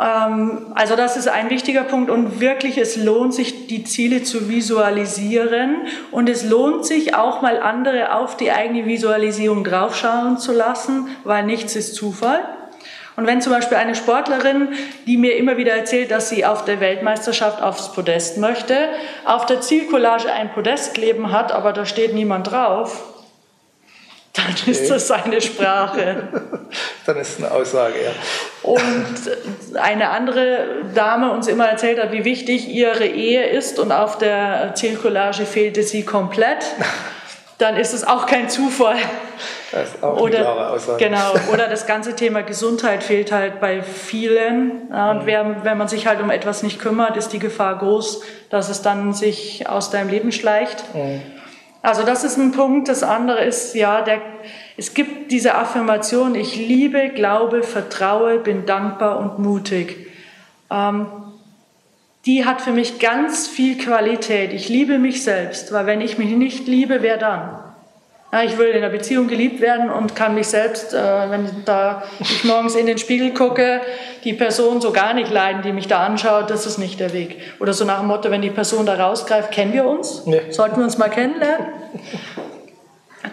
Ähm, 0.00 0.72
also 0.74 0.96
das 0.96 1.18
ist 1.18 1.28
ein 1.28 1.50
wichtiger 1.50 1.82
Punkt 1.82 2.10
und 2.10 2.40
wirklich, 2.40 2.78
es 2.78 2.96
lohnt 2.96 3.34
sich, 3.34 3.66
die 3.66 3.84
Ziele 3.84 4.22
zu 4.22 4.48
visualisieren 4.48 5.88
und 6.10 6.28
es 6.30 6.42
lohnt 6.48 6.86
sich 6.86 7.14
auch 7.14 7.42
mal 7.42 7.60
andere 7.60 8.14
auf 8.14 8.34
die 8.36 8.50
eigene 8.50 8.86
Visualisierung 8.86 9.62
draufschauen 9.62 10.38
zu 10.38 10.52
lassen, 10.52 11.08
weil 11.24 11.44
nichts 11.44 11.76
ist 11.76 11.94
Zufall. 11.94 12.40
Und 13.20 13.26
wenn 13.26 13.42
zum 13.42 13.52
Beispiel 13.52 13.76
eine 13.76 13.94
Sportlerin, 13.94 14.68
die 15.06 15.18
mir 15.18 15.36
immer 15.36 15.58
wieder 15.58 15.74
erzählt, 15.74 16.10
dass 16.10 16.30
sie 16.30 16.46
auf 16.46 16.64
der 16.64 16.80
Weltmeisterschaft 16.80 17.62
aufs 17.62 17.92
Podest 17.92 18.38
möchte, 18.38 18.88
auf 19.26 19.44
der 19.44 19.60
Zielcollage 19.60 20.32
ein 20.32 20.50
Podest 20.54 20.94
kleben 20.94 21.30
hat, 21.30 21.52
aber 21.52 21.74
da 21.74 21.84
steht 21.84 22.14
niemand 22.14 22.50
drauf, 22.50 23.02
dann 24.32 24.46
okay. 24.58 24.70
ist 24.70 24.90
das 24.90 25.08
seine 25.08 25.42
Sprache. 25.42 26.28
dann 27.04 27.18
ist 27.18 27.38
es 27.38 27.44
eine 27.44 27.52
Aussage, 27.52 27.96
ja. 28.02 28.10
Und 28.62 29.76
eine 29.78 30.08
andere 30.08 30.84
Dame 30.94 31.30
uns 31.30 31.46
immer 31.46 31.66
erzählt 31.66 32.02
hat, 32.02 32.12
wie 32.12 32.24
wichtig 32.24 32.68
ihre 32.68 33.04
Ehe 33.04 33.50
ist 33.50 33.78
und 33.78 33.92
auf 33.92 34.16
der 34.16 34.72
Zielcollage 34.76 35.44
fehlte 35.44 35.82
sie 35.82 36.06
komplett. 36.06 36.64
Dann 37.60 37.76
ist 37.76 37.92
es 37.92 38.04
auch 38.06 38.24
kein 38.24 38.48
Zufall. 38.48 38.96
Das 39.70 39.90
ist 39.90 40.02
auch 40.02 40.18
oder, 40.18 40.38
eine 40.38 40.44
klare 40.44 40.70
Aussage. 40.70 41.04
Genau, 41.04 41.34
oder 41.52 41.68
das 41.68 41.86
ganze 41.86 42.16
Thema 42.16 42.42
Gesundheit 42.42 43.02
fehlt 43.02 43.32
halt 43.32 43.60
bei 43.60 43.82
vielen. 43.82 44.88
Und 44.88 45.22
mhm. 45.22 45.26
wer, 45.26 45.64
wenn 45.64 45.76
man 45.76 45.86
sich 45.86 46.06
halt 46.06 46.22
um 46.22 46.30
etwas 46.30 46.62
nicht 46.62 46.80
kümmert, 46.80 47.18
ist 47.18 47.34
die 47.34 47.38
Gefahr 47.38 47.78
groß, 47.78 48.22
dass 48.48 48.70
es 48.70 48.80
dann 48.80 49.12
sich 49.12 49.68
aus 49.68 49.90
deinem 49.90 50.08
Leben 50.08 50.32
schleicht. 50.32 50.94
Mhm. 50.94 51.20
Also 51.82 52.02
das 52.02 52.24
ist 52.24 52.38
ein 52.38 52.52
Punkt. 52.52 52.88
Das 52.88 53.02
andere 53.02 53.44
ist, 53.44 53.74
ja, 53.74 54.00
der, 54.00 54.22
es 54.78 54.94
gibt 54.94 55.30
diese 55.30 55.54
Affirmation, 55.54 56.34
ich 56.34 56.56
liebe, 56.56 57.10
glaube, 57.10 57.62
vertraue, 57.62 58.38
bin 58.38 58.64
dankbar 58.64 59.18
und 59.18 59.38
mutig. 59.38 60.08
Ähm, 60.70 61.06
die 62.26 62.44
hat 62.44 62.60
für 62.60 62.72
mich 62.72 62.98
ganz 62.98 63.48
viel 63.48 63.78
Qualität. 63.78 64.52
Ich 64.52 64.68
liebe 64.68 64.98
mich 64.98 65.22
selbst, 65.22 65.72
weil 65.72 65.86
wenn 65.86 66.00
ich 66.00 66.18
mich 66.18 66.30
nicht 66.30 66.66
liebe, 66.66 67.02
wer 67.02 67.16
dann? 67.16 67.60
Ja, 68.32 68.44
ich 68.44 68.58
will 68.58 68.68
in 68.68 68.76
einer 68.76 68.90
Beziehung 68.90 69.26
geliebt 69.26 69.60
werden 69.60 69.90
und 69.90 70.14
kann 70.14 70.36
mich 70.36 70.46
selbst, 70.46 70.94
äh, 70.94 71.30
wenn 71.30 71.48
da 71.64 72.04
ich 72.20 72.44
morgens 72.44 72.76
in 72.76 72.86
den 72.86 72.96
Spiegel 72.96 73.34
gucke, 73.34 73.80
die 74.22 74.34
Person 74.34 74.80
so 74.80 74.92
gar 74.92 75.14
nicht 75.14 75.32
leiden, 75.32 75.62
die 75.62 75.72
mich 75.72 75.88
da 75.88 76.04
anschaut, 76.06 76.48
das 76.48 76.64
ist 76.64 76.78
nicht 76.78 77.00
der 77.00 77.12
Weg. 77.12 77.38
Oder 77.58 77.72
so 77.72 77.84
nach 77.84 77.98
dem 77.98 78.06
Motto, 78.06 78.30
wenn 78.30 78.42
die 78.42 78.50
Person 78.50 78.86
da 78.86 78.94
rausgreift, 78.94 79.50
kennen 79.50 79.72
wir 79.72 79.84
uns? 79.84 80.26
Nee. 80.26 80.42
Sollten 80.50 80.76
wir 80.76 80.84
uns 80.84 80.96
mal 80.96 81.08
kennenlernen? 81.08 81.66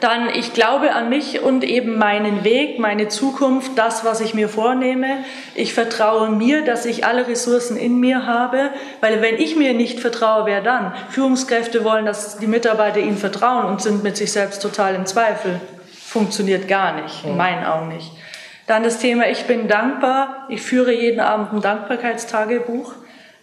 Dann 0.02 0.30
ich 0.30 0.54
glaube 0.54 0.94
an 0.94 1.10
mich 1.10 1.42
und 1.42 1.64
eben 1.64 1.98
meinen 1.98 2.44
Weg, 2.44 2.78
meine 2.78 3.08
Zukunft, 3.08 3.78
das, 3.78 4.04
was 4.04 4.20
ich 4.20 4.34
mir 4.34 4.50
vornehme. 4.50 5.24
Ich 5.56 5.74
vertraue 5.74 6.30
mir, 6.30 6.66
dass 6.66 6.86
ich 6.86 7.06
alle 7.06 7.28
Ressourcen 7.28 7.78
in 7.78 8.00
mir 8.00 8.26
habe, 8.26 8.72
weil 9.00 9.22
wenn 9.22 9.36
ich 9.36 9.56
mir 9.56 9.74
nicht 9.74 10.00
vertraue, 10.00 10.46
wer 10.46 10.62
dann? 10.62 10.94
Führungskräfte 11.10 11.86
wollen, 11.86 12.06
dass 12.06 12.38
die 12.38 12.48
Mitarbeiter 12.48 13.00
ihnen 13.00 13.18
vertrauen 13.18 13.66
und 13.66 13.82
sind 13.82 14.04
mit 14.04 14.18
sich 14.18 14.32
selbst 14.32 14.62
total 14.62 14.94
im 14.94 15.06
Zweifel. 15.06 15.62
Funktioniert 16.06 16.68
gar 16.68 17.02
nicht, 17.02 17.24
in 17.24 17.38
meinen 17.38 17.66
Augen 17.66 17.88
nicht. 17.88 18.12
Dann 18.68 18.84
das 18.84 19.00
Thema, 19.00 19.30
ich 19.30 19.46
bin 19.46 19.70
dankbar. 19.70 20.46
Ich 20.50 20.62
führe 20.62 20.92
jeden 20.92 21.22
Abend 21.22 21.54
ein 21.54 21.62
Dankbarkeitstagebuch. 21.62 22.94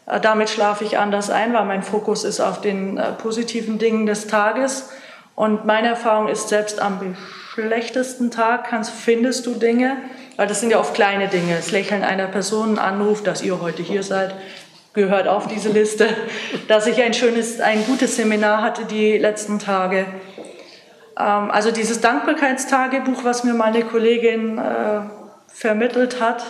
Äh, 0.07 0.21
damit 0.21 0.51
schlafe 0.51 0.85
ich 0.85 0.99
anders 0.99 1.31
ein, 1.31 1.55
weil 1.55 1.65
mein 1.65 1.83
Fokus 1.83 2.25
ist 2.25 2.41
auf 2.41 2.61
den 2.61 2.99
äh, 2.99 3.13
positiven 3.13 3.79
Dingen 3.79 4.05
des 4.05 4.27
Tages. 4.27 4.91
Und 5.35 5.65
meine 5.65 5.89
Erfahrung 5.89 6.29
ist, 6.29 6.49
selbst 6.49 6.81
am 6.81 7.17
schlechtesten 7.53 8.31
Tag 8.31 8.69
kannst, 8.69 8.93
findest 8.93 9.47
du 9.47 9.55
Dinge, 9.55 9.97
weil 10.37 10.47
das 10.47 10.61
sind 10.61 10.71
ja 10.71 10.79
oft 10.79 10.95
kleine 10.95 11.29
Dinge. 11.29 11.57
Das 11.57 11.71
Lächeln 11.71 12.05
einer 12.05 12.27
Person, 12.27 12.79
ein 12.79 12.79
Anruf, 12.79 13.23
dass 13.23 13.43
ihr 13.43 13.61
heute 13.61 13.83
hier 13.83 14.03
seid, 14.03 14.35
gehört 14.93 15.27
auf 15.27 15.49
diese 15.49 15.71
Liste. 15.71 16.09
Dass 16.69 16.87
ich 16.87 17.03
ein 17.03 17.15
schönes, 17.15 17.61
ein 17.61 17.85
gutes 17.85 18.15
Seminar 18.17 18.63
hatte 18.63 18.85
die 18.85 19.19
letzten 19.19 19.59
Tage. 19.59 20.07
Ähm, 21.19 21.51
also 21.51 21.73
dieses 21.73 22.01
Dankbarkeitstagebuch, 22.01 23.25
was 23.25 23.43
mir 23.43 23.55
meine 23.55 23.83
Kollegin 23.83 24.59
äh, 24.59 25.01
vermittelt 25.49 26.21
hat. 26.21 26.45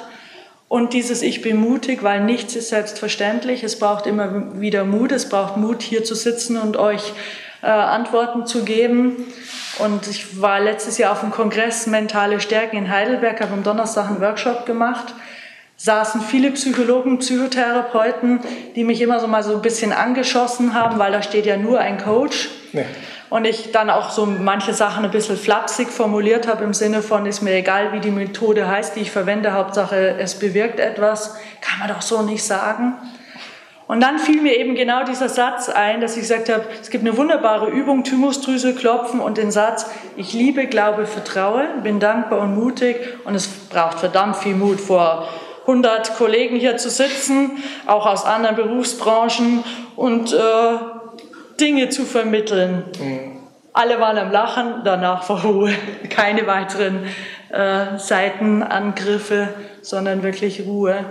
Und 0.69 0.93
dieses 0.93 1.23
Ich 1.23 1.40
bin 1.40 1.56
mutig, 1.56 2.02
weil 2.02 2.23
nichts 2.23 2.55
ist 2.56 2.69
selbstverständlich. 2.69 3.65
Es 3.65 3.78
braucht 3.78 4.06
immer 4.06 4.61
wieder 4.61 4.85
Mut. 4.85 5.12
Es 5.12 5.28
braucht 5.28 5.56
Mut, 5.56 5.82
hier 5.82 6.05
zu 6.05 6.15
sitzen 6.15 6.59
und 6.59 6.77
euch 6.77 7.12
äh, 7.65 7.66
Antworten 7.66 8.47
zu 8.47 8.65
geben. 8.65 9.24
Und 9.78 10.07
ich 10.07 10.41
war 10.41 10.61
letztes 10.61 10.99
Jahr 10.99 11.12
auf 11.12 11.20
dem 11.20 11.31
Kongress 11.31 11.86
Mentale 11.86 12.41
Stärken 12.41 12.77
in 12.77 12.91
Heidelberg, 12.91 13.41
habe 13.41 13.55
am 13.55 13.62
Donnerstag 13.62 14.09
einen 14.09 14.20
Workshop 14.20 14.66
gemacht. 14.66 15.15
Saßen 15.77 16.20
viele 16.20 16.53
Psychologen, 16.53 17.19
Psychotherapeuten, 17.19 18.41
die 18.77 18.85
mich 18.85 19.01
immer 19.01 19.19
so 19.19 19.27
mal 19.27 19.43
so 19.43 19.55
ein 19.55 19.62
bisschen 19.62 19.93
angeschossen 19.93 20.74
haben, 20.74 20.99
weil 21.01 21.11
da 21.11 21.23
steht 21.23 21.47
ja 21.47 21.57
nur 21.57 21.81
ein 21.81 21.99
Coach. 21.99 22.51
Nee. 22.73 22.85
Und 23.31 23.47
ich 23.47 23.73
dann 23.73 23.91
auch 23.91 24.11
so 24.11 24.27
manche 24.27 24.73
Sachen 24.73 25.05
ein 25.05 25.11
bisschen 25.11 25.36
flapsig 25.36 25.89
formuliert 25.89 26.47
habe 26.47 26.62
im 26.62 26.74
Sinne 26.74 27.03
von, 27.03 27.27
ist 27.27 27.43
mir 27.43 27.55
egal, 27.55 27.93
wie 27.93 27.99
die 27.99 28.12
Methode 28.12 28.69
heißt, 28.69 28.95
die 28.95 29.01
ich 29.01 29.11
verwende, 29.11 29.55
Hauptsache 29.55 30.16
es 30.19 30.39
bewirkt 30.39 30.78
etwas, 30.78 31.35
kann 31.61 31.81
man 31.81 31.89
doch 31.89 32.03
so 32.03 32.23
nicht 32.23 32.45
sagen. 32.45 32.95
Und 33.86 34.01
dann 34.01 34.19
fiel 34.19 34.40
mir 34.40 34.56
eben 34.56 34.74
genau 34.74 35.05
dieser 35.05 35.28
Satz 35.28 35.69
ein, 35.69 36.01
dass 36.01 36.16
ich 36.16 36.23
gesagt 36.23 36.48
habe, 36.48 36.65
es 36.81 36.90
gibt 36.90 37.05
eine 37.05 37.16
wunderbare 37.19 37.69
Übung, 37.69 38.02
Thymusdrüse 38.02 38.74
klopfen 38.74 39.20
und 39.20 39.36
den 39.36 39.51
Satz, 39.51 39.90
ich 40.16 40.32
liebe, 40.32 40.66
glaube, 40.66 41.06
vertraue, 41.06 41.66
bin 41.82 42.01
dankbar 42.01 42.40
und 42.40 42.55
mutig 42.55 42.97
und 43.24 43.35
es 43.35 43.47
braucht 43.47 44.01
verdammt 44.01 44.36
viel 44.36 44.55
Mut 44.55 44.81
vor 44.81 45.28
100 45.62 46.16
Kollegen 46.16 46.56
hier 46.56 46.77
zu 46.77 46.89
sitzen, 46.89 47.62
auch 47.86 48.06
aus 48.06 48.24
anderen 48.24 48.56
Berufsbranchen 48.56 49.65
und 49.97 50.32
äh, 50.32 50.36
Dinge 51.61 51.90
zu 51.90 52.05
vermitteln. 52.05 52.85
Mhm. 52.98 53.35
Alle 53.73 54.01
waren 54.01 54.19
am 54.19 54.31
Lachen, 54.31 54.82
danach 54.85 55.28
war 55.28 55.44
Ruhe. 55.44 55.73
Keine 56.11 56.47
weiteren 56.47 57.06
äh, 57.51 57.98
Seitenangriffe, 57.98 59.48
sondern 59.82 60.23
wirklich 60.23 60.65
Ruhe. 60.65 61.05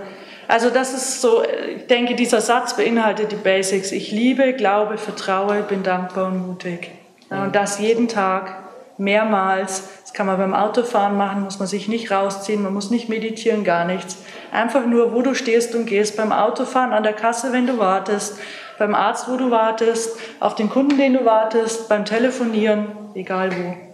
Also 0.54 0.70
das 0.70 0.94
ist 0.94 1.20
so, 1.20 1.42
ich 1.42 1.88
denke, 1.88 2.14
dieser 2.14 2.40
Satz 2.40 2.76
beinhaltet 2.76 3.32
die 3.32 3.36
Basics. 3.36 3.90
Ich 3.90 4.12
liebe, 4.12 4.52
glaube, 4.52 4.98
vertraue, 4.98 5.62
bin 5.62 5.82
dankbar 5.82 6.28
und 6.28 6.46
mutig. 6.46 6.92
Und 7.28 7.56
das 7.56 7.80
jeden 7.80 8.06
Tag, 8.06 8.54
mehrmals. 8.96 9.82
Das 10.02 10.12
kann 10.12 10.26
man 10.26 10.38
beim 10.38 10.54
Autofahren 10.54 11.16
machen, 11.16 11.42
muss 11.42 11.58
man 11.58 11.66
sich 11.66 11.88
nicht 11.88 12.12
rausziehen, 12.12 12.62
man 12.62 12.72
muss 12.72 12.92
nicht 12.92 13.08
meditieren, 13.08 13.64
gar 13.64 13.84
nichts. 13.84 14.16
Einfach 14.52 14.86
nur, 14.86 15.12
wo 15.12 15.22
du 15.22 15.34
stehst 15.34 15.74
und 15.74 15.86
gehst, 15.86 16.16
beim 16.16 16.30
Autofahren, 16.30 16.92
an 16.92 17.02
der 17.02 17.14
Kasse, 17.14 17.52
wenn 17.52 17.66
du 17.66 17.78
wartest, 17.78 18.38
beim 18.78 18.94
Arzt, 18.94 19.28
wo 19.28 19.36
du 19.36 19.50
wartest, 19.50 20.16
auf 20.38 20.54
den 20.54 20.70
Kunden, 20.70 20.96
den 20.96 21.14
du 21.14 21.24
wartest, 21.24 21.88
beim 21.88 22.04
Telefonieren, 22.04 22.86
egal 23.16 23.50
wo. 23.50 23.93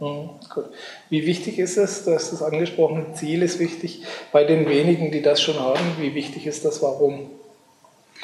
Mhm, 0.00 0.30
gut. 0.52 0.66
Wie 1.08 1.26
wichtig 1.26 1.58
ist 1.58 1.76
es, 1.76 2.04
dass 2.04 2.30
das 2.30 2.42
angesprochene 2.42 3.14
Ziel 3.14 3.42
ist 3.42 3.58
wichtig, 3.58 4.02
bei 4.32 4.44
den 4.44 4.68
wenigen, 4.68 5.10
die 5.10 5.22
das 5.22 5.40
schon 5.40 5.58
haben, 5.58 5.80
wie 5.98 6.14
wichtig 6.14 6.46
ist 6.46 6.64
das, 6.64 6.82
warum? 6.82 7.30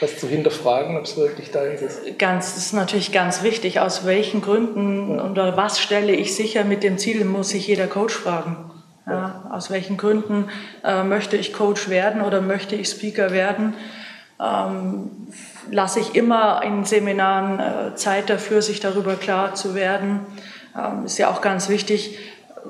Das 0.01 0.19
zu 0.19 0.27
hinterfragen, 0.27 0.97
ob 0.97 1.05
es 1.05 1.17
wirklich 1.17 1.53
deins 1.53 1.81
ist. 1.81 2.19
Ganz, 2.19 2.55
das 2.55 2.67
ist 2.67 2.73
natürlich 2.73 3.13
ganz 3.13 3.45
wichtig. 3.45 3.79
Aus 3.79 4.05
welchen 4.05 4.43
Gründen 4.43 5.17
ja. 5.17 5.31
oder 5.31 5.57
was 5.57 5.79
stelle 5.79 6.13
ich 6.13 6.35
sicher 6.35 6.65
mit 6.65 6.83
dem 6.83 6.99
Ziel, 6.99 7.25
muss 7.25 7.51
sich 7.51 7.69
jeder 7.69 7.87
Coach 7.87 8.15
fragen. 8.15 8.57
Ja, 9.07 9.49
aus 9.53 9.71
welchen 9.71 9.97
Gründen 9.97 10.49
äh, 10.83 11.05
möchte 11.05 11.37
ich 11.37 11.53
Coach 11.53 11.89
werden 11.89 12.23
oder 12.23 12.41
möchte 12.41 12.75
ich 12.75 12.89
Speaker 12.89 13.31
werden? 13.31 13.75
Ähm, 14.43 15.11
lasse 15.71 16.01
ich 16.01 16.17
immer 16.17 16.63
in 16.65 16.85
Seminaren 16.85 17.61
äh, 17.61 17.95
Zeit 17.95 18.31
dafür, 18.31 18.63
sich 18.63 18.81
darüber 18.81 19.15
klar 19.15 19.55
zu 19.55 19.75
werden. 19.75 20.21
Ähm, 20.77 21.07
ist 21.07 21.19
ja 21.19 21.31
auch 21.31 21.41
ganz 21.41 21.69
wichtig. 21.69 22.19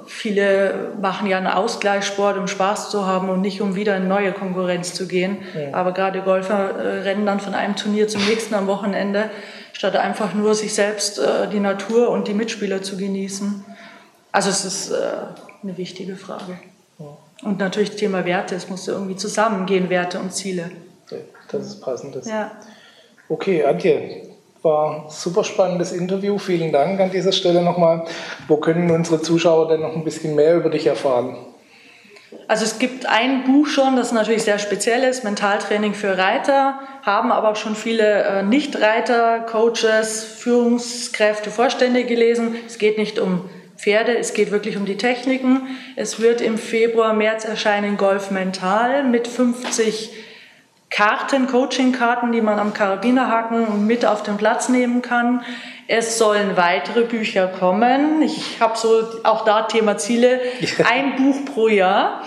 Viele 0.07 0.93
machen 1.01 1.29
ja 1.29 1.39
einen 1.39 1.47
Ausgleichssport, 1.47 2.37
um 2.37 2.49
Spaß 2.49 2.91
zu 2.91 3.07
haben 3.07 3.29
und 3.29 3.41
nicht 3.41 3.61
um 3.61 3.77
wieder 3.77 3.97
in 3.97 4.09
neue 4.09 4.33
Konkurrenz 4.33 4.93
zu 4.93 5.07
gehen. 5.07 5.39
Ja. 5.55 5.73
Aber 5.73 5.93
gerade 5.93 6.23
Golfer 6.23 6.77
äh, 6.77 7.01
rennen 7.03 7.27
dann 7.27 7.41
von 7.41 7.55
einem 7.55 7.77
Turnier 7.77 8.09
zum 8.09 8.25
nächsten 8.27 8.55
am 8.55 8.67
Wochenende, 8.67 9.31
statt 9.73 9.97
einfach 9.97 10.35
nur 10.35 10.55
sich 10.55 10.75
selbst, 10.75 11.19
äh, 11.19 11.49
die 11.49 11.61
Natur 11.61 12.11
und 12.11 12.27
die 12.27 12.35
Mitspieler 12.35 12.83
zu 12.83 12.97
genießen. 12.97 13.65
Also 14.33 14.51
es 14.51 14.65
ist 14.65 14.91
äh, 14.91 14.97
eine 15.63 15.77
wichtige 15.79 16.17
Frage. 16.17 16.59
Ja. 16.99 17.17
Und 17.45 17.59
natürlich 17.59 17.91
das 17.91 17.99
Thema 17.99 18.25
Werte, 18.25 18.57
es 18.57 18.69
muss 18.69 18.89
irgendwie 18.89 19.17
zusammengehen, 19.17 19.91
Werte 19.91 20.19
und 20.19 20.33
Ziele. 20.33 20.71
Ja, 21.11 21.19
das 21.51 21.67
ist 21.67 21.81
passend. 21.81 22.17
Ja. 22.27 22.51
Okay, 23.29 23.65
Antje, 23.65 24.34
war 24.65 25.07
super 25.11 25.45
spannendes 25.45 25.93
Interview. 25.93 26.39
Vielen 26.39 26.73
Dank 26.73 26.99
an 26.99 27.11
dieser 27.11 27.33
Stelle 27.33 27.63
nochmal. 27.63 28.05
Wo 28.49 28.57
können 28.57 28.91
unsere 28.91 29.21
Zuschauer 29.21 29.69
denn 29.69 29.81
noch 29.81 29.95
ein 29.95 30.05
bisschen 30.05 30.35
mehr 30.35 30.57
über 30.57 30.71
dich 30.71 30.87
erfahren? 30.87 31.37
Also 32.49 32.65
es 32.65 32.79
gibt 32.79 33.07
ein 33.07 33.45
Buch 33.45 33.67
schon, 33.67 33.97
das 33.97 34.13
natürlich 34.13 34.43
sehr 34.43 34.59
speziell 34.59 35.05
ist, 35.05 35.23
Mentaltraining 35.23 35.95
für 35.95 36.19
Reiter, 36.19 36.81
haben 37.03 37.31
aber 37.31 37.51
auch 37.51 37.57
schon 37.57 37.77
viele 37.77 38.25
äh, 38.25 38.43
Nicht-Reiter, 38.43 39.41
Coaches, 39.41 40.25
Führungskräfte, 40.25 41.51
Vorstände 41.51 42.05
gelesen. 42.05 42.57
Es 42.67 42.79
geht 42.79 42.99
nicht 42.99 43.19
um 43.19 43.49
Pferde, 43.77 44.17
es 44.19 44.35
geht 44.35 44.51
wirklich 44.51 44.77
um 44.77 44.85
die 44.85 44.97
Techniken. 44.97 45.69
Es 45.97 46.21
wird 46.21 46.41
im 46.41 46.59
Februar, 46.59 47.13
März 47.13 47.45
erscheinen 47.45 47.97
Golf 47.97 48.31
Mental 48.31 49.05
mit 49.05 49.29
50 49.29 50.11
Karten, 50.95 51.47
Coaching-Karten, 51.49 52.31
die 52.31 52.41
man 52.41 52.61
am 52.61 52.73
Karabinerhaken 52.73 53.85
mit 53.85 54.07
auf 54.07 54.23
den 54.23 54.37
Platz 54.37 54.69
nehmen 54.69 55.03
kann. 55.03 55.43
Es 55.89 56.19
sollen 56.19 56.57
weitere 56.57 57.03
Bücher 57.03 57.49
kommen. 57.49 58.23
Ich 58.23 58.61
habe 58.61 58.79
so 58.79 59.03
auch 59.25 59.45
da 59.45 59.63
Thema 59.63 59.99
Ziele. 59.99 60.41
Ein 60.89 61.17
Buch 61.17 61.45
pro 61.53 61.67
Jahr. 61.67 62.23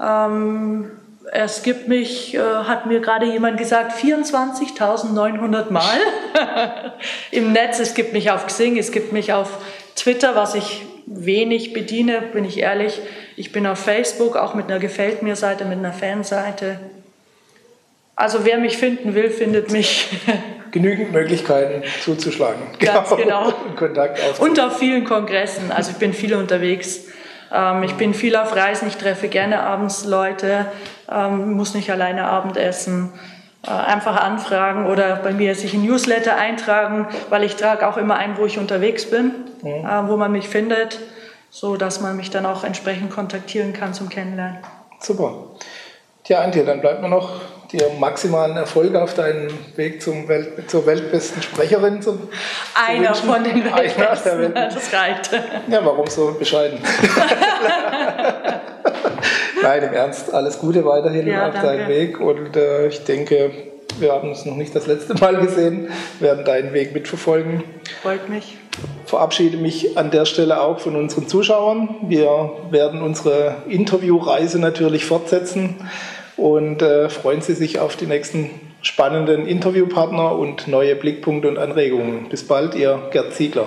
Ähm, 0.01 0.91
es 1.33 1.63
gibt 1.63 1.89
mich, 1.89 2.35
äh, 2.35 2.39
hat 2.39 2.87
mir 2.87 3.01
gerade 3.01 3.27
jemand 3.27 3.59
gesagt, 3.59 3.93
24.900 3.93 5.71
Mal 5.71 5.99
im 7.31 7.53
Netz. 7.53 7.79
Es 7.79 7.93
gibt 7.93 8.15
mich 8.15 8.31
auf 8.31 8.47
Xing, 8.47 8.79
es 8.79 8.93
gibt 8.93 9.13
mich 9.13 9.35
auf 9.35 9.59
Twitter, 9.97 10.35
was 10.35 10.55
ich 10.55 10.87
wenig 11.05 11.75
bediene, 11.75 12.23
bin 12.23 12.47
ich 12.47 12.59
ehrlich. 12.59 13.01
Ich 13.39 13.53
bin 13.53 13.69
auf 13.69 13.79
Facebook 13.79 14.35
auch 14.35 14.55
mit 14.55 14.67
einer 14.67 14.81
Gefällt 14.81 15.23
mir 15.23 15.37
Seite, 15.37 15.65
mit 15.65 15.79
einer 15.79 15.93
Fanseite. 15.93 16.81
Also 18.17 18.45
wer 18.45 18.59
mich 18.59 18.77
finden 18.77 19.15
will, 19.15 19.31
findet 19.31 19.71
mich. 19.71 20.09
Genügend 20.73 21.13
Möglichkeiten 21.13 21.85
zuzuschlagen. 22.03 22.61
Ganz 22.81 23.15
genau. 23.15 23.53
Kontakt 23.77 24.19
Und 24.41 24.59
auf 24.59 24.81
vielen 24.81 25.05
Kongressen. 25.05 25.71
Also 25.71 25.93
ich 25.93 25.99
bin 25.99 26.15
viel 26.15 26.35
unterwegs. 26.35 27.05
Ähm, 27.55 27.85
ich 27.85 27.95
bin 27.95 28.13
viel 28.13 28.35
auf 28.35 28.57
Reisen. 28.57 28.89
Ich 28.89 28.97
treffe 28.97 29.29
gerne 29.29 29.61
abends 29.61 30.05
Leute. 30.05 30.67
Ähm, 31.09 31.53
muss 31.53 31.75
nicht 31.75 31.93
alleine 31.93 32.25
Abendessen. 32.25 33.13
Äh, 33.65 33.71
einfach 33.71 34.17
anfragen 34.17 34.87
oder 34.87 35.15
bei 35.15 35.31
mir 35.31 35.55
sich 35.55 35.75
in 35.75 35.87
Newsletter 35.87 36.37
eintragen, 36.37 37.07
weil 37.31 37.45
ich 37.45 37.55
trage 37.55 37.87
auch 37.87 37.99
immer 37.99 38.17
ein, 38.17 38.37
wo 38.37 38.47
ich 38.47 38.59
unterwegs 38.59 39.09
bin, 39.09 39.31
mhm. 39.63 39.87
äh, 39.87 40.09
wo 40.09 40.17
man 40.17 40.33
mich 40.33 40.49
findet 40.49 40.99
so 41.51 41.77
dass 41.77 42.01
man 42.01 42.17
mich 42.17 42.31
dann 42.31 42.47
auch 42.47 42.65
entsprechend 42.65 43.11
kontaktieren 43.11 43.73
kann 43.73 43.95
zum 43.95 44.09
Kennenlernen. 44.09 44.59
Super. 45.01 45.35
Tja, 46.25 46.41
Antje, 46.41 46.65
dann 46.65 46.81
bleibt 46.81 47.01
mir 47.01 47.09
noch 47.09 47.41
dir 47.73 47.91
maximalen 47.99 48.57
Erfolg 48.57 48.95
auf 48.95 49.15
deinem 49.15 49.49
Weg 49.77 50.03
zum 50.03 50.27
Welt, 50.29 50.71
zur 50.71 50.87
weltbesten 50.87 51.43
Sprecherin 51.43 52.01
zu, 52.03 52.19
Einer 52.75 53.13
zu 53.13 53.27
von 53.27 53.45
den 53.45 53.65
Weltbesten, 53.65 54.55
Welt. 54.55 54.57
das 54.75 54.93
reicht. 54.93 55.31
Ja, 55.69 55.85
warum 55.85 56.07
so 56.07 56.33
bescheiden? 56.33 56.81
Nein, 59.63 59.83
im 59.83 59.93
Ernst, 59.93 60.33
alles 60.33 60.59
Gute 60.59 60.85
weiterhin 60.85 61.27
ja, 61.27 61.49
auf 61.49 61.55
deinem 61.55 61.89
Weg 61.89 62.21
und 62.21 62.57
äh, 62.57 62.89
ich 62.89 63.05
denke, 63.05 63.51
wir 64.01 64.13
haben 64.13 64.29
uns 64.29 64.45
noch 64.45 64.57
nicht 64.57 64.75
das 64.75 64.87
letzte 64.87 65.15
Mal 65.15 65.37
gesehen, 65.37 65.89
werden 66.21 66.45
deinen 66.45 66.73
Weg 66.73 66.95
mitverfolgen. 66.95 67.65
Freut 68.03 68.29
mich 68.29 68.57
verabschiede 69.09 69.57
mich 69.57 69.97
an 69.97 70.11
der 70.11 70.27
Stelle 70.27 70.61
auch 70.61 70.81
von 70.81 70.95
unseren 70.97 71.27
Zuschauern. 71.27 71.97
Wir 72.03 72.51
werden 72.71 73.03
unsere 73.03 73.57
Interviewreise 73.69 74.59
natürlich 74.59 75.05
fortsetzen 75.05 75.77
und 76.37 76.83
äh, 76.83 77.09
freuen 77.09 77.41
Sie 77.41 77.55
sich 77.55 77.79
auf 77.79 77.97
die 77.97 78.07
nächsten 78.07 78.51
spannenden 78.83 79.47
Interviewpartner 79.47 80.33
und 80.33 80.69
neue 80.69 80.95
Blickpunkte 80.95 81.49
und 81.49 81.59
Anregungen. 81.59 82.29
Bis 82.29 82.47
bald, 82.47 82.75
Ihr 82.75 83.01
Gerd 83.11 83.33
Ziegler. 83.33 83.67